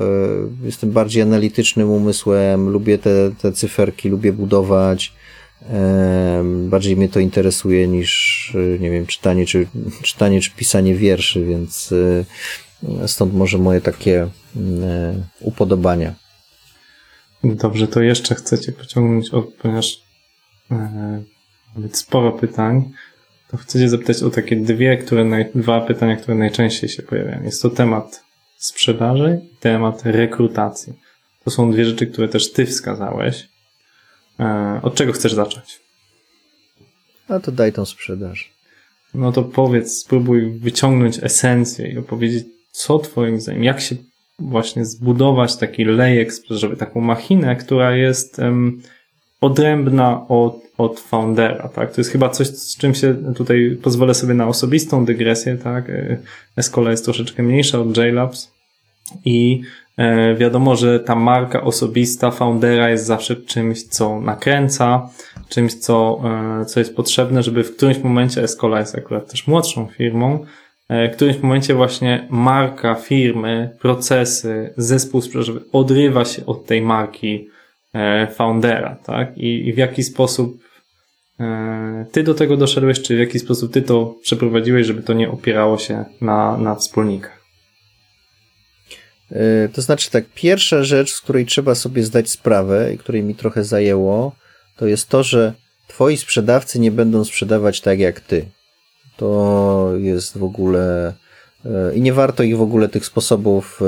E, 0.61 0.65
jestem 0.65 0.91
bardziej 0.91 1.21
analitycznym 1.23 1.89
umysłem, 1.89 2.69
lubię 2.69 2.97
te, 2.97 3.31
te 3.41 3.51
cyferki, 3.51 4.09
lubię 4.09 4.33
budować. 4.33 5.13
E, 5.69 6.43
bardziej 6.45 6.97
mnie 6.97 7.09
to 7.09 7.19
interesuje 7.19 7.87
niż, 7.87 8.53
nie 8.79 8.91
wiem, 8.91 9.05
czytanie 9.05 9.45
czy, 9.45 9.67
czytanie 10.03 10.41
czy 10.41 10.51
pisanie 10.51 10.95
wierszy, 10.95 11.45
więc 11.45 11.93
stąd 13.07 13.33
może 13.33 13.57
moje 13.57 13.81
takie 13.81 14.27
upodobania. 15.39 16.13
Dobrze, 17.43 17.87
to 17.87 18.01
jeszcze 18.01 18.35
chcecie 18.35 18.71
pociągnąć, 18.71 19.29
ponieważ 19.61 20.01
e, 20.71 21.23
sporo 21.91 22.31
pytań 22.31 22.91
to 23.51 23.57
chcę 23.57 23.79
cię 23.79 23.89
zapytać 23.89 24.23
o 24.23 24.29
takie 24.29 24.55
dwie, 24.55 24.97
które 24.97 25.25
naj, 25.25 25.51
dwa 25.55 25.81
pytania, 25.81 26.15
które 26.15 26.37
najczęściej 26.37 26.89
się 26.89 27.03
pojawiają. 27.03 27.43
Jest 27.43 27.61
to 27.61 27.69
temat 27.69 28.23
sprzedaży 28.57 29.41
i 29.53 29.55
temat 29.57 30.01
rekrutacji. 30.05 30.93
To 31.43 31.51
są 31.51 31.71
dwie 31.71 31.85
rzeczy, 31.85 32.07
które 32.07 32.27
też 32.27 32.51
ty 32.51 32.65
wskazałeś. 32.65 33.49
E, 34.39 34.79
od 34.83 34.95
czego 34.95 35.13
chcesz 35.13 35.33
zacząć? 35.33 35.79
No 37.29 37.39
to 37.39 37.51
daj 37.51 37.73
tą 37.73 37.85
sprzedaż. 37.85 38.51
No 39.13 39.31
to 39.31 39.43
powiedz, 39.43 39.97
spróbuj 39.97 40.59
wyciągnąć 40.59 41.19
esencję 41.23 41.87
i 41.87 41.97
opowiedzieć, 41.97 42.45
co 42.71 42.99
twoim 42.99 43.41
zdaniem, 43.41 43.63
jak 43.63 43.81
się 43.81 43.95
właśnie 44.41 44.85
zbudować 44.85 45.55
taki 45.55 45.85
lejek 45.85 46.33
sprzedażowy, 46.33 46.77
taką 46.77 47.01
machinę, 47.01 47.55
która 47.55 47.95
jest 47.95 48.41
odrębna 49.41 50.27
od, 50.27 50.55
od 50.77 50.99
foundera, 50.99 51.69
tak? 51.69 51.93
To 51.93 52.01
jest 52.01 52.11
chyba 52.11 52.29
coś, 52.29 52.47
z 52.47 52.77
czym 52.77 52.95
się 52.95 53.33
tutaj 53.35 53.77
pozwolę 53.81 54.13
sobie 54.13 54.33
na 54.33 54.47
osobistą 54.47 55.05
dygresję, 55.05 55.57
tak? 55.57 55.89
E, 55.89 56.17
Escola 56.57 56.91
jest 56.91 57.05
troszeczkę 57.05 57.43
mniejsza 57.43 57.79
od 57.79 57.97
JLabs 57.97 58.51
i 59.25 59.61
e, 59.97 60.35
wiadomo, 60.35 60.75
że 60.75 60.99
ta 60.99 61.15
marka 61.15 61.61
osobista 61.61 62.31
foundera 62.31 62.89
jest 62.89 63.05
zawsze 63.05 63.35
czymś, 63.35 63.83
co 63.83 64.21
nakręca, 64.21 65.09
czymś, 65.49 65.73
co, 65.73 66.21
e, 66.61 66.65
co 66.65 66.79
jest 66.79 66.95
potrzebne, 66.95 67.43
żeby 67.43 67.63
w 67.63 67.75
którymś 67.75 67.97
momencie 68.03 68.43
Escola 68.43 68.79
jest 68.79 68.95
akurat 68.95 69.31
też 69.31 69.47
młodszą 69.47 69.87
firmą, 69.87 70.45
w 71.11 71.15
którymś 71.15 71.39
momencie 71.39 71.73
właśnie 71.73 72.27
marka 72.29 72.95
firmy, 72.95 73.77
procesy, 73.79 74.73
zespół 74.77 75.21
sprzedażowy 75.21 75.61
odrywa 75.71 76.25
się 76.25 76.45
od 76.45 76.65
tej 76.65 76.81
marki 76.81 77.47
E, 77.93 78.27
foundera, 78.27 78.95
tak? 79.05 79.37
I, 79.37 79.73
w 79.73 79.77
jaki 79.77 80.03
sposób 80.03 80.57
e, 81.39 82.05
ty 82.11 82.23
do 82.23 82.33
tego 82.33 82.57
doszedłeś, 82.57 83.01
czy 83.01 83.15
w 83.15 83.19
jaki 83.19 83.39
sposób 83.39 83.73
ty 83.73 83.81
to 83.81 84.15
przeprowadziłeś, 84.21 84.87
żeby 84.87 85.03
to 85.03 85.13
nie 85.13 85.29
opierało 85.29 85.77
się 85.77 86.05
na, 86.21 86.57
na 86.57 86.75
wspólnikach? 86.75 87.41
E, 89.31 89.69
to 89.69 89.81
znaczy 89.81 90.11
tak, 90.11 90.25
pierwsza 90.35 90.83
rzecz, 90.83 91.13
z 91.13 91.21
której 91.21 91.45
trzeba 91.45 91.75
sobie 91.75 92.03
zdać 92.03 92.29
sprawę 92.29 92.93
i 92.93 92.97
której 92.97 93.23
mi 93.23 93.35
trochę 93.35 93.63
zajęło, 93.63 94.35
to 94.77 94.87
jest 94.87 95.09
to, 95.09 95.23
że 95.23 95.53
twoi 95.87 96.17
sprzedawcy 96.17 96.79
nie 96.79 96.91
będą 96.91 97.25
sprzedawać 97.25 97.81
tak 97.81 97.99
jak 97.99 98.19
ty. 98.19 98.45
To 99.21 99.91
jest 99.97 100.37
w 100.37 100.43
ogóle 100.43 101.13
i 101.95 102.01
nie 102.01 102.13
warto 102.13 102.43
ich 102.43 102.57
w 102.57 102.61
ogóle 102.61 102.89
tych 102.89 103.05
sposobów 103.05 103.81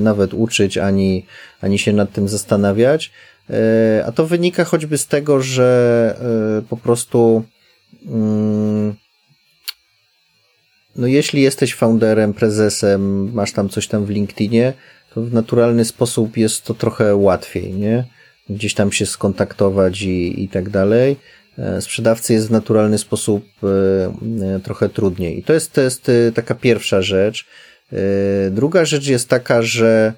nawet 0.00 0.34
uczyć, 0.34 0.78
ani, 0.78 1.26
ani 1.60 1.78
się 1.78 1.92
nad 1.92 2.12
tym 2.12 2.28
zastanawiać. 2.28 3.12
E, 3.50 4.04
a 4.06 4.12
to 4.12 4.26
wynika 4.26 4.64
choćby 4.64 4.98
z 4.98 5.06
tego, 5.06 5.42
że 5.42 6.16
e, 6.58 6.68
po 6.68 6.76
prostu 6.76 7.44
mm, 8.06 8.94
no 10.96 11.06
jeśli 11.06 11.42
jesteś 11.42 11.74
founderem, 11.74 12.34
prezesem, 12.34 13.32
masz 13.32 13.52
tam 13.52 13.68
coś 13.68 13.88
tam 13.88 14.04
w 14.04 14.10
LinkedInie, 14.10 14.72
to 15.14 15.22
w 15.22 15.32
naturalny 15.32 15.84
sposób 15.84 16.36
jest 16.36 16.64
to 16.64 16.74
trochę 16.74 17.16
łatwiej, 17.16 17.74
nie? 17.74 18.04
Gdzieś 18.50 18.74
tam 18.74 18.92
się 18.92 19.06
skontaktować 19.06 20.02
i, 20.02 20.44
i 20.44 20.48
tak 20.48 20.70
dalej. 20.70 21.16
E, 21.58 21.80
sprzedawcy 21.80 22.32
jest 22.32 22.48
w 22.48 22.50
naturalny 22.50 22.98
sposób 22.98 23.44
trochę 24.64 24.88
trudniej. 24.88 25.38
I 25.38 25.42
to 25.42 25.52
jest, 25.52 25.72
to 25.72 25.80
jest 25.80 26.10
taka 26.34 26.54
pierwsza 26.54 27.02
rzecz. 27.02 27.46
Druga 28.50 28.84
rzecz 28.84 29.06
jest 29.06 29.28
taka, 29.28 29.62
że 29.62 30.12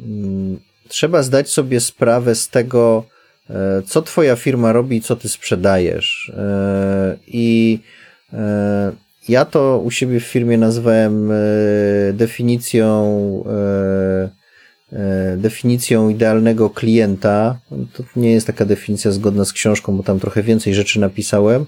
mm, 0.00 0.60
trzeba 0.90 1.22
zdać 1.22 1.50
sobie 1.50 1.80
sprawę 1.80 2.34
z 2.34 2.48
tego, 2.48 3.04
e, 3.50 3.82
co 3.86 4.02
twoja 4.02 4.36
firma 4.36 4.72
robi 4.72 4.96
i 4.96 5.00
co 5.00 5.16
ty 5.16 5.28
sprzedajesz. 5.28 6.32
E, 6.36 7.16
I 7.26 7.78
e, 8.32 8.92
ja 9.28 9.44
to 9.44 9.78
u 9.78 9.90
siebie 9.90 10.20
w 10.20 10.24
firmie 10.24 10.58
nazwałem 10.58 11.32
definicją 12.12 13.44
definicją 15.36 16.08
idealnego 16.08 16.70
klienta. 16.70 17.58
To 17.92 18.04
nie 18.16 18.32
jest 18.32 18.46
taka 18.46 18.64
definicja 18.64 19.10
zgodna 19.10 19.44
z 19.44 19.52
książką, 19.52 19.96
bo 19.96 20.02
tam 20.02 20.20
trochę 20.20 20.42
więcej 20.42 20.74
rzeczy 20.74 21.00
napisałem. 21.00 21.66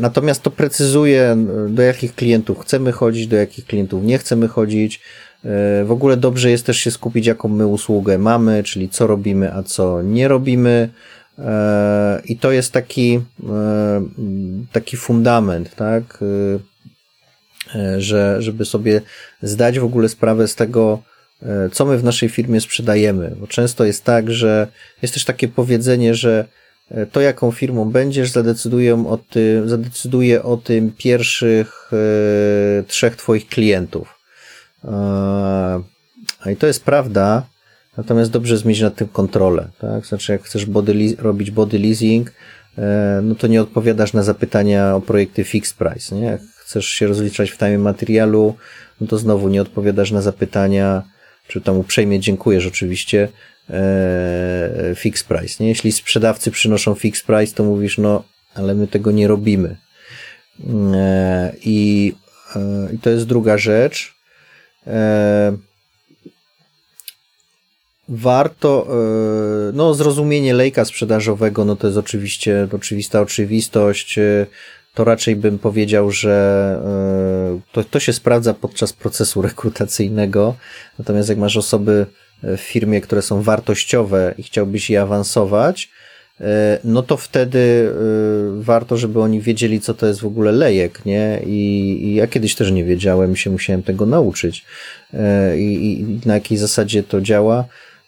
Natomiast 0.00 0.42
to 0.42 0.50
precyzuje, 0.50 1.36
do 1.68 1.82
jakich 1.82 2.14
klientów 2.14 2.60
chcemy 2.60 2.92
chodzić, 2.92 3.26
do 3.26 3.36
jakich 3.36 3.66
klientów 3.66 4.04
nie 4.04 4.18
chcemy 4.18 4.48
chodzić. 4.48 5.00
W 5.84 5.88
ogóle 5.90 6.16
dobrze 6.16 6.50
jest 6.50 6.66
też 6.66 6.76
się 6.76 6.90
skupić, 6.90 7.26
jaką 7.26 7.48
my 7.48 7.66
usługę 7.66 8.18
mamy, 8.18 8.62
czyli 8.62 8.88
co 8.88 9.06
robimy, 9.06 9.54
a 9.54 9.62
co 9.62 10.02
nie 10.02 10.28
robimy. 10.28 10.88
E, 11.38 12.22
I 12.24 12.36
to 12.36 12.52
jest 12.52 12.72
taki, 12.72 13.20
e, 13.48 14.02
taki 14.72 14.96
fundament, 14.96 15.74
tak, 15.74 16.18
e, 17.74 18.00
że, 18.00 18.42
żeby 18.42 18.64
sobie 18.64 19.00
zdać 19.42 19.78
w 19.78 19.84
ogóle 19.84 20.08
sprawę 20.08 20.48
z 20.48 20.54
tego, 20.54 21.02
co 21.72 21.84
my 21.84 21.98
w 21.98 22.04
naszej 22.04 22.28
firmie 22.28 22.60
sprzedajemy. 22.60 23.36
Bo 23.40 23.46
często 23.46 23.84
jest 23.84 24.04
tak, 24.04 24.30
że 24.30 24.66
jest 25.02 25.14
też 25.14 25.24
takie 25.24 25.48
powiedzenie, 25.48 26.14
że 26.14 26.44
to, 27.12 27.20
jaką 27.20 27.50
firmą 27.50 27.90
będziesz, 27.90 28.30
zadecydują 28.30 29.08
o 29.08 29.18
tym, 29.18 29.68
zadecyduje 29.68 30.42
o 30.42 30.56
tym 30.56 30.92
pierwszych 30.98 31.90
trzech 32.86 33.16
Twoich 33.16 33.48
klientów. 33.48 34.18
I 36.46 36.56
to 36.56 36.66
jest 36.66 36.84
prawda, 36.84 37.46
Natomiast 37.96 38.30
dobrze 38.30 38.54
jest 38.54 38.64
mieć 38.64 38.80
nad 38.80 38.94
tym 38.94 39.08
kontrolę, 39.08 39.68
tak? 39.78 40.06
Znaczy, 40.06 40.32
jak 40.32 40.42
chcesz 40.42 40.66
body 40.66 41.16
robić 41.18 41.50
body 41.50 41.78
leasing, 41.78 42.32
e, 42.78 43.20
no 43.22 43.34
to 43.34 43.46
nie 43.46 43.62
odpowiadasz 43.62 44.12
na 44.12 44.22
zapytania 44.22 44.96
o 44.96 45.00
projekty 45.00 45.44
fixed 45.44 45.76
price, 45.76 46.14
nie? 46.16 46.26
Jak 46.26 46.40
chcesz 46.40 46.86
się 46.86 47.06
rozliczać 47.06 47.50
w 47.50 47.58
time 47.58 47.78
materialu, 47.78 48.54
no 49.00 49.06
to 49.06 49.18
znowu 49.18 49.48
nie 49.48 49.62
odpowiadasz 49.62 50.10
na 50.10 50.22
zapytania, 50.22 51.02
czy 51.52 51.60
tam 51.60 51.76
uprzejmie 51.76 52.20
dziękujesz 52.20 52.66
oczywiście, 52.66 53.28
e, 53.70 54.92
fixed 54.96 55.26
price, 55.26 55.64
nie? 55.64 55.68
Jeśli 55.68 55.92
sprzedawcy 55.92 56.50
przynoszą 56.50 56.94
fixed 56.94 57.26
price, 57.26 57.54
to 57.54 57.64
mówisz, 57.64 57.98
no, 57.98 58.24
ale 58.54 58.74
my 58.74 58.88
tego 58.88 59.10
nie 59.10 59.28
robimy. 59.28 59.76
E, 60.94 61.52
I, 61.64 62.12
i 62.94 62.98
to 62.98 63.10
jest 63.10 63.26
druga 63.26 63.58
rzecz 63.58 64.14
warto, 68.08 68.86
e, 68.88 69.72
no 69.72 69.94
zrozumienie 69.94 70.54
lejka 70.54 70.84
sprzedażowego, 70.84 71.64
no 71.64 71.76
to 71.76 71.86
jest 71.86 71.98
oczywiście 71.98 72.68
oczywista 72.72 73.20
oczywistość, 73.20 74.18
e, 74.18 74.46
to 74.94 75.04
raczej 75.04 75.36
bym 75.36 75.58
powiedział, 75.58 76.10
że 76.10 76.76
e, 76.84 77.72
to, 77.72 77.84
to 77.84 78.00
się 78.00 78.12
sprawdza 78.12 78.54
podczas 78.54 78.92
procesu 78.92 79.42
rekrutacyjnego, 79.42 80.54
natomiast 80.98 81.28
jak 81.28 81.38
masz 81.38 81.56
osoby 81.56 82.06
w 82.42 82.60
firmie, 82.60 83.00
które 83.00 83.22
są 83.22 83.42
wartościowe 83.42 84.34
i 84.38 84.42
chciałbyś 84.42 84.90
je 84.90 85.02
awansować, 85.02 85.90
no 86.84 87.02
to 87.02 87.16
wtedy 87.16 87.92
warto, 88.60 88.96
żeby 88.96 89.20
oni 89.20 89.40
wiedzieli, 89.40 89.80
co 89.80 89.94
to 89.94 90.06
jest 90.06 90.20
w 90.20 90.26
ogóle 90.26 90.52
lejek, 90.52 91.04
nie? 91.04 91.42
I, 91.46 91.98
i 92.04 92.14
ja 92.14 92.26
kiedyś 92.26 92.54
też 92.54 92.70
nie 92.70 92.84
wiedziałem, 92.84 93.36
się 93.36 93.50
musiałem 93.50 93.82
tego 93.82 94.06
nauczyć 94.06 94.64
i, 95.58 95.90
i 95.90 96.26
na 96.28 96.34
jakiej 96.34 96.58
zasadzie 96.58 97.02
to 97.02 97.20
działa. 97.20 97.64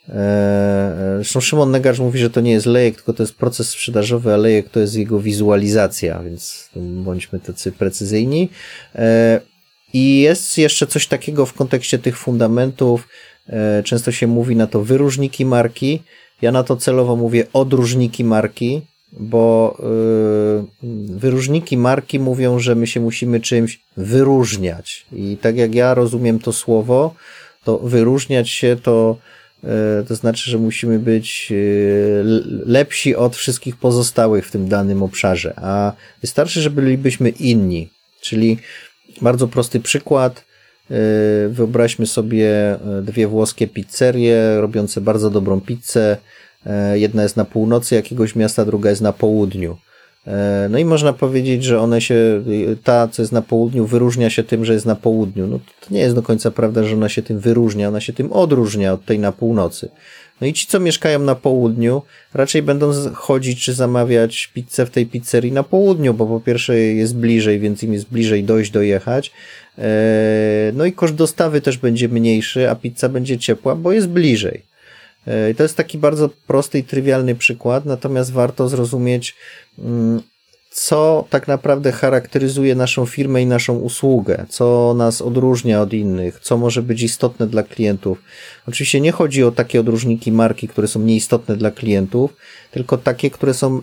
E, 0.08 1.14
zresztą 1.16 1.40
Szymon 1.40 1.70
Negarz 1.70 1.98
mówi, 1.98 2.18
że 2.18 2.30
to 2.30 2.40
nie 2.40 2.52
jest 2.52 2.66
lejek, 2.66 2.94
tylko 2.94 3.12
to 3.12 3.22
jest 3.22 3.34
proces 3.34 3.70
sprzedażowy, 3.70 4.34
a 4.34 4.36
lejek 4.36 4.68
to 4.68 4.80
jest 4.80 4.96
jego 4.96 5.20
wizualizacja, 5.20 6.22
więc 6.22 6.70
bądźmy 6.76 7.40
tacy 7.40 7.72
precyzyjni. 7.72 8.48
E, 8.94 9.40
I 9.92 10.20
jest 10.20 10.58
jeszcze 10.58 10.86
coś 10.86 11.06
takiego 11.06 11.46
w 11.46 11.52
kontekście 11.52 11.98
tych 11.98 12.18
fundamentów. 12.18 13.08
E, 13.48 13.82
często 13.82 14.12
się 14.12 14.26
mówi 14.26 14.56
na 14.56 14.66
to 14.66 14.82
wyróżniki 14.82 15.44
marki. 15.44 16.02
Ja 16.42 16.52
na 16.52 16.64
to 16.64 16.76
celowo 16.76 17.16
mówię 17.16 17.46
odróżniki 17.52 18.24
marki, 18.24 18.82
bo 19.12 19.76
wyróżniki 21.08 21.76
marki 21.76 22.18
mówią, 22.18 22.58
że 22.58 22.74
my 22.74 22.86
się 22.86 23.00
musimy 23.00 23.40
czymś 23.40 23.80
wyróżniać. 23.96 25.06
I 25.12 25.36
tak 25.40 25.56
jak 25.56 25.74
ja 25.74 25.94
rozumiem 25.94 26.38
to 26.38 26.52
słowo, 26.52 27.14
to 27.64 27.78
wyróżniać 27.78 28.50
się 28.50 28.76
to 28.82 29.16
E, 29.16 29.43
to 30.08 30.14
znaczy, 30.14 30.50
że 30.50 30.58
musimy 30.58 30.98
być 30.98 31.52
e, 31.52 31.54
lepsi 32.66 33.16
od 33.16 33.36
wszystkich 33.36 33.76
pozostałych 33.76 34.46
w 34.46 34.50
tym 34.50 34.68
danym 34.68 35.02
obszarze, 35.02 35.54
a 35.56 35.92
wystarczy, 36.20 36.60
że 36.60 36.70
bylibyśmy 36.70 37.28
inni. 37.28 37.88
Czyli 38.20 38.58
bardzo 39.20 39.48
prosty 39.48 39.80
przykład. 39.80 40.44
E, 40.90 40.94
wyobraźmy 41.48 42.06
sobie 42.06 42.78
dwie 43.02 43.26
włoskie 43.26 43.68
pizzerie 43.68 44.60
robiące 44.60 45.00
bardzo 45.00 45.30
dobrą 45.30 45.60
pizzę. 45.60 46.16
Jedna 46.94 47.22
jest 47.22 47.36
na 47.36 47.44
północy 47.44 47.94
jakiegoś 47.94 48.36
miasta, 48.36 48.64
druga 48.64 48.90
jest 48.90 49.02
na 49.02 49.12
południu. 49.12 49.76
E, 50.26 50.68
no 50.70 50.78
i 50.78 50.84
można 50.84 51.12
powiedzieć, 51.12 51.64
że 51.64 51.80
one 51.80 52.00
się, 52.00 52.42
ta, 52.84 53.08
co 53.08 53.22
jest 53.22 53.32
na 53.32 53.42
południu, 53.42 53.86
wyróżnia 53.86 54.30
się 54.30 54.42
tym, 54.42 54.64
że 54.64 54.72
jest 54.72 54.86
na 54.86 54.96
południu. 54.96 55.46
No 55.46 55.58
to 55.58 55.94
nie 55.94 56.00
jest 56.00 56.14
do 56.14 56.22
końca 56.22 56.50
prawda, 56.50 56.84
że 56.84 56.94
ona 56.94 57.08
się 57.08 57.22
tym 57.22 57.38
wyróżnia, 57.38 57.88
ona 57.88 58.00
się 58.00 58.12
tym 58.12 58.32
odróżnia 58.32 58.92
od 58.92 59.04
tej 59.04 59.18
na 59.18 59.32
północy. 59.32 59.88
No 60.40 60.46
i 60.46 60.52
ci, 60.52 60.66
co 60.66 60.80
mieszkają 60.80 61.18
na 61.18 61.34
południu, 61.34 62.02
raczej 62.34 62.62
będą 62.62 62.92
chodzić 63.14 63.64
czy 63.64 63.74
zamawiać 63.74 64.50
pizzę 64.54 64.86
w 64.86 64.90
tej 64.90 65.06
pizzerii 65.06 65.52
na 65.52 65.62
południu, 65.62 66.14
bo 66.14 66.26
po 66.26 66.40
pierwsze 66.40 66.78
jest 66.78 67.16
bliżej, 67.16 67.60
więc 67.60 67.82
im 67.82 67.92
jest 67.92 68.08
bliżej 68.10 68.44
dojść, 68.44 68.70
dojechać. 68.70 69.32
E, 69.78 69.82
no 70.74 70.84
i 70.84 70.92
koszt 70.92 71.14
dostawy 71.14 71.60
też 71.60 71.78
będzie 71.78 72.08
mniejszy, 72.08 72.70
a 72.70 72.74
pizza 72.74 73.08
będzie 73.08 73.38
ciepła, 73.38 73.74
bo 73.74 73.92
jest 73.92 74.08
bliżej. 74.08 74.73
E, 75.26 75.50
I 75.50 75.54
to 75.54 75.62
jest 75.62 75.76
taki 75.76 75.98
bardzo 75.98 76.28
prosty 76.46 76.78
i 76.78 76.84
trywialny 76.84 77.34
przykład, 77.34 77.84
natomiast 77.84 78.32
warto 78.32 78.68
zrozumieć, 78.68 79.36
mm, 79.78 80.20
co 80.74 81.24
tak 81.30 81.48
naprawdę 81.48 81.92
charakteryzuje 81.92 82.74
naszą 82.74 83.06
firmę 83.06 83.42
i 83.42 83.46
naszą 83.46 83.76
usługę, 83.76 84.46
co 84.48 84.94
nas 84.96 85.22
odróżnia 85.22 85.82
od 85.82 85.92
innych, 85.92 86.40
co 86.40 86.56
może 86.56 86.82
być 86.82 87.02
istotne 87.02 87.46
dla 87.46 87.62
klientów. 87.62 88.22
Oczywiście 88.68 89.00
nie 89.00 89.12
chodzi 89.12 89.44
o 89.44 89.52
takie 89.52 89.80
odróżniki 89.80 90.32
marki, 90.32 90.68
które 90.68 90.88
są 90.88 91.00
nieistotne 91.00 91.56
dla 91.56 91.70
klientów, 91.70 92.36
tylko 92.70 92.98
takie, 92.98 93.30
które 93.30 93.54
są 93.54 93.80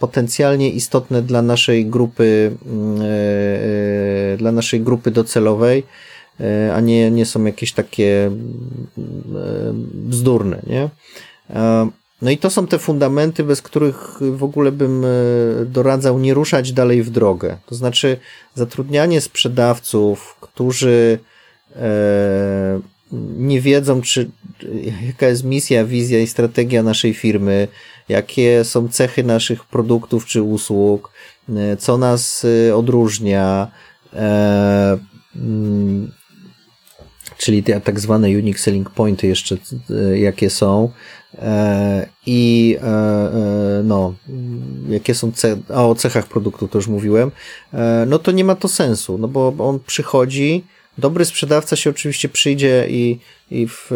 potencjalnie 0.00 0.70
istotne 0.70 1.22
dla 1.22 1.42
naszej 1.42 1.86
grupy, 1.86 2.56
mm, 2.66 3.00
e, 3.02 4.36
dla 4.36 4.52
naszej 4.52 4.80
grupy 4.80 5.10
docelowej, 5.10 5.84
a 6.74 6.80
nie, 6.80 7.10
nie 7.10 7.26
są 7.26 7.44
jakieś 7.44 7.72
takie 7.72 8.30
e, 8.98 9.00
bzdurne, 9.94 10.62
nie? 10.66 10.88
E, 11.50 11.88
no 12.22 12.30
i 12.30 12.38
to 12.38 12.50
są 12.50 12.66
te 12.66 12.78
fundamenty, 12.78 13.44
bez 13.44 13.62
których 13.62 14.18
w 14.20 14.44
ogóle 14.44 14.72
bym 14.72 15.06
doradzał 15.66 16.18
nie 16.18 16.34
ruszać 16.34 16.72
dalej 16.72 17.02
w 17.02 17.10
drogę. 17.10 17.56
To 17.66 17.74
znaczy 17.74 18.16
zatrudnianie 18.54 19.20
sprzedawców, 19.20 20.36
którzy 20.40 21.18
nie 23.38 23.60
wiedzą, 23.60 24.02
czy 24.02 24.30
jaka 25.06 25.28
jest 25.28 25.44
misja, 25.44 25.84
wizja 25.84 26.18
i 26.18 26.26
strategia 26.26 26.82
naszej 26.82 27.14
firmy, 27.14 27.68
jakie 28.08 28.64
są 28.64 28.88
cechy 28.88 29.24
naszych 29.24 29.64
produktów 29.64 30.26
czy 30.26 30.42
usług, 30.42 31.12
co 31.78 31.98
nas 31.98 32.46
odróżnia, 32.74 33.70
czyli 37.38 37.62
te 37.62 37.80
tak 37.80 38.00
zwane 38.00 38.28
unique 38.28 38.60
selling 38.60 38.90
pointy 38.90 39.26
jeszcze 39.26 39.56
e, 39.90 40.18
jakie 40.18 40.50
są. 40.50 40.90
E, 41.38 42.06
i 42.26 42.76
e, 42.82 43.82
no, 43.84 44.14
jakie 44.88 45.14
są 45.14 45.32
ce 45.32 45.56
a 45.74 45.86
o 45.86 45.94
cechach 45.94 46.26
produktu 46.26 46.68
to 46.68 46.78
już 46.78 46.86
mówiłem, 46.86 47.30
no 48.06 48.18
to 48.18 48.32
nie 48.32 48.44
ma 48.44 48.54
to 48.54 48.68
sensu, 48.68 49.18
no 49.18 49.28
bo 49.28 49.54
on 49.58 49.80
przychodzi, 49.86 50.64
dobry 50.98 51.24
sprzedawca 51.24 51.76
się 51.76 51.90
oczywiście 51.90 52.28
przyjdzie 52.28 52.86
i, 52.88 53.18
i 53.50 53.66
w, 53.68 53.90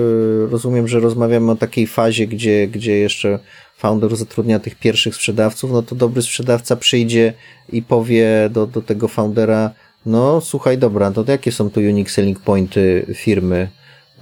rozumiem, 0.51 0.89
że 0.89 1.01
rozmawiamy 1.01 1.53
o 1.53 1.57
takiej 1.57 1.87
fazie, 1.87 2.27
gdzie, 2.27 2.69
gdzie 2.69 2.99
jeszcze 2.99 3.39
founder 3.77 4.17
zatrudnia 4.17 4.59
tych 4.59 4.75
pierwszych 4.75 5.15
sprzedawców, 5.15 5.71
no 5.73 5.83
to 5.83 5.95
dobry 5.95 6.23
sprzedawca 6.23 6.77
przyjdzie 6.77 7.33
i 7.73 7.83
powie 7.83 8.51
do, 8.53 8.67
do 8.67 8.83
tego 8.83 9.09
foundera, 9.09 9.71
no, 10.07 10.41
słuchaj, 10.41 10.79
dobra, 10.79 11.11
to 11.11 11.25
jakie 11.29 11.53
są 11.53 11.71
tu 11.71 11.81
unique 11.81 12.11
selling 12.11 12.41
pointy 12.41 13.07
firmy? 13.15 13.69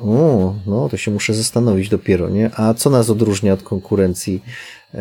O, 0.00 0.54
no, 0.66 0.88
to 0.88 0.96
się 0.96 1.10
muszę 1.10 1.34
zastanowić 1.34 1.88
dopiero, 1.88 2.28
nie? 2.28 2.50
A 2.54 2.74
co 2.74 2.90
nas 2.90 3.10
odróżnia 3.10 3.52
od 3.52 3.62
konkurencji? 3.62 4.42
E, 4.94 5.00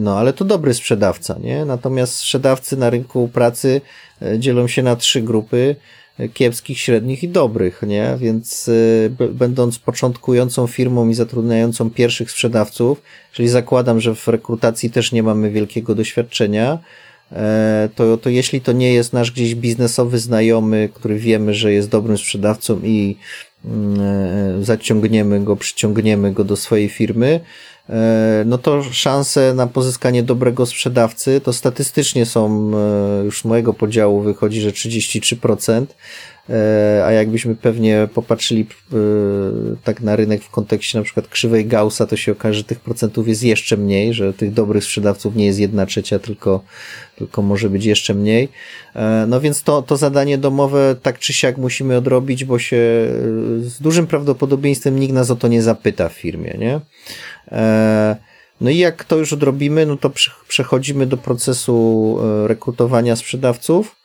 no, 0.00 0.18
ale 0.18 0.32
to 0.32 0.44
dobry 0.44 0.74
sprzedawca, 0.74 1.38
nie? 1.40 1.64
Natomiast 1.64 2.16
sprzedawcy 2.16 2.76
na 2.76 2.90
rynku 2.90 3.28
pracy 3.28 3.80
e, 4.22 4.38
dzielą 4.38 4.68
się 4.68 4.82
na 4.82 4.96
trzy 4.96 5.22
grupy 5.22 5.76
e, 6.18 6.28
kiepskich, 6.28 6.78
średnich 6.78 7.22
i 7.22 7.28
dobrych, 7.28 7.82
nie? 7.86 8.16
Więc 8.18 8.70
będąc 9.30 9.78
początkującą 9.78 10.66
firmą 10.66 11.08
i 11.08 11.14
zatrudniającą 11.14 11.90
pierwszych 11.90 12.30
sprzedawców, 12.30 13.02
czyli 13.32 13.48
zakładam, 13.48 14.00
że 14.00 14.14
w 14.14 14.28
rekrutacji 14.28 14.90
też 14.90 15.12
nie 15.12 15.22
mamy 15.22 15.50
wielkiego 15.50 15.94
doświadczenia, 15.94 16.78
to, 17.94 18.16
to 18.16 18.30
jeśli 18.30 18.60
to 18.60 18.72
nie 18.72 18.94
jest 18.94 19.12
nasz 19.12 19.30
gdzieś 19.30 19.54
biznesowy 19.54 20.18
znajomy, 20.18 20.88
który 20.94 21.18
wiemy, 21.18 21.54
że 21.54 21.72
jest 21.72 21.88
dobrym 21.88 22.18
sprzedawcą 22.18 22.80
i 22.82 23.16
mm, 23.64 24.00
e, 24.60 24.64
zaciągniemy 24.64 25.44
go, 25.44 25.56
przyciągniemy 25.56 26.32
go 26.32 26.44
do 26.44 26.56
swojej 26.56 26.88
firmy, 26.88 27.40
e, 27.88 28.42
no 28.46 28.58
to 28.58 28.82
szanse 28.82 29.54
na 29.54 29.66
pozyskanie 29.66 30.22
dobrego 30.22 30.66
sprzedawcy 30.66 31.40
to 31.40 31.52
statystycznie 31.52 32.26
są, 32.26 32.72
już 33.24 33.40
z 33.40 33.44
mojego 33.44 33.74
podziału 33.74 34.20
wychodzi, 34.20 34.60
że 34.60 34.70
33%, 34.70 35.86
E, 36.50 37.02
a 37.06 37.12
jakbyśmy 37.12 37.56
pewnie 37.56 38.08
popatrzyli 38.14 38.66
e, 38.92 38.96
tak 39.84 40.00
na 40.00 40.16
rynek 40.16 40.42
w 40.42 40.50
kontekście 40.50 40.98
na 40.98 41.04
przykład 41.04 41.28
krzywej 41.28 41.66
Gaussa, 41.66 42.06
to 42.06 42.16
się 42.16 42.32
okaże, 42.32 42.58
że 42.58 42.64
tych 42.64 42.80
procentów 42.80 43.28
jest 43.28 43.42
jeszcze 43.42 43.76
mniej, 43.76 44.14
że 44.14 44.32
tych 44.32 44.52
dobrych 44.52 44.84
sprzedawców 44.84 45.36
nie 45.36 45.46
jest 45.46 45.58
jedna 45.58 45.86
trzecia, 45.86 46.18
tylko, 46.18 46.64
tylko 47.16 47.42
może 47.42 47.70
być 47.70 47.84
jeszcze 47.84 48.14
mniej. 48.14 48.48
E, 48.96 49.26
no 49.28 49.40
więc 49.40 49.62
to, 49.62 49.82
to 49.82 49.96
zadanie 49.96 50.38
domowe 50.38 50.96
tak 51.02 51.18
czy 51.18 51.32
siak 51.32 51.56
musimy 51.56 51.96
odrobić, 51.96 52.44
bo 52.44 52.58
się 52.58 52.76
z 53.60 53.78
dużym 53.80 54.06
prawdopodobieństwem 54.06 55.00
nikt 55.00 55.14
nas 55.14 55.30
o 55.30 55.36
to 55.36 55.48
nie 55.48 55.62
zapyta 55.62 56.08
w 56.08 56.12
firmie, 56.12 56.56
nie? 56.58 56.80
No 58.60 58.70
i 58.70 58.78
jak 58.78 59.04
to 59.04 59.16
już 59.16 59.32
odrobimy, 59.32 59.86
no 59.86 59.96
to 59.96 60.10
przechodzimy 60.48 61.06
do 61.06 61.16
procesu 61.16 62.18
rekrutowania 62.46 63.16
sprzedawców 63.16 63.96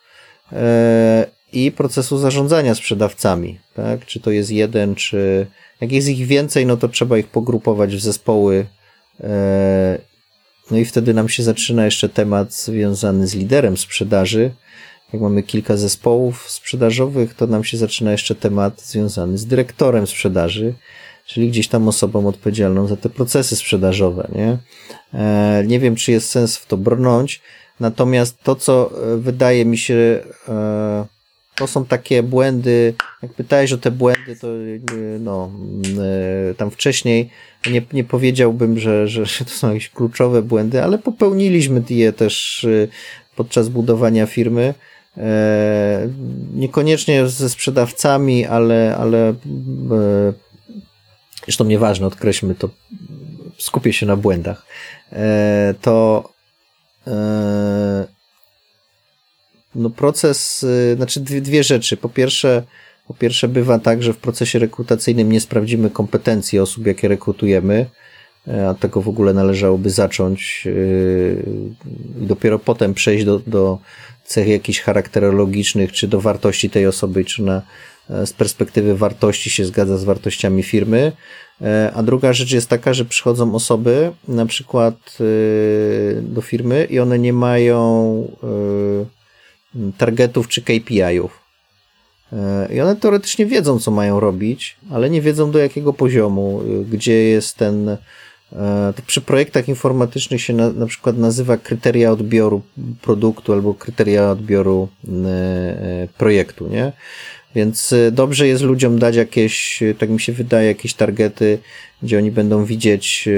i 1.52 1.72
procesu 1.72 2.18
zarządzania 2.18 2.74
sprzedawcami, 2.74 3.58
tak? 3.74 4.06
Czy 4.06 4.20
to 4.20 4.30
jest 4.30 4.50
jeden, 4.50 4.94
czy 4.94 5.46
jak 5.80 5.92
jest 5.92 6.08
ich 6.08 6.26
więcej, 6.26 6.66
no 6.66 6.76
to 6.76 6.88
trzeba 6.88 7.18
ich 7.18 7.26
pogrupować 7.26 7.96
w 7.96 8.00
zespoły. 8.00 8.66
E, 10.70 10.74
no 10.74 10.78
i 10.78 10.84
wtedy 10.84 11.14
nam 11.14 11.28
się 11.28 11.42
zaczyna 11.42 11.84
jeszcze 11.84 12.08
temat 12.08 12.54
związany 12.54 13.26
z 13.26 13.34
liderem 13.34 13.76
sprzedaży. 13.76 14.50
Jak 15.12 15.22
mamy 15.22 15.42
kilka 15.42 15.76
zespołów 15.76 16.50
sprzedażowych, 16.50 17.34
to 17.34 17.46
nam 17.46 17.64
się 17.64 17.76
zaczyna 17.76 18.12
jeszcze 18.12 18.34
temat 18.34 18.82
związany 18.82 19.38
z 19.38 19.46
dyrektorem 19.46 20.06
sprzedaży, 20.06 20.74
czyli 21.26 21.48
gdzieś 21.48 21.68
tam 21.68 21.88
osobą 21.88 22.26
odpowiedzialną 22.26 22.86
za 22.86 22.96
te 22.96 23.08
procesy 23.08 23.56
sprzedażowe, 23.56 24.28
nie? 24.34 24.58
E, 25.14 25.64
nie 25.66 25.80
wiem, 25.80 25.96
czy 25.96 26.12
jest 26.12 26.30
sens 26.30 26.56
w 26.56 26.66
to 26.66 26.76
brnąć, 26.76 27.40
natomiast 27.80 28.42
to, 28.42 28.56
co 28.56 28.90
e, 29.12 29.16
wydaje 29.16 29.64
mi 29.64 29.78
się 29.78 30.20
to 31.60 31.66
są 31.66 31.84
takie 31.84 32.22
błędy, 32.22 32.94
jak 33.22 33.32
pytałeś 33.32 33.72
o 33.72 33.78
te 33.78 33.90
błędy, 33.90 34.36
to 34.36 34.46
no, 35.20 35.50
e, 36.50 36.54
tam 36.54 36.70
wcześniej 36.70 37.30
nie, 37.70 37.82
nie 37.92 38.04
powiedziałbym, 38.04 38.78
że, 38.78 39.08
że 39.08 39.44
to 39.44 39.50
są 39.50 39.68
jakieś 39.68 39.90
kluczowe 39.90 40.42
błędy, 40.42 40.82
ale 40.82 40.98
popełniliśmy 40.98 41.82
je 41.90 42.12
też 42.12 42.64
e, 42.64 42.88
podczas 43.36 43.68
budowania 43.68 44.26
firmy. 44.26 44.74
E, 45.16 46.08
niekoniecznie 46.54 47.28
ze 47.28 47.50
sprzedawcami, 47.50 48.46
ale, 48.46 48.96
ale 48.98 49.34
zresztą 51.44 51.64
nieważne, 51.64 52.06
odkreślmy 52.06 52.54
to, 52.54 52.70
skupię 53.58 53.92
się 53.92 54.06
na 54.06 54.16
błędach. 54.16 54.66
To 55.80 56.24
no 59.74 59.90
proces, 59.90 60.62
y, 60.62 60.94
znaczy 60.96 61.20
dwie, 61.20 61.40
dwie 61.40 61.64
rzeczy. 61.64 61.96
Po 61.96 62.08
pierwsze, 62.08 62.62
po 63.10 63.14
pierwsze 63.14 63.48
bywa 63.48 63.78
tak, 63.78 64.02
że 64.02 64.12
w 64.12 64.16
procesie 64.16 64.58
rekrutacyjnym 64.58 65.32
nie 65.32 65.40
sprawdzimy 65.40 65.90
kompetencji 65.90 66.58
osób, 66.58 66.86
jakie 66.86 67.08
rekrutujemy, 67.08 67.86
e, 68.48 68.68
a 68.68 68.74
tego 68.74 69.02
w 69.02 69.08
ogóle 69.08 69.34
należałoby 69.34 69.90
zacząć 69.90 70.62
y, 70.66 71.42
i 72.22 72.26
dopiero 72.26 72.58
potem 72.58 72.94
przejść 72.94 73.24
do, 73.24 73.38
do 73.38 73.78
cech 74.24 74.48
jakichś 74.48 74.80
charakterologicznych, 74.80 75.92
czy 75.92 76.08
do 76.08 76.20
wartości 76.20 76.70
tej 76.70 76.86
osoby, 76.86 77.24
czy 77.24 77.42
na, 77.42 77.62
e, 78.10 78.26
z 78.26 78.32
perspektywy 78.32 78.96
wartości 78.96 79.50
się 79.50 79.64
zgadza 79.64 79.98
z 79.98 80.04
wartościami 80.04 80.62
firmy. 80.62 81.12
E, 81.62 81.92
a 81.94 82.02
druga 82.02 82.32
rzecz 82.32 82.52
jest 82.52 82.68
taka, 82.68 82.94
że 82.94 83.04
przychodzą 83.04 83.54
osoby 83.54 84.12
na 84.28 84.46
przykład 84.46 85.18
do 86.22 86.40
firmy 86.40 86.86
i 86.90 86.98
one 86.98 87.18
nie 87.18 87.32
mają 87.32 88.28
targetów 89.98 90.48
czy 90.48 90.62
KPI-ów. 90.62 91.39
E, 92.32 92.74
I 92.74 92.80
one 92.80 92.96
teoretycznie 92.96 93.46
wiedzą, 93.46 93.78
co 93.78 93.90
mają 93.90 94.20
robić, 94.20 94.76
ale 94.90 95.10
nie 95.10 95.22
wiedzą 95.22 95.50
do 95.50 95.58
jakiego 95.58 95.92
poziomu, 95.92 96.62
y, 96.82 96.84
gdzie 96.84 97.12
jest 97.12 97.56
ten. 97.56 97.88
E, 97.88 97.98
to 98.96 99.02
przy 99.06 99.20
projektach 99.20 99.68
informatycznych 99.68 100.40
się 100.40 100.52
na, 100.52 100.70
na 100.70 100.86
przykład 100.86 101.18
nazywa 101.18 101.56
kryteria 101.56 102.12
odbioru 102.12 102.62
produktu 103.02 103.52
albo 103.52 103.74
kryteria 103.74 104.30
odbioru 104.30 104.88
e, 105.08 106.08
projektu, 106.18 106.68
nie? 106.68 106.92
Więc 107.54 107.94
dobrze 108.12 108.48
jest 108.48 108.62
ludziom 108.62 108.98
dać 108.98 109.16
jakieś, 109.16 109.82
tak 109.98 110.10
mi 110.10 110.20
się 110.20 110.32
wydaje, 110.32 110.68
jakieś 110.68 110.94
targety, 110.94 111.58
gdzie 112.02 112.18
oni 112.18 112.30
będą 112.30 112.64
widzieć 112.64 113.28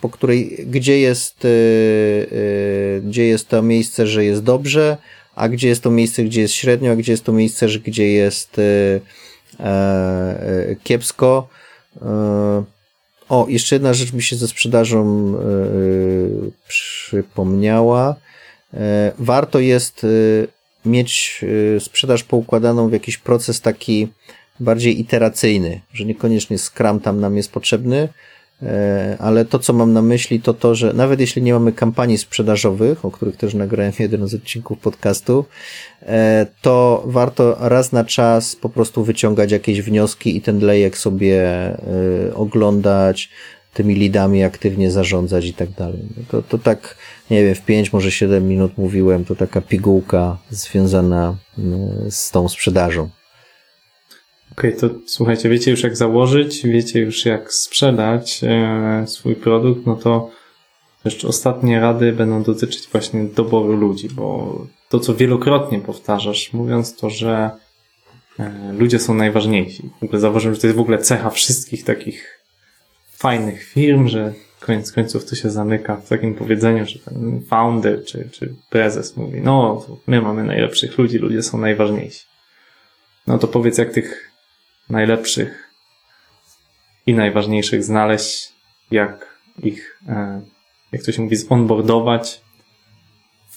po 0.00 0.08
której, 0.08 0.66
gdzie 0.66 0.98
jest, 0.98 1.46
gdzie 3.02 3.26
jest 3.26 3.48
to 3.48 3.62
miejsce, 3.62 4.06
że 4.06 4.24
jest 4.24 4.42
dobrze, 4.42 4.96
a 5.36 5.48
gdzie 5.48 5.68
jest 5.68 5.82
to 5.82 5.90
miejsce, 5.90 6.24
gdzie 6.24 6.40
jest 6.40 6.54
średnio, 6.54 6.92
a 6.92 6.96
gdzie 6.96 7.12
jest 7.12 7.24
to 7.24 7.32
miejsce, 7.32 7.66
gdzie 7.66 8.12
jest 8.12 8.56
e, 8.58 9.00
kiepsko. 10.84 11.48
O, 13.28 13.46
jeszcze 13.48 13.74
jedna 13.74 13.94
rzecz 13.94 14.12
mi 14.12 14.22
się 14.22 14.36
ze 14.36 14.48
sprzedażą 14.48 15.32
przypomniała. 16.68 18.16
Warto 19.18 19.60
jest 19.60 20.06
mieć 20.84 21.44
sprzedaż 21.78 22.24
poukładaną 22.24 22.88
w 22.88 22.92
jakiś 22.92 23.18
proces 23.18 23.60
taki 23.60 24.08
bardziej 24.60 25.00
iteracyjny, 25.00 25.80
że 25.92 26.04
niekoniecznie 26.04 26.58
Scrum 26.58 27.00
tam 27.00 27.20
nam 27.20 27.36
jest 27.36 27.52
potrzebny, 27.52 28.08
E, 28.08 28.35
ale 29.18 29.44
to, 29.44 29.58
co 29.58 29.72
mam 29.72 29.92
na 29.92 30.02
myśli, 30.02 30.40
to 30.40 30.54
to, 30.54 30.74
że 30.74 30.92
nawet 30.92 31.20
jeśli 31.20 31.42
nie 31.42 31.52
mamy 31.52 31.72
kampanii 31.72 32.18
sprzedażowych, 32.18 33.04
o 33.04 33.10
których 33.10 33.36
też 33.36 33.54
nagrałem 33.54 33.92
jeden 33.98 34.28
z 34.28 34.34
odcinków 34.34 34.78
podcastu, 34.78 35.44
e, 36.02 36.46
to 36.62 37.02
warto 37.06 37.56
raz 37.60 37.92
na 37.92 38.04
czas 38.04 38.56
po 38.56 38.68
prostu 38.68 39.04
wyciągać 39.04 39.52
jakieś 39.52 39.82
wnioski 39.82 40.36
i 40.36 40.40
ten 40.40 40.58
lejek 40.58 40.98
sobie 40.98 41.42
e, 41.42 41.78
oglądać, 42.34 43.30
tymi 43.74 43.94
lidami 43.94 44.42
aktywnie 44.42 44.90
zarządzać 44.90 45.46
i 45.46 45.54
tak 45.54 45.70
dalej. 45.70 46.02
No 46.16 46.22
to, 46.30 46.42
to 46.42 46.58
tak, 46.58 46.96
nie 47.30 47.44
wiem, 47.44 47.54
w 47.54 47.62
5, 47.62 47.92
może 47.92 48.10
7 48.10 48.48
minut 48.48 48.78
mówiłem, 48.78 49.24
to 49.24 49.34
taka 49.34 49.60
pigułka 49.60 50.38
związana 50.50 51.36
z 52.10 52.30
tą 52.30 52.48
sprzedażą. 52.48 53.08
Okej, 54.58 54.76
okay, 54.76 54.88
to 54.90 54.94
słuchajcie, 55.06 55.48
wiecie 55.48 55.70
już 55.70 55.82
jak 55.82 55.96
założyć, 55.96 56.62
wiecie 56.66 57.00
już 57.00 57.24
jak 57.24 57.52
sprzedać 57.52 58.40
e, 58.44 59.04
swój 59.06 59.34
produkt, 59.34 59.86
no 59.86 59.96
to 59.96 60.30
jeszcze 61.04 61.28
ostatnie 61.28 61.80
rady 61.80 62.12
będą 62.12 62.42
dotyczyć 62.42 62.88
właśnie 62.92 63.24
doboru 63.24 63.72
ludzi, 63.72 64.08
bo 64.08 64.58
to, 64.88 65.00
co 65.00 65.14
wielokrotnie 65.14 65.78
powtarzasz, 65.80 66.52
mówiąc 66.52 66.96
to, 66.96 67.10
że 67.10 67.50
e, 68.38 68.72
ludzie 68.78 68.98
są 68.98 69.14
najważniejsi. 69.14 69.90
W 70.00 70.04
ogóle 70.04 70.20
zauważyłem, 70.20 70.54
że 70.54 70.60
to 70.60 70.66
jest 70.66 70.76
w 70.76 70.80
ogóle 70.80 70.98
cecha 70.98 71.30
wszystkich 71.30 71.84
takich 71.84 72.40
fajnych 73.12 73.64
firm, 73.64 74.08
że 74.08 74.34
koniec 74.60 74.92
końców 74.92 75.24
to 75.24 75.36
się 75.36 75.50
zamyka 75.50 75.96
w 75.96 76.08
takim 76.08 76.34
powiedzeniu, 76.34 76.86
że 76.86 76.98
ten 76.98 77.42
founder 77.48 78.04
czy, 78.04 78.28
czy 78.32 78.54
prezes 78.70 79.16
mówi, 79.16 79.40
no, 79.40 79.86
my 80.06 80.22
mamy 80.22 80.44
najlepszych 80.44 80.98
ludzi, 80.98 81.18
ludzie 81.18 81.42
są 81.42 81.58
najważniejsi. 81.58 82.24
No 83.26 83.38
to 83.38 83.48
powiedz, 83.48 83.78
jak 83.78 83.92
tych 83.92 84.35
najlepszych 84.90 85.70
i 87.06 87.14
najważniejszych 87.14 87.84
znaleźć, 87.84 88.52
jak 88.90 89.36
ich, 89.62 90.00
e, 90.08 90.40
jak 90.92 91.02
to 91.02 91.12
się 91.12 91.22
mówi, 91.22 91.36
zonboardować, 91.36 92.40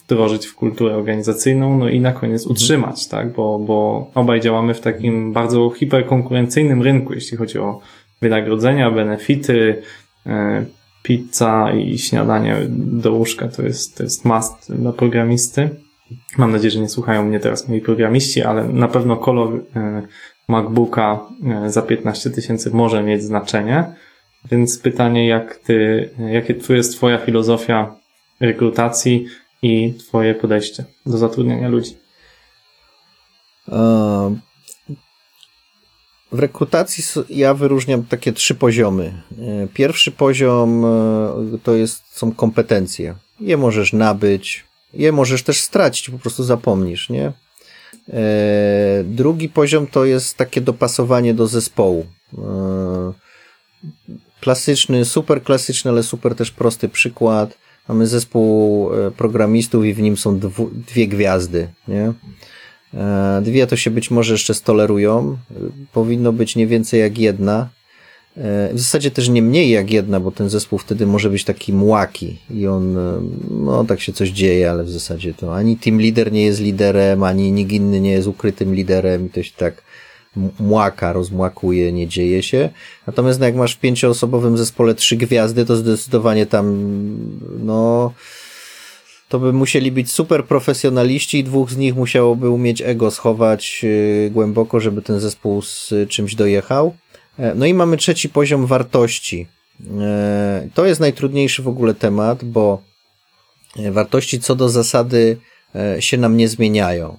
wdrożyć 0.03 0.45
w 0.45 0.55
kulturę 0.55 0.95
organizacyjną, 0.95 1.77
no 1.77 1.89
i 1.89 1.99
na 1.99 2.11
koniec 2.11 2.41
mhm. 2.41 2.51
utrzymać, 2.51 3.07
tak? 3.07 3.33
Bo, 3.33 3.59
bo 3.59 4.11
obaj 4.15 4.41
działamy 4.41 4.73
w 4.73 4.81
takim 4.81 5.33
bardzo 5.33 5.69
hiperkonkurencyjnym 5.69 6.81
rynku, 6.81 7.13
jeśli 7.13 7.37
chodzi 7.37 7.59
o 7.59 7.79
wynagrodzenia, 8.21 8.91
benefity, 8.91 9.81
e, 10.25 10.65
pizza 11.03 11.71
i 11.71 11.97
śniadanie 11.97 12.57
do 12.69 13.13
łóżka 13.13 13.47
to 13.47 13.61
jest, 13.61 13.97
to 13.97 14.03
jest 14.03 14.25
must 14.25 14.73
dla 14.75 14.93
programisty. 14.93 15.69
Mam 16.37 16.51
nadzieję, 16.51 16.71
że 16.71 16.79
nie 16.79 16.89
słuchają 16.89 17.25
mnie 17.25 17.39
teraz 17.39 17.67
moi 17.67 17.81
programiści, 17.81 18.41
ale 18.41 18.67
na 18.67 18.87
pewno 18.87 19.17
kolor 19.17 19.63
e, 19.75 20.01
MacBooka 20.47 21.19
e, 21.45 21.69
za 21.69 21.81
15 21.81 22.29
tysięcy 22.29 22.71
może 22.71 23.03
mieć 23.03 23.23
znaczenie. 23.23 23.83
Więc 24.51 24.79
pytanie, 24.79 25.27
jak 25.27 25.55
ty, 25.55 26.09
jakie 26.31 26.55
tu 26.55 26.75
jest 26.75 26.95
twoja 26.95 27.17
filozofia 27.17 27.95
rekrutacji 28.39 29.25
i 29.61 29.93
twoje 29.93 30.35
podejście 30.35 30.85
do 31.05 31.17
zatrudniania 31.17 31.69
ludzi? 31.69 31.97
E, 33.71 34.35
w 36.31 36.39
rekrutacji 36.39 37.03
ja 37.29 37.53
wyróżniam 37.53 38.03
takie 38.03 38.33
trzy 38.33 38.55
poziomy. 38.55 39.13
Pierwszy 39.73 40.11
poziom 40.11 40.85
to 41.63 41.75
jest, 41.75 42.17
są 42.17 42.31
kompetencje. 42.31 43.15
je 43.39 43.57
możesz 43.57 43.93
nabyć, 43.93 44.68
je 44.93 45.11
możesz 45.11 45.43
też 45.43 45.61
stracić, 45.61 46.09
po 46.09 46.19
prostu 46.19 46.43
zapomnisz, 46.43 47.09
nie? 47.09 47.33
E, 48.09 49.03
drugi 49.03 49.49
poziom 49.49 49.87
to 49.87 50.05
jest 50.05 50.37
takie 50.37 50.61
dopasowanie 50.61 51.33
do 51.33 51.47
zespołu. 51.47 52.05
E, 52.37 53.13
klasyczny, 54.41 55.05
super 55.05 55.43
klasyczny, 55.43 55.91
ale 55.91 56.03
super 56.03 56.35
też 56.35 56.51
prosty 56.51 56.89
przykład. 56.89 57.57
Mamy 57.87 58.07
zespół 58.07 58.89
e, 58.93 59.11
programistów 59.11 59.85
i 59.85 59.93
w 59.93 60.01
nim 60.01 60.17
są 60.17 60.39
dwie 60.87 61.07
gwiazdy, 61.07 61.67
nie? 61.87 62.13
Dwie 63.41 63.67
to 63.67 63.75
się 63.75 63.91
być 63.91 64.11
może 64.11 64.33
jeszcze 64.33 64.53
stolerują. 64.53 65.37
Powinno 65.93 66.33
być 66.33 66.55
nie 66.55 66.67
więcej 66.67 66.99
jak 66.99 67.17
jedna. 67.17 67.69
E, 68.39 68.73
w 68.73 68.79
zasadzie 68.79 69.11
też 69.11 69.29
nie 69.29 69.41
mniej 69.41 69.69
jak 69.69 69.91
jedna, 69.91 70.19
bo 70.19 70.31
ten 70.31 70.49
zespół 70.49 70.79
wtedy 70.79 71.05
może 71.05 71.29
być 71.29 71.43
taki 71.43 71.73
młaki 71.73 72.37
i 72.49 72.67
on, 72.67 72.97
no 73.49 73.85
tak 73.85 74.01
się 74.01 74.13
coś 74.13 74.29
dzieje, 74.29 74.71
ale 74.71 74.83
w 74.83 74.89
zasadzie 74.89 75.33
to 75.33 75.55
ani 75.55 75.77
team 75.77 75.99
leader 75.99 76.31
nie 76.31 76.45
jest 76.45 76.61
liderem, 76.61 77.23
ani 77.23 77.51
nikt 77.51 77.71
inny 77.71 78.01
nie 78.01 78.11
jest 78.11 78.27
ukrytym 78.27 78.75
liderem 78.75 79.25
i 79.25 79.29
to 79.29 79.43
się 79.43 79.51
tak 79.57 79.83
młaka, 80.59 81.13
rozmłakuje, 81.13 81.91
nie 81.91 82.07
dzieje 82.07 82.43
się. 82.43 82.69
Natomiast 83.07 83.39
no, 83.39 83.45
jak 83.45 83.55
masz 83.55 83.75
w 83.75 83.79
pięcioosobowym 83.79 84.57
zespole 84.57 84.95
trzy 84.95 85.15
gwiazdy, 85.15 85.65
to 85.65 85.75
zdecydowanie 85.75 86.45
tam, 86.45 86.77
no, 87.63 88.13
to 89.29 89.39
by 89.39 89.53
musieli 89.53 89.91
być 89.91 90.11
super 90.11 90.45
profesjonaliści 90.45 91.37
i 91.39 91.43
dwóch 91.43 91.71
z 91.71 91.77
nich 91.77 91.95
musiałoby 91.95 92.49
umieć 92.49 92.81
ego 92.81 93.11
schować 93.11 93.83
yy, 93.83 94.31
głęboko, 94.31 94.79
żeby 94.79 95.01
ten 95.01 95.19
zespół 95.19 95.61
z 95.61 95.93
czymś 96.09 96.35
dojechał. 96.35 96.95
E, 97.39 97.55
no 97.55 97.65
i 97.65 97.73
mamy 97.73 97.97
trzeci 97.97 98.29
poziom 98.29 98.65
wartości. 98.65 99.47
E, 100.01 100.67
to 100.73 100.85
jest 100.85 100.99
najtrudniejszy 100.99 101.63
w 101.63 101.67
ogóle 101.67 101.93
temat, 101.93 102.45
bo 102.45 102.81
e, 103.77 103.91
wartości 103.91 104.39
co 104.39 104.55
do 104.55 104.69
zasady 104.69 105.37
się 105.99 106.17
nam 106.17 106.37
nie 106.37 106.47
zmieniają. 106.47 107.17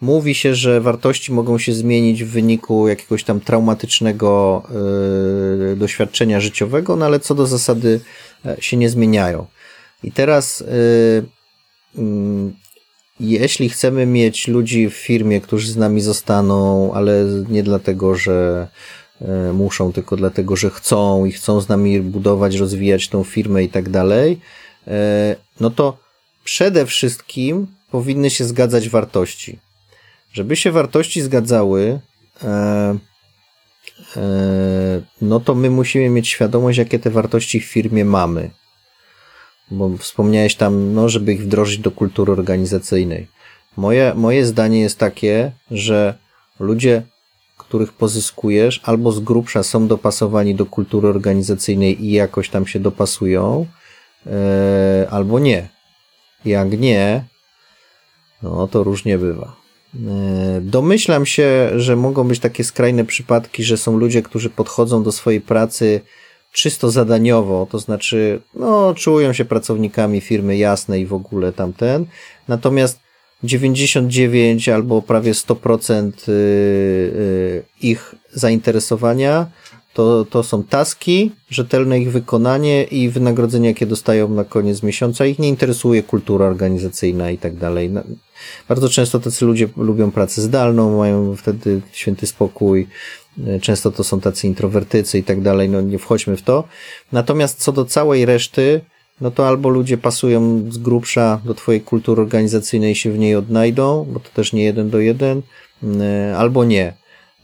Mówi 0.00 0.34
się, 0.34 0.54
że 0.54 0.80
wartości 0.80 1.32
mogą 1.32 1.58
się 1.58 1.72
zmienić 1.72 2.24
w 2.24 2.30
wyniku 2.30 2.88
jakiegoś 2.88 3.24
tam 3.24 3.40
traumatycznego 3.40 4.62
doświadczenia 5.76 6.40
życiowego, 6.40 6.96
no 6.96 7.06
ale 7.06 7.20
co 7.20 7.34
do 7.34 7.46
zasady 7.46 8.00
się 8.58 8.76
nie 8.76 8.88
zmieniają. 8.88 9.46
I 10.02 10.12
teraz 10.12 10.64
mm, 11.98 12.54
jeśli 13.20 13.68
chcemy 13.68 14.06
mieć 14.06 14.48
ludzi 14.48 14.90
w 14.90 14.94
firmie, 14.94 15.40
którzy 15.40 15.72
z 15.72 15.76
nami 15.76 16.00
zostaną, 16.00 16.92
ale 16.94 17.24
nie 17.48 17.62
dlatego, 17.62 18.14
że 18.14 18.68
e, 19.20 19.52
muszą, 19.52 19.92
tylko 19.92 20.16
dlatego, 20.16 20.56
że 20.56 20.70
chcą 20.70 21.24
i 21.24 21.32
chcą 21.32 21.60
z 21.60 21.68
nami 21.68 22.00
budować, 22.00 22.56
rozwijać 22.56 23.08
tą 23.08 23.24
firmę 23.24 23.64
i 23.64 23.68
tak 23.68 23.88
dalej, 23.88 24.40
e, 24.86 25.36
no 25.60 25.70
to 25.70 25.98
przede 26.44 26.86
wszystkim 26.86 27.66
powinny 27.90 28.30
się 28.30 28.44
zgadzać 28.44 28.88
wartości. 28.88 29.58
Żeby 30.32 30.56
się 30.56 30.72
wartości 30.72 31.22
zgadzały, 31.22 32.00
e, 32.42 32.98
no 35.22 35.40
to 35.40 35.54
my 35.54 35.70
musimy 35.70 36.10
mieć 36.10 36.28
świadomość, 36.28 36.78
jakie 36.78 36.98
te 36.98 37.10
wartości 37.10 37.60
w 37.60 37.64
firmie 37.64 38.04
mamy 38.04 38.50
bo 39.70 39.96
wspomniałeś 39.98 40.54
tam, 40.54 40.94
no, 40.94 41.08
żeby 41.08 41.32
ich 41.32 41.42
wdrożyć 41.42 41.78
do 41.78 41.90
kultury 41.90 42.32
organizacyjnej. 42.32 43.26
Moje, 43.76 44.12
moje 44.16 44.46
zdanie 44.46 44.80
jest 44.80 44.98
takie, 44.98 45.52
że 45.70 46.14
ludzie, 46.60 47.02
których 47.58 47.92
pozyskujesz, 47.92 48.80
albo 48.84 49.12
z 49.12 49.20
grubsza 49.20 49.62
są 49.62 49.88
dopasowani 49.88 50.54
do 50.54 50.66
kultury 50.66 51.08
organizacyjnej 51.08 52.04
i 52.04 52.12
jakoś 52.12 52.48
tam 52.48 52.66
się 52.66 52.80
dopasują, 52.80 53.66
yy, 54.26 54.32
albo 55.10 55.38
nie. 55.38 55.68
Jak 56.44 56.80
nie, 56.80 57.24
no 58.42 58.68
to 58.68 58.84
różnie 58.84 59.18
bywa. 59.18 59.56
E, 59.94 60.60
domyślam 60.60 61.26
się, 61.26 61.70
że 61.76 61.96
mogą 61.96 62.28
być 62.28 62.38
takie 62.40 62.64
skrajne 62.64 63.04
przypadki, 63.04 63.64
że 63.64 63.76
są 63.76 63.96
ludzie, 63.96 64.22
którzy 64.22 64.50
podchodzą 64.50 65.02
do 65.02 65.12
swojej 65.12 65.40
pracy 65.40 66.00
czysto 66.52 66.90
zadaniowo, 66.90 67.66
to 67.70 67.78
znaczy, 67.78 68.40
no, 68.54 68.94
czują 68.94 69.32
się 69.32 69.44
pracownikami 69.44 70.20
firmy 70.20 70.56
jasnej 70.56 71.02
i 71.02 71.06
w 71.06 71.14
ogóle 71.14 71.52
tamten. 71.52 72.06
Natomiast 72.48 73.00
99 73.42 74.68
albo 74.68 75.02
prawie 75.02 75.32
100% 75.32 76.12
y, 76.28 76.32
y, 76.32 77.62
ich 77.80 78.14
zainteresowania 78.32 79.46
to, 79.94 80.26
to 80.30 80.42
są 80.42 80.62
taski, 80.62 81.32
rzetelne 81.50 82.00
ich 82.00 82.12
wykonanie 82.12 82.84
i 82.84 83.08
wynagrodzenie, 83.08 83.68
jakie 83.68 83.86
dostają 83.86 84.28
na 84.28 84.44
koniec 84.44 84.82
miesiąca. 84.82 85.26
Ich 85.26 85.38
nie 85.38 85.48
interesuje 85.48 86.02
kultura 86.02 86.46
organizacyjna 86.46 87.30
i 87.30 87.38
tak 87.38 87.56
dalej. 87.56 87.90
Bardzo 88.68 88.88
często 88.88 89.20
tacy 89.20 89.44
ludzie 89.44 89.68
lubią 89.76 90.10
pracę 90.10 90.42
zdalną, 90.42 90.98
mają 90.98 91.36
wtedy 91.36 91.80
święty 91.92 92.26
spokój, 92.26 92.88
często 93.60 93.90
to 93.90 94.04
są 94.04 94.20
tacy 94.20 94.46
introwertycy 94.46 95.18
i 95.18 95.22
tak 95.22 95.40
dalej, 95.40 95.68
no 95.68 95.80
nie 95.80 95.98
wchodźmy 95.98 96.36
w 96.36 96.42
to. 96.42 96.64
Natomiast 97.12 97.58
co 97.58 97.72
do 97.72 97.84
całej 97.84 98.26
reszty, 98.26 98.80
no 99.20 99.30
to 99.30 99.48
albo 99.48 99.68
ludzie 99.68 99.98
pasują 99.98 100.64
z 100.72 100.78
grubsza 100.78 101.40
do 101.44 101.54
twojej 101.54 101.80
kultury 101.80 102.22
organizacyjnej 102.22 102.92
i 102.92 102.94
się 102.94 103.12
w 103.12 103.18
niej 103.18 103.36
odnajdą, 103.36 104.06
bo 104.12 104.20
to 104.20 104.30
też 104.34 104.52
nie 104.52 104.64
jeden 104.64 104.90
do 104.90 105.00
jeden, 105.00 105.42
e, 106.00 106.34
albo 106.36 106.64
nie. 106.64 106.94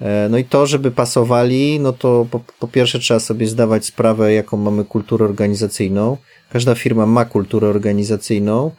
E, 0.01 0.29
no 0.31 0.39
i 0.39 0.45
to, 0.45 0.67
żeby 0.67 0.91
pasowali, 0.91 1.81
no 1.81 1.93
to 1.93 2.27
po, 2.31 2.41
po 2.61 2.69
pierwsze 2.69 2.99
trzeba 2.99 3.21
sobie 3.21 3.47
zdawać 3.47 3.85
sprawę, 3.85 4.33
jaką 4.33 4.57
mamy 4.57 4.85
kulturę 4.85 5.25
organizacyjną. 5.25 6.17
Każda 6.51 6.75
firma 6.75 7.07
ma 7.07 7.25
kulturę 7.25 7.69
organizacyjną, 7.69 8.71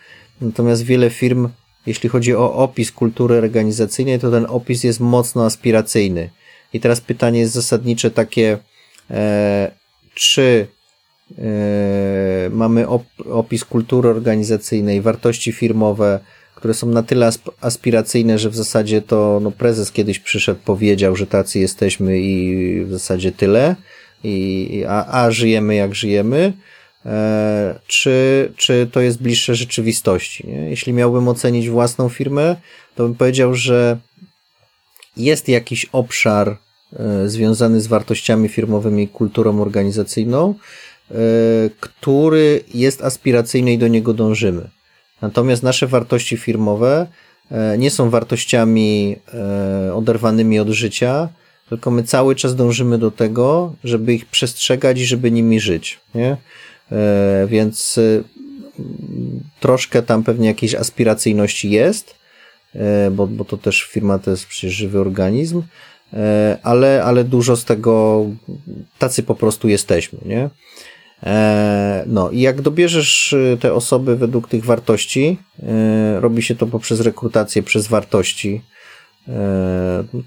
natomiast 0.41 0.83
wiele 0.83 1.09
firm, 1.09 1.49
jeśli 1.85 2.09
chodzi 2.09 2.35
o 2.35 2.53
opis 2.53 2.91
kultury 2.91 3.37
organizacyjnej, 3.37 4.19
to 4.19 4.31
ten 4.31 4.45
opis 4.49 4.83
jest 4.83 4.99
mocno 4.99 5.45
aspiracyjny. 5.45 6.29
I 6.73 6.79
teraz 6.79 7.01
pytanie 7.01 7.39
jest 7.39 7.53
zasadnicze 7.53 8.11
takie, 8.11 8.57
e, 9.11 9.71
czy 10.13 10.67
e, 11.37 11.43
mamy 12.49 12.87
op, 12.87 13.03
opis 13.29 13.65
kultury 13.65 14.09
organizacyjnej, 14.09 15.01
wartości 15.01 15.51
firmowe, 15.51 16.19
które 16.55 16.73
są 16.73 16.87
na 16.87 17.03
tyle 17.03 17.29
aspiracyjne, 17.61 18.39
że 18.39 18.49
w 18.49 18.55
zasadzie 18.55 19.01
to 19.01 19.39
no, 19.43 19.51
prezes 19.51 19.91
kiedyś 19.91 20.19
przyszedł, 20.19 20.59
powiedział, 20.65 21.15
że 21.15 21.27
tacy 21.27 21.59
jesteśmy 21.59 22.19
i 22.19 22.85
w 22.85 22.91
zasadzie 22.91 23.31
tyle, 23.31 23.75
i, 24.23 24.83
a, 24.87 25.23
a 25.23 25.31
żyjemy 25.31 25.75
jak 25.75 25.95
żyjemy, 25.95 26.53
e, 27.05 27.79
czy, 27.87 28.51
czy 28.57 28.87
to 28.91 29.01
jest 29.01 29.21
bliższe 29.21 29.55
rzeczywistości. 29.55 30.47
Nie? 30.47 30.69
Jeśli 30.69 30.93
miałbym 30.93 31.27
ocenić 31.27 31.69
własną 31.69 32.09
firmę, 32.09 32.55
to 32.95 33.03
bym 33.03 33.15
powiedział, 33.15 33.55
że 33.55 33.97
jest 35.17 35.49
jakiś 35.49 35.85
obszar 35.85 36.57
e, 36.93 37.29
związany 37.29 37.81
z 37.81 37.87
wartościami 37.87 38.49
firmowymi 38.49 39.03
i 39.03 39.07
kulturą 39.07 39.61
organizacyjną, 39.61 40.53
e, 41.11 41.15
który 41.79 42.63
jest 42.73 43.03
aspiracyjny 43.03 43.73
i 43.73 43.77
do 43.77 43.87
niego 43.87 44.13
dążymy. 44.13 44.69
Natomiast 45.21 45.63
nasze 45.63 45.87
wartości 45.87 46.37
firmowe 46.37 47.07
e, 47.51 47.77
nie 47.77 47.91
są 47.91 48.09
wartościami 48.09 49.15
oderwanymi 49.93 50.59
od 50.59 50.69
życia, 50.69 51.29
tylko 51.69 51.91
my 51.91 52.03
cały 52.03 52.35
czas 52.35 52.55
dążymy 52.55 52.97
do 52.97 53.11
tego, 53.11 53.73
żeby 53.83 54.13
ich 54.13 54.25
przestrzegać 54.25 54.99
i 54.99 55.05
żeby 55.05 55.31
nimi 55.31 55.59
żyć. 55.59 55.99
Nie? 56.15 56.37
Więc 57.47 57.99
troszkę 59.59 60.03
tam 60.03 60.23
pewnie 60.23 60.47
jakiejś 60.47 60.75
aspiracyjności 60.75 61.69
jest, 61.69 62.16
bo, 63.11 63.27
bo 63.27 63.45
to 63.45 63.57
też 63.57 63.83
firma 63.83 64.19
to 64.19 64.31
jest 64.31 64.45
przecież 64.45 64.73
żywy 64.73 64.99
organizm, 64.99 65.61
e, 66.13 66.57
ale, 66.63 67.03
ale 67.03 67.23
dużo 67.23 67.55
z 67.55 67.65
tego, 67.65 68.25
tacy 68.99 69.23
po 69.23 69.35
prostu 69.35 69.67
jesteśmy, 69.67 70.19
nie? 70.25 70.49
E, 71.23 72.03
no 72.07 72.29
i 72.29 72.41
jak 72.41 72.61
dobierzesz 72.61 73.35
te 73.59 73.73
osoby 73.73 74.15
według 74.15 74.47
tych 74.47 74.65
wartości, 74.65 75.37
robi 76.19 76.43
się 76.43 76.55
to 76.55 76.67
poprzez 76.67 76.99
rekrutację 77.01 77.63
przez 77.63 77.87
wartości. 77.87 78.61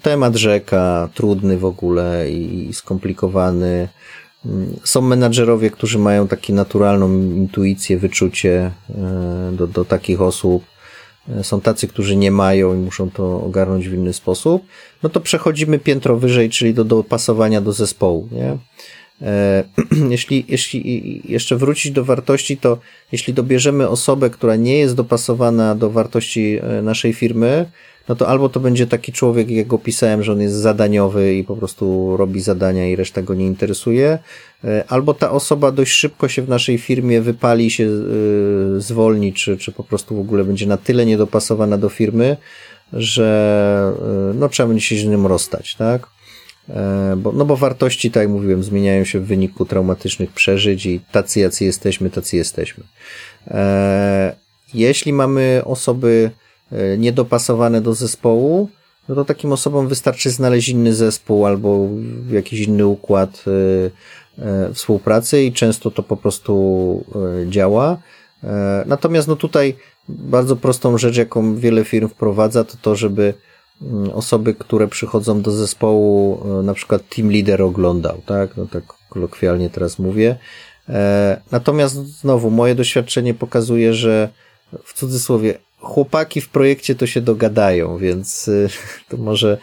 Temat 0.02 0.36
rzeka, 0.36 1.09
trudny 1.14 1.59
w 1.59 1.64
ogóle 1.64 2.31
i 2.31 2.72
skomplikowany. 2.72 3.89
Są 4.85 5.01
menadżerowie, 5.01 5.70
którzy 5.70 5.98
mają 5.98 6.28
taką 6.28 6.55
naturalną 6.55 7.12
intuicję, 7.20 7.98
wyczucie 7.98 8.70
do, 9.52 9.66
do 9.66 9.85
takich 9.85 10.20
osób 10.20 10.64
E, 10.64 10.80
są 11.43 11.61
tacy, 11.61 11.89
którzy 11.89 12.16
nie 12.16 12.31
mają 12.31 12.74
i 12.74 12.77
muszą 12.77 13.11
to 13.11 13.43
ogarnąć 13.44 13.89
w 13.89 13.94
inny 13.94 14.12
sposób, 14.12 14.62
no 15.02 15.09
to 15.09 15.20
przechodzimy 15.20 15.78
piętro 15.78 16.16
wyżej, 16.16 16.51
czyli 16.51 16.74
do 16.74 16.85
dopasowania 16.85 17.61
do 17.61 17.73
zespołu, 17.73 18.28
nie? 18.32 18.57
E, 19.23 19.65
jeśli, 20.11 20.45
jeśli 20.49 21.23
jeszcze 21.33 21.57
wrócić 21.57 21.93
do 21.93 22.05
wartości, 22.05 22.57
to 22.57 22.79
jeśli 23.13 23.35
dobierzemy 23.35 23.89
osobę, 23.89 24.31
która 24.31 24.57
nie 24.57 24.79
jest 24.79 24.95
dopasowana 24.95 25.75
do 25.75 25.91
wartości 25.91 26.59
e, 26.63 26.83
naszej 26.83 27.13
firmy, 27.13 27.67
no 28.09 28.17
to 28.17 28.29
albo 28.29 28.49
to 28.49 28.61
będzie 28.61 28.87
taki 28.87 29.13
człowiek, 29.13 29.51
jak 29.51 29.69
pisałem, 29.83 30.23
że 30.23 30.33
on 30.33 30.41
jest 30.41 30.55
zadaniowy 30.55 31.35
i 31.35 31.45
po 31.45 31.57
prostu 31.57 32.17
robi 32.17 32.41
zadania 32.41 32.89
i 32.89 32.97
reszta 32.97 33.23
go 33.23 33.35
nie 33.35 33.47
interesuje, 33.47 34.19
e, 34.65 34.85
albo 34.89 35.15
ta 35.15 35.31
osoba 35.31 35.73
dość 35.73 35.93
szybko 35.93 36.29
się 36.29 36.43
w 36.43 36.49
naszej 36.49 36.79
firmie 36.79 37.21
wypali, 37.21 37.71
się 37.71 37.89
zwolni, 38.79 39.33
czy, 39.33 39.57
czy 39.57 39.73
po 39.73 39.85
prostu 39.85 40.17
w 40.17 40.21
ogóle 40.21 40.45
będzie 40.45 40.67
na 40.67 40.77
tyle 40.77 41.07
niedopasowana 41.07 41.79
do 41.79 41.89
firmy, 41.89 42.37
że 42.93 43.93
no, 44.35 44.49
trzeba 44.49 44.69
będzie 44.69 44.87
się 44.87 44.97
z 44.97 45.05
nim 45.05 45.27
rozstać, 45.27 45.75
tak? 45.75 46.07
E, 46.75 47.17
bo, 47.17 47.33
no 47.33 47.45
bo 47.45 47.57
wartości, 47.57 48.11
tak 48.11 48.21
jak 48.21 48.31
mówiłem, 48.31 48.63
zmieniają 48.63 49.05
się 49.05 49.21
w 49.21 49.27
wyniku 49.27 49.65
traumatycznych 49.65 50.33
przeżyć 50.33 50.87
i 50.87 51.01
tacy 51.13 51.41
jacy 51.41 51.65
jesteśmy, 51.65 52.11
tacy 52.11 52.37
jesteśmy. 52.37 52.85
E, 53.49 54.37
jeśli 54.75 55.13
mamy 55.13 55.63
osoby 55.65 56.31
e, 56.73 56.99
niedopasowane 56.99 57.81
do 57.81 57.95
zespołu, 57.95 58.69
no 59.09 59.15
to 59.15 59.25
takim 59.25 59.53
osobom 59.53 59.89
wystarczy 59.89 60.31
znaleźć 60.31 60.69
inny 60.69 60.95
zespół 60.95 61.47
albo 61.47 61.89
jakiś 62.31 62.61
inny 62.61 62.87
układ 62.87 63.45
współpracy 64.75 65.43
i 65.43 65.53
często 65.53 65.91
to 65.91 66.03
po 66.03 66.17
prostu 66.17 67.05
działa. 67.49 67.99
Natomiast 68.87 69.29
no 69.29 69.37
tutaj 69.37 69.77
bardzo 70.09 70.57
prostą 70.57 70.99
rzecz, 70.99 71.17
jaką 71.17 71.57
wiele 71.57 71.85
firm 71.85 72.09
wprowadza, 72.09 72.65
to 72.65 72.77
to, 72.83 72.97
żeby 72.97 73.35
osoby, 74.15 74.55
które 74.55 74.89
przychodzą 74.89 75.43
do 75.43 75.52
zespołu, 75.52 76.43
e, 76.61 76.62
na 76.62 76.74
przykład 76.74 77.02
team 77.09 77.31
leader 77.31 77.62
oglądał, 77.62 78.23
tak? 78.27 78.57
No 78.57 78.66
tak 78.66 78.85
kolokwialnie 79.11 79.70
teraz 79.70 79.98
mówię. 79.98 80.36
E, 80.89 81.40
natomiast 81.52 81.94
znowu 81.94 82.51
moje 82.51 82.74
doświadczenie 82.74 83.35
pokazuje, 83.35 83.94
że 83.94 84.28
w 84.85 84.94
cudzysłowie 84.94 85.59
chłopaki 85.78 86.40
w 86.40 86.48
projekcie 86.48 86.94
to 86.94 87.07
się 87.07 87.20
dogadają, 87.20 87.98
więc 87.98 88.48
e, 88.48 88.69
to 89.09 89.16
może 89.16 89.59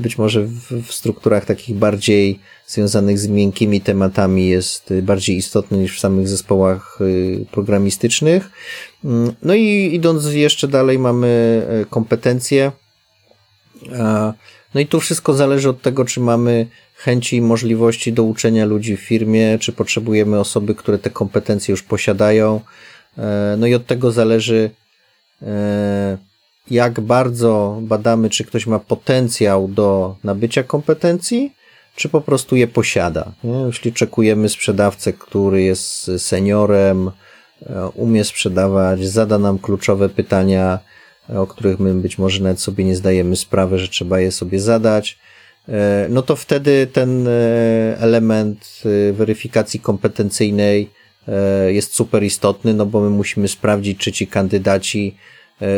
być 0.00 0.18
może 0.18 0.42
w, 0.42 0.92
strukturach 0.92 1.44
takich 1.44 1.76
bardziej 1.76 2.40
związanych 2.66 3.18
z 3.18 3.28
miękkimi 3.28 3.80
tematami 3.80 4.48
jest 4.48 4.94
bardziej 5.02 5.36
istotny 5.36 5.78
niż 5.78 5.96
w 5.96 6.00
samych 6.00 6.28
zespołach 6.28 6.98
programistycznych. 7.50 8.50
Mm, 9.04 9.32
no 9.42 9.54
i 9.54 9.90
idąc 9.92 10.26
jeszcze 10.26 10.68
dalej 10.68 10.98
mamy 10.98 11.62
kompetencje, 11.90 12.72
no 14.74 14.80
i 14.80 14.86
tu 14.86 15.00
wszystko 15.00 15.34
zależy 15.34 15.68
od 15.68 15.82
tego, 15.82 16.04
czy 16.04 16.20
mamy 16.20 16.66
chęci 16.94 17.36
i 17.36 17.42
możliwości 17.42 18.12
do 18.12 18.22
uczenia 18.22 18.64
ludzi 18.64 18.96
w 18.96 19.00
firmie, 19.00 19.58
czy 19.58 19.72
potrzebujemy 19.72 20.40
osoby, 20.40 20.74
które 20.74 20.98
te 20.98 21.10
kompetencje 21.10 21.72
już 21.72 21.82
posiadają. 21.82 22.60
E, 23.18 23.56
no 23.58 23.66
i 23.66 23.74
od 23.74 23.86
tego 23.86 24.12
zależy, 24.12 24.70
e, 25.42 26.18
jak 26.70 27.00
bardzo 27.00 27.78
badamy, 27.82 28.30
czy 28.30 28.44
ktoś 28.44 28.66
ma 28.66 28.78
potencjał 28.78 29.68
do 29.68 30.16
nabycia 30.24 30.62
kompetencji, 30.62 31.52
czy 31.96 32.08
po 32.08 32.20
prostu 32.20 32.56
je 32.56 32.68
posiada. 32.68 33.32
Jeśli 33.66 33.92
czekujemy 33.92 34.48
sprzedawcę, 34.48 35.12
który 35.12 35.62
jest 35.62 36.10
seniorem, 36.18 37.10
e, 37.66 37.88
umie 37.88 38.24
sprzedawać, 38.24 39.06
zada 39.06 39.38
nam 39.38 39.58
kluczowe 39.58 40.08
pytania, 40.08 40.78
o 41.36 41.46
których 41.46 41.80
my 41.80 41.94
być 41.94 42.18
może 42.18 42.42
nawet 42.42 42.60
sobie 42.60 42.84
nie 42.84 42.96
zdajemy 42.96 43.36
sprawy, 43.36 43.78
że 43.78 43.88
trzeba 43.88 44.20
je 44.20 44.32
sobie 44.32 44.60
zadać, 44.60 45.18
e, 45.68 46.06
no 46.10 46.22
to 46.22 46.36
wtedy 46.36 46.86
ten 46.86 47.28
e, 47.28 47.30
element 47.98 48.82
e, 48.84 49.12
weryfikacji 49.12 49.80
kompetencyjnej 49.80 51.00
jest 51.68 51.94
super 51.94 52.22
istotny, 52.22 52.74
no 52.74 52.86
bo 52.86 53.00
my 53.00 53.10
musimy 53.10 53.48
sprawdzić, 53.48 53.98
czy 53.98 54.12
ci 54.12 54.26
kandydaci 54.26 55.16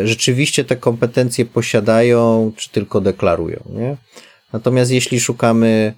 rzeczywiście 0.05 0.65
te 0.65 0.77
kompetencje 0.77 1.45
posiadają, 1.45 2.53
czy 2.57 2.71
tylko 2.71 3.01
deklarują, 3.01 3.63
nie? 3.71 3.97
Natomiast 4.53 4.91
jeśli 4.91 5.21
szukamy 5.21 5.95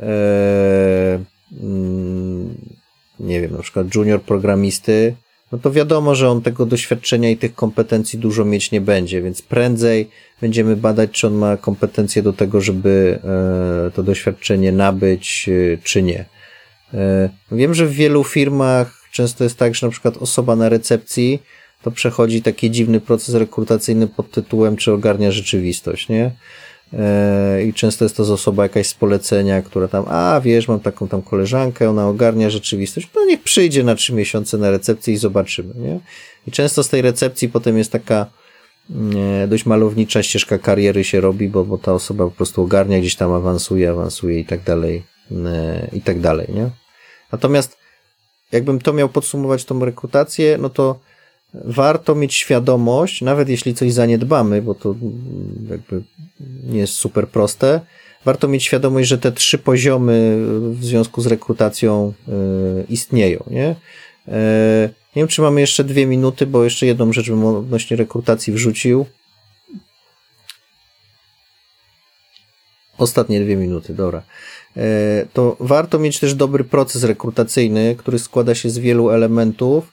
mm, 0.00 1.24
nie 3.20 3.40
wiem, 3.40 3.52
na 3.52 3.62
przykład 3.62 3.94
junior 3.94 4.22
programisty, 4.22 5.16
no 5.52 5.58
to 5.58 5.72
wiadomo, 5.72 6.14
że 6.14 6.30
on 6.30 6.42
tego 6.42 6.66
doświadczenia 6.66 7.30
i 7.30 7.36
tych 7.36 7.54
kompetencji 7.54 8.18
dużo 8.18 8.44
mieć 8.44 8.70
nie 8.70 8.80
będzie, 8.80 9.22
więc 9.22 9.42
prędzej 9.42 10.10
będziemy 10.40 10.76
badać, 10.76 11.10
czy 11.10 11.26
on 11.26 11.34
ma 11.34 11.56
kompetencje 11.56 12.22
do 12.22 12.32
tego, 12.32 12.60
żeby 12.60 13.18
e, 13.86 13.90
to 13.90 14.02
doświadczenie 14.02 14.72
nabyć, 14.72 15.48
e, 15.48 15.78
czy 15.82 16.02
nie. 16.02 16.24
E, 16.94 17.28
wiem, 17.52 17.74
że 17.74 17.86
w 17.86 17.92
wielu 17.92 18.24
firmach 18.24 19.08
często 19.12 19.44
jest 19.44 19.58
tak, 19.58 19.74
że 19.74 19.86
na 19.86 19.90
przykład 19.90 20.16
osoba 20.16 20.56
na 20.56 20.68
recepcji 20.68 21.42
to 21.82 21.90
przechodzi 21.90 22.42
taki 22.42 22.70
dziwny 22.70 23.00
proces 23.00 23.34
rekrutacyjny 23.34 24.06
pod 24.06 24.30
tytułem, 24.30 24.76
czy 24.76 24.92
ogarnia 24.92 25.30
rzeczywistość, 25.30 26.08
nie? 26.08 26.30
E, 26.98 27.64
i 27.64 27.74
często 27.74 28.04
jest 28.04 28.16
to 28.16 28.22
osoba 28.22 28.62
jakaś 28.62 28.86
z 28.86 28.94
polecenia, 28.94 29.62
która 29.62 29.88
tam, 29.88 30.04
a 30.08 30.40
wiesz, 30.40 30.68
mam 30.68 30.80
taką 30.80 31.08
tam 31.08 31.22
koleżankę, 31.22 31.90
ona 31.90 32.08
ogarnia 32.08 32.50
rzeczywistość, 32.50 33.08
no 33.14 33.24
niech 33.24 33.42
przyjdzie 33.42 33.84
na 33.84 33.94
trzy 33.94 34.14
miesiące 34.14 34.58
na 34.58 34.70
recepcję 34.70 35.14
i 35.14 35.16
zobaczymy, 35.16 35.74
nie? 35.74 36.00
I 36.46 36.50
często 36.50 36.82
z 36.82 36.88
tej 36.88 37.02
recepcji 37.02 37.48
potem 37.48 37.78
jest 37.78 37.92
taka 37.92 38.26
mm, 38.90 39.48
dość 39.48 39.66
malownicza 39.66 40.22
ścieżka 40.22 40.58
kariery 40.58 41.04
się 41.04 41.20
robi, 41.20 41.48
bo, 41.48 41.64
bo 41.64 41.78
ta 41.78 41.92
osoba 41.92 42.24
po 42.24 42.30
prostu 42.30 42.62
ogarnia, 42.62 42.98
gdzieś 42.98 43.16
tam 43.16 43.32
awansuje, 43.32 43.90
awansuje 43.90 44.40
i 44.40 44.44
tak 44.44 44.62
dalej, 44.62 45.02
e, 45.30 45.88
i 45.92 46.00
tak 46.00 46.20
dalej, 46.20 46.46
nie? 46.54 46.70
Natomiast 47.32 47.76
jakbym 48.52 48.78
to 48.78 48.92
miał 48.92 49.08
podsumować 49.08 49.64
tą 49.64 49.84
rekrutację, 49.84 50.58
no 50.58 50.70
to 50.70 51.00
warto 51.64 52.14
mieć 52.14 52.34
świadomość, 52.34 53.22
nawet 53.22 53.48
jeśli 53.48 53.74
coś 53.74 53.92
zaniedbamy, 53.92 54.62
bo 54.62 54.74
to 54.74 54.94
jakby 55.70 56.02
nie 56.64 56.78
jest 56.78 56.92
super 56.92 57.28
proste, 57.28 57.80
warto 58.24 58.48
mieć 58.48 58.64
świadomość, 58.64 59.08
że 59.08 59.18
te 59.18 59.32
trzy 59.32 59.58
poziomy 59.58 60.36
w 60.72 60.84
związku 60.84 61.20
z 61.20 61.26
rekrutacją 61.26 62.12
y, 62.28 62.32
istnieją, 62.88 63.44
nie? 63.50 63.76
E, 64.28 64.88
nie 65.16 65.22
wiem, 65.22 65.28
czy 65.28 65.42
mamy 65.42 65.60
jeszcze 65.60 65.84
dwie 65.84 66.06
minuty, 66.06 66.46
bo 66.46 66.64
jeszcze 66.64 66.86
jedną 66.86 67.12
rzecz 67.12 67.30
bym 67.30 67.44
odnośnie 67.44 67.96
rekrutacji 67.96 68.52
wrzucił. 68.52 69.06
Ostatnie 72.98 73.40
dwie 73.40 73.56
minuty, 73.56 73.94
dobra. 73.94 74.22
E, 74.76 75.26
to 75.32 75.56
warto 75.60 75.98
mieć 75.98 76.20
też 76.20 76.34
dobry 76.34 76.64
proces 76.64 77.04
rekrutacyjny, 77.04 77.94
który 77.98 78.18
składa 78.18 78.54
się 78.54 78.70
z 78.70 78.78
wielu 78.78 79.10
elementów 79.10 79.92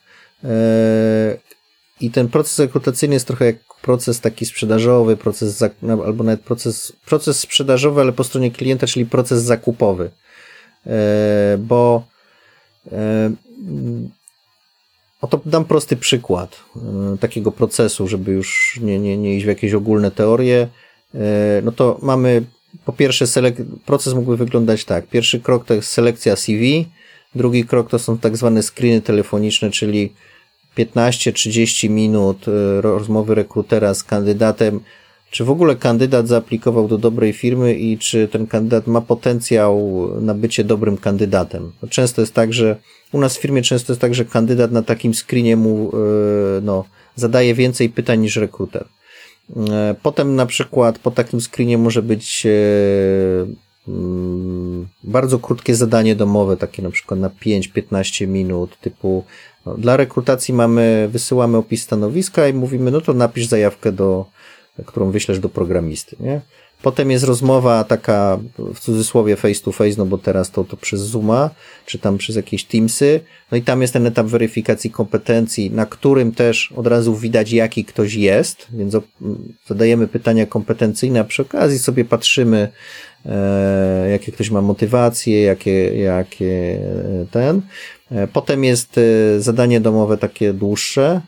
i 2.04 2.12
ten 2.12 2.28
proces 2.28 2.60
rekrutacyjny 2.60 3.16
jest 3.16 3.28
trochę 3.28 3.46
jak 3.46 3.56
proces 3.82 4.20
taki 4.20 4.46
sprzedażowy, 4.46 5.18
proces 5.18 5.64
no, 5.82 6.04
albo 6.06 6.24
nawet 6.24 6.42
proces, 6.42 6.94
proces 7.06 7.40
sprzedażowy, 7.40 8.02
ale 8.02 8.12
po 8.12 8.24
stronie 8.24 8.52
klienta, 8.52 8.88
czyli 8.88 9.06
proces 9.06 9.44
zakupowy. 9.44 10.12
E, 10.88 11.58
bo 11.60 12.04
e, 12.92 13.32
oto 15.22 15.42
dam 15.46 15.66
prosty 15.66 15.96
przykład 15.96 16.60
e, 16.76 17.18
takiego 17.18 17.52
procesu, 17.52 18.08
żeby 18.08 18.32
już 18.32 18.80
nie, 18.82 19.00
nie, 19.00 19.18
nie 19.18 19.36
iść 19.36 19.46
w 19.46 19.50
jakieś 19.50 19.74
ogólne 19.74 20.12
teorie. 20.12 20.68
No 21.64 21.72
to 21.72 22.00
mamy 22.02 22.44
po 22.86 22.94
pierwsze 22.94 23.26
proces 23.86 24.14
mógłby 24.14 24.38
wyglądać 24.38 24.86
tak. 24.86 25.08
Pierwszy 25.08 25.40
krok 25.40 25.66
to 25.66 25.74
jest 25.74 25.90
selekcja 25.90 26.36
CV, 26.36 26.86
drugi 27.36 27.66
krok 27.66 27.90
to 27.90 28.00
są 28.00 28.18
tak 28.18 28.38
zwane 28.38 28.64
screeny 28.64 29.02
telefoniczne, 29.02 29.72
czyli 29.72 30.14
15-30 30.78 31.90
minut 31.90 32.48
y, 32.48 32.82
rozmowy 32.82 33.36
rekrutera 33.36 33.94
z 33.94 34.04
kandydatem, 34.04 34.80
czy 35.32 35.44
w 35.44 35.50
ogóle 35.50 35.76
kandydat 35.76 36.28
zaaplikował 36.28 36.88
do 36.88 36.98
dobrej 36.98 37.34
firmy 37.34 37.74
i 37.74 37.98
czy 37.98 38.28
ten 38.28 38.48
kandydat 38.48 38.88
ma 38.88 39.02
potencjał 39.02 40.08
na 40.22 40.34
bycie 40.34 40.64
dobrym 40.64 40.98
kandydatem. 40.98 41.72
Często 41.90 42.22
jest 42.22 42.34
tak, 42.34 42.54
że 42.54 42.76
u 43.12 43.20
nas 43.20 43.38
w 43.38 43.42
firmie 43.42 43.62
często 43.62 43.94
jest 43.94 44.02
tak, 44.02 44.16
że 44.16 44.26
kandydat 44.26 44.72
na 44.72 44.82
takim 44.82 45.14
screenie 45.14 45.56
mu 45.56 45.90
y, 45.90 46.62
no, 46.62 46.86
zadaje 47.16 47.54
więcej 47.54 47.90
pytań 47.90 48.20
niż 48.20 48.36
rekruter. 48.36 48.86
Y, 49.50 49.54
potem 50.04 50.36
na 50.36 50.46
przykład 50.46 51.00
po 51.00 51.12
takim 51.12 51.42
screenie 51.42 51.78
może 51.78 52.02
być 52.02 52.48
mm, 53.88 54.88
bardzo 55.04 55.40
krótkie 55.40 55.76
zadanie 55.76 56.16
domowe, 56.16 56.58
takie 56.58 56.82
na 56.82 56.90
przykład 56.90 57.20
na 57.20 57.30
5-15 57.30 58.28
minut, 58.28 58.78
typu 58.82 59.24
no, 59.66 59.78
dla 59.78 59.98
rekrutacji 59.98 60.54
mamy, 60.54 61.10
wysyłamy 61.12 61.58
opis 61.58 61.84
stanowiska 61.84 62.48
i 62.48 62.54
mówimy, 62.54 62.92
no 62.92 63.02
to 63.02 63.14
napisz 63.14 63.46
zajawkę 63.46 63.92
do, 63.92 64.26
którą 64.86 65.12
wyślesz 65.12 65.40
do 65.40 65.50
programisty, 65.50 66.16
nie? 66.20 66.42
Potem 66.84 67.12
jest 67.12 67.26
rozmowa 67.26 67.84
taka 67.84 68.40
w 68.58 68.80
cudzysłowie 68.80 69.36
face 69.36 69.62
to 69.62 69.72
face, 69.72 69.96
no 69.98 70.06
bo 70.06 70.18
teraz 70.18 70.52
to, 70.52 70.64
to 70.64 70.78
przez 70.78 71.02
Zooma, 71.02 71.50
czy 71.86 72.00
tam 72.00 72.18
przez 72.18 72.36
jakieś 72.36 72.64
Teamsy. 72.64 73.20
No 73.52 73.58
i 73.58 73.62
tam 73.62 73.82
jest 73.82 73.94
ten 73.94 74.06
etap 74.06 74.28
weryfikacji 74.28 74.90
kompetencji, 74.92 75.72
na 75.72 75.86
którym 75.86 76.32
też 76.32 76.74
od 76.76 76.88
razu 76.88 77.16
widać, 77.16 77.52
jaki 77.52 77.86
ktoś 77.86 78.14
jest, 78.14 78.68
więc 78.74 78.96
zadajemy 79.68 80.08
pytania 80.08 80.46
kompetencyjne, 80.46 81.20
a 81.20 81.24
przy 81.24 81.42
okazji 81.42 81.80
sobie 81.80 82.06
patrzymy, 82.06 82.70
e, 83.26 84.10
jakie 84.10 84.32
ktoś 84.32 84.50
ma 84.50 84.62
motywacje, 84.62 85.42
jakie, 85.42 85.96
jakie 85.98 86.80
e, 87.22 87.26
ten. 87.32 87.62
E, 88.14 88.28
potem 88.28 88.64
jest 88.64 88.98
e, 88.98 89.42
zadanie 89.42 89.82
domowe 89.82 90.18
takie 90.18 90.54
dłuższe, 90.54 91.22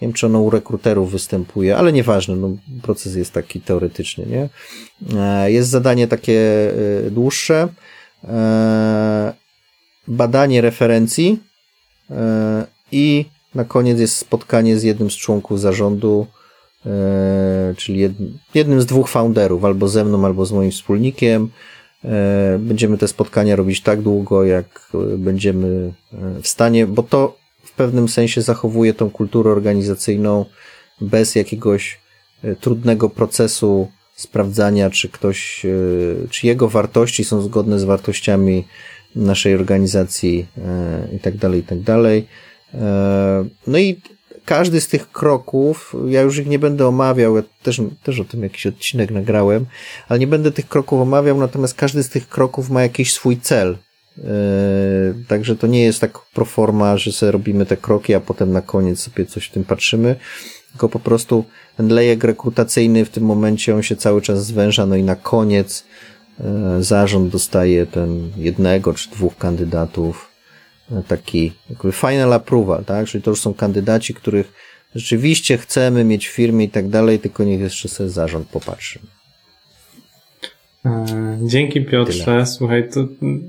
nie 0.00 0.08
wiem, 0.08 0.12
czy 0.12 0.26
ono 0.26 0.40
u 0.40 0.50
rekruterów 0.50 1.12
występuje, 1.12 1.76
ale 1.76 1.92
nieważne, 1.92 2.36
no, 2.36 2.56
proces 2.82 3.14
jest 3.14 3.32
taki 3.32 3.60
teoretyczny, 3.60 4.26
nie? 4.26 4.48
E, 5.20 5.52
jest 5.52 5.68
zadanie 5.68 6.08
takie 6.08 6.72
dłuższe, 7.10 7.68
badanie 10.08 10.60
referencji 10.60 11.38
i 12.92 13.24
na 13.54 13.64
koniec 13.64 14.00
jest 14.00 14.16
spotkanie 14.16 14.78
z 14.78 14.82
jednym 14.82 15.10
z 15.10 15.14
członków 15.14 15.60
zarządu, 15.60 16.26
czyli 17.76 18.00
jednym 18.54 18.80
z 18.80 18.86
dwóch 18.86 19.08
founderów, 19.08 19.64
albo 19.64 19.88
ze 19.88 20.04
mną, 20.04 20.26
albo 20.26 20.46
z 20.46 20.52
moim 20.52 20.70
wspólnikiem. 20.70 21.50
Będziemy 22.58 22.98
te 22.98 23.08
spotkania 23.08 23.56
robić 23.56 23.80
tak 23.80 24.02
długo, 24.02 24.44
jak 24.44 24.90
będziemy 25.18 25.92
w 26.42 26.48
stanie, 26.48 26.86
bo 26.86 27.02
to 27.02 27.36
pewnym 27.76 28.08
sensie 28.08 28.42
zachowuje 28.42 28.94
tą 28.94 29.10
kulturę 29.10 29.50
organizacyjną 29.50 30.44
bez 31.00 31.34
jakiegoś 31.34 32.00
e, 32.44 32.54
trudnego 32.54 33.10
procesu 33.10 33.88
sprawdzania, 34.14 34.90
czy 34.90 35.08
ktoś, 35.08 35.64
e, 35.64 36.28
czy 36.30 36.46
jego 36.46 36.68
wartości 36.68 37.24
są 37.24 37.42
zgodne 37.42 37.78
z 37.78 37.84
wartościami 37.84 38.64
naszej 39.16 39.54
organizacji 39.54 40.46
e, 40.58 41.16
i 41.16 41.20
tak 41.20 41.36
dalej, 41.36 41.60
i 41.60 41.62
tak 41.62 41.80
dalej. 41.80 42.26
No 43.66 43.78
i 43.78 44.00
każdy 44.46 44.80
z 44.80 44.88
tych 44.88 45.12
kroków, 45.12 45.94
ja 46.06 46.22
już 46.22 46.38
ich 46.38 46.46
nie 46.46 46.58
będę 46.58 46.86
omawiał, 46.86 47.36
ja 47.36 47.42
też, 47.62 47.80
też 48.02 48.20
o 48.20 48.24
tym 48.24 48.42
jakiś 48.42 48.66
odcinek 48.66 49.10
nagrałem, 49.10 49.66
ale 50.08 50.18
nie 50.18 50.26
będę 50.26 50.52
tych 50.52 50.68
kroków 50.68 51.00
omawiał, 51.00 51.38
natomiast 51.38 51.74
każdy 51.74 52.02
z 52.02 52.08
tych 52.08 52.28
kroków 52.28 52.70
ma 52.70 52.82
jakiś 52.82 53.12
swój 53.12 53.40
cel. 53.40 53.76
Yy, 54.16 54.24
także 55.28 55.56
to 55.56 55.66
nie 55.66 55.82
jest 55.84 56.00
tak 56.00 56.18
proforma, 56.34 56.96
że 56.96 57.12
sobie 57.12 57.32
robimy 57.32 57.66
te 57.66 57.76
kroki, 57.76 58.14
a 58.14 58.20
potem 58.20 58.52
na 58.52 58.62
koniec 58.62 59.00
sobie 59.00 59.26
coś 59.26 59.46
w 59.46 59.52
tym 59.52 59.64
patrzymy, 59.64 60.16
tylko 60.70 60.88
po 60.88 60.98
prostu 60.98 61.44
ten 61.76 61.88
lejek 61.88 62.24
rekrutacyjny 62.24 63.04
w 63.04 63.10
tym 63.10 63.24
momencie 63.24 63.74
on 63.74 63.82
się 63.82 63.96
cały 63.96 64.22
czas 64.22 64.46
zwęża, 64.46 64.86
no 64.86 64.96
i 64.96 65.02
na 65.02 65.16
koniec 65.16 65.84
yy, 66.38 66.46
zarząd 66.84 67.32
dostaje 67.32 67.86
ten 67.86 68.30
jednego 68.36 68.94
czy 68.94 69.10
dwóch 69.10 69.36
kandydatów, 69.36 70.25
taki 71.08 71.52
jakby 71.70 71.92
final 71.92 72.32
approval, 72.32 72.84
tak? 72.84 73.06
Czyli 73.06 73.22
to 73.22 73.30
już 73.30 73.40
są 73.40 73.54
kandydaci, 73.54 74.14
których 74.14 74.52
rzeczywiście 74.94 75.58
chcemy 75.58 76.04
mieć 76.04 76.28
w 76.28 76.32
firmie 76.32 76.64
i 76.64 76.68
tak 76.68 76.88
dalej, 76.88 77.18
tylko 77.18 77.44
niech 77.44 77.60
jeszcze 77.60 77.88
sobie 77.88 78.08
zarząd 78.10 78.48
popatrzy. 78.48 78.98
E, 80.86 81.38
dzięki 81.42 81.84
Piotrze. 81.84 82.24
Tyle. 82.24 82.46
Słuchaj, 82.46 82.88
to 82.90 83.08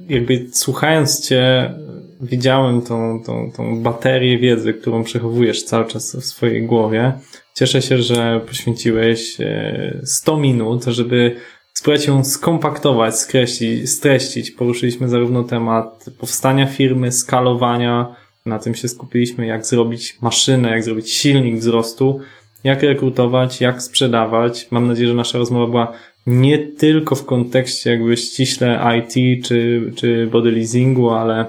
jakby 0.09 0.47
słuchając 0.51 1.27
Cię, 1.27 1.73
widziałem 2.21 2.81
tą, 2.81 3.23
tą, 3.25 3.51
tą 3.51 3.83
baterię 3.83 4.39
wiedzy, 4.39 4.73
którą 4.73 5.03
przechowujesz 5.03 5.63
cały 5.63 5.85
czas 5.85 6.15
w 6.15 6.25
swojej 6.25 6.63
głowie. 6.63 7.13
Cieszę 7.53 7.81
się, 7.81 8.01
że 8.01 8.41
poświęciłeś 8.47 9.37
100 10.03 10.33
e, 10.33 10.39
minut, 10.39 10.85
żeby 10.85 11.35
spróbować 11.77 12.07
ją 12.07 12.23
skompaktować, 12.23 13.19
skreślić, 13.19 13.89
streścić. 13.89 14.51
Poruszyliśmy 14.51 15.09
zarówno 15.09 15.43
temat 15.43 16.05
powstania 16.19 16.65
firmy, 16.65 17.11
skalowania, 17.11 18.15
na 18.45 18.59
tym 18.59 18.75
się 18.75 18.87
skupiliśmy, 18.87 19.45
jak 19.45 19.65
zrobić 19.65 20.17
maszynę, 20.21 20.69
jak 20.69 20.83
zrobić 20.83 21.11
silnik 21.11 21.59
wzrostu, 21.59 22.19
jak 22.63 22.83
rekrutować, 22.83 23.61
jak 23.61 23.81
sprzedawać. 23.81 24.67
Mam 24.71 24.87
nadzieję, 24.87 25.09
że 25.09 25.15
nasza 25.15 25.37
rozmowa 25.37 25.67
była 25.67 25.93
nie 26.27 26.57
tylko 26.57 27.15
w 27.15 27.25
kontekście 27.25 27.89
jakby 27.91 28.17
ściśle 28.17 28.97
IT 28.97 29.45
czy, 29.45 29.91
czy 29.95 30.27
body 30.27 30.51
leasingu, 30.51 31.09
ale 31.09 31.45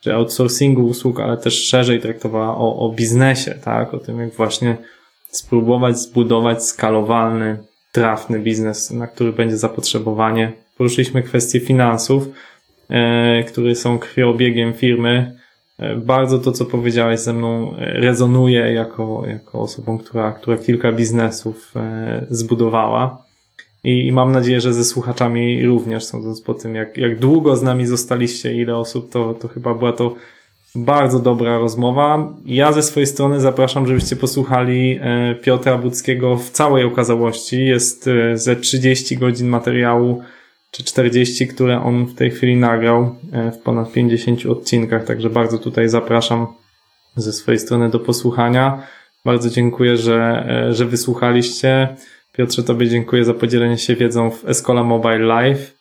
czy 0.00 0.14
outsourcingu 0.14 0.86
usług, 0.86 1.20
ale 1.20 1.36
też 1.36 1.66
szerzej 1.66 2.00
traktowała 2.00 2.56
o, 2.56 2.76
o 2.76 2.92
biznesie, 2.92 3.54
tak? 3.64 3.94
O 3.94 3.98
tym, 3.98 4.20
jak 4.20 4.34
właśnie 4.34 4.76
spróbować 5.30 5.98
zbudować 5.98 6.64
skalowalny, 6.64 7.58
trafny 7.92 8.38
biznes, 8.38 8.90
na 8.90 9.06
który 9.06 9.32
będzie 9.32 9.56
zapotrzebowanie. 9.56 10.52
Poruszyliśmy 10.76 11.22
kwestie 11.22 11.60
finansów, 11.60 12.28
e, 12.90 13.44
które 13.44 13.74
są 13.74 13.98
krwiobiegiem 13.98 14.74
firmy. 14.74 15.36
E, 15.78 15.96
bardzo 15.96 16.38
to, 16.38 16.52
co 16.52 16.64
powiedziałeś 16.64 17.20
ze 17.20 17.32
mną, 17.32 17.76
e, 17.76 18.00
rezonuje 18.00 18.72
jako, 18.72 19.22
jako 19.26 19.60
osobą, 19.60 19.98
która, 19.98 20.32
która 20.32 20.56
kilka 20.56 20.92
biznesów 20.92 21.74
zbudowała. 22.30 23.24
I, 23.84 24.06
I, 24.06 24.12
mam 24.12 24.32
nadzieję, 24.32 24.60
że 24.60 24.74
ze 24.74 24.84
słuchaczami 24.84 25.66
również, 25.66 26.04
sądząc 26.04 26.40
po 26.40 26.54
tym, 26.54 26.74
jak, 26.74 26.96
jak 26.96 27.18
długo 27.18 27.56
z 27.56 27.62
nami 27.62 27.86
zostaliście, 27.86 28.54
ile 28.54 28.76
osób, 28.76 29.12
to, 29.12 29.34
to 29.34 29.48
chyba 29.48 29.74
była 29.74 29.92
to 29.92 30.14
bardzo 30.74 31.18
dobra 31.18 31.58
rozmowa. 31.58 32.32
Ja 32.46 32.72
ze 32.72 32.82
swojej 32.82 33.06
strony 33.06 33.40
zapraszam, 33.40 33.86
żebyście 33.86 34.16
posłuchali 34.16 34.98
e, 35.02 35.34
Piotra 35.34 35.78
Budzkiego 35.78 36.36
w 36.36 36.50
całej 36.50 36.84
okazałości. 36.84 37.66
Jest 37.66 38.08
e, 38.08 38.38
ze 38.38 38.56
30 38.56 39.16
godzin 39.16 39.48
materiału, 39.48 40.22
czy 40.70 40.84
40, 40.84 41.48
które 41.48 41.82
on 41.82 42.06
w 42.06 42.14
tej 42.14 42.30
chwili 42.30 42.56
nagrał 42.56 43.16
e, 43.32 43.52
w 43.52 43.58
ponad 43.58 43.92
50 43.92 44.46
odcinkach, 44.46 45.04
także 45.04 45.30
bardzo 45.30 45.58
tutaj 45.58 45.88
zapraszam 45.88 46.46
ze 47.16 47.32
swojej 47.32 47.58
strony 47.58 47.90
do 47.90 48.00
posłuchania. 48.00 48.82
Bardzo 49.24 49.50
dziękuję, 49.50 49.96
że, 49.96 50.46
że 50.70 50.86
wysłuchaliście. 50.86 51.96
Piotrze, 52.32 52.62
Tobie 52.62 52.88
dziękuję 52.88 53.24
za 53.24 53.34
podzielenie 53.34 53.78
się 53.78 53.96
wiedzą 53.96 54.30
w 54.30 54.48
Escola 54.48 54.84
Mobile 54.84 55.18
Live. 55.18 55.74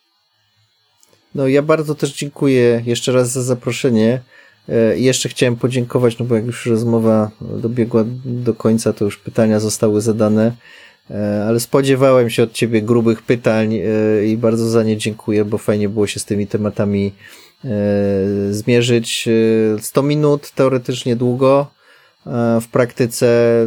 No 1.35 1.47
ja 1.47 1.61
bardzo 1.61 1.95
też 1.95 2.13
dziękuję 2.13 2.83
jeszcze 2.85 3.11
raz 3.11 3.31
za 3.31 3.41
zaproszenie. 3.41 4.21
E, 4.69 4.97
I 4.97 5.03
jeszcze 5.03 5.29
chciałem 5.29 5.55
podziękować, 5.55 6.19
no 6.19 6.25
bo 6.25 6.35
jak 6.35 6.45
już 6.45 6.65
rozmowa 6.65 7.31
dobiegła 7.41 8.03
do 8.25 8.53
końca, 8.53 8.93
to 8.93 9.05
już 9.05 9.17
pytania 9.17 9.59
zostały 9.59 10.01
zadane, 10.01 10.51
e, 11.11 11.45
ale 11.47 11.59
spodziewałem 11.59 12.29
się 12.29 12.43
od 12.43 12.51
Ciebie 12.51 12.81
grubych 12.81 13.21
pytań 13.21 13.75
e, 13.75 14.25
i 14.25 14.37
bardzo 14.37 14.69
za 14.69 14.83
nie 14.83 14.97
dziękuję, 14.97 15.45
bo 15.45 15.57
fajnie 15.57 15.89
było 15.89 16.07
się 16.07 16.19
z 16.19 16.25
tymi 16.25 16.47
tematami 16.47 17.13
zmierzyć. 18.51 19.29
100 19.79 20.03
minut 20.03 20.51
teoretycznie 20.51 21.15
długo, 21.15 21.67
w 22.61 22.67
praktyce 22.71 23.65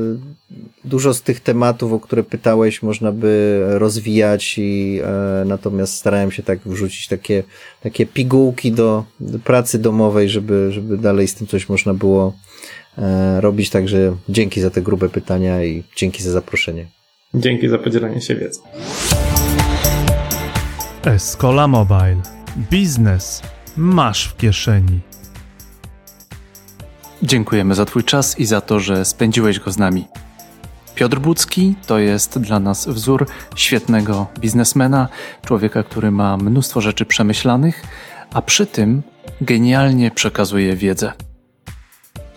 dużo 0.84 1.14
z 1.14 1.22
tych 1.22 1.40
tematów, 1.40 1.92
o 1.92 2.00
które 2.00 2.22
pytałeś, 2.22 2.82
można 2.82 3.12
by 3.12 3.60
rozwijać 3.68 4.54
i 4.58 5.00
e, 5.04 5.44
natomiast 5.44 5.94
starałem 5.94 6.30
się 6.30 6.42
tak 6.42 6.58
wrzucić 6.66 7.08
takie, 7.08 7.42
takie 7.82 8.06
pigułki 8.06 8.72
do, 8.72 9.04
do 9.20 9.38
pracy 9.38 9.78
domowej, 9.78 10.28
żeby, 10.28 10.72
żeby 10.72 10.98
dalej 10.98 11.28
z 11.28 11.34
tym 11.34 11.46
coś 11.46 11.68
można 11.68 11.94
było 11.94 12.32
e, 12.98 13.40
robić. 13.40 13.70
Także 13.70 14.16
dzięki 14.28 14.60
za 14.60 14.70
te 14.70 14.82
grube 14.82 15.08
pytania 15.08 15.64
i 15.64 15.84
dzięki 15.96 16.22
za 16.22 16.30
zaproszenie. 16.30 16.86
Dzięki 17.34 17.68
za 17.68 17.78
podzielenie 17.78 18.20
się 18.20 18.34
wiedzą. 18.34 18.60
Escola 21.04 21.68
Mobile. 21.68 22.22
Biznes 22.70 23.42
masz 23.76 24.28
w 24.28 24.36
kieszeni. 24.36 25.11
Dziękujemy 27.22 27.74
za 27.74 27.84
Twój 27.84 28.04
czas 28.04 28.38
i 28.38 28.44
za 28.44 28.60
to, 28.60 28.80
że 28.80 29.04
spędziłeś 29.04 29.60
go 29.60 29.72
z 29.72 29.78
nami. 29.78 30.08
Piotr 30.94 31.18
Budzki 31.18 31.74
to 31.86 31.98
jest 31.98 32.38
dla 32.38 32.60
nas 32.60 32.88
wzór 32.88 33.26
świetnego 33.56 34.26
biznesmena, 34.38 35.08
człowieka, 35.44 35.82
który 35.82 36.10
ma 36.10 36.36
mnóstwo 36.36 36.80
rzeczy 36.80 37.06
przemyślanych, 37.06 37.82
a 38.32 38.42
przy 38.42 38.66
tym 38.66 39.02
genialnie 39.40 40.10
przekazuje 40.10 40.76
wiedzę. 40.76 41.12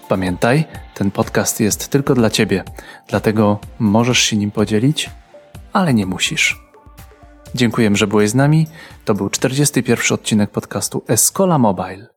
Pamiętaj, 0.09 0.65
ten 0.93 1.11
podcast 1.11 1.59
jest 1.59 1.87
tylko 1.87 2.15
dla 2.15 2.29
Ciebie, 2.29 2.63
dlatego 3.07 3.59
możesz 3.79 4.19
się 4.19 4.37
nim 4.37 4.51
podzielić, 4.51 5.09
ale 5.73 5.93
nie 5.93 6.05
musisz. 6.05 6.61
Dziękujemy, 7.55 7.95
że 7.95 8.07
byłeś 8.07 8.29
z 8.29 8.35
nami. 8.35 8.67
To 9.05 9.13
był 9.13 9.29
41 9.29 10.15
odcinek 10.15 10.51
podcastu 10.51 11.03
Escola 11.07 11.57
Mobile. 11.57 12.14